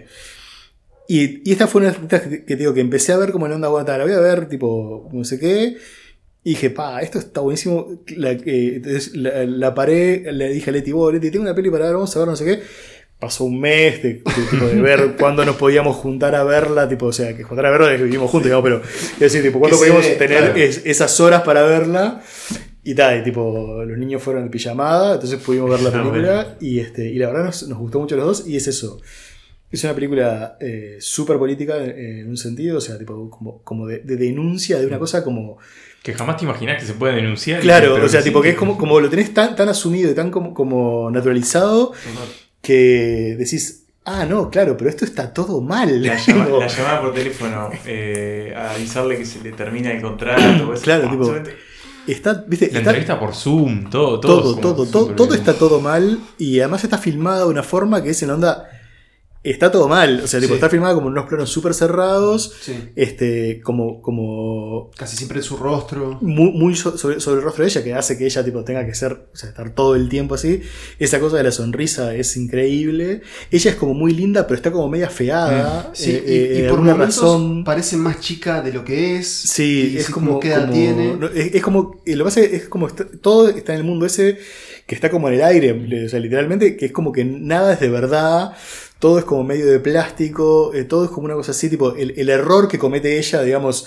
Y, 1.11 1.49
y 1.49 1.53
esta 1.53 1.67
fue 1.67 1.81
una 1.81 1.91
de 1.93 1.99
las 2.11 2.21
que, 2.23 2.31
que 2.45 2.55
te 2.55 2.57
digo 2.57 2.75
que 2.75 2.81
empecé 2.83 3.13
a 3.13 3.17
ver 3.17 3.33
como 3.33 3.47
en 3.47 3.53
onda 3.53 3.69
guata, 3.69 3.97
la 3.97 4.05
voy 4.05 4.13
a 4.13 4.21
ver, 4.21 4.47
tipo, 4.49 5.09
no 5.13 5.25
sé 5.25 5.39
qué. 5.41 5.77
Y 6.49 6.53
dije, 6.53 6.71
pa, 6.71 7.03
esto 7.03 7.19
está 7.19 7.43
buenísimo. 7.43 8.01
La, 8.17 8.31
eh, 8.33 8.81
la, 9.15 9.45
la 9.45 9.75
paré, 9.75 10.33
le 10.33 10.49
dije 10.49 10.71
a 10.71 10.73
Leti, 10.73 10.93
vos, 10.93 11.13
Leti, 11.13 11.31
tengo 11.31 11.43
una 11.45 11.55
peli 11.55 11.69
para 11.69 11.85
ver, 11.85 11.95
vamos 11.95 12.17
a 12.17 12.19
ver, 12.21 12.29
no 12.29 12.37
sé 12.37 12.45
qué. 12.47 12.61
Pasó 13.19 13.45
un 13.45 13.61
mes 13.61 14.03
de, 14.03 14.09
de- 14.15 14.23
tipo, 14.51 14.67
de 14.67 14.81
ver 14.81 15.17
cuándo 15.19 15.45
nos 15.45 15.57
podíamos 15.57 15.97
juntar 15.97 16.35
a 16.35 16.45
verla, 16.45 16.89
tipo, 16.89 17.05
o 17.07 17.13
sea, 17.13 17.37
que 17.37 17.43
juntar 17.43 17.67
a 17.67 17.71
verla 17.71 17.91
vivimos 18.03 18.31
juntos, 18.31 18.47
digamos, 18.47 18.65
pero 18.65 18.81
es 18.83 19.19
decir, 19.19 19.43
tipo, 19.43 19.59
cuándo 19.59 19.77
se 19.77 19.89
podíamos 19.91 20.07
tener 20.19 20.39
claro. 20.39 20.55
es- 20.57 20.83
esas 20.87 21.21
horas 21.21 21.43
para 21.43 21.65
verla. 21.65 22.23
Y 22.83 22.95
tal, 22.95 23.21
y 23.21 23.25
tipo, 23.25 23.83
los 23.85 23.99
niños 23.99 24.23
fueron 24.23 24.45
en 24.45 24.51
pijamada, 24.51 25.15
entonces 25.15 25.39
pudimos 25.41 25.69
ver 25.69 25.81
la 25.81 25.89
Ah, 25.91 25.93
película. 25.93 26.35
bueno. 26.45 26.57
Y, 26.61 26.79
este, 26.81 27.11
y 27.11 27.19
la 27.19 27.27
verdad 27.27 27.45
nos, 27.45 27.69
nos 27.69 27.79
gustó 27.79 28.01
mucho 28.01 28.17
los 28.17 28.25
dos, 28.25 28.49
y 28.49 28.57
es 28.57 28.67
eso. 28.69 28.99
Es 29.71 29.85
una 29.85 29.95
película 29.95 30.57
eh, 30.61 30.97
súper 30.99 31.37
política 31.37 31.77
en, 31.85 31.91
en 32.21 32.29
un 32.31 32.39
sentido, 32.39 32.79
o 32.79 32.81
sea, 32.81 32.97
tipo, 32.97 33.29
como, 33.29 33.63
como 33.65 33.87
de, 33.87 33.99
de 33.99 34.17
denuncia 34.17 34.79
de 34.79 34.87
una 34.87 34.99
cosa 34.99 35.23
como. 35.23 35.59
Que 36.09 36.15
jamás 36.15 36.39
te 36.39 36.45
imaginás 36.47 36.81
que 36.81 36.87
se 36.87 36.95
puede 36.95 37.17
denunciar. 37.17 37.61
Claro, 37.61 38.03
o 38.03 38.09
sea, 38.09 38.23
sí, 38.23 38.29
tipo 38.31 38.41
que 38.41 38.49
es 38.49 38.57
como, 38.57 38.79
como 38.79 38.99
lo 38.99 39.11
tenés 39.11 39.35
tan, 39.35 39.55
tan 39.55 39.69
asumido 39.69 40.11
y 40.11 40.15
tan 40.15 40.31
como, 40.31 40.55
como 40.55 41.11
naturalizado 41.11 41.93
que 42.63 43.37
decís, 43.39 43.85
ah, 44.07 44.25
no, 44.25 44.49
claro, 44.49 44.75
pero 44.77 44.89
esto 44.89 45.05
está 45.05 45.35
todo 45.35 45.61
mal. 45.61 46.03
La, 46.03 46.17
llama- 46.17 46.45
Tipo, 46.47 46.61
la 46.61 46.67
llamada 46.67 47.01
por 47.03 47.13
teléfono 47.13 47.71
eh, 47.85 48.55
a 48.57 48.71
avisarle 48.71 49.19
que 49.19 49.27
se 49.27 49.41
le 49.43 49.53
termina 49.53 49.93
el 49.93 50.01
contrato. 50.01 50.73
eso. 50.73 50.83
Claro, 50.83 51.09
Ah, 51.09 51.11
tipo, 51.11 51.35
está, 52.07 52.45
viste, 52.47 52.67
La 52.73 52.79
está- 52.79 52.91
entrevista 52.91 53.21
por 53.21 53.35
Zoom, 53.35 53.91
todo, 53.91 54.19
todo. 54.19 54.43
todo, 54.43 54.57
todo, 54.57 54.87
todo, 54.87 55.15
todo 55.15 55.35
está 55.35 55.55
todo 55.59 55.79
mal 55.83 56.19
y 56.39 56.59
además 56.61 56.85
está 56.85 56.97
filmada 56.97 57.41
de 57.41 57.47
una 57.51 57.63
forma 57.63 58.03
que 58.03 58.11
es 58.11 58.23
en 58.23 58.29
la 58.29 58.35
onda. 58.35 58.78
Está 59.45 59.71
todo 59.71 59.87
mal, 59.89 60.21
o 60.25 60.27
sea, 60.27 60.41
tipo, 60.41 60.51
Sí. 60.51 60.55
está 60.57 60.69
filmada 60.69 60.95
como 60.95 61.07
unos 61.07 61.27
planos 61.29 61.49
súper 61.49 61.73
cerrados, 61.73 62.53
Sí. 62.61 62.75
este, 62.97 63.61
como, 63.63 64.03
como 64.03 64.91
Casi 64.97 65.17
siempre 65.17 65.39
en 65.39 65.45
su 65.45 65.57
rostro. 65.57 66.19
muy, 66.21 66.51
muy 66.53 66.75
so- 66.75 66.99
sobre, 66.99 67.21
sobre 67.21 67.39
el 67.39 67.45
rostro 67.45 67.63
de 67.65 67.71
ella, 67.71 67.85
que 67.85 67.95
hace 67.95 68.19
que 68.19 68.27
ella 68.27 68.45
tipo, 68.45 68.65
tenga 68.65 68.85
que 68.85 68.95
ser, 68.97 69.13
o 69.33 69.37
sea, 69.37 69.51
estar 69.51 69.71
todo 69.75 69.95
el 69.95 70.09
tiempo 70.09 70.35
así. 70.35 70.61
Esa 70.99 71.21
cosa 71.21 71.37
de 71.37 71.45
la 71.45 71.53
sonrisa 71.53 72.15
es 72.17 72.37
increíble. 72.37 73.23
Ella 73.53 73.71
es 73.71 73.77
como 73.77 73.95
muy 73.95 74.13
linda, 74.13 74.45
pero 74.47 74.57
está 74.57 74.73
como 74.73 74.89
media 74.89 75.09
feada. 75.09 75.91
Sí, 75.95 76.11
eh, 76.11 76.25
y, 76.27 76.31
eh, 76.31 76.35
y 76.59 76.63
de 76.63 76.69
por 76.69 76.79
alguna 76.81 76.93
momentos 76.95 77.17
razón. 77.23 77.65
parece 77.65 77.97
más 77.97 78.21
chica 78.21 78.61
de 78.61 78.73
lo 78.73 78.85
que 78.85 79.17
es. 79.19 79.29
Sí, 79.29 79.93
y 79.95 79.99
es 79.99 80.07
sí, 80.07 80.13
como. 80.13 80.41
como- 80.41 80.73
tiene. 80.73 81.15
no, 81.17 81.27
es, 81.29 81.55
es 81.55 81.63
como. 81.63 82.03
eh, 82.05 82.17
Lo 82.17 82.25
que 82.25 82.29
pasa 82.29 82.41
es 82.41 82.49
que 82.49 82.57
es 82.57 82.69
como. 82.69 82.89
está- 82.89 83.07
todo 83.23 83.49
está 83.49 83.73
en 83.73 83.79
el 83.79 83.85
mundo 83.85 84.05
ese 84.05 84.37
que 84.87 84.95
está 84.95 85.11
como 85.11 85.29
en 85.29 85.35
el 85.35 85.43
aire. 85.43 86.05
O 86.07 86.09
sea, 86.09 86.19
literalmente, 86.19 86.77
que 86.77 86.87
es 86.87 86.93
como 86.93 87.13
que 87.13 87.25
nada 87.25 87.75
es 87.75 87.81
de 87.81 87.89
verdad. 87.89 88.53
Todo 88.99 89.19
es 89.19 89.25
como 89.25 89.45
medio 89.45 89.67
de 89.67 89.79
plástico. 89.81 90.73
eh, 90.75 90.85
todo 90.85 91.05
es 91.05 91.11
como 91.11 91.25
una 91.27 91.35
cosa 91.35 91.53
así. 91.53 91.69
Tipo, 91.71 91.95
el, 91.95 92.15
el 92.17 92.29
error 92.29 92.69
que 92.69 92.79
comete 92.79 93.19
ella, 93.19 93.43
digamos. 93.43 93.87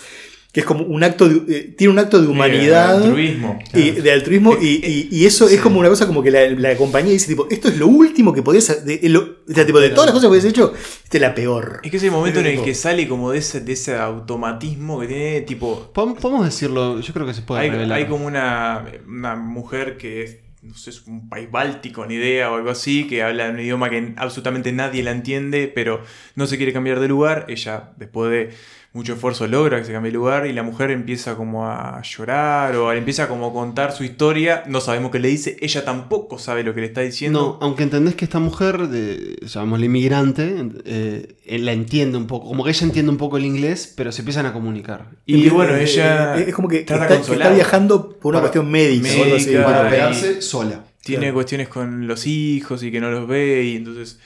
Que 0.54 0.60
es 0.60 0.66
como 0.66 0.84
un 0.84 1.02
acto 1.02 1.30
de, 1.30 1.56
eh, 1.58 1.76
tiene 1.78 1.94
un 1.94 2.00
acto 2.00 2.22
de 2.22 2.28
humanidad. 2.28 3.00
de 3.00 3.06
altruismo. 3.06 3.60
Y 3.74 3.92
de 3.92 4.12
altruismo, 4.12 4.58
y, 4.62 4.86
y- 4.86 5.08
y 5.10 5.26
eso 5.26 5.48
es 5.48 5.62
como 5.62 5.80
una 5.80 5.88
cosa 5.88 6.06
como 6.08 6.22
que 6.22 6.30
la, 6.30 6.50
la 6.50 6.76
compañía 6.76 7.14
dice, 7.14 7.28
tipo, 7.28 7.48
esto 7.50 7.70
es 7.70 7.78
lo 7.78 7.88
último 7.88 8.34
que 8.34 8.42
podías 8.44 8.70
hacer. 8.70 8.84
De, 8.84 9.08
lo- 9.08 9.22
o 9.50 9.54
sea, 9.54 9.66
tipo, 9.66 9.80
de 9.80 9.92
todas 9.92 10.08
las 10.08 10.14
cosas 10.14 10.24
que 10.24 10.28
habías 10.36 10.44
hecho, 10.44 10.74
esta 11.06 11.18
es 11.18 11.22
la 11.22 11.34
peor. 11.34 11.80
Es 11.86 11.90
que 11.90 11.96
es 11.96 12.04
el 12.04 12.12
momento 12.12 12.42
en 12.42 12.48
el 12.48 12.52
Tipo, 12.56 12.66
que 12.66 12.76
sale 12.76 13.08
como 13.08 13.32
de 13.32 13.38
ese, 13.40 13.62
de 13.62 13.72
ese 13.72 13.96
automatismo 13.96 15.00
que 15.00 15.08
tiene, 15.08 15.42
tipo. 15.42 15.90
Podemos 15.94 16.44
decirlo, 16.44 17.00
yo 17.00 17.14
creo 17.14 17.26
que 17.26 17.34
se 17.34 17.44
puede 17.44 17.62
Hay, 17.62 17.70
revelar. 17.70 17.98
hay 18.00 18.08
como 18.08 18.26
una, 18.26 18.86
una 19.08 19.36
mujer 19.38 19.96
que 19.96 20.24
es, 20.24 20.38
no 20.62 20.76
sé, 20.76 20.92
es 20.92 21.08
un 21.08 21.28
país 21.28 21.50
báltico, 21.50 22.06
ni 22.06 22.16
idea, 22.16 22.52
o 22.52 22.56
algo 22.56 22.70
así, 22.70 23.08
que 23.08 23.24
habla 23.24 23.50
un 23.50 23.60
idioma 23.60 23.90
que 23.90 24.14
absolutamente 24.18 24.72
nadie 24.72 25.02
la 25.04 25.12
entiende, 25.12 25.72
pero 25.74 26.04
no 26.36 26.46
se 26.46 26.58
quiere 26.58 26.74
cambiar 26.74 27.00
de 27.00 27.08
lugar. 27.08 27.46
Ella, 27.50 27.94
después 27.98 28.32
de 28.32 28.56
mucho 28.94 29.14
esfuerzo, 29.14 29.48
logra 29.48 29.80
que 29.80 29.86
se 29.86 29.94
cambie 29.94 30.12
de 30.12 30.18
lugar 30.18 30.46
y 30.48 30.52
la 30.54 30.64
mujer 30.64 30.92
empieza 30.92 31.36
como 31.36 31.66
a 31.66 32.02
llorar 32.02 32.76
o 32.76 32.92
empieza 32.92 33.30
como 33.30 33.48
a 33.48 33.54
contar 33.54 33.94
su 33.94 34.04
historia. 34.04 34.64
No 34.68 34.82
sabemos 34.82 35.12
qué 35.12 35.20
le 35.20 35.30
dice, 35.30 35.56
ella 35.62 35.86
tampoco 35.86 36.38
sabe 36.38 36.64
lo 36.64 36.74
que 36.74 36.82
le 36.82 36.88
está 36.88 37.00
No, 37.00 37.06
diciendo. 37.06 37.58
aunque 37.62 37.84
entendés 37.84 38.16
que 38.16 38.26
esta 38.26 38.40
mujer, 38.40 38.90
de, 38.90 39.38
llamémosla 39.46 39.86
inmigrante, 39.86 40.56
eh, 40.84 41.36
la 41.60 41.72
entiende 41.72 42.18
un 42.18 42.28
poco. 42.28 42.50
Como 42.50 42.66
que 42.66 42.72
ella 42.72 42.86
entiende 42.86 43.12
un 43.12 43.18
poco 43.18 43.38
el 43.38 43.46
inglés, 43.46 43.94
pero 43.96 44.12
se 44.12 44.22
empiezan 44.24 44.46
a 44.46 44.52
comunicar. 44.52 45.06
Y 45.26 45.48
bueno, 45.50 45.74
eh, 45.76 45.84
ella 45.84 46.38
eh, 46.38 46.46
es 46.50 46.54
como 46.54 46.68
que, 46.68 46.80
está, 46.80 47.08
que 47.08 47.14
está 47.16 47.50
viajando 47.50 48.10
por 48.20 48.32
una 48.34 48.40
Para- 48.42 48.52
cuestión 48.52 48.70
médica, 48.70 49.08
o 49.18 49.24
algo 49.24 49.36
así. 49.38 49.46
médica, 49.52 49.64
Para 49.64 50.14
sola. 50.42 50.84
Tiene 51.04 51.22
Claro. 51.22 51.34
cuestiones 51.36 51.68
con 51.70 52.08
los 52.08 52.28
hijos 52.28 52.84
y 52.84 52.92
que 52.92 53.00
no 53.00 53.10
los 53.10 53.26
ve 53.28 53.64
y 53.64 53.76
entonces 53.78 54.20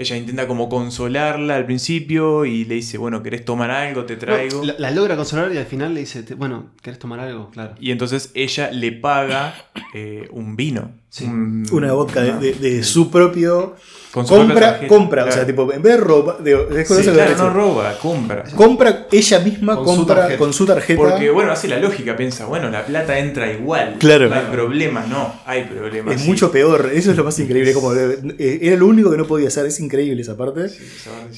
ella 0.00 0.16
intenta 0.16 0.46
como 0.46 0.68
consolarla 0.70 1.56
al 1.56 1.66
principio 1.66 2.46
y 2.46 2.64
le 2.64 2.76
dice, 2.76 2.96
bueno, 2.96 3.22
¿querés 3.22 3.44
tomar 3.44 3.70
algo? 3.70 4.06
Te 4.06 4.16
traigo. 4.16 4.60
No, 4.60 4.64
la, 4.64 4.74
la 4.78 4.90
logra 4.90 5.14
consolar 5.14 5.52
y 5.52 5.58
al 5.58 5.66
final 5.66 5.92
le 5.92 6.00
dice, 6.00 6.24
bueno, 6.36 6.70
¿querés 6.80 6.98
tomar 6.98 7.20
algo? 7.20 7.50
Claro. 7.50 7.74
Y 7.78 7.90
entonces 7.90 8.30
ella 8.34 8.70
le 8.70 8.92
paga 8.92 9.54
eh, 9.94 10.26
un 10.30 10.56
vino. 10.56 10.92
Un- 11.22 11.66
Una 11.72 11.92
vodka 11.92 12.20
de, 12.22 12.32
de- 12.38 12.54
de 12.54 12.82
su 12.84 13.10
propio. 13.10 13.74
Con 14.12 14.26
su 14.26 14.34
propia 14.34 14.48
compra, 14.48 14.70
tarjeta, 14.72 14.88
compra. 14.88 15.24
O 15.24 15.32
sea, 15.32 15.46
tipo, 15.46 15.72
en 15.72 15.82
vez 15.82 15.94
de 15.94 16.00
roba. 16.00 16.36
De, 16.40 16.84
Sí, 16.84 17.02
claro, 17.10 17.36
no 17.36 17.50
roba, 17.50 17.98
compra. 17.98 18.44
Compra 18.56 19.06
ella 19.10 19.38
misma, 19.40 19.76
Con 19.76 19.86
su 19.86 19.96
compra 19.96 20.14
tarjeta. 20.16 20.38
con 20.38 20.52
su 20.52 20.66
tarjeta. 20.66 21.00
Porque, 21.00 21.30
bueno, 21.30 21.52
hace 21.52 21.68
la 21.68 21.78
lógica, 21.78 22.16
piensa, 22.16 22.46
bueno, 22.46 22.70
la 22.70 22.84
plata 22.86 23.18
entra 23.18 23.52
igual. 23.52 23.96
Claro. 23.98 24.28
No 24.28 24.34
hay 24.36 24.46
problema, 24.52 25.04
no, 25.08 25.34
hay 25.46 25.64
problema. 25.64 26.12
es 26.12 26.22
sí. 26.22 26.28
mucho 26.28 26.50
peor, 26.50 26.90
eso 26.92 27.10
es 27.12 27.16
lo 27.16 27.22
más 27.24 27.38
increíble. 27.38 27.72
Como, 27.72 27.92
eh, 27.94 28.58
era 28.62 28.76
lo 28.76 28.86
único 28.86 29.10
que 29.12 29.16
no 29.16 29.26
podía 29.26 29.48
hacer, 29.48 29.66
es 29.66 29.78
increíble 29.80 30.22
esa 30.22 30.36
parte. 30.36 30.66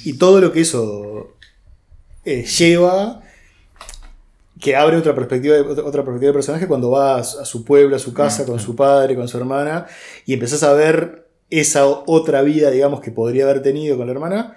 Y 0.05 0.15
todo 0.15 0.41
lo 0.41 0.51
que 0.53 0.61
eso 0.63 1.37
eh, 2.25 2.45
lleva, 2.45 3.21
que 4.63 4.77
abre 4.77 4.97
otra 4.97 5.15
perspectiva, 5.15 5.57
de- 5.57 5.63
otra 5.63 6.05
perspectiva 6.05 6.27
del 6.29 6.35
personaje 6.35 6.69
cuando 6.69 6.91
va 6.91 7.17
a, 7.17 7.25
su- 7.25 7.41
a 7.41 7.45
su 7.45 7.65
pueblo, 7.65 7.97
a 7.97 7.99
su 7.99 8.15
casa, 8.15 8.47
con 8.47 8.61
su 8.61 8.77
padre, 8.77 9.17
con 9.17 9.27
su 9.29 9.37
hermana, 9.37 9.87
y 10.25 10.35
empezás 10.35 10.63
a 10.63 10.73
ver 10.73 11.29
esa 11.51 11.85
otra 11.87 12.43
vida, 12.43 12.71
digamos, 12.71 13.01
que 13.01 13.11
podría 13.11 13.45
haber 13.45 13.61
tenido 13.63 13.97
con 13.97 14.07
la 14.07 14.13
hermana, 14.13 14.57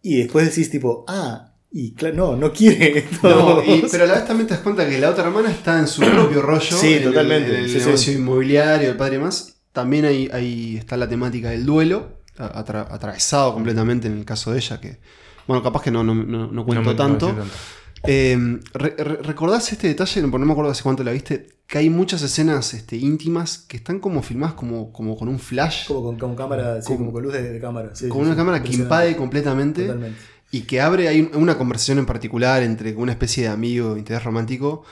y 0.00 0.16
después 0.18 0.46
decís 0.48 0.70
tipo, 0.70 1.04
ah, 1.08 1.52
y 1.70 1.92
claro, 1.94 2.16
no, 2.16 2.36
no 2.36 2.52
quiere. 2.52 3.04
No, 3.22 3.62
y- 3.64 3.84
pero 3.90 4.04
a 4.04 4.06
la 4.06 4.14
vez 4.14 4.26
también 4.26 4.46
te 4.48 4.54
das 4.54 4.62
cuenta 4.62 4.88
que 4.88 4.98
la 4.98 5.10
otra 5.10 5.24
hermana 5.24 5.50
está 5.50 5.78
en 5.78 5.86
su 5.86 6.00
propio 6.10 6.42
rollo. 6.42 6.60
Sí, 6.76 6.94
en 6.94 7.02
el- 7.02 7.04
totalmente. 7.04 7.50
En 7.50 7.56
el, 7.64 7.68
Sí, 7.70 7.80
sí. 7.80 7.86
negocio 7.86 8.12
inmobiliario, 8.14 8.90
el 8.90 8.96
padre 8.96 9.16
y 9.16 9.18
más. 9.20 9.56
También 9.72 10.04
ahí, 10.06 10.28
ahí 10.32 10.76
está 10.78 10.96
la 10.96 11.08
temática 11.08 11.50
del 11.50 11.64
duelo, 11.64 12.18
atra- 12.38 12.86
atravesado 12.90 13.54
completamente 13.54 14.06
en 14.08 14.18
el 14.18 14.24
caso 14.24 14.52
de 14.52 14.58
ella, 14.58 14.80
que, 14.80 14.98
bueno, 15.46 15.62
capaz 15.62 15.82
que 15.82 15.90
no, 15.90 16.02
no, 16.02 16.14
no- 16.14 16.50
no 16.50 16.64
cuento 16.66 16.82
No 16.82 16.90
me- 16.90 16.92
no 16.92 16.96
tanto. 16.96 17.26
decís 17.26 17.40
tanto. 17.40 17.56
Eh, 18.04 18.36
re- 18.74 18.94
re- 18.98 19.22
¿Recordás 19.22 19.70
este 19.72 19.88
detalle? 19.88 20.22
No 20.22 20.28
no 20.28 20.44
me 20.46 20.52
acuerdo 20.52 20.70
hace 20.70 20.82
cuánto 20.82 21.04
la 21.04 21.12
viste. 21.12 21.48
Que 21.66 21.78
hay 21.78 21.88
muchas 21.88 22.20
escenas 22.22 22.74
este, 22.74 22.96
íntimas 22.96 23.58
que 23.58 23.76
están 23.78 23.98
como 24.00 24.22
filmadas 24.22 24.54
como, 24.54 24.92
como 24.92 25.16
con 25.16 25.28
un 25.28 25.38
flash. 25.38 25.86
Como 25.86 26.02
con, 26.02 26.18
con 26.18 26.36
cámara, 26.36 26.82
sí, 26.82 26.94
como 26.96 27.12
con 27.12 27.22
luz 27.22 27.32
de, 27.32 27.50
de 27.52 27.60
cámara. 27.60 27.90
sí, 27.94 28.08
con 28.08 28.20
sí, 28.22 28.26
una 28.26 28.36
cámara 28.36 28.62
que 28.62 28.72
invade 28.72 29.16
completamente. 29.16 29.82
Totalmente. 29.86 30.18
Y 30.50 30.62
que 30.62 30.82
abre 30.82 31.08
hay 31.08 31.30
una 31.34 31.56
conversación 31.56 31.98
en 31.98 32.04
particular 32.04 32.62
entre 32.62 32.94
una 32.94 33.12
especie 33.12 33.44
de 33.44 33.48
amigo, 33.48 33.96
interés 33.96 34.22
romántico, 34.22 34.84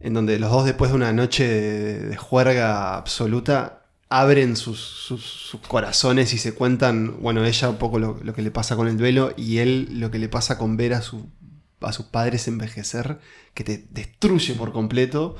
en 0.00 0.14
donde 0.14 0.38
los 0.40 0.50
dos 0.50 0.64
después 0.64 0.90
de 0.90 0.96
una 0.96 1.12
noche 1.12 1.46
de, 1.46 2.00
de 2.08 2.16
juerga 2.16 2.96
absoluta 2.96 3.84
abren 4.08 4.56
sus, 4.56 4.80
sus- 4.80 5.22
sus 5.24 5.60
corazones 5.60 6.32
y 6.32 6.38
se 6.38 6.54
cuentan, 6.54 7.20
bueno, 7.20 7.44
ella 7.44 7.68
un 7.70 7.76
poco 7.76 8.00
lo, 8.00 8.18
lo 8.24 8.34
que 8.34 8.42
le 8.42 8.50
pasa 8.50 8.74
con 8.74 8.88
el 8.88 8.96
duelo 8.96 9.32
y 9.36 9.58
él 9.58 9.88
lo 10.00 10.10
que 10.10 10.18
le 10.18 10.28
pasa 10.28 10.58
con 10.58 10.76
ver 10.76 10.94
a, 10.94 11.02
su- 11.02 11.28
a 11.80 11.92
sus 11.92 12.06
padres 12.06 12.48
envejecer, 12.48 13.18
que 13.54 13.64
te 13.64 13.84
destruye 13.90 14.54
por 14.54 14.72
completo. 14.72 15.36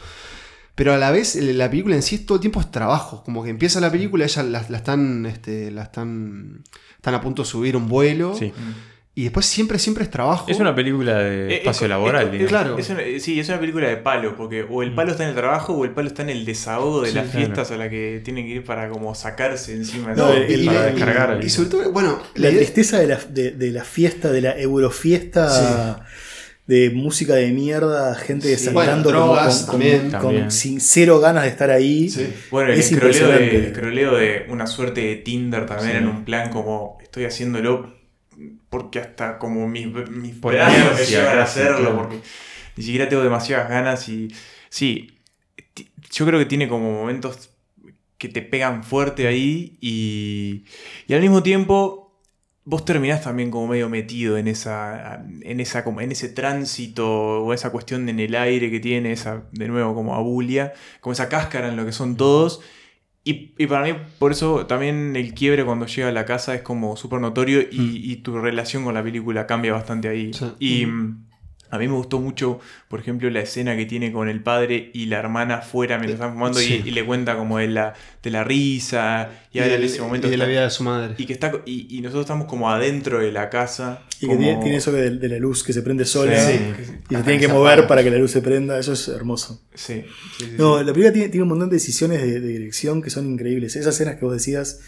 Pero 0.75 0.93
a 0.93 0.99
la 0.99 1.11
vez 1.11 1.35
la 1.37 1.71
película 1.71 1.95
en 1.97 2.03
sí 2.03 2.19
todo 2.19 2.37
el 2.37 2.41
tiempo 2.43 2.61
es 2.61 2.71
trabajo. 2.71 3.23
Como 3.25 3.43
que 3.43 3.49
empieza 3.51 3.81
la 3.81 3.91
película, 3.91 4.25
ella 4.27 4.43
la, 4.43 4.65
la 4.69 4.77
están, 4.77 5.25
este, 5.25 5.71
la 5.71 5.85
están, 5.85 6.63
están 6.97 7.15
a 7.15 7.21
punto 7.23 7.43
de 7.43 7.49
subir 7.49 7.77
un 7.77 7.89
vuelo. 7.89 8.35
Sí. 8.39 8.53
Y 9.19 9.23
después 9.23 9.47
siempre, 9.47 9.79
siempre 9.79 10.05
es 10.05 10.11
trabajo. 10.11 10.45
Es 10.51 10.61
una 10.61 10.75
película 10.75 11.17
de 11.17 11.49
Eh, 11.49 11.57
espacio 11.57 11.87
es- 11.87 11.89
laboral, 11.89 12.35
es- 12.35 12.47
claro. 12.49 12.77
es 12.77 12.91
una- 12.91 13.01
sí, 13.19 13.41
es 13.41 13.49
una 13.49 13.59
película 13.59 13.89
de 13.89 13.97
palo, 13.97 14.37
porque 14.37 14.67
o 14.69 14.83
el 14.83 14.95
palo 14.95 15.13
está 15.13 15.23
en 15.23 15.31
el 15.31 15.35
trabajo 15.35 15.73
o 15.73 15.87
el 15.87 15.93
palo 15.93 16.09
está 16.09 16.21
en 16.21 16.29
el 16.29 16.45
desahogo 16.45 17.01
de 17.01 17.09
Sí, 17.09 17.15
las 17.15 17.25
claro. 17.31 17.39
fiestas 17.47 17.71
a 17.71 17.79
la 17.79 17.89
que 17.89 18.21
tienen 18.23 18.45
que 18.45 18.53
ir 18.57 18.65
para 18.65 18.91
como 18.91 19.15
sacarse 19.15 19.73
encima. 19.75 20.13
No, 20.13 20.31
de- 20.33 20.53
el- 20.53 20.67
para 20.67 20.83
descargar. 20.83 21.41
Y 21.43 21.49
sobre 21.49 21.71
todo, 21.71 21.91
bueno, 21.93 22.21
La 22.35 22.51
idea- 22.51 22.59
tristeza 22.59 22.99
de 22.99 23.07
la, 23.07 23.17
de, 23.17 23.53
de 23.53 23.71
la 23.71 23.85
fiesta, 23.85 24.31
de 24.31 24.43
la 24.43 24.59
eurofiesta 24.59 26.05
de 26.67 26.91
música 26.91 27.35
de 27.35 27.53
mierda, 27.53 28.15
gente 28.17 28.47
Sí. 28.47 28.51
desangando 28.53 29.11
Bueno, 29.11 29.27
drogas 29.27 29.63
con, 29.63 29.81
con- 29.81 30.11
también. 30.11 30.43
con 30.43 30.51
sin 30.51 30.81
cero 30.81 31.21
ganas 31.21 31.45
de 31.45 31.51
estar 31.51 31.71
ahí. 31.71 32.13
Bueno, 32.51 32.73
el 32.73 32.79
es 32.81 32.91
escroleo 32.91 33.29
de, 33.29 33.57
el 33.57 33.65
escroleo 33.67 34.17
de 34.17 34.47
una 34.49 34.67
suerte 34.67 35.01
de 35.01 35.17
Tinder 35.17 35.65
también 35.67 35.93
Sí. 35.93 35.97
en 35.99 36.09
un 36.09 36.25
plan 36.25 36.51
como 36.51 36.99
estoy 37.03 37.25
haciéndolo 37.25 37.95
porque 38.69 38.99
hasta 38.99 39.39
como 39.39 39.69
mis, 39.69 39.87
mis 40.11 40.35
Por 40.35 40.55
brazos 40.55 40.99
me 40.99 41.07
llevan 41.07 41.39
a 41.39 41.43
hacerlo, 41.45 41.79
claro. 41.79 41.97
porque 41.99 42.19
ni 42.77 42.83
siquiera 42.85 43.09
tengo 43.09 43.23
demasiadas 43.23 43.69
ganas 43.71 44.09
y 44.09 44.29
sí, 44.69 45.13
yo 46.13 46.27
creo 46.27 46.39
que 46.39 46.47
tiene 46.47 46.69
como 46.69 46.91
momentos 46.93 47.51
que 48.19 48.29
te 48.29 48.43
pegan 48.43 48.83
fuerte 48.83 49.27
ahí 49.29 49.79
y, 49.81 50.65
y 51.07 51.15
al 51.15 51.21
mismo 51.21 51.43
tiempo 51.43 52.06
vos 52.67 52.85
terminás 52.85 53.23
también 53.23 53.51
como 53.53 53.69
medio 53.69 53.89
metido 53.89 54.37
en 54.37 54.49
esa 54.49 55.25
en 55.43 55.61
esa 55.61 55.85
como 55.85 56.01
en 56.01 56.11
ese 56.11 56.29
tránsito 56.29 57.45
o 57.45 57.55
esa 57.55 57.71
cuestión 57.71 58.09
en 58.09 58.19
el 58.19 58.35
aire 58.35 58.71
que 58.73 58.81
tiene 58.81 59.13
esa 59.13 59.45
de 59.53 59.69
nuevo 59.69 59.95
como 59.95 60.17
abulia 60.17 60.75
como 61.01 61.13
esa 61.13 61.29
cáscara 61.29 61.69
en 61.69 61.77
lo 61.77 61.87
que 61.87 61.93
son 61.93 62.17
todos. 62.17 62.61
Y, 63.23 63.55
y 63.59 63.67
para 63.67 63.85
mí 63.85 63.99
por 64.19 64.33
eso 64.33 64.67
también 64.67 65.17
el 65.17 65.33
quiebre 65.35 65.65
cuando 65.65 65.87
llega 65.87 66.09
a 66.09 66.13
la 66.13 66.25
casa 66.27 66.55
es 66.55 66.63
como 66.63 66.97
súper 66.97 67.21
notorio 67.21 67.61
y, 67.61 68.01
y 68.05 68.17
tu 68.17 68.39
relación 68.39 68.85
con 68.85 68.95
la 68.95 69.03
película 69.03 69.47
cambia 69.47 69.73
bastante 69.73 70.09
ahí. 70.09 70.33
Y 70.59 70.87
mm, 70.87 71.27
a 71.71 71.79
mí 71.79 71.89
me 71.89 71.95
gustó 71.95 72.21
mucho, 72.21 72.61
por 72.89 73.01
ejemplo, 73.01 73.29
la 73.31 73.41
escena 73.41 73.77
que 73.77 73.87
tiene 73.87 74.13
con 74.13 74.29
el 74.29 74.43
padre 74.43 74.91
y 74.95 75.07
la 75.07 75.19
hermana 75.19 75.57
afuera 75.57 75.97
mientras 75.99 76.15
están 76.21 76.33
fumando 76.35 76.61
y- 76.61 76.65
Sí. 76.65 76.83
y, 76.85 76.91
le 76.93 77.05
cuenta 77.05 77.37
como 77.37 77.59
de 77.59 77.69
la, 77.69 77.95
de 78.23 78.31
la 78.31 78.45
risa 78.45 79.31
y, 79.53 79.59
Y 79.59 79.61
habla 79.61 79.75
en 79.75 79.81
del- 79.81 79.91
ese 79.91 80.01
momento. 80.03 80.29
y 80.29 80.31
de 80.31 80.37
la 80.37 80.47
vida 80.47 80.63
de 80.65 80.71
su 80.71 80.85
madre. 80.85 81.15
Y 81.19 81.27
que 81.27 81.33
está 81.33 81.53
y, 81.67 81.87
y 81.97 82.01
nosotros 82.01 82.25
estamos 82.25 82.47
como 82.47 82.71
adentro 82.71 83.19
de 83.21 83.33
la 83.33 83.51
casa. 83.51 84.03
Y 84.21 84.29
que 84.29 84.37
tiene, 84.37 84.61
tiene 84.63 84.77
eso 84.77 84.93
de, 84.93 85.11
de 85.11 85.29
la 85.29 85.39
luz 85.39 85.63
que 85.63 85.73
se 85.73 85.83
prende 85.83 86.05
sola 86.05 86.39
Sí. 86.39 86.59
y 87.11 87.15
se 87.17 87.23
tienen 87.23 87.41
que 87.41 87.49
mover 87.49 87.87
para 87.87 88.03
que 88.03 88.11
la 88.11 88.19
luz 88.19 88.31
se 88.31 88.41
prenda. 88.43 88.79
Eso 88.79 88.93
es 88.93 89.09
hermoso. 89.09 89.61
Sí, 89.75 90.05
sí, 90.39 90.45
sí, 90.47 90.51
No, 90.57 90.79
sí. 90.79 90.85
la 90.85 90.93
película 90.93 91.13
tiene, 91.13 91.29
tiene 91.29 91.43
un 91.43 91.49
montón 91.51 91.69
de 91.69 91.77
decisiones 91.77 92.23
de, 92.23 92.41
de 92.41 92.49
dirección 92.49 93.03
que 93.03 93.11
son 93.11 93.27
increíbles. 93.27 93.77
Esas 93.77 93.95
escenas 93.95 94.17
que 94.17 94.25
vos 94.25 94.33
decías, 94.35 94.81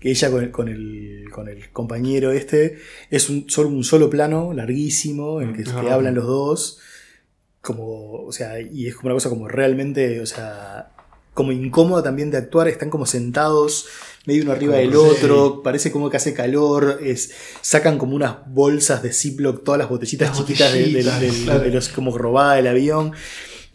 que 0.00 0.10
ella 0.10 0.30
con 0.30 0.42
el, 0.44 0.50
con 0.50 0.68
el, 0.68 1.24
con 1.32 1.48
el 1.48 1.70
compañero 1.70 2.32
este, 2.32 2.78
es 3.10 3.28
un 3.28 3.48
solo, 3.50 3.68
un 3.68 3.84
solo 3.84 4.08
plano 4.08 4.52
larguísimo 4.52 5.40
en 5.42 5.50
el 5.50 5.56
que, 5.56 5.62
verdad. 5.64 5.92
hablan 5.92 6.14
los 6.14 6.26
dos. 6.26 6.78
Como, 7.60 8.22
o 8.24 8.32
sea, 8.32 8.60
y 8.60 8.86
es 8.86 8.94
como 8.94 9.08
una 9.08 9.14
cosa 9.14 9.28
como 9.28 9.48
realmente, 9.48 10.20
o 10.20 10.26
sea, 10.26 10.90
como 11.34 11.52
incómoda 11.52 12.02
también 12.02 12.30
de 12.30 12.36
actuar. 12.38 12.68
Están 12.68 12.88
como 12.90 13.04
sentados 13.04 13.86
medio 14.26 14.42
uno 14.44 14.52
arriba 14.52 14.76
del 14.76 14.90
Sí. 14.90 14.96
otro, 14.96 15.62
parece 15.62 15.90
como 15.90 16.08
que 16.10 16.16
hace 16.18 16.34
calor, 16.34 17.00
es, 17.02 17.32
sacan 17.60 17.98
como 17.98 18.14
unas 18.14 18.36
bolsas 18.46 19.02
de 19.02 19.12
Ziploc, 19.12 19.64
todas 19.64 19.78
las 19.78 19.88
botellitas 19.88 20.28
Las 20.30 20.38
chiquitas 20.38 20.72
de, 20.72 20.86
de- 20.92 21.58
de 21.60 21.70
los 21.70 21.88
como 21.88 22.16
robada 22.16 22.54
del 22.56 22.66
avión. 22.68 23.12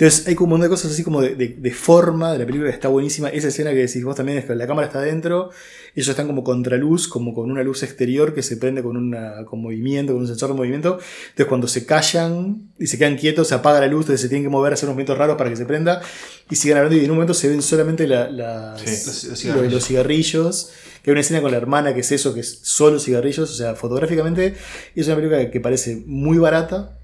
Entonces 0.03 0.27
hay 0.27 0.35
como 0.35 0.45
un 0.55 0.59
montón 0.59 0.69
de 0.69 0.75
cosas 0.75 0.91
así 0.91 1.01
como 1.03 1.21
de, 1.21 1.35
de- 1.35 1.55
de 1.57 1.71
forma 1.71 2.33
de 2.33 2.39
la 2.39 2.45
película 2.45 2.69
que 2.69 2.75
está 2.75 2.89
buenísima. 2.89 3.29
Esa 3.29 3.47
escena 3.47 3.69
que 3.71 3.77
decís 3.77 4.03
vos 4.03 4.15
también 4.17 4.37
es 4.39 4.45
que 4.45 4.53
la 4.53 4.67
cámara 4.67 4.87
está 4.87 4.99
adentro, 4.99 5.49
ellos 5.95 6.09
están 6.09 6.27
como 6.27 6.43
contraluz, 6.43 7.07
como 7.07 7.33
con 7.33 7.49
una 7.49 7.63
luz 7.63 7.83
exterior 7.83 8.33
que 8.33 8.43
se 8.43 8.57
prende 8.57 8.83
con, 8.83 8.97
una, 8.97 9.45
con 9.45 9.61
movimiento, 9.61 10.11
con 10.13 10.23
un 10.23 10.27
sensor 10.27 10.49
de 10.49 10.55
movimiento. 10.55 10.99
Entonces 11.29 11.45
cuando 11.47 11.67
se 11.67 11.85
callan 11.85 12.69
y 12.77 12.87
se 12.87 12.97
quedan 12.97 13.15
quietos, 13.17 13.47
se 13.47 13.55
apaga 13.55 13.79
la 13.79 13.87
luz, 13.87 14.01
entonces 14.01 14.21
se 14.21 14.27
tienen 14.29 14.43
que 14.43 14.49
mover, 14.49 14.73
hacer 14.73 14.87
unos 14.87 14.95
movimientos 14.95 15.17
raros 15.17 15.37
para 15.37 15.49
que 15.49 15.55
se 15.55 15.65
prenda. 15.65 16.01
Y 16.49 16.55
siguen 16.57 16.77
hablando 16.77 16.97
y 16.99 17.05
en 17.05 17.09
un 17.11 17.15
momento 17.17 17.33
se 17.33 17.47
ven 17.47 17.61
solamente 17.61 18.05
la- 18.07 18.29
las- 18.29 18.81
Los- 18.81 19.05
los 19.05 19.23
los, 19.25 19.39
cigarrillos. 19.39 19.73
los 19.73 19.85
cigarrillos. 19.85 20.69
Que 21.01 21.11
hay 21.11 21.13
una 21.13 21.21
escena 21.21 21.41
con 21.41 21.51
la 21.51 21.57
hermana 21.57 21.93
que 21.93 21.99
es 22.01 22.11
eso, 22.11 22.33
que 22.33 22.41
es 22.41 22.59
solo 22.63 22.99
cigarrillos. 22.99 23.49
O 23.51 23.53
sea, 23.53 23.75
fotográficamente 23.75 24.55
es 24.95 25.07
una 25.07 25.15
película 25.15 25.49
que 25.51 25.59
parece 25.61 26.01
muy 26.05 26.37
barata 26.37 26.97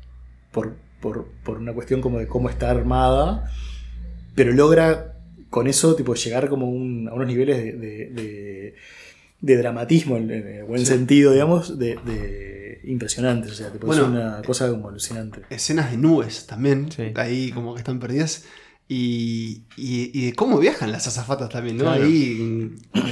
por, 0.52 0.76
por, 1.02 1.28
por 1.44 1.58
una 1.58 1.74
cuestión 1.74 2.02
como 2.02 2.20
de 2.20 2.28
cómo 2.28 2.50
está 2.50 2.70
armada, 2.70 3.50
pero 4.36 4.52
logra 4.54 5.16
con 5.50 5.68
eso 5.68 5.96
tipo 5.96 6.14
llegar 6.14 6.50
como 6.50 6.70
un- 6.70 7.08
a 7.10 7.14
unos 7.14 7.28
niveles 7.28 7.58
de, 7.58 7.72
de- 7.74 8.10
de- 8.12 8.76
de 9.42 9.58
dramatismo, 9.58 10.18
en, 10.18 10.30
en 10.32 10.48
el 10.48 10.64
buen 10.66 10.82
Sí. 10.82 10.88
sentido, 10.88 11.32
digamos, 11.32 11.80
de, 11.80 11.96
de 12.06 12.82
impresionantes. 12.84 13.52
O 13.54 13.56
sea, 13.56 13.72
tipo, 13.72 13.88
Bueno. 13.88 14.04
es 14.04 14.10
una 14.10 14.42
cosa 14.46 14.70
como 14.70 14.90
alucinante. 14.90 15.42
escenas 15.50 15.92
de 15.92 15.98
nubes 15.98 16.46
también, 16.46 16.90
ahí 17.16 17.52
como 17.52 17.74
que 17.74 17.80
están 17.80 18.00
perdidas. 18.00 18.44
Y, 18.92 19.66
y- 19.78 20.10
y 20.14 20.26
de 20.26 20.34
cómo 20.34 20.58
viajan 20.58 20.92
las 20.92 21.06
azafatas 21.08 21.48
también, 21.50 21.78
¿no? 21.78 21.84
Claro. 21.84 22.04
Ahí, 22.04 22.72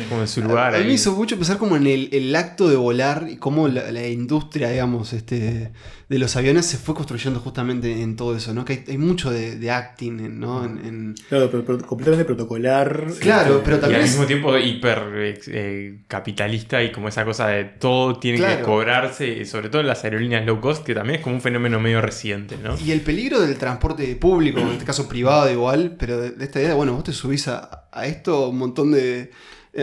Como 0.09 0.21
en 0.21 0.27
su 0.27 0.41
lugar 0.41 0.73
A, 0.73 0.77
a 0.77 0.79
mí 0.81 0.87
me 0.87 0.93
hizo 0.93 1.11
mucho 1.15 1.35
pensar 1.35 1.59
como 1.59 1.77
en 1.77 1.85
el, 1.85 2.09
el 2.13 2.35
acto 2.35 2.67
de 2.67 2.75
volar 2.77 3.27
y 3.29 3.37
cómo 3.37 3.67
la, 3.67 3.91
la 3.91 4.07
industria, 4.07 4.69
digamos, 4.71 5.13
este, 5.13 5.71
de 6.09 6.19
los 6.19 6.37
aviones 6.37 6.65
se 6.65 6.77
fue 6.77 6.95
construyendo 6.95 7.41
justamente 7.41 8.01
en 8.01 8.15
todo 8.15 8.33
eso, 8.37 8.53
¿no? 8.53 8.63
Que 8.63 8.73
hay, 8.73 8.83
hay 8.87 8.97
mucho 8.97 9.29
de, 9.29 9.57
de 9.57 9.71
acting, 9.71 10.19
en- 10.21 10.39
¿no? 10.39 10.63
En, 10.63 10.77
en- 10.85 11.15
Claro, 11.27 11.49
pero, 11.51 11.65
pero 11.65 11.79
completamente 11.79 12.23
protocolar. 12.23 13.07
Claro, 13.19 13.61
pero 13.63 13.75
Y 13.75 13.79
también 13.81 13.99
al 14.01 14.05
es- 14.05 14.11
mismo 14.13 14.25
tiempo 14.25 14.57
hiper 14.57 15.01
eh, 15.47 15.99
capitalista 16.07 16.81
y 16.81 16.91
como 16.93 17.09
esa 17.09 17.25
cosa 17.25 17.47
de 17.47 17.65
todo 17.65 18.17
tiene 18.19 18.37
Claro. 18.37 18.57
que 18.59 18.63
cobrarse, 18.63 19.27
y 19.27 19.45
sobre 19.45 19.67
todo 19.67 19.81
en 19.81 19.87
las 19.87 20.03
aerolíneas 20.05 20.45
low 20.45 20.61
cost, 20.61 20.85
que 20.85 20.93
también 20.95 21.17
es 21.19 21.23
como 21.23 21.35
un 21.35 21.41
fenómeno 21.41 21.79
medio 21.79 21.99
reciente, 22.01 22.57
¿no? 22.63 22.77
Y 22.79 22.91
el 22.91 23.01
peligro 23.01 23.41
del 23.41 23.57
transporte 23.57 24.15
público, 24.15 24.59
en 24.61 24.69
este 24.69 24.85
caso 24.85 25.09
privado 25.09 25.51
igual, 25.51 25.97
pero 25.99 26.21
de, 26.21 26.31
de 26.31 26.45
esta 26.45 26.61
idea, 26.61 26.73
bueno, 26.73 26.93
vos 26.93 27.03
te 27.03 27.11
subís 27.11 27.49
a, 27.49 27.89
a 27.91 28.05
esto 28.07 28.47
un 28.49 28.57
montón 28.57 28.91
de, 28.93 29.31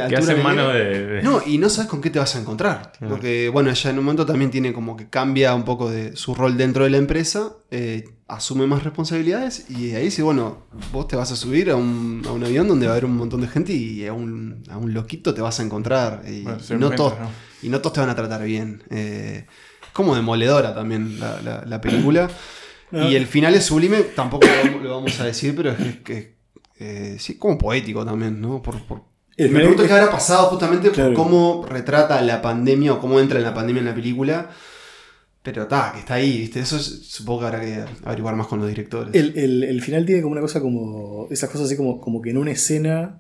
altura 0.01 0.09
Que 0.21 0.25
hace 0.25 0.35
que 0.37 0.43
mano 0.43 0.69
de- 0.69 1.07
de- 1.07 1.23
No, 1.23 1.41
y 1.47 1.59
no 1.59 1.69
sabes 1.69 1.89
con 1.91 2.01
qué 2.01 2.11
te 2.11 2.19
vas 2.19 2.35
a 2.37 2.41
encontrar. 2.41 2.93
Claro. 2.99 3.15
Porque, 3.15 3.49
bueno, 3.49 3.71
ella 3.71 3.91
en 3.91 3.99
un 3.99 4.05
momento 4.05 4.27
también 4.27 4.51
tiene 4.51 4.73
como 4.73 4.97
que 4.97 5.09
cambia 5.09 5.55
un 5.55 5.65
poco 5.65 5.91
de 5.91 6.17
su 6.17 6.35
rol 6.35 6.57
dentro 6.57 6.85
de 6.85 6.91
la 6.91 6.99
empresa, 6.99 7.53
eh, 7.71 8.05
asume 8.29 8.67
más 8.67 8.83
responsabilidades 8.83 9.69
y 9.71 9.95
ahí 9.95 10.05
dice, 10.07 10.23
bueno, 10.23 10.65
vos 10.93 11.07
te 11.09 11.15
vas 11.17 11.31
a 11.31 11.37
subir 11.37 11.71
a 11.71 11.77
un, 11.77 12.23
a 12.27 12.33
un 12.33 12.43
avión 12.43 12.67
donde 12.67 12.87
va 12.87 12.93
a 12.93 12.95
haber 12.97 13.05
un 13.05 13.17
montón 13.17 13.41
de 13.43 13.49
gente 13.49 13.73
y 13.73 14.07
a 14.07 14.13
un, 14.13 14.63
a 14.71 14.79
un 14.79 14.95
loquito 14.95 15.35
te 15.35 15.41
vas 15.43 15.61
a 15.61 15.63
encontrar. 15.63 16.23
Y, 16.27 16.43
Bueno, 16.43 16.59
se 16.61 16.75
y 16.75 16.79
no, 16.79 16.91
todos, 16.91 17.19
¿no? 17.21 17.29
y 17.63 17.69
no 17.69 17.81
todos 17.81 17.93
te 17.95 18.01
van 18.01 18.11
a 18.11 18.15
tratar 18.17 18.43
bien. 18.45 18.83
Eh, 18.91 19.47
es 19.83 19.89
como 19.93 20.15
demoledora 20.17 20.75
también 20.75 21.21
la, 21.21 21.41
la- 21.43 21.65
la 21.67 21.81
película. 21.81 22.29
No. 22.91 23.09
Y 23.09 23.17
el 23.17 23.27
final 23.27 23.55
es 23.55 23.65
sublime, 23.65 24.03
tampoco 24.15 24.47
lo, 24.47 24.53
vamos- 24.71 24.83
lo 24.83 24.91
vamos 24.97 25.21
a 25.21 25.25
decir, 25.25 25.55
pero 25.57 25.71
es 25.73 25.97
que, 26.05 26.37
eh, 26.79 27.17
sí, 27.19 27.37
como 27.39 27.59
poético 27.59 28.05
también, 28.05 28.41
¿no? 28.41 28.63
Por, 28.63 28.81
por- 28.87 29.03
El 29.37 29.51
me 29.51 29.59
pregunto 29.61 29.85
qué 29.87 29.93
habrá 29.93 30.11
pasado 30.11 30.47
justamente 30.49 30.91
Claro. 30.91 31.13
por 31.15 31.25
cómo 31.25 31.67
retrata 31.69 32.21
la 32.23 32.41
pandemia 32.41 32.93
o 32.93 33.01
cómo 33.01 33.19
entra 33.21 33.39
en 33.39 33.45
la 33.45 33.55
pandemia 33.55 33.81
en 33.81 33.87
la 33.87 33.95
película. 33.95 34.51
Pero 35.43 35.63
está, 35.65 35.91
que 35.93 35.99
está 36.01 36.15
ahí, 36.15 36.39
¿viste? 36.39 36.61
Eso 36.61 36.77
es- 36.77 37.03
supongo 37.07 37.41
que 37.41 37.47
habrá 37.47 37.61
que 37.61 37.85
averiguar 38.05 38.35
más 38.37 38.47
con 38.47 38.61
los 38.61 38.69
directores. 38.69 39.15
El, 39.15 39.37
el- 39.37 39.63
el 39.65 39.83
final 39.83 40.07
tiene 40.07 40.23
como 40.23 40.33
una 40.33 40.41
cosa 40.41 40.61
como. 40.61 41.27
Esas 41.31 41.51
cosas 41.51 41.67
así 41.67 41.77
como, 41.77 42.01
como 42.01 42.23
que 42.23 42.31
en 42.31 42.39
una 42.39 42.53
escena 42.53 43.19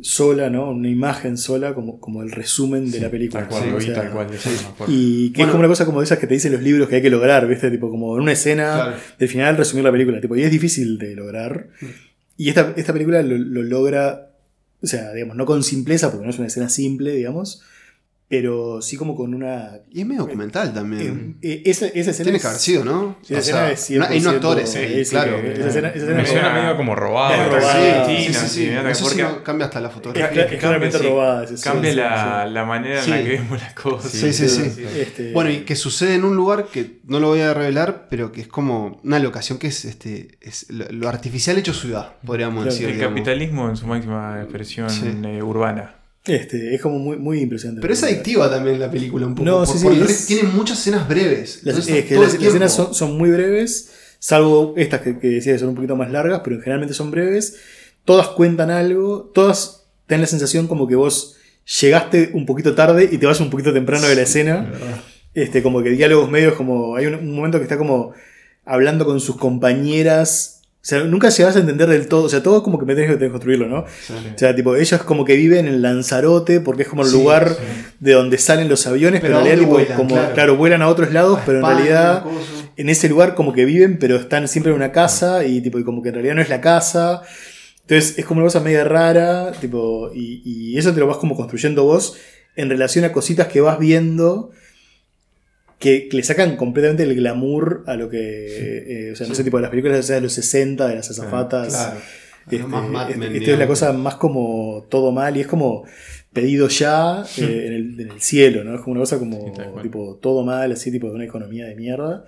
sola, 0.00 0.48
¿no? 0.50 0.70
Una 0.70 0.88
imagen 0.88 1.36
sola, 1.36 1.74
como, 1.74 1.98
como 2.00 2.22
el 2.22 2.30
resumen 2.30 2.90
de 2.90 3.00
la 3.00 3.10
película. 3.10 3.40
Tal 3.40 3.48
cual, 3.48 3.62
Sí, 3.64 3.70
lo 3.70 3.76
o 3.76 3.80
sea, 3.80 3.94
tal 3.94 4.10
cual. 4.10 4.26
acuerdo. 4.26 4.92
Y 4.92 5.30
que 5.30 5.38
Bueno. 5.38 5.46
es 5.46 5.50
como 5.50 5.58
una 5.60 5.68
cosa 5.68 5.84
como 5.86 6.00
de 6.00 6.04
esas 6.04 6.18
que 6.18 6.26
te 6.26 6.34
dicen 6.34 6.52
los 6.52 6.62
libros 6.62 6.88
que 6.88 6.96
hay 6.96 7.02
que 7.02 7.10
lograr, 7.10 7.46
¿viste? 7.48 7.70
Tipo, 7.70 7.90
como 7.90 8.16
en 8.16 8.22
una 8.22 8.32
escena 8.32 8.72
Claro. 8.74 8.96
del 9.18 9.28
final 9.28 9.56
resumir 9.56 9.84
la 9.84 9.92
película. 9.92 10.20
Tipo, 10.20 10.36
y 10.36 10.42
es 10.44 10.50
difícil 10.50 10.96
de 10.98 11.14
lograr. 11.14 11.68
Y 12.36 12.48
esta, 12.48 12.72
esta 12.76 12.92
película 12.92 13.20
lo, 13.22 13.36
lo 13.36 13.62
logra, 13.62 14.30
o 14.82 14.86
sea, 14.86 15.12
digamos, 15.12 15.36
no 15.36 15.46
con 15.46 15.62
simpleza, 15.62 16.10
porque 16.10 16.24
no 16.24 16.30
es 16.30 16.38
una 16.38 16.48
escena 16.48 16.68
simple, 16.68 17.12
digamos, 17.12 17.62
pero 18.32 18.80
sí 18.80 18.96
como 18.96 19.14
con 19.14 19.34
una. 19.34 19.72
Y 19.90 20.00
es 20.00 20.06
medio 20.06 20.22
documental 20.22 20.72
también. 20.72 21.36
eh, 21.42 21.50
eh, 21.52 21.62
esa, 21.66 21.84
esa 21.88 22.12
escena 22.12 22.24
Tiene 22.24 22.36
es- 22.38 22.42
que 22.42 22.48
haber 22.48 22.60
sido, 22.60 22.82
¿no? 22.82 23.16
Esa 23.22 23.34
O 23.34 23.38
escena 23.38 23.58
sea, 23.58 23.70
es 23.72 23.90
hay 23.90 23.98
no 23.98 24.06
100%, 24.06 24.34
actores 24.36 24.70
claro. 25.10 25.42
que 25.42 25.52
esa 25.52 25.66
escena- 25.68 25.88
esa 25.88 25.98
escena 25.98 26.14
Me 26.16 26.22
es 26.22 26.30
suena 26.30 26.54
medio 26.54 26.76
como 26.78 26.94
robado. 26.94 27.50
Robada. 27.54 28.06
sí, 28.06 28.16
Sí, 28.16 28.24
sí, 28.24 28.32
sí, 28.32 28.40
sí, 28.40 28.48
sí. 28.48 28.66
mira, 28.70 28.90
Eso 28.90 29.04
sí, 29.04 29.04
porque- 29.20 29.22
no, 29.34 29.44
cambia 29.44 29.66
hasta 29.66 29.80
la 29.82 29.90
fotografía. 29.90 30.44
es 30.46 30.58
claramente 30.58 30.98
sí. 30.98 31.04
robada. 31.06 31.46
Cambia 31.62 31.90
sí, 31.90 31.96
la, 31.98 32.44
sí. 32.46 32.54
la 32.54 32.64
manera 32.64 32.98
en 33.00 33.04
Sí. 33.04 33.10
la 33.10 33.22
que 33.22 33.28
vemos 33.28 33.60
las 33.60 33.74
cosas. 33.74 34.10
Sí, 34.10 34.32
sí, 34.32 34.48
sí. 34.48 34.82
Este, 34.96 35.32
Bueno, 35.32 35.50
y 35.50 35.58
que 35.66 35.76
sucede 35.76 36.14
en 36.14 36.24
un 36.24 36.34
lugar 36.34 36.68
que 36.72 37.00
no 37.04 37.20
lo 37.20 37.28
voy 37.28 37.40
a 37.40 37.52
revelar, 37.52 38.06
pero 38.08 38.32
que 38.32 38.40
es 38.40 38.48
como 38.48 38.98
una 39.04 39.18
locación 39.18 39.58
que 39.58 39.66
es 39.66 39.84
este 39.84 40.38
es 40.40 40.70
lo, 40.70 40.86
lo 40.90 41.06
artificial 41.10 41.58
hecho 41.58 41.74
ciudad, 41.74 42.14
podríamos 42.24 42.62
Claro. 42.64 42.70
decir. 42.72 42.88
El 42.88 42.94
digamos. 42.94 43.14
capitalismo 43.14 43.68
en 43.68 43.76
su 43.76 43.86
máxima 43.86 44.40
expresión 44.40 44.88
Sí. 44.88 45.12
eh, 45.22 45.42
urbana. 45.42 45.96
Este, 46.24 46.74
es 46.74 46.80
como 46.80 46.98
muy, 46.98 47.16
muy 47.16 47.40
impresionante. 47.40 47.80
Pero 47.82 47.94
es 47.94 48.02
adictiva 48.02 48.50
también 48.50 48.78
la 48.78 48.90
película 48.90 49.26
un 49.26 49.34
poco. 49.34 49.44
No, 49.44 49.58
por- 49.58 49.66
sí, 49.66 49.78
sí, 49.78 49.84
porque 49.84 50.02
es- 50.02 50.26
tiene 50.26 50.44
muchas 50.44 50.78
escenas 50.78 51.08
breves. 51.08 51.60
Las, 51.64 51.74
Entonces, 51.76 51.96
es 51.96 52.04
que 52.06 52.14
las, 52.16 52.34
escenas 52.34 52.72
son, 52.74 52.94
son 52.94 53.16
muy 53.18 53.30
breves, 53.30 53.90
salvo 54.18 54.74
estas 54.76 55.00
que, 55.00 55.18
que 55.18 55.28
decía 55.28 55.52
que 55.54 55.58
son 55.58 55.70
un 55.70 55.74
poquito 55.74 55.96
más 55.96 56.10
largas, 56.10 56.40
pero 56.44 56.58
generalmente 56.60 56.94
son 56.94 57.10
breves. 57.10 57.56
Todas 58.04 58.28
cuentan 58.28 58.70
algo, 58.70 59.30
todas 59.34 59.84
te 60.06 60.14
dan 60.14 60.20
la 60.22 60.26
sensación 60.26 60.66
como 60.68 60.86
que 60.88 60.94
vos 60.96 61.36
llegaste 61.80 62.30
un 62.34 62.44
poquito 62.46 62.74
tarde 62.74 63.08
y 63.10 63.18
te 63.18 63.26
vas 63.26 63.40
un 63.40 63.50
poquito 63.50 63.72
temprano 63.72 64.06
de 64.08 64.14
la 64.16 64.22
escena. 64.22 64.72
Este, 65.34 65.62
como 65.62 65.82
que 65.82 65.90
diálogos 65.90 66.28
medios, 66.30 66.54
como 66.54 66.96
hay 66.96 67.06
un, 67.06 67.14
un 67.14 67.34
momento 67.34 67.58
que 67.58 67.62
está 67.64 67.78
como 67.78 68.12
hablando 68.64 69.04
con 69.04 69.18
sus 69.20 69.36
compañeras. 69.36 70.61
O 70.82 70.84
sea, 70.84 71.04
nunca 71.04 71.28
llegas 71.28 71.54
a 71.54 71.60
entender 71.60 71.88
del 71.88 72.08
todo. 72.08 72.24
O 72.24 72.28
sea, 72.28 72.42
todo 72.42 72.62
como 72.64 72.76
que 72.76 72.84
me 72.84 72.96
tenés 72.96 73.16
que 73.16 73.30
construirlo, 73.30 73.68
¿no? 73.68 73.78
O 73.82 73.86
sea, 74.36 74.52
tipo, 74.56 74.74
ellas 74.74 75.00
como 75.04 75.24
que 75.24 75.36
viven 75.36 75.68
en 75.68 75.80
Lanzarote 75.80 76.58
porque 76.58 76.82
es 76.82 76.88
como 76.88 77.02
el 77.02 77.08
Sí, 77.08 77.14
lugar 77.16 77.50
sí. 77.50 77.84
de 78.00 78.12
donde 78.14 78.36
salen 78.38 78.68
los 78.68 78.84
aviones, 78.88 79.20
pero, 79.20 79.34
Pero 79.34 79.40
en 79.40 79.46
¿a 79.46 79.48
realidad, 79.54 79.68
vuelan? 79.70 79.96
como, 79.96 80.14
Claro. 80.16 80.34
claro. 80.34 80.56
vuelan 80.56 80.82
a 80.82 80.88
otros 80.88 81.12
lados, 81.12 81.38
pero 81.46 81.58
en 81.60 81.64
realidad 81.66 82.24
en 82.76 82.88
ese 82.88 83.08
lugar 83.08 83.36
como 83.36 83.52
que 83.52 83.64
viven, 83.64 83.98
pero 84.00 84.16
están 84.16 84.48
siempre 84.48 84.72
en 84.72 84.76
una 84.76 84.90
casa 84.90 85.44
y 85.44 85.60
tipo, 85.60 85.78
y 85.78 85.84
como 85.84 86.02
que 86.02 86.08
en 86.08 86.14
realidad 86.16 86.34
no 86.34 86.42
es 86.42 86.48
la 86.48 86.60
casa. 86.60 87.22
Entonces 87.82 88.18
es 88.18 88.24
como 88.24 88.40
una 88.40 88.46
cosa 88.48 88.58
media 88.60 88.82
rara, 88.82 89.52
tipo, 89.60 90.10
y, 90.12 90.42
y 90.44 90.78
eso 90.78 90.92
te 90.92 90.98
lo 90.98 91.06
vas 91.06 91.18
como 91.18 91.36
construyendo 91.36 91.84
vos 91.84 92.16
en 92.56 92.68
relación 92.68 93.04
a 93.04 93.12
cositas 93.12 93.46
que 93.46 93.60
vas 93.60 93.78
viendo 93.78 94.50
que, 95.82 96.08
le 96.12 96.22
sacan 96.22 96.56
completamente 96.56 97.02
el 97.02 97.14
glamour 97.16 97.82
a 97.86 97.96
lo 97.96 98.08
que, 98.08 98.18
eh, 99.08 99.12
o 99.12 99.16
sea, 99.16 99.26
no 99.26 99.34
sé, 99.34 99.42
tipo 99.44 99.56
de 99.58 99.62
las 99.62 99.70
películas 99.70 99.98
o 99.98 100.02
sea, 100.02 100.16
de 100.16 100.22
los 100.22 100.32
60, 100.32 100.86
de 100.88 100.94
las 100.94 101.10
azafatas. 101.10 101.68
Claro. 101.74 102.00
Este, 102.44 102.56
Algo 102.56 102.68
más 102.68 103.10
este- 103.10 103.36
esto 103.38 103.50
es 103.52 103.58
la 103.58 103.66
cosa 103.66 103.92
más 103.92 104.14
como 104.16 104.86
todo 104.88 105.12
mal 105.12 105.36
y 105.36 105.40
es 105.40 105.46
como 105.46 105.84
pedido 106.32 106.68
ya 106.68 107.22
eh, 107.38 107.64
en, 107.66 107.72
el, 107.72 108.00
en 108.00 108.10
el 108.12 108.20
cielo, 108.20 108.64
¿no? 108.64 108.74
Es 108.74 108.80
como 108.80 108.92
una 108.92 109.00
cosa 109.00 109.18
como 109.18 109.52
tipo 109.82 110.18
todo 110.22 110.44
mal, 110.44 110.72
así 110.72 110.90
tipo 110.90 111.08
de 111.08 111.14
una 111.14 111.24
economía 111.24 111.66
de 111.66 111.74
mierda. 111.76 112.24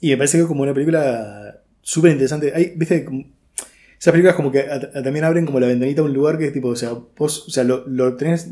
Y 0.00 0.10
me 0.10 0.16
parece 0.16 0.36
que 0.38 0.42
es 0.42 0.48
como 0.48 0.62
una 0.64 0.74
película 0.74 1.60
súper 1.80 2.10
interesante. 2.12 2.52
Hay, 2.54 2.72
viste, 2.76 3.06
esas 3.98 4.12
películas 4.12 4.34
como 4.34 4.50
que 4.50 4.60
a- 4.60 4.74
a- 4.94 5.02
también 5.02 5.24
abren 5.24 5.46
como 5.46 5.60
la 5.60 5.66
ventanita 5.68 6.02
a 6.02 6.04
un 6.04 6.12
lugar 6.12 6.36
que 6.38 6.46
es 6.46 6.52
tipo, 6.52 6.68
o 6.68 6.76
sea, 6.76 6.90
vos, 7.16 7.46
o 7.46 7.50
sea, 7.50 7.64
lo, 7.64 7.86
lo 7.86 8.16
tenés. 8.16 8.48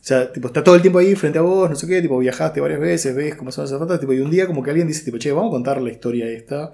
O 0.00 0.02
sea, 0.02 0.32
tipo, 0.32 0.46
está 0.46 0.64
todo 0.64 0.74
el 0.74 0.80
tiempo 0.80 0.98
ahí 0.98 1.14
frente 1.14 1.38
a 1.38 1.42
vos, 1.42 1.68
no 1.68 1.76
sé 1.76 1.86
qué, 1.86 2.00
tipo, 2.00 2.18
viajaste 2.18 2.60
varias 2.60 2.80
veces, 2.80 3.14
ves 3.14 3.34
cómo 3.34 3.52
son 3.52 3.64
las 3.64 3.70
zapatas, 3.70 4.00
tipo, 4.00 4.14
y 4.14 4.20
un 4.20 4.30
día 4.30 4.46
como 4.46 4.62
que 4.62 4.70
alguien 4.70 4.88
dice, 4.88 5.04
tipo, 5.04 5.18
che, 5.18 5.30
vamos 5.30 5.50
a 5.50 5.52
contar 5.52 5.80
la 5.82 5.90
historia 5.90 6.26
esta. 6.26 6.72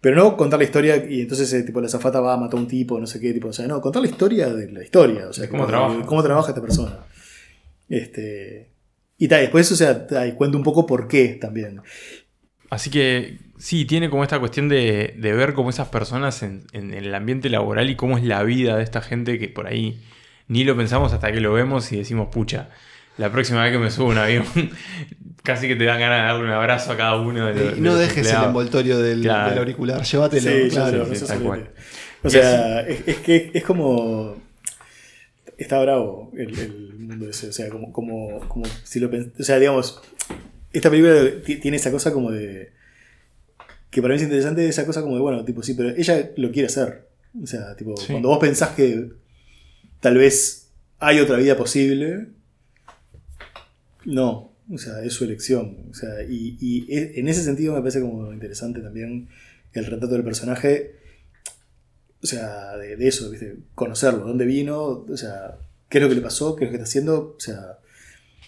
Pero 0.00 0.14
no 0.14 0.36
contar 0.36 0.60
la 0.60 0.64
historia 0.64 1.04
y 1.04 1.22
entonces 1.22 1.52
eh, 1.52 1.64
tipo 1.64 1.80
la 1.80 1.88
zafata 1.88 2.20
va 2.20 2.34
a 2.34 2.36
matar 2.36 2.58
a 2.58 2.62
un 2.62 2.68
tipo, 2.68 3.00
no 3.00 3.08
sé 3.08 3.18
qué, 3.18 3.32
tipo, 3.32 3.48
o 3.48 3.52
sea, 3.52 3.66
no, 3.66 3.80
contar 3.80 4.02
la 4.02 4.08
historia 4.08 4.52
de 4.54 4.70
la 4.70 4.84
historia, 4.84 5.28
o 5.28 5.32
sea, 5.32 5.48
cómo 5.48 5.66
trabaja. 5.66 6.06
cómo 6.06 6.22
trabaja 6.22 6.50
esta 6.50 6.60
persona. 6.60 7.00
Este, 7.88 8.70
y 9.18 9.26
tal, 9.26 9.40
después, 9.40 9.72
o 9.72 9.74
sea, 9.74 10.06
ta, 10.06 10.24
y 10.24 10.34
cuento 10.34 10.58
un 10.58 10.62
poco 10.62 10.86
por 10.86 11.08
qué 11.08 11.36
también. 11.40 11.80
Así 12.70 12.90
que 12.90 13.38
sí, 13.58 13.84
tiene 13.84 14.08
como 14.08 14.22
esta 14.22 14.38
cuestión 14.38 14.68
de, 14.68 15.14
de 15.18 15.32
ver 15.32 15.54
cómo 15.54 15.70
esas 15.70 15.88
personas 15.88 16.44
en, 16.44 16.66
en 16.72 16.94
el 16.94 17.12
ambiente 17.12 17.48
laboral 17.50 17.90
y 17.90 17.96
cómo 17.96 18.16
es 18.16 18.22
la 18.22 18.44
vida 18.44 18.76
de 18.76 18.84
esta 18.84 19.00
gente 19.00 19.40
que 19.40 19.48
por 19.48 19.66
ahí 19.66 20.00
ni 20.48 20.64
lo 20.64 20.76
pensamos 20.76 21.12
hasta 21.12 21.32
que 21.32 21.40
lo 21.40 21.52
vemos 21.52 21.90
y 21.92 21.96
decimos, 21.98 22.28
pucha, 22.30 22.68
la 23.18 23.30
próxima 23.32 23.62
vez 23.62 23.72
que 23.72 23.78
me 23.78 23.90
subo 23.90 24.08
a 24.08 24.12
un 24.12 24.18
avión, 24.18 24.44
casi 25.42 25.68
que 25.68 25.76
te 25.76 25.84
dan 25.84 25.98
ganas 26.00 26.20
de 26.20 26.26
darle 26.26 26.44
un 26.44 26.50
abrazo 26.50 26.92
a 26.92 26.96
cada 26.96 27.20
uno 27.20 27.46
de 27.46 27.54
los 27.54 27.72
Y 27.72 27.74
de 27.76 27.80
no 27.80 27.90
los 27.92 28.00
dejes 28.00 28.30
el 28.30 28.44
envoltorio 28.44 28.98
del, 28.98 29.22
Claro. 29.22 29.50
del 29.50 29.58
auricular, 29.60 30.02
llévatelo. 30.02 30.50
Sí, 30.50 30.68
claro. 30.70 31.06
sí, 31.06 31.16
sí, 31.16 31.24
es 31.24 31.32
cual. 31.40 31.70
O 32.22 32.30
sea, 32.30 32.80
es, 32.80 33.06
es 33.06 33.16
que 33.18 33.50
es 33.54 33.62
como. 33.64 34.36
Está 35.58 35.80
bravo 35.80 36.30
el, 36.36 36.58
el 36.58 36.94
mundo 36.98 37.28
ese. 37.30 37.48
O 37.48 37.52
sea, 37.52 37.68
como, 37.70 37.92
como, 37.92 38.40
como 38.48 38.64
si 38.84 39.00
lo 39.00 39.10
pens- 39.10 39.32
O 39.38 39.42
sea, 39.42 39.58
digamos, 39.58 40.02
esta 40.72 40.90
película 40.90 41.14
ti- 41.44 41.56
tiene 41.56 41.76
esa 41.78 41.90
cosa 41.90 42.12
como 42.12 42.30
de. 42.30 42.72
Que 43.90 44.02
para 44.02 44.12
mí 44.12 44.16
es 44.16 44.24
interesante 44.24 44.68
esa 44.68 44.84
cosa 44.84 45.00
como 45.00 45.14
de, 45.14 45.22
bueno, 45.22 45.44
tipo, 45.44 45.62
sí, 45.62 45.72
pero 45.74 45.90
ella 45.90 46.30
lo 46.36 46.50
quiere 46.50 46.66
hacer. 46.66 47.08
O 47.42 47.46
sea, 47.46 47.74
tipo, 47.76 47.96
Sí. 47.96 48.08
cuando 48.12 48.28
vos 48.28 48.38
pensás 48.38 48.70
que 48.70 49.08
tal 50.00 50.16
vez 50.16 50.68
hay 50.98 51.20
otra 51.20 51.36
vida 51.36 51.56
posible, 51.56 52.28
no. 54.04 54.52
O 54.72 54.78
sea, 54.78 55.02
es 55.04 55.12
su 55.12 55.24
elección. 55.24 55.86
O 55.90 55.94
sea, 55.94 56.22
y, 56.28 56.56
y 56.60 56.92
e- 56.92 57.20
en 57.20 57.28
ese 57.28 57.42
sentido 57.44 57.74
me 57.74 57.80
parece 57.80 58.00
como 58.00 58.32
interesante 58.32 58.80
también 58.80 59.28
el 59.72 59.84
retrato 59.84 60.14
del 60.14 60.24
personaje. 60.24 60.96
O 62.22 62.26
sea, 62.26 62.76
de, 62.76 62.96
de 62.96 63.08
eso, 63.08 63.30
¿viste? 63.30 63.56
Conocerlo, 63.74 64.26
dónde 64.26 64.44
vino, 64.44 65.04
o 65.08 65.16
sea, 65.16 65.56
qué 65.88 65.98
es 65.98 66.02
lo 66.02 66.08
que 66.08 66.16
le 66.16 66.20
pasó, 66.20 66.56
qué 66.56 66.64
es 66.64 66.68
lo 66.68 66.72
que 66.72 66.76
está 66.82 66.88
haciendo. 66.88 67.34
O 67.36 67.40
sea, 67.40 67.78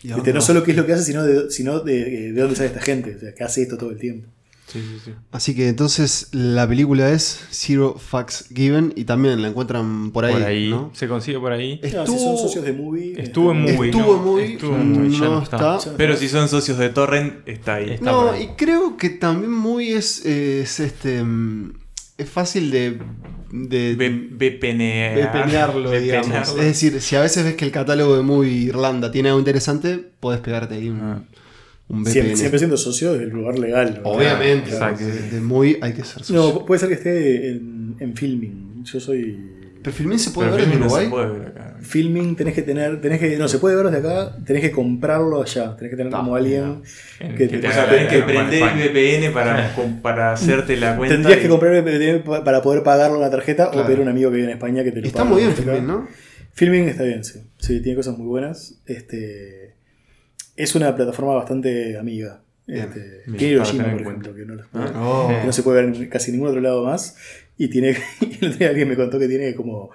¿viste? 0.02 0.32
no 0.32 0.40
solo 0.40 0.64
qué 0.64 0.72
es 0.72 0.76
lo 0.76 0.86
que 0.86 0.94
hace, 0.94 1.04
sino 1.04 1.22
de, 1.22 1.50
sino 1.50 1.80
de, 1.80 2.32
de 2.32 2.40
dónde 2.40 2.56
sale 2.56 2.68
esta 2.68 2.80
gente. 2.82 3.14
O 3.14 3.20
sea, 3.20 3.34
que 3.34 3.44
hace 3.44 3.62
esto 3.62 3.76
todo 3.78 3.90
el 3.90 3.98
tiempo. 3.98 4.28
Sí, 4.70 4.80
sí, 4.82 5.00
sí. 5.04 5.10
Así 5.32 5.54
que 5.54 5.68
entonces 5.68 6.28
la 6.32 6.68
película 6.68 7.10
es 7.10 7.46
Zero 7.50 7.96
Facts 7.98 8.48
Given 8.54 8.92
y 8.96 9.04
también 9.04 9.40
la 9.40 9.48
encuentran 9.48 10.10
por 10.10 10.24
ahí. 10.26 10.32
por 10.34 10.42
ahí, 10.42 10.68
¿no? 10.70 10.90
se 10.94 11.08
consigue 11.08 11.38
por 11.40 11.52
ahí. 11.52 11.80
No, 11.94 12.06
si 12.06 12.18
son 12.18 12.36
socios 12.36 12.64
de 12.64 12.72
movie. 12.72 13.14
Estuvo 13.20 13.52
en 13.52 13.62
Movie, 13.62 13.90
Estuvo 13.90 14.12
no, 14.12 14.18
en 14.18 14.24
Movie, 14.24 14.52
estuvo 14.54 14.76
Movie, 14.76 15.10
ya 15.10 15.18
no 15.24 15.30
no 15.36 15.42
está. 15.42 15.76
está. 15.78 15.96
Pero 15.96 16.16
si 16.16 16.28
son 16.28 16.48
socios 16.48 16.76
de 16.78 16.90
Torrent, 16.90 17.48
está 17.48 17.76
ahí. 17.76 17.90
Está 17.92 18.04
No, 18.10 18.30
ahí. 18.30 18.42
y 18.44 18.46
creo 18.56 18.96
que 18.96 19.08
también 19.10 19.52
muy 19.52 19.92
es, 19.92 20.24
es 20.26 20.80
este 20.80 21.22
mm, 21.24 21.72
es 22.18 22.28
fácil 22.28 22.70
de, 22.70 22.98
de 23.50 23.94
digamos. 26.00 26.48
Es 26.50 26.54
decir, 26.56 27.00
si 27.00 27.16
a 27.16 27.20
veces 27.22 27.44
ves 27.44 27.54
que 27.54 27.64
el 27.64 27.70
catálogo 27.70 28.16
de 28.16 28.22
Movie 28.22 28.50
Irlanda 28.52 29.10
tiene 29.10 29.28
algo 29.30 29.38
interesante, 29.38 29.98
podés 30.20 30.40
pegarte 30.40 30.74
ahí 30.74 30.92
Ah. 31.00 31.20
Un 31.88 32.02
VPN. 32.02 32.12
Siempre, 32.12 32.36
siempre 32.36 32.58
siendo 32.58 32.76
socio 32.76 33.14
del 33.14 33.30
lugar 33.30 33.58
legal. 33.58 34.00
¿no? 34.02 34.10
Obviamente, 34.10 34.70
Exacto. 34.70 35.04
de, 35.06 35.30
de 35.30 35.40
Movie 35.40 35.78
hay 35.80 35.92
que 35.92 36.04
ser 36.04 36.22
socio. 36.24 36.34
No, 36.36 36.64
puede 36.66 36.78
ser 36.80 36.88
que 36.88 36.94
esté 36.96 37.48
en, 37.50 37.96
en 37.98 38.14
filming. 38.16 38.84
Yo 38.84 39.00
soy. 39.00 39.54
Pero 39.82 39.94
Filmin 39.94 40.18
se 40.18 40.30
puede 40.32 40.50
Pero 40.50 40.56
ver 40.56 40.64
en 40.64 40.70
Filmin 40.72 40.88
no 40.88 40.94
se 40.94 41.06
Uruguay. 41.06 41.26
puede 41.28 41.38
ver 41.38 41.48
acá. 41.48 41.76
Filming 41.80 42.34
tenés 42.36 42.54
que 42.54 42.62
tener, 42.62 43.00
tenés 43.00 43.20
que, 43.20 43.38
no 43.38 43.46
se 43.46 43.58
puede 43.58 43.76
ver 43.76 43.86
desde 43.90 43.98
acá, 44.08 44.36
tenés 44.44 44.60
que 44.60 44.72
comprarlo 44.72 45.40
allá, 45.40 45.76
tenés 45.76 45.90
que 45.92 45.96
tener 45.96 46.12
como 46.12 46.34
alguien 46.34 46.82
En- 47.20 47.36
que 47.36 47.46
que 47.46 47.48
te, 47.48 47.58
te 47.58 47.68
O 47.68 47.72
sea, 47.72 47.82
haga 47.84 47.92
tenés 47.92 48.08
que 48.12 48.22
prender 48.22 48.62
el 48.62 48.88
VPN 48.90 49.32
para, 49.32 49.74
para 50.02 50.32
hacerte 50.32 50.76
la 50.76 50.96
cuenta. 50.96 51.14
tendrías 51.14 51.38
y- 51.38 51.42
que 51.42 51.48
comprar 51.48 51.74
el 51.74 51.82
VPN 51.84 52.24
pa- 52.24 52.42
para 52.42 52.60
poder 52.60 52.82
pagarlo 52.82 53.16
en 53.16 53.22
la 53.22 53.30
tarjeta 53.30 53.70
Claro. 53.70 53.84
o 53.84 53.86
pedir 53.86 54.00
a 54.00 54.02
un 54.02 54.08
amigo 54.08 54.30
que 54.30 54.36
vive 54.36 54.48
en 54.48 54.54
España 54.56 54.82
que 54.82 54.90
te 54.90 55.00
lo 55.00 55.06
Está 55.06 55.20
pague. 55.20 55.30
muy 55.30 55.42
bien 55.42 55.52
Acá. 55.52 55.62
Filmin, 55.62 55.86
¿no? 55.86 56.08
Filming 56.52 56.88
está 56.88 57.04
bien, 57.04 57.22
sí. 57.24 57.38
Sí, 57.58 57.80
tiene 57.80 57.94
cosas 57.96 58.18
muy 58.18 58.26
buenas. 58.26 58.80
Este, 58.84 59.67
es 60.58 60.74
una 60.74 60.94
plataforma 60.94 61.34
bastante 61.34 61.96
amiga. 61.98 62.42
Este, 62.66 63.22
Bien, 63.26 63.38
tiene 63.38 63.54
Hiroshima, 63.54 63.84
por 63.92 64.00
ejemplo, 64.02 64.34
que 64.34 64.44
no, 64.44 64.62
Ah. 64.74 64.92
Oh. 64.96 65.28
que 65.28 65.46
no 65.46 65.52
se 65.52 65.62
puede 65.62 65.82
ver 65.86 65.94
en 65.94 66.08
casi 66.08 66.32
ningún 66.32 66.48
otro 66.48 66.60
lado 66.60 66.84
más. 66.84 67.16
Y 67.56 67.68
tiene. 67.68 67.96
y 68.20 68.38
el 68.44 68.48
otro 68.48 68.58
día 68.58 68.68
alguien 68.70 68.88
me 68.88 68.96
contó 68.96 69.18
que 69.18 69.28
tiene 69.28 69.54
como, 69.54 69.90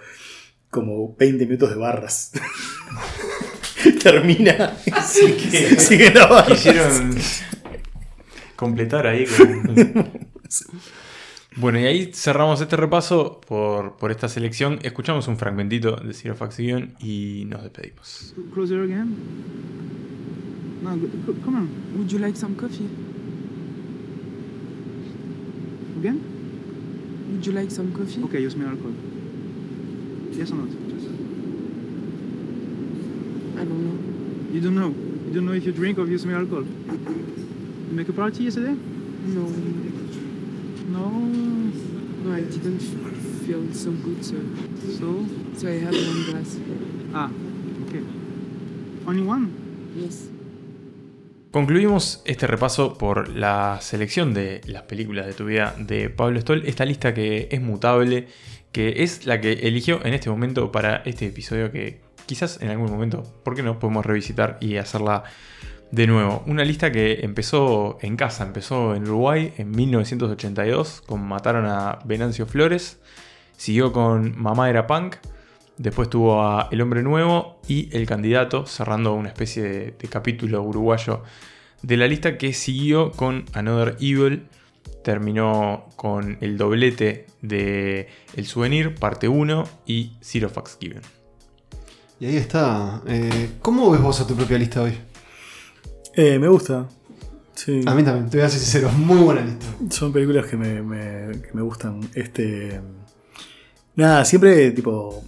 como 0.70 1.16
20 1.18 1.46
minutos 1.46 1.70
de 1.70 1.76
barras. 1.76 2.32
Termina. 4.04 4.76
y 4.86 4.92
sigue, 5.02 5.80
sigue 5.80 6.14
la 6.14 6.28
barra. 6.28 6.56
Quisieron 6.56 7.16
completar 8.56 9.06
ahí 9.08 9.26
con... 9.26 10.10
Bueno, 11.58 11.80
y 11.80 11.86
ahí 11.86 12.12
cerramos 12.14 12.60
este 12.62 12.76
repaso 12.78 13.40
por, 13.42 13.98
por 13.98 14.10
esta 14.12 14.28
selección. 14.28 14.80
Escuchamos 14.82 15.28
un 15.28 15.38
fragmentito 15.38 15.98
de 15.98 16.14
Zero 16.14 16.36
Faction 16.36 16.96
y 17.00 17.44
nos 17.46 17.62
despedimos. 17.62 18.34
Closer 18.54 18.80
again. 18.80 19.16
No, 20.84 20.90
come 21.46 21.56
on. 21.56 21.98
Would 21.98 22.12
you 22.12 22.20
like 22.20 22.36
some 22.36 22.56
coffee? 22.56 22.90
Again? 25.98 26.20
Would 27.32 27.46
you 27.46 27.54
like 27.54 27.72
some 27.72 27.94
coffee? 27.94 28.22
Okay, 28.24 28.42
you 28.42 28.50
smell 28.50 28.68
alcohol. 28.68 28.92
Yes 30.32 30.52
or 30.52 30.56
not? 30.56 30.70
I 33.56 33.64
don't 33.64 33.84
know. 33.86 34.54
You 34.54 34.60
don't 34.60 34.76
know. 34.76 34.90
You 34.90 35.34
don't 35.34 35.46
know 35.46 35.54
if 35.54 35.64
you 35.64 35.72
drink 35.72 35.98
or 36.00 36.06
you 36.06 36.18
smell 36.18 36.40
alcohol. 36.40 36.66
You 36.66 37.94
make 37.94 38.10
a 38.10 38.14
party 38.14 38.44
yesterday? 38.44 38.74
No. 38.74 39.44
No. 40.92 41.10
No, 41.10 42.34
I 42.34 42.42
didn't 42.42 42.80
feel 42.80 43.74
so 43.74 43.92
good, 43.92 44.26
so. 44.26 44.36
So? 45.00 45.26
So 45.56 45.68
I 45.70 45.80
had 45.80 45.94
one 45.94 46.24
glass. 46.26 46.58
Ah, 47.14 47.30
okay. 47.88 48.04
Only 49.08 49.24
one? 49.24 49.92
Yes. 49.96 50.28
Concluimos 51.54 52.24
este 52.26 52.48
repaso 52.48 52.98
por 52.98 53.30
la 53.30 53.78
selección 53.80 54.34
de 54.34 54.62
las 54.66 54.82
películas 54.82 55.28
de 55.28 55.34
tu 55.34 55.46
vida 55.46 55.76
de 55.78 56.10
Pablo 56.10 56.42
Stoll. 56.42 56.64
Esta 56.66 56.84
lista 56.84 57.14
que 57.14 57.48
es 57.52 57.62
mutable, 57.62 58.28
que 58.72 59.04
es 59.04 59.28
la 59.28 59.40
que 59.40 59.52
eligió 59.52 60.04
en 60.04 60.16
este 60.16 60.32
momento 60.32 60.72
para 60.72 61.04
este 61.06 61.28
episodio 61.28 61.72
que 61.72 62.02
quizás 62.26 62.60
en 62.60 62.70
algún 62.70 62.90
momento, 62.90 63.22
¿por 63.44 63.54
qué 63.54 63.62
no? 63.62 63.78
Podemos 63.78 64.04
revisitar 64.04 64.58
y 64.62 64.78
hacerla 64.78 65.26
de 65.92 66.08
nuevo. 66.08 66.42
Una 66.48 66.66
lista 66.66 66.92
que 66.92 67.20
empezó 67.22 68.00
en 68.02 68.18
casa, 68.18 68.44
empezó 68.44 68.96
en 68.96 69.04
Uruguay 69.04 69.54
en 69.56 69.70
1982 69.70 71.04
con 71.06 71.22
Mataron 71.22 71.68
a 71.68 72.00
Venancio 72.04 72.48
Flores, 72.48 73.00
siguió 73.58 73.94
con 73.94 74.42
Mamá 74.42 74.72
era 74.72 74.88
punk, 74.88 75.18
después 75.78 76.10
tuvo 76.10 76.42
a 76.44 76.68
El 76.72 76.82
hombre 76.82 77.04
nuevo 77.04 77.60
y 77.68 77.96
El 77.96 78.06
candidato, 78.06 78.66
cerrando 78.66 79.14
una 79.14 79.30
especie 79.30 79.64
de, 79.64 79.92
de 80.00 80.08
capítulo 80.08 80.62
uruguayo 80.62 81.24
de 81.82 81.98
la 81.98 82.08
lista 82.08 82.38
que 82.38 82.54
siguió 82.54 83.12
con 83.12 83.46
Another 83.54 83.98
Evil, 84.00 84.48
terminó 85.04 85.90
con 85.96 86.38
el 86.42 86.58
doblete 86.58 87.28
de 87.42 88.08
El 88.36 88.46
souvenir, 88.46 88.96
parte 88.96 89.28
1 89.28 89.64
y 89.86 90.14
Zero 90.22 90.50
Facts 90.50 90.78
Given. 90.80 91.02
Y 92.20 92.26
ahí 92.28 92.38
está. 92.38 93.02
Eh, 93.08 93.50
¿Cómo 93.62 93.92
ves 93.92 94.02
vos 94.02 94.22
a 94.22 94.28
tu 94.28 94.34
propia 94.36 94.58
lista 94.58 94.82
hoy? 94.82 94.94
Eh, 96.16 96.40
me 96.40 96.48
gusta. 96.48 96.88
Sí. 97.56 97.82
A 97.86 97.94
mí 97.94 98.04
también, 98.04 98.30
te 98.30 98.38
voy 98.38 98.46
a 98.46 98.50
ser 98.50 98.60
sincero, 98.60 98.90
muy 98.92 99.18
buena 99.18 99.42
lista. 99.42 99.66
Son 99.90 100.14
películas 100.14 100.46
que 100.46 100.56
me, 100.56 100.82
me- 100.82 101.42
que 101.42 101.50
me 101.54 101.62
gustan. 101.62 102.00
Este. 102.14 102.80
Nada, 103.96 104.24
siempre 104.24 104.72
tipo. 104.72 105.22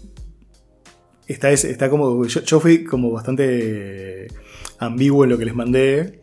Está, 1.28 1.52
es- 1.52 1.66
está 1.66 1.90
como. 1.90 2.26
Yo, 2.26 2.42
yo 2.42 2.60
fui 2.60 2.84
como 2.84 3.12
bastante 3.12 4.28
ambiguo 4.80 5.24
en 5.24 5.30
lo 5.32 5.38
que 5.38 5.46
les 5.46 5.56
mandé. 5.56 6.20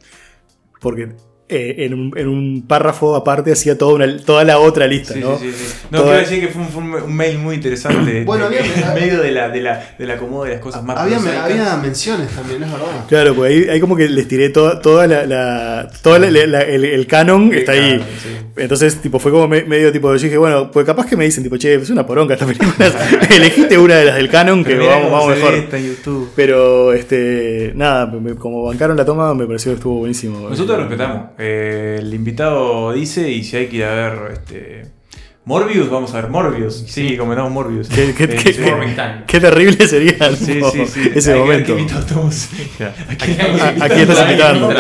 Porque 0.80 1.08
eh, 1.54 1.84
en, 1.84 1.94
un, 1.94 2.12
en 2.16 2.28
un 2.28 2.64
párrafo 2.66 3.14
aparte 3.16 3.52
hacía 3.52 3.76
toda, 3.78 3.94
una, 3.94 4.16
toda 4.18 4.44
la 4.44 4.58
otra 4.58 4.86
lista, 4.86 5.14
Sí, 5.14 5.20
¿no? 5.20 5.38
sí, 5.38 5.50
sí, 5.52 5.64
sí. 5.66 5.74
No, 5.90 5.98
Toda- 6.00 6.12
quiero 6.14 6.28
decir 6.28 6.40
que 6.40 6.48
fue 6.52 6.62
un, 6.62 6.68
fue 6.68 7.02
un- 7.02 7.14
mail 7.14 7.38
muy 7.38 7.54
interesante. 7.56 8.22
Bueno, 8.26 8.48
de- 8.48 8.58
había- 8.58 8.88
en 8.88 8.94
medio 8.94 9.20
de 9.22 9.30
la, 9.32 9.48
de 9.48 9.60
la, 9.60 9.94
del 9.98 10.10
acomodo 10.10 10.44
de 10.44 10.52
las 10.52 10.60
cosas 10.60 10.82
más 10.82 10.96
Había, 10.98 11.18
había 11.44 11.76
menciones 11.76 12.28
también, 12.30 12.62
es 12.62 12.72
verdad. 12.72 12.86
Claro, 13.08 13.34
pues 13.34 13.50
ahí, 13.52 13.68
ahí 13.68 13.80
como 13.80 13.96
que 13.96 14.08
les 14.08 14.26
tiré 14.28 14.48
toda, 14.48 14.80
toda 14.80 15.06
la, 15.06 15.26
la- 15.26 15.90
toda 16.02 16.18
la- 16.18 16.30
la- 16.30 16.62
el, 16.62 16.84
el 16.84 17.06
canon 17.06 17.52
El 17.52 17.58
está 17.58 17.72
ahí. 17.72 17.92
canon. 17.98 18.06
Entonces, 18.56 18.96
tipo, 19.00 19.18
fue 19.18 19.30
como 19.32 19.48
me- 19.48 19.64
medio 19.64 19.90
tipo, 19.92 20.14
yo 20.14 20.22
dije, 20.22 20.36
bueno, 20.36 20.70
pues 20.70 20.84
capaz 20.86 21.06
que 21.06 21.16
me 21.16 21.24
dicen, 21.24 21.42
tipo, 21.42 21.56
che, 21.56 21.74
es 21.74 21.90
una 21.90 22.06
poronga 22.06 22.34
esta 22.34 22.46
película. 22.46 22.72
Elegiste 23.34 23.78
una 23.78 23.96
de 23.96 24.04
las 24.04 24.16
del 24.16 24.28
canon 24.28 24.62
que 24.64 24.76
vamos, 24.76 25.10
vamos 25.10 25.28
mejor. 25.28 25.54
Pero, 26.36 26.92
este, 26.92 27.72
nada, 27.74 28.06
me- 28.06 28.34
como 28.34 28.64
bancaron 28.64 28.96
la 28.96 29.04
toma, 29.04 29.34
me 29.34 29.46
pareció 29.46 29.72
que 29.72 29.76
estuvo 29.76 29.98
buenísimo. 29.98 30.48
Nosotros 30.48 30.76
Eh, 30.76 30.80
respetamos. 30.82 31.22
Eh, 31.44 31.96
el 32.00 32.14
invitado 32.14 32.92
dice 32.92 33.28
y 33.30 33.42
si 33.42 33.56
hay 33.56 33.66
que 33.66 33.76
ir 33.78 33.84
a 33.84 33.94
ver 33.94 34.32
este, 34.32 34.82
Morbius, 35.44 35.90
vamos 35.90 36.14
a 36.14 36.20
ver 36.20 36.30
Morbius. 36.30 36.84
Sí, 36.86 37.16
comentamos 37.16 37.50
Morbius. 37.50 37.88
Qué, 37.88 38.14
qué- 38.16 38.24
Eh, 38.24 38.28
qué- 38.40 38.52
sí. 38.52 38.62
qué- 38.62 39.24
qué 39.26 39.40
terrible 39.40 39.88
sería 39.88 40.36
Sí, 40.36 40.60
sí, 40.72 40.86
sí. 40.86 41.10
ese 41.16 41.34
momento. 41.34 41.74
qué 41.74 41.80
invitado 41.80 42.00
estamos. 42.06 42.48
¿A 43.08 43.16
quién 43.16 43.40
A- 43.40 43.44
estamos 43.48 43.82
Aquí 43.82 44.00
estás 44.02 44.20
invitando. 44.30 44.70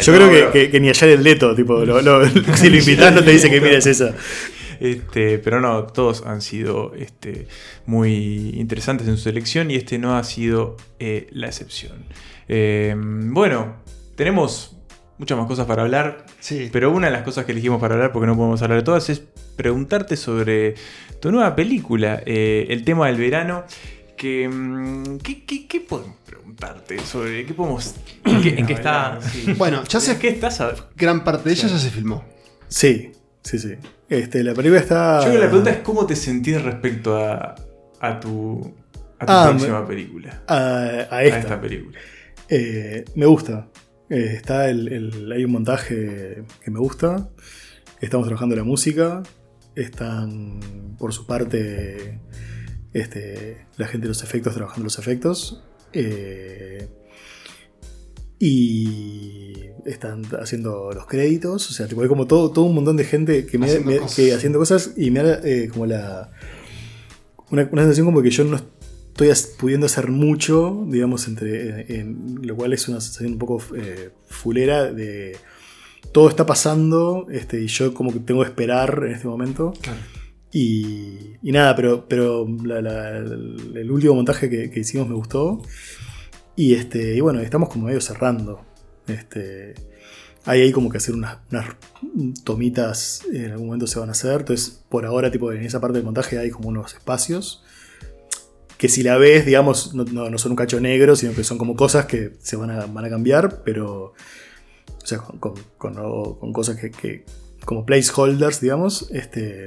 Yo 0.00 0.14
creo 0.14 0.30
que, 0.30 0.36
pero- 0.38 0.52
que- 0.52 0.70
que 0.70 0.80
ni 0.80 0.88
ayer 0.88 1.08
el 1.10 1.22
Leto, 1.22 1.54
tipo, 1.54 1.84
lo- 1.84 2.00
lo- 2.00 2.24
si 2.56 2.70
lo 2.70 2.78
invitas 2.78 3.14
no 3.14 3.22
te 3.22 3.30
dice 3.32 3.50
que 3.50 3.60
mires 3.60 3.84
esa. 3.86 4.14
Este, 4.80 5.38
pero 5.38 5.60
no, 5.60 5.84
todos 5.84 6.22
han 6.26 6.40
sido 6.42 6.94
este, 6.98 7.46
muy 7.86 8.50
interesantes 8.56 9.08
en 9.08 9.16
su 9.16 9.24
selección 9.24 9.70
y 9.70 9.74
este 9.74 9.98
no 9.98 10.16
ha 10.16 10.24
sido 10.24 10.76
eh, 11.00 11.26
la 11.32 11.46
excepción. 11.48 12.04
Eh, 12.48 12.94
bueno, 12.96 13.76
tenemos 14.16 14.75
muchas 15.18 15.38
más 15.38 15.46
cosas 15.46 15.66
para 15.66 15.82
hablar, 15.82 16.24
Sí. 16.40 16.68
pero 16.72 16.90
una 16.90 17.06
de 17.08 17.12
las 17.12 17.22
cosas 17.22 17.44
que 17.44 17.52
elegimos 17.52 17.80
para 17.80 17.94
hablar, 17.94 18.12
porque 18.12 18.26
no 18.26 18.36
podemos 18.36 18.60
hablar 18.62 18.78
de 18.78 18.84
todas, 18.84 19.08
es 19.10 19.22
preguntarte 19.56 20.16
sobre 20.16 20.74
tu 21.20 21.30
nueva 21.32 21.54
película, 21.56 22.22
eh, 22.26 22.66
el 22.70 22.84
tema 22.84 23.06
del 23.06 23.16
verano. 23.16 23.64
Que, 24.16 24.48
mm, 24.48 25.18
¿qué, 25.18 25.44
qué, 25.44 25.66
qué 25.68 25.80
podemos 25.80 26.16
preguntarte 26.24 26.98
sobre 27.00 27.44
qué 27.44 27.52
podemos 27.52 27.94
¿En 28.24 28.40
qué, 28.42 28.48
en 28.58 28.66
qué 28.66 28.72
está? 28.72 29.18
Sí. 29.20 29.52
Bueno, 29.58 29.84
ya 29.84 29.98
¿En 29.98 30.04
sé 30.04 30.18
qué 30.18 30.28
estás? 30.28 30.60
a- 30.62 30.74
gran 30.96 31.22
parte 31.22 31.50
de 31.50 31.54
ella 31.54 31.68
ya 31.68 31.78
se 31.78 31.90
filmó. 31.90 32.24
Sí, 32.66 33.12
sí, 33.42 33.58
sí. 33.58 33.74
Este, 34.08 34.42
la 34.42 34.54
película 34.54 34.80
está. 34.80 35.18
Yo 35.18 35.24
creo 35.26 35.32
que 35.34 35.38
la 35.40 35.48
pregunta 35.48 35.70
es 35.70 35.78
cómo 35.78 36.06
te 36.06 36.16
sentís 36.16 36.62
respecto 36.62 37.14
a, 37.16 37.56
a 38.00 38.18
tu, 38.20 38.74
a 39.18 39.26
tu 39.26 39.32
Ah, 39.32 39.46
próxima 39.50 39.80
me- 39.82 39.86
película. 39.86 40.42
a, 40.48 40.56
a 41.10 41.22
esta. 41.22 41.38
esta 41.38 41.60
película. 41.60 41.98
Eh, 42.48 43.04
me 43.16 43.26
gusta. 43.26 43.66
Eh, 44.08 44.32
está 44.36 44.68
el, 44.70 44.88
el- 44.92 45.32
hay 45.32 45.44
un 45.44 45.52
montaje 45.52 46.44
que 46.64 46.70
me 46.70 46.78
gusta. 46.78 47.28
Estamos 48.00 48.26
trabajando 48.26 48.54
la 48.56 48.64
música. 48.64 49.22
Están, 49.74 50.60
por 50.98 51.12
su 51.12 51.26
parte, 51.26 52.20
este, 52.92 53.66
la 53.76 53.86
gente 53.86 54.04
de 54.04 54.08
los 54.08 54.22
efectos 54.22 54.54
trabajando 54.54 54.84
los 54.84 54.98
efectos. 54.98 55.62
Eh, 55.92 56.88
y 58.38 59.54
están 59.86 60.22
haciendo 60.40 60.90
los 60.92 61.06
créditos. 61.06 61.70
O 61.70 61.72
sea, 61.72 61.86
tipo, 61.88 62.02
hay 62.02 62.08
como 62.08 62.26
todo, 62.26 62.50
todo 62.50 62.64
un 62.66 62.74
montón 62.74 62.96
de 62.96 63.04
gente 63.04 63.46
que 63.46 63.58
me, 63.58 63.66
Haciendo 63.66 63.90
me- 63.90 63.98
cosas. 63.98 64.16
que 64.16 64.34
haciendo 64.34 64.58
cosas 64.58 64.92
y 64.96 65.10
me 65.10 65.22
da 65.22 65.40
eh, 65.44 65.68
como 65.72 65.86
la. 65.86 66.30
Una, 67.50 67.68
una 67.70 67.82
sensación 67.82 68.06
como 68.06 68.22
que 68.22 68.30
yo 68.30 68.44
no 68.44 68.60
estoy 69.16 69.56
pudiendo 69.58 69.86
hacer 69.86 70.10
mucho, 70.10 70.84
digamos, 70.88 71.26
entre. 71.28 71.80
eh, 71.80 71.86
en- 72.00 72.38
lo 72.42 72.54
cual 72.56 72.72
es 72.72 72.86
una 72.88 73.00
sensación 73.00 73.32
un 73.32 73.38
poco 73.38 73.62
eh, 73.76 74.10
fulera 74.28 74.92
de. 74.92 75.36
Todo 76.12 76.28
está 76.28 76.46
pasando 76.46 77.26
este, 77.30 77.60
y 77.62 77.66
yo 77.66 77.92
como 77.92 78.12
que 78.12 78.20
tengo 78.20 78.42
que 78.42 78.48
esperar 78.48 79.02
en 79.06 79.12
este 79.12 79.26
momento. 79.28 79.72
Y, 80.52 81.36
y 81.42 81.52
nada, 81.52 81.74
pero, 81.76 82.06
pero 82.08 82.46
la- 82.64 82.80
la- 82.80 83.18
el, 83.18 83.72
el 83.76 83.90
último 83.90 84.14
montaje 84.14 84.48
que, 84.48 84.70
que 84.70 84.80
hicimos 84.80 85.08
me 85.08 85.14
gustó. 85.14 85.60
Y, 86.54 86.74
este, 86.74 87.14
y 87.16 87.20
bueno, 87.20 87.40
estamos 87.40 87.68
como 87.68 87.86
medio 87.86 88.00
cerrando. 88.00 88.64
Este, 89.06 89.74
hay 90.46 90.62
ahí 90.62 90.72
como 90.72 90.88
que 90.88 90.96
hacer 90.98 91.14
unas, 91.14 91.38
unas 91.50 91.66
tomitas, 92.44 93.22
en 93.32 93.50
algún 93.52 93.66
momento 93.66 93.86
se 93.86 93.98
van 93.98 94.08
a 94.08 94.12
hacer. 94.12 94.40
Entonces, 94.40 94.82
por 94.88 95.04
ahora, 95.04 95.30
tipo, 95.30 95.52
en 95.52 95.62
esa 95.62 95.80
parte 95.80 95.98
del 95.98 96.04
montaje 96.04 96.38
hay 96.38 96.50
como 96.50 96.68
unos 96.68 96.94
espacios. 96.94 97.62
Que 98.78 98.88
si 98.88 99.02
la 99.02 99.16
ves, 99.16 99.46
digamos, 99.46 99.94
no, 99.94 100.38
son 100.38 100.52
un 100.52 100.56
cacho 100.56 100.80
negro, 100.80 101.16
sino 101.16 101.32
que 101.34 101.44
son 101.44 101.56
como 101.58 101.76
cosas 101.76 102.06
que 102.06 102.32
se 102.40 102.56
van 102.56 102.70
a, 102.70 102.86
van 102.86 103.04
a 103.04 103.08
cambiar, 103.10 103.62
pero. 103.64 104.12
O 105.02 105.06
sea, 105.06 105.18
con, 105.18 105.54
con- 105.78 106.52
cosas 106.52 106.76
que, 106.76 106.90
que- 106.90 107.24
como 107.64 107.86
placeholders, 107.86 108.60
digamos. 108.60 109.08
Este, 109.12 109.66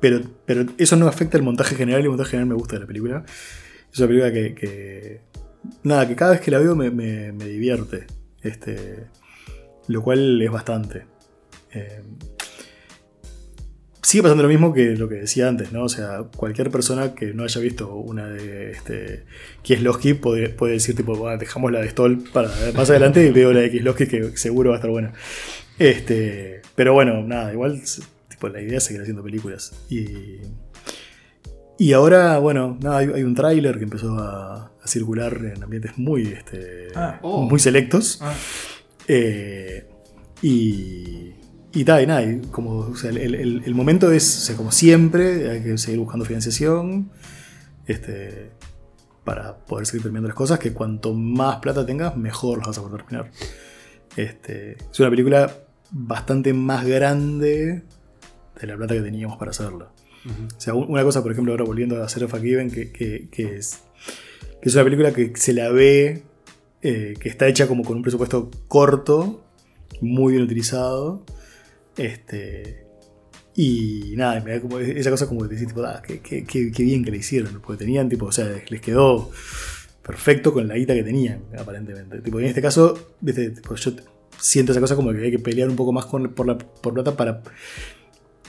pero, 0.00 0.20
pero 0.46 0.64
eso 0.78 0.96
no 0.96 1.06
afecta 1.06 1.36
el 1.36 1.42
montaje 1.42 1.74
general 1.76 2.00
y 2.00 2.04
el 2.04 2.10
montaje 2.10 2.30
general 2.32 2.48
me 2.48 2.54
gusta 2.54 2.76
de 2.76 2.80
la 2.80 2.86
película. 2.86 3.24
Es 3.92 3.98
una 3.98 4.08
película 4.08 4.32
que, 4.32 4.54
que- 4.54 5.20
nada, 5.82 6.06
que 6.08 6.16
cada 6.16 6.32
vez 6.32 6.40
que 6.40 6.50
la 6.50 6.58
veo 6.58 6.74
me, 6.74 6.90
me- 6.90 7.32
me 7.32 7.44
divierte. 7.46 8.06
Este, 8.42 9.06
lo 9.88 10.02
cual 10.02 10.40
es 10.40 10.50
bastante. 10.50 11.06
Eh, 11.72 12.02
sigue 14.04 14.22
pasando 14.22 14.42
lo 14.42 14.48
mismo 14.48 14.72
que 14.72 14.94
lo 14.96 15.08
que 15.08 15.16
decía 15.16 15.48
antes, 15.48 15.72
¿no? 15.72 15.84
O 15.84 15.88
sea, 15.88 16.24
cualquier 16.36 16.70
persona 16.70 17.14
que 17.14 17.32
no 17.32 17.42
haya 17.44 17.60
visto 17.60 17.94
una 17.96 18.28
de 18.28 18.70
este, 18.70 19.24
Kieslowski 19.62 20.14
puede, 20.14 20.50
puede 20.50 20.74
decir, 20.74 20.94
tipo, 20.94 21.16
"Bueno, 21.16 21.38
dejamos 21.38 21.72
la 21.72 21.80
de 21.80 21.88
Stoll 21.88 22.22
para 22.32 22.50
más 22.76 22.90
adelante 22.90 23.26
y 23.26 23.30
veo 23.30 23.52
la 23.52 23.60
de 23.60 23.70
Kieslowski 23.70 24.06
que 24.06 24.36
seguro 24.36 24.70
va 24.70 24.76
a 24.76 24.78
estar 24.78 24.90
buena. 24.90 25.12
Este, 25.78 26.60
pero 26.74 26.92
bueno, 26.92 27.22
nada, 27.22 27.52
igual 27.52 27.80
tipo, 28.28 28.48
la 28.48 28.60
idea 28.60 28.78
es 28.78 28.84
seguir 28.84 29.00
haciendo 29.02 29.22
películas. 29.22 29.72
Y, 29.88 30.38
y 31.78 31.92
ahora, 31.92 32.38
bueno, 32.38 32.78
nada, 32.82 32.98
hay, 32.98 33.08
hay 33.14 33.22
un 33.22 33.34
tráiler 33.34 33.78
que 33.78 33.84
empezó 33.84 34.16
a, 34.18 34.70
a 34.80 34.86
circular 34.86 35.36
en 35.56 35.62
ambientes 35.62 35.92
muy, 35.96 36.22
este, 36.28 36.88
Ah. 36.94 37.18
Oh. 37.22 37.42
muy 37.42 37.58
selectos. 37.58 38.18
Ah. 38.22 38.34
Eh, 39.08 39.86
y, 40.42 41.32
y 41.74 41.84
tal, 41.84 42.02
y 42.02 42.06
nada, 42.06 42.22
y 42.22 42.40
como, 42.50 42.78
o 42.78 42.96
sea, 42.96 43.10
el, 43.10 43.18
el- 43.34 43.62
el 43.64 43.74
momento 43.74 44.10
es, 44.12 44.38
o 44.38 44.40
sea, 44.42 44.56
como 44.56 44.70
siempre, 44.72 45.50
hay 45.50 45.62
que 45.62 45.76
seguir 45.78 45.98
buscando 46.00 46.24
financiación 46.24 47.10
este, 47.86 48.50
para 49.24 49.56
poder 49.56 49.86
seguir 49.86 50.02
terminando 50.02 50.28
las 50.28 50.36
cosas, 50.36 50.58
que 50.58 50.72
cuanto 50.72 51.12
más 51.14 51.56
plata 51.56 51.84
tengas, 51.84 52.16
mejor 52.16 52.58
las 52.58 52.68
vas 52.68 52.78
a 52.78 52.82
poder 52.82 53.02
terminar. 53.02 53.30
Este, 54.16 54.76
es 54.90 55.00
una 55.00 55.10
película 55.10 55.52
bastante 55.90 56.52
más 56.54 56.86
grande 56.86 57.82
de 58.60 58.66
la 58.66 58.76
plata 58.76 58.94
que 58.94 59.00
teníamos 59.02 59.36
para 59.38 59.50
hacerla. 59.50 59.88
O 60.56 60.60
sea, 60.60 60.74
un- 60.74 60.90
una 60.90 61.02
cosa, 61.02 61.22
por 61.22 61.32
ejemplo, 61.32 61.52
ahora 61.52 61.64
volviendo 61.64 62.00
a 62.00 62.06
hacer 62.06 62.26
Forgiven, 62.28 62.70
que, 62.70 62.90
que, 62.92 63.28
que 63.30 63.56
es, 63.56 63.80
que 64.62 64.68
es 64.68 64.74
una 64.74 64.84
película 64.84 65.12
que 65.12 65.32
se 65.36 65.52
la 65.52 65.68
ve, 65.70 66.22
eh, 66.82 67.14
que 67.18 67.28
está 67.28 67.46
hecha 67.48 67.66
como 67.66 67.82
con 67.84 67.96
un 67.96 68.02
presupuesto 68.02 68.50
corto, 68.68 69.44
muy 70.00 70.32
bien 70.34 70.44
utilizado. 70.44 71.24
Este, 71.96 72.86
y 73.54 74.14
nada, 74.16 74.40
me 74.40 74.52
da 74.52 74.60
como 74.60 74.78
esa 74.78 75.10
cosa 75.10 75.28
como 75.28 75.44
de 75.44 75.50
decir, 75.50 75.68
tipo, 75.68 75.82
ah, 75.84 76.02
qué, 76.06 76.20
qué- 76.20 76.44
qué- 76.44 76.72
qué 76.72 76.82
bien 76.82 77.04
que 77.04 77.10
le 77.10 77.18
hicieron, 77.18 77.60
porque 77.60 77.84
tenían, 77.84 78.08
tipo, 78.08 78.26
o 78.26 78.32
sea, 78.32 78.50
les 78.68 78.80
quedó 78.80 79.30
perfecto 80.02 80.52
con 80.52 80.66
la 80.68 80.74
guita 80.76 80.94
que 80.94 81.02
tenían, 81.04 81.44
aparentemente. 81.58 82.20
Tipo, 82.20 82.40
en 82.40 82.46
este 82.46 82.60
caso, 82.60 83.16
tipo, 83.24 83.74
yo 83.76 83.92
siento 84.38 84.72
esa 84.72 84.80
cosa 84.80 84.96
como 84.96 85.12
que 85.12 85.18
hay 85.22 85.30
que 85.30 85.38
pelear 85.38 85.68
un 85.68 85.76
poco 85.76 85.92
más 85.92 86.06
con, 86.06 86.34
por, 86.34 86.46
la, 86.46 86.58
por 86.58 86.92
plata 86.94 87.16
para 87.16 87.42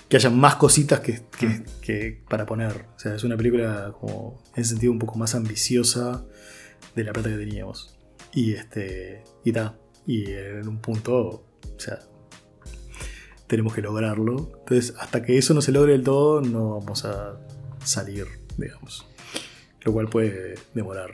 que 0.10 0.18
haya 0.18 0.30
más 0.30 0.56
cositas 0.56 1.00
que, 1.00 1.22
que- 1.40 1.64
que 1.82 2.22
para 2.30 2.46
poner. 2.46 2.72
O 2.96 3.00
sea, 3.00 3.16
es 3.16 3.24
una 3.24 3.38
película 3.38 3.94
como, 4.00 4.42
en 4.56 4.62
ese 4.62 4.72
sentido, 4.72 4.92
un 4.92 5.00
poco 5.00 5.18
más 5.18 5.34
ambiciosa 5.36 6.26
de 6.96 7.04
la 7.04 7.14
plata 7.14 7.30
que 7.30 7.38
teníamos. 7.38 7.98
Y 8.34 8.54
este. 8.54 9.24
Y 9.44 9.52
ta. 9.52 9.78
Y 10.06 10.26
en 10.32 10.68
un 10.68 10.80
punto. 10.80 11.18
O 11.18 11.80
sea. 11.80 12.00
Tenemos 13.48 13.74
que 13.74 13.82
lograrlo. 13.82 14.52
Entonces, 14.60 14.96
hasta 15.00 15.22
que 15.22 15.38
eso 15.38 15.54
no 15.54 15.62
se 15.62 15.72
logre 15.72 15.94
del 15.94 16.04
todo, 16.04 16.42
no 16.42 16.80
vamos 16.80 17.06
a 17.06 17.38
salir, 17.84 18.28
digamos. 18.58 19.06
Lo 19.82 19.94
cual 19.94 20.08
puede 20.08 20.56
demorar. 20.74 21.12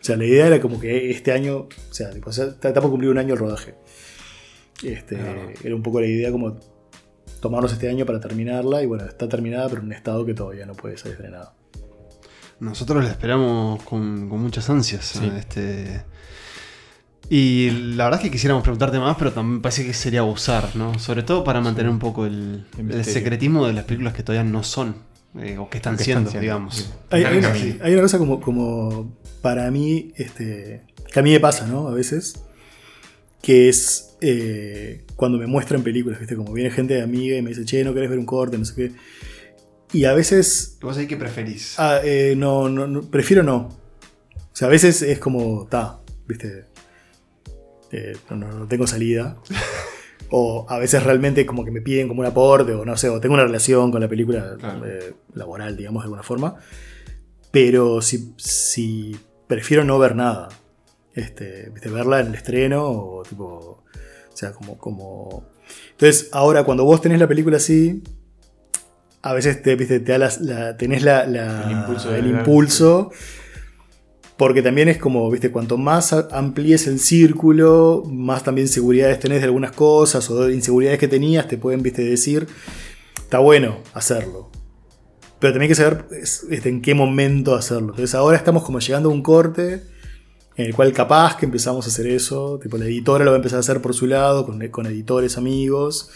O 0.00 0.04
sea, 0.04 0.16
la 0.16 0.24
idea 0.24 0.46
era 0.46 0.60
como 0.60 0.80
que 0.80 1.10
este 1.10 1.32
año. 1.32 1.68
O 1.90 1.94
sea, 1.94 2.10
tipo, 2.10 2.30
o 2.30 2.32
sea, 2.32 2.54
por 2.60 2.90
cumplir 2.90 3.10
un 3.10 3.18
año 3.18 3.34
el 3.34 3.40
rodaje. 3.40 3.74
Este, 4.82 5.18
era 5.64 5.74
un 5.74 5.82
poco 5.82 6.00
la 6.00 6.06
idea 6.06 6.30
como 6.30 6.56
tomarnos 7.40 7.72
este 7.72 7.88
año 7.88 8.06
para 8.06 8.20
terminarla. 8.20 8.82
Y 8.82 8.86
bueno, 8.86 9.04
está 9.04 9.28
terminada, 9.28 9.68
pero 9.68 9.80
en 9.80 9.86
un 9.86 9.92
estado 9.92 10.24
que 10.24 10.34
todavía 10.34 10.66
no 10.66 10.74
puede 10.74 10.96
ser 10.96 11.12
estrenado. 11.12 11.52
Nosotros 12.60 13.04
la 13.04 13.10
esperamos 13.10 13.82
con, 13.82 14.28
con 14.28 14.40
muchas 14.40 14.68
ansias. 14.70 15.04
Sí. 15.04 15.30
Este, 15.36 16.02
y 17.30 17.70
la 17.70 18.04
verdad 18.04 18.20
es 18.20 18.24
que 18.24 18.30
quisiéramos 18.30 18.62
preguntarte 18.62 18.98
más, 18.98 19.16
pero 19.18 19.32
también 19.32 19.60
parece 19.60 19.84
que 19.84 19.92
sería 19.92 20.20
abusar, 20.20 20.74
¿no? 20.76 20.98
Sobre 20.98 21.22
todo 21.22 21.44
para 21.44 21.60
mantener 21.60 21.90
un 21.90 21.98
poco 21.98 22.26
el, 22.26 22.64
El 22.78 23.04
secretismo 23.04 23.66
de 23.66 23.74
las 23.74 23.84
películas 23.84 24.14
que 24.14 24.22
todavía 24.22 24.50
no 24.50 24.62
son, 24.62 24.96
eh, 25.38 25.58
o 25.58 25.68
que 25.68 25.76
están 25.78 25.96
Que 25.96 26.04
siendo, 26.04 26.28
están 26.28 26.40
siendo, 26.40 26.58
digamos. 26.58 26.94
una, 27.10 27.84
hay 27.84 27.92
una 27.92 28.02
cosa 28.02 28.18
como, 28.18 28.40
como 28.40 29.16
para 29.42 29.70
mí, 29.70 30.12
este, 30.16 30.84
que 31.12 31.20
a 31.20 31.22
mí 31.22 31.30
me 31.32 31.40
pasa, 31.40 31.66
¿no? 31.66 31.88
A 31.88 31.92
veces, 31.92 32.42
que 33.42 33.68
es 33.68 34.16
eh, 34.20 35.04
cuando 35.16 35.38
me 35.38 35.46
muestran 35.46 35.82
películas, 35.82 36.18
¿viste? 36.18 36.34
Como 36.36 36.52
viene 36.52 36.70
gente 36.70 36.94
de 36.94 37.02
amiga 37.02 37.36
y 37.36 37.42
me 37.42 37.50
dice, 37.50 37.64
che, 37.64 37.84
¿no 37.84 37.94
querés 37.94 38.10
ver 38.10 38.18
un 38.18 38.26
corte? 38.26 38.58
No 38.58 38.64
sé 38.64 38.74
qué. 38.74 38.92
Y 39.92 40.04
a 40.04 40.12
veces... 40.12 40.78
¿Vos 40.80 40.96
ahí 40.98 41.06
qué 41.06 41.16
preferís? 41.16 41.74
Ah, 41.78 42.00
eh, 42.02 42.34
no, 42.36 42.68
no, 42.68 42.86
no, 42.86 43.02
prefiero 43.02 43.42
no. 43.42 43.68
O 44.34 44.56
sea, 44.58 44.68
a 44.68 44.70
veces 44.70 45.02
es 45.02 45.18
como, 45.18 45.66
ta, 45.66 46.00
¿viste? 46.26 46.64
Eh, 47.92 48.16
no, 48.30 48.36
no- 48.36 48.52
no 48.60 48.66
tengo 48.66 48.86
salida. 48.86 49.36
o 50.30 50.66
a 50.68 50.78
veces 50.78 51.02
realmente 51.04 51.46
como 51.46 51.64
que 51.64 51.70
me 51.70 51.80
piden 51.80 52.06
como 52.08 52.20
un 52.20 52.26
aporte, 52.26 52.72
o 52.72 52.84
no 52.84 52.96
sé, 52.96 53.08
o 53.08 53.18
tengo 53.20 53.34
una 53.34 53.44
relación 53.44 53.90
con 53.90 54.00
la 54.00 54.08
película 54.08 54.56
eh, 54.84 55.14
laboral, 55.34 55.76
digamos, 55.76 56.02
de 56.02 56.04
alguna 56.04 56.22
forma. 56.22 56.56
Pero 57.50 58.02
si, 58.02 58.34
si 58.36 59.16
prefiero 59.46 59.84
no 59.84 59.98
ver 59.98 60.14
nada. 60.14 60.48
Este, 61.14 61.70
¿viste? 61.70 61.88
Verla 61.88 62.20
en 62.20 62.28
el 62.28 62.34
estreno, 62.34 62.84
o 62.86 63.22
tipo. 63.22 63.44
O 63.44 64.36
sea, 64.36 64.52
como, 64.52 64.76
como. 64.78 65.44
Entonces, 65.92 66.28
ahora 66.32 66.62
cuando 66.64 66.84
vos 66.84 67.00
tenés 67.00 67.18
la 67.18 67.26
película 67.26 67.56
así, 67.56 68.02
a 69.22 69.32
veces 69.32 69.62
te, 69.62 69.74
¿viste? 69.74 69.98
te 70.00 70.16
da 70.16 70.30
la- 70.40 70.76
tenés 70.76 71.02
la, 71.02 71.26
la- 71.26 71.64
El 71.64 71.72
impulso 71.72 72.14
el 72.14 72.22
ver, 72.26 72.34
impulso, 72.40 73.10
porque 74.38 74.62
también 74.62 74.88
es 74.88 74.98
como, 74.98 75.28
viste, 75.30 75.50
cuanto 75.50 75.76
más 75.76 76.12
amplíes 76.12 76.86
el 76.86 77.00
círculo, 77.00 78.04
más 78.06 78.44
también 78.44 78.68
seguridades 78.68 79.18
tenés 79.18 79.40
de 79.40 79.46
algunas 79.46 79.72
cosas 79.72 80.30
o 80.30 80.46
de 80.46 80.54
inseguridades 80.54 81.00
que 81.00 81.08
tenías, 81.08 81.48
te 81.48 81.58
pueden, 81.58 81.82
viste, 81.82 82.04
decir, 82.04 82.46
está 83.16 83.40
bueno 83.40 83.78
hacerlo. 83.94 84.48
Pero 85.40 85.60
hay 85.60 85.66
que 85.66 85.74
saber 85.74 86.06
es, 86.12 86.46
este, 86.50 86.68
en 86.68 86.82
qué 86.82 86.94
momento 86.94 87.56
hacerlo. 87.56 87.90
Entonces 87.90 88.14
ahora 88.14 88.36
estamos 88.36 88.62
como 88.62 88.78
llegando 88.78 89.10
a 89.10 89.12
un 89.12 89.22
corte 89.22 89.82
en 90.56 90.66
el 90.66 90.74
cual 90.74 90.92
capaz 90.92 91.36
que 91.36 91.46
empezamos 91.46 91.86
a 91.86 91.88
hacer 91.88 92.06
eso. 92.06 92.60
Tipo, 92.62 92.78
la 92.78 92.84
editora 92.84 93.24
lo 93.24 93.32
va 93.32 93.36
a 93.36 93.38
empezar 93.38 93.56
a 93.56 93.60
hacer 93.60 93.82
por 93.82 93.92
su 93.92 94.06
lado, 94.06 94.46
con, 94.46 94.66
con 94.68 94.86
editores 94.86 95.36
amigos. 95.36 96.10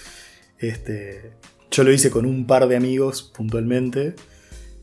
Este, 0.58 1.32
yo 1.72 1.82
lo 1.82 1.90
hice 1.90 2.10
con 2.10 2.24
un 2.24 2.46
par 2.46 2.68
de 2.68 2.76
amigos 2.76 3.32
puntualmente. 3.36 4.14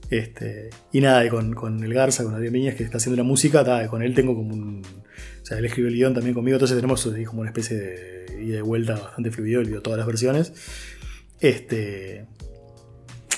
Este, 0.09 0.69
y 0.91 1.01
nada, 1.01 1.23
y 1.25 1.29
con, 1.29 1.53
con 1.53 1.83
el 1.83 1.93
Garza, 1.93 2.23
con 2.23 2.33
Adrián 2.33 2.53
Viñas, 2.53 2.75
que 2.75 2.83
está 2.83 2.97
haciendo 2.97 3.17
la 3.17 3.23
música, 3.23 3.63
ta, 3.63 3.87
con 3.87 4.01
él 4.01 4.13
tengo 4.15 4.35
como 4.35 4.53
un. 4.53 4.81
O 5.41 5.45
sea, 5.45 5.57
él 5.59 5.65
escribe 5.65 5.89
el 5.89 5.95
guion 5.95 6.13
también 6.13 6.33
conmigo, 6.33 6.55
entonces 6.55 6.75
tenemos 6.77 7.03
como 7.27 7.41
una 7.41 7.49
especie 7.49 7.77
de 7.77 8.43
ida 8.43 8.57
y 8.57 8.61
vuelta 8.61 8.93
bastante 8.93 9.29
fluido, 9.31 9.61
él 9.61 9.67
vio 9.67 9.81
todas 9.81 9.97
las 9.97 10.07
versiones. 10.07 10.53
Este. 11.39 12.25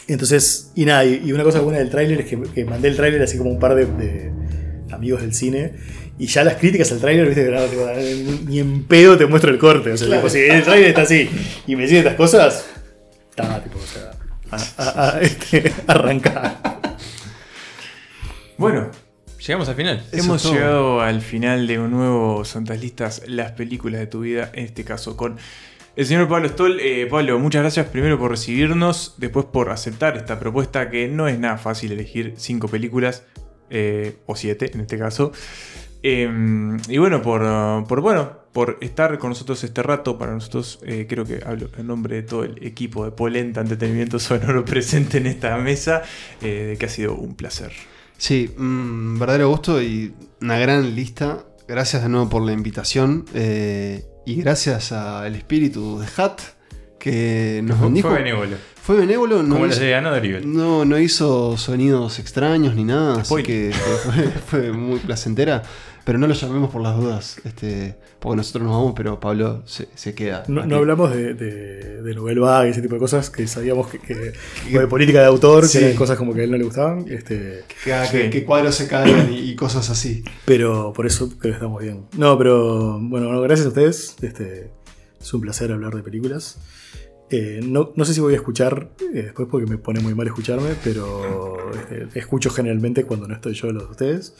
Entonces, 0.07 0.71
y 0.75 0.85
nada, 0.85 1.05
y, 1.05 1.21
y 1.25 1.31
una 1.33 1.43
cosa 1.43 1.59
buena 1.61 1.79
del 1.79 1.89
tráiler 1.89 2.21
es 2.21 2.25
que, 2.27 2.41
que 2.41 2.65
mandé 2.65 2.87
el 2.89 2.95
tráiler 2.95 3.21
así 3.21 3.37
como 3.37 3.49
un 3.51 3.59
par 3.59 3.75
de, 3.75 3.85
de 3.85 4.31
amigos 4.91 5.21
del 5.21 5.33
cine. 5.33 5.73
Y 6.19 6.27
ya 6.27 6.43
las 6.43 6.55
críticas 6.55 6.91
al 6.91 6.99
tráiler, 6.99 7.25
viste, 7.27 7.49
no, 7.49 7.63
tipo, 7.65 7.87
ni 8.45 8.59
en 8.59 8.83
pedo 8.85 9.17
te 9.17 9.25
muestro 9.25 9.51
el 9.51 9.57
corte. 9.57 9.91
O 9.91 9.97
sea, 9.97 10.07
Claro. 10.07 10.21
tipo, 10.21 10.29
si 10.29 10.39
el 10.39 10.63
tráiler 10.63 10.89
está 10.89 11.01
así 11.03 11.29
y 11.67 11.75
me 11.75 11.83
dicen 11.83 11.97
estas 11.99 12.15
cosas, 12.15 12.65
está, 13.29 13.63
tipo, 13.63 13.79
o 13.79 13.81
sea, 13.87 14.00
a, 14.51 15.17
este, 15.21 15.73
arrancar. 15.87 16.97
Bueno, 18.57 18.91
Llegamos 19.45 19.67
al 19.69 19.75
final. 19.75 20.05
Hemos 20.11 20.43
llegado 20.43 21.01
al 21.01 21.19
final 21.21 21.65
de 21.65 21.79
un 21.79 21.89
nuevo 21.89 22.45
Santas 22.45 22.79
Listas, 22.79 23.23
las 23.25 23.53
películas 23.53 23.99
de 23.99 24.05
tu 24.05 24.19
vida, 24.19 24.51
en 24.53 24.65
este 24.65 24.83
caso 24.83 25.17
con 25.17 25.37
el 25.95 26.05
señor 26.05 26.29
Pablo 26.29 26.47
Stoll. 26.47 26.79
Eh, 26.79 27.07
Pablo, 27.09 27.39
muchas 27.39 27.63
gracias 27.63 27.87
primero 27.87 28.19
por 28.19 28.29
recibirnos, 28.29 29.15
después 29.17 29.47
por 29.47 29.71
aceptar 29.71 30.15
esta 30.15 30.39
propuesta 30.39 30.91
que 30.91 31.07
no 31.07 31.27
es 31.27 31.39
nada 31.39 31.57
fácil 31.57 31.91
elegir 31.91 32.35
cinco 32.37 32.67
películas, 32.67 33.23
eh, 33.71 34.17
o 34.27 34.35
siete 34.35 34.69
en 34.73 34.81
este 34.81 34.99
caso. 34.99 35.31
Eh, 36.03 36.77
y 36.87 36.97
bueno, 36.97 37.21
por, 37.21 37.41
por, 37.87 38.01
bueno, 38.01 38.41
por 38.51 38.77
estar 38.81 39.17
con 39.17 39.29
nosotros 39.29 39.63
este 39.63 39.81
rato, 39.81 40.17
para 40.17 40.33
nosotros 40.33 40.79
eh, 40.83 41.05
creo 41.07 41.25
que 41.25 41.41
hablo 41.45 41.69
en 41.77 41.87
nombre 41.87 42.17
de 42.17 42.23
todo 42.23 42.43
el 42.43 42.65
equipo 42.65 43.05
de 43.05 43.11
Polenta 43.11 43.61
Entretenimiento 43.61 44.19
Sonoro 44.19 44.65
presente 44.65 45.17
en 45.19 45.27
esta 45.27 45.57
mesa, 45.57 46.01
eh, 46.41 46.75
que 46.79 46.85
ha 46.85 46.89
sido 46.89 47.15
un 47.15 47.35
placer. 47.35 47.71
Sí, 48.17 48.53
un 48.57 49.17
verdadero 49.19 49.49
gusto 49.49 49.81
y 49.81 50.13
una 50.41 50.59
gran 50.59 50.95
lista. 50.95 51.45
Gracias 51.67 52.03
de 52.03 52.09
nuevo 52.09 52.29
por 52.29 52.41
la 52.41 52.51
invitación 52.51 53.25
eh, 53.33 54.05
y 54.25 54.35
gracias 54.35 54.91
al 54.91 55.35
espíritu 55.35 55.99
de 55.99 56.07
Hat 56.17 56.41
que 56.99 57.61
nos 57.63 57.79
bendijo. 57.79 58.09
fue 58.09 58.17
benévolo. 58.19 58.57
Fue 58.81 58.97
benévolo, 58.97 59.43
no 59.43 59.55
Como 59.55 59.67
hizo, 59.67 59.79
de 59.79 60.41
no, 60.43 60.85
no 60.85 60.99
hizo 60.99 61.55
sonidos 61.55 62.19
extraños 62.19 62.75
ni 62.75 62.83
nada, 62.83 63.13
así 63.13 63.25
Spoiler. 63.25 63.45
que, 63.47 63.69
que 63.69 63.73
fue, 64.11 64.23
fue 64.61 64.71
muy 64.71 64.99
placentera. 64.99 65.63
Pero 66.03 66.17
no 66.17 66.27
lo 66.27 66.33
llamemos 66.33 66.71
por 66.71 66.81
las 66.81 66.97
dudas, 66.97 67.37
este, 67.45 67.95
porque 68.19 68.37
nosotros 68.37 68.63
nos 68.63 68.73
vamos, 68.75 68.93
pero 68.95 69.19
Pablo 69.19 69.61
se, 69.65 69.87
se 69.93 70.15
queda. 70.15 70.43
No, 70.47 70.65
no 70.65 70.77
hablamos 70.77 71.13
de, 71.15 71.35
de, 71.35 72.01
de 72.01 72.15
Novel 72.15 72.39
Vague 72.39 72.69
y 72.69 72.71
ese 72.71 72.81
tipo 72.81 72.95
de 72.95 72.99
cosas 72.99 73.29
que 73.29 73.45
sabíamos 73.47 73.87
que, 73.87 73.99
que- 73.99 74.33
o 74.75 74.79
de 74.79 74.87
política 74.87 75.19
de 75.21 75.27
autor, 75.27 75.67
Sí. 75.67 75.77
que 75.79 75.85
eran 75.85 75.97
cosas 75.97 76.17
como 76.17 76.33
que 76.33 76.41
a 76.41 76.43
él 76.45 76.51
no 76.51 76.57
le 76.57 76.63
gustaban. 76.63 77.05
Este, 77.07 77.63
Que, 77.83 77.93
que- 78.11 78.29
que 78.31 78.43
cuadros 78.45 78.73
se 78.75 78.87
caen 78.87 79.31
y, 79.31 79.51
y 79.51 79.55
cosas 79.55 79.89
así. 79.91 80.23
Pero 80.45 80.91
por 80.93 81.05
eso 81.05 81.29
creo 81.29 81.51
que 81.53 81.57
estamos 81.57 81.81
bien. 81.81 82.05
No, 82.17 82.35
pero 82.37 82.99
bueno, 82.99 83.27
bueno, 83.27 83.41
gracias 83.41 83.65
a 83.67 83.69
ustedes. 83.69 84.15
Este, 84.23 84.71
es 85.21 85.33
un 85.33 85.41
placer 85.41 85.71
hablar 85.71 85.93
de 85.93 86.01
películas. 86.01 86.57
Eh, 87.29 87.61
no, 87.63 87.93
no 87.95 88.03
sé 88.05 88.13
si 88.13 88.19
voy 88.19 88.33
a 88.33 88.37
escuchar 88.37 88.89
eh, 88.99 89.21
después 89.23 89.47
porque 89.49 89.65
me 89.69 89.77
pone 89.77 90.01
muy 90.01 90.13
mal 90.15 90.27
escucharme, 90.27 90.71
pero 90.83 91.71
este, 91.73 92.19
escucho 92.19 92.49
generalmente 92.49 93.05
cuando 93.05 93.25
no 93.27 93.35
estoy 93.35 93.53
yo 93.53 93.71
los 93.71 93.83
de 93.85 93.89
ustedes. 93.91 94.33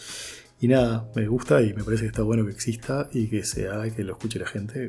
Y 0.62 0.68
nada, 0.68 1.08
me 1.16 1.28
gusta 1.28 1.62
y 1.62 1.74
me 1.74 1.84
parece 1.84 2.04
que 2.04 2.08
está 2.10 2.22
bueno 2.22 2.46
que 2.46 2.52
exista 2.52 3.10
y 3.12 3.28
que 3.28 3.44
se 3.44 3.68
haga 3.68 3.88
y 3.88 3.92
que 3.92 4.04
lo 4.04 4.14
escuche 4.14 4.38
la 4.40 4.46
gente. 4.48 4.88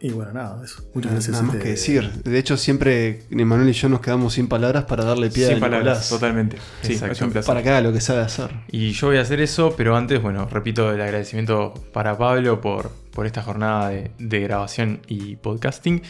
Y 0.00 0.10
bueno, 0.10 0.32
nada, 0.32 0.60
eso. 0.64 0.82
Muchas 0.94 1.12
gracias. 1.12 1.32
nada 1.32 1.42
más 1.44 1.54
este, 1.54 1.64
que 1.64 1.70
decir. 1.72 2.10
De 2.24 2.36
hecho, 2.38 2.56
siempre 2.56 3.22
Emanuel 3.30 3.68
y 3.68 3.72
yo 3.72 3.88
nos 3.88 4.00
quedamos 4.00 4.32
sin 4.32 4.48
palabras 4.48 4.84
para 4.84 5.04
darle 5.04 5.30
pie 5.30 5.46
Sin 5.46 5.58
a 5.58 5.60
palabras, 5.60 5.98
Nicolás. 5.98 6.08
totalmente. 6.08 6.56
Sí, 6.80 6.94
Exacto. 6.94 7.12
es 7.12 7.20
un 7.22 7.30
placer. 7.30 7.46
Para 7.46 7.62
que 7.62 7.68
haga 7.68 7.82
lo 7.82 7.92
que 7.92 8.00
sabe 8.00 8.22
hacer. 8.22 8.50
Y 8.68 8.92
yo 8.92 9.06
voy 9.08 9.18
a 9.18 9.20
hacer 9.20 9.40
eso, 9.40 9.74
pero 9.76 9.94
antes, 9.94 10.20
bueno, 10.20 10.48
repito 10.50 10.90
el 10.92 11.00
agradecimiento 11.00 11.74
para 11.92 12.18
Pablo 12.18 12.60
por, 12.60 12.90
por 13.12 13.26
esta 13.26 13.42
jornada 13.42 13.90
de, 13.90 14.10
de 14.18 14.40
grabación 14.40 15.02
y 15.06 15.36
podcasting. 15.36 16.02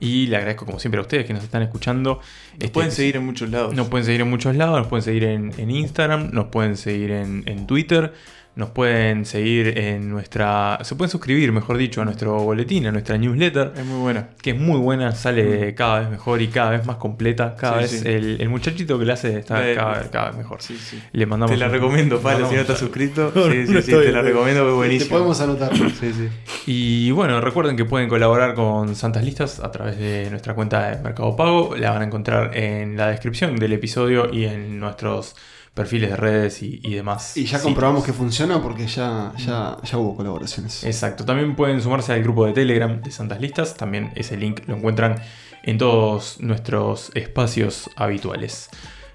Y 0.00 0.26
le 0.26 0.36
agradezco 0.36 0.66
como 0.66 0.78
siempre 0.78 0.98
a 0.98 1.02
ustedes 1.02 1.24
que 1.24 1.32
nos 1.32 1.42
están 1.42 1.62
escuchando. 1.62 2.20
Nos 2.60 2.70
pueden 2.70 2.92
seguir 2.92 3.16
en 3.16 3.24
muchos 3.24 3.48
lados. 3.48 3.72
Nos 3.74 3.88
pueden 3.88 4.04
seguir 4.04 4.20
en 4.20 4.30
muchos 4.30 4.54
lados, 4.56 4.78
nos 4.78 4.88
pueden 4.88 5.02
seguir 5.04 5.24
en, 5.24 5.54
en 5.56 5.70
Instagram, 5.70 6.30
nos 6.32 6.48
pueden 6.48 6.76
seguir 6.76 7.12
en, 7.12 7.44
en 7.46 7.66
Twitter, 7.66 8.12
nos 8.58 8.70
pueden 8.70 9.24
seguir 9.24 9.78
en 9.78 10.10
nuestra... 10.10 10.80
Se 10.82 10.96
pueden 10.96 11.10
suscribir, 11.12 11.52
mejor 11.52 11.76
dicho, 11.78 12.02
a 12.02 12.04
nuestro 12.04 12.34
boletín, 12.42 12.86
a 12.88 12.90
nuestra 12.92 13.16
newsletter. 13.16 13.72
Es 13.76 13.84
muy 13.86 14.00
buena. 14.00 14.30
Que 14.42 14.50
es 14.50 14.58
muy 14.58 14.80
buena, 14.80 15.12
sale 15.12 15.76
cada 15.76 16.00
vez 16.00 16.10
mejor 16.10 16.42
y 16.42 16.48
cada 16.48 16.70
vez 16.70 16.84
más 16.84 16.96
completa. 16.96 17.54
Cada 17.54 17.86
Sí, 17.86 17.94
vez 17.94 18.02
sí. 18.02 18.08
el, 18.08 18.40
el 18.40 18.48
muchachito 18.48 18.98
que 18.98 19.04
le 19.04 19.12
hace 19.12 19.38
está 19.38 19.64
Eh, 19.70 19.76
cada, 19.76 19.98
vez- 20.00 20.08
cada 20.08 20.26
vez 20.30 20.38
mejor. 20.38 20.60
Sí, 20.60 20.76
sí. 20.76 21.00
Le 21.12 21.24
mandamos 21.24 21.52
Te 21.54 21.56
la 21.56 21.66
un- 21.66 21.72
recomiendo, 21.72 22.18
Pablo, 22.20 22.48
si 22.48 22.56
no 22.56 22.60
estás 22.60 22.78
suscrito. 22.80 23.30
No, 23.34 23.44
sí, 23.44 23.66
sí, 23.68 23.72
no 23.72 23.80
sí, 23.80 23.90
te 23.92 24.10
la 24.10 24.22
no. 24.22 24.28
recomiendo, 24.28 24.62
que 24.62 24.66
es 24.68 24.72
Te 24.72 24.76
buenísimo. 24.76 25.10
podemos 25.10 25.40
anotar. 25.40 25.76
Sí, 25.76 26.12
sí. 26.12 26.28
Y 26.66 27.10
bueno, 27.12 27.40
recuerden 27.40 27.76
que 27.76 27.84
pueden 27.84 28.08
colaborar 28.08 28.54
con 28.54 28.94
Santas 28.96 29.22
Listas 29.24 29.60
a 29.60 29.70
través 29.70 29.96
de 29.98 30.28
nuestra 30.30 30.54
cuenta 30.54 30.90
de 30.90 31.00
Mercado 31.02 31.36
Pago. 31.36 31.76
La 31.76 31.92
van 31.92 32.02
a 32.02 32.04
encontrar 32.06 32.56
en 32.56 32.96
la 32.96 33.06
descripción 33.08 33.54
del 33.56 33.72
episodio 33.72 34.30
y 34.34 34.44
en 34.46 34.80
nuestros 34.80 35.36
perfiles 35.78 36.10
de 36.10 36.16
redes 36.16 36.60
y, 36.60 36.80
y 36.82 36.94
demás. 36.94 37.36
Y 37.36 37.44
ya 37.44 37.62
comprobamos 37.62 38.04
que 38.04 38.12
funciona 38.12 38.60
porque 38.60 38.88
ya, 38.88 39.32
ya, 39.38 39.76
ya 39.80 39.96
hubo 39.96 40.16
colaboraciones. 40.16 40.82
Exacto. 40.82 41.24
También 41.24 41.54
pueden 41.54 41.80
sumarse 41.80 42.12
al 42.12 42.20
grupo 42.20 42.44
de 42.46 42.52
Telegram 42.52 43.00
de 43.00 43.12
Santas 43.12 43.40
Listas. 43.40 43.76
También 43.76 44.10
ese 44.16 44.36
link 44.36 44.62
lo 44.66 44.74
encuentran 44.74 45.22
en 45.62 45.78
todos 45.78 46.40
nuestros 46.40 47.12
espacios 47.14 47.90
habituales. 47.94 48.70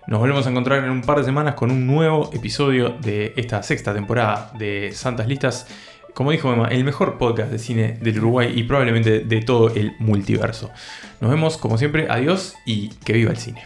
Nos 0.08 0.22
volvemos 0.22 0.48
a 0.48 0.52
encontrar 0.52 0.86
en 0.86 0.90
un 0.90 1.02
par 1.02 1.18
de 1.18 1.26
semanas 1.26 1.56
con 1.56 1.70
un 1.70 1.86
nuevo 1.86 2.30
episodio 2.32 2.92
de 2.92 3.34
esta 3.36 3.62
sexta 3.62 3.94
temporada 3.94 4.54
de 4.58 4.92
Santas 4.94 5.28
Listas. 5.28 5.68
Como 6.14 6.32
dijo 6.32 6.54
Emma, 6.54 6.70
el 6.70 6.86
mejor 6.86 7.18
podcast 7.18 7.52
de 7.52 7.60
cine 7.60 7.98
del 8.00 8.20
Uruguay 8.20 8.54
y 8.56 8.64
probablemente 8.64 9.20
de 9.20 9.42
todo 9.42 9.68
el 9.76 9.96
multiverso. 10.00 10.72
Nos 11.20 11.30
vemos 11.30 11.58
como 11.58 11.78
siempre, 11.78 12.08
adiós 12.10 12.56
y 12.66 12.88
que 13.04 13.14
viva 13.14 13.32
el 13.32 13.38
cine. 13.38 13.66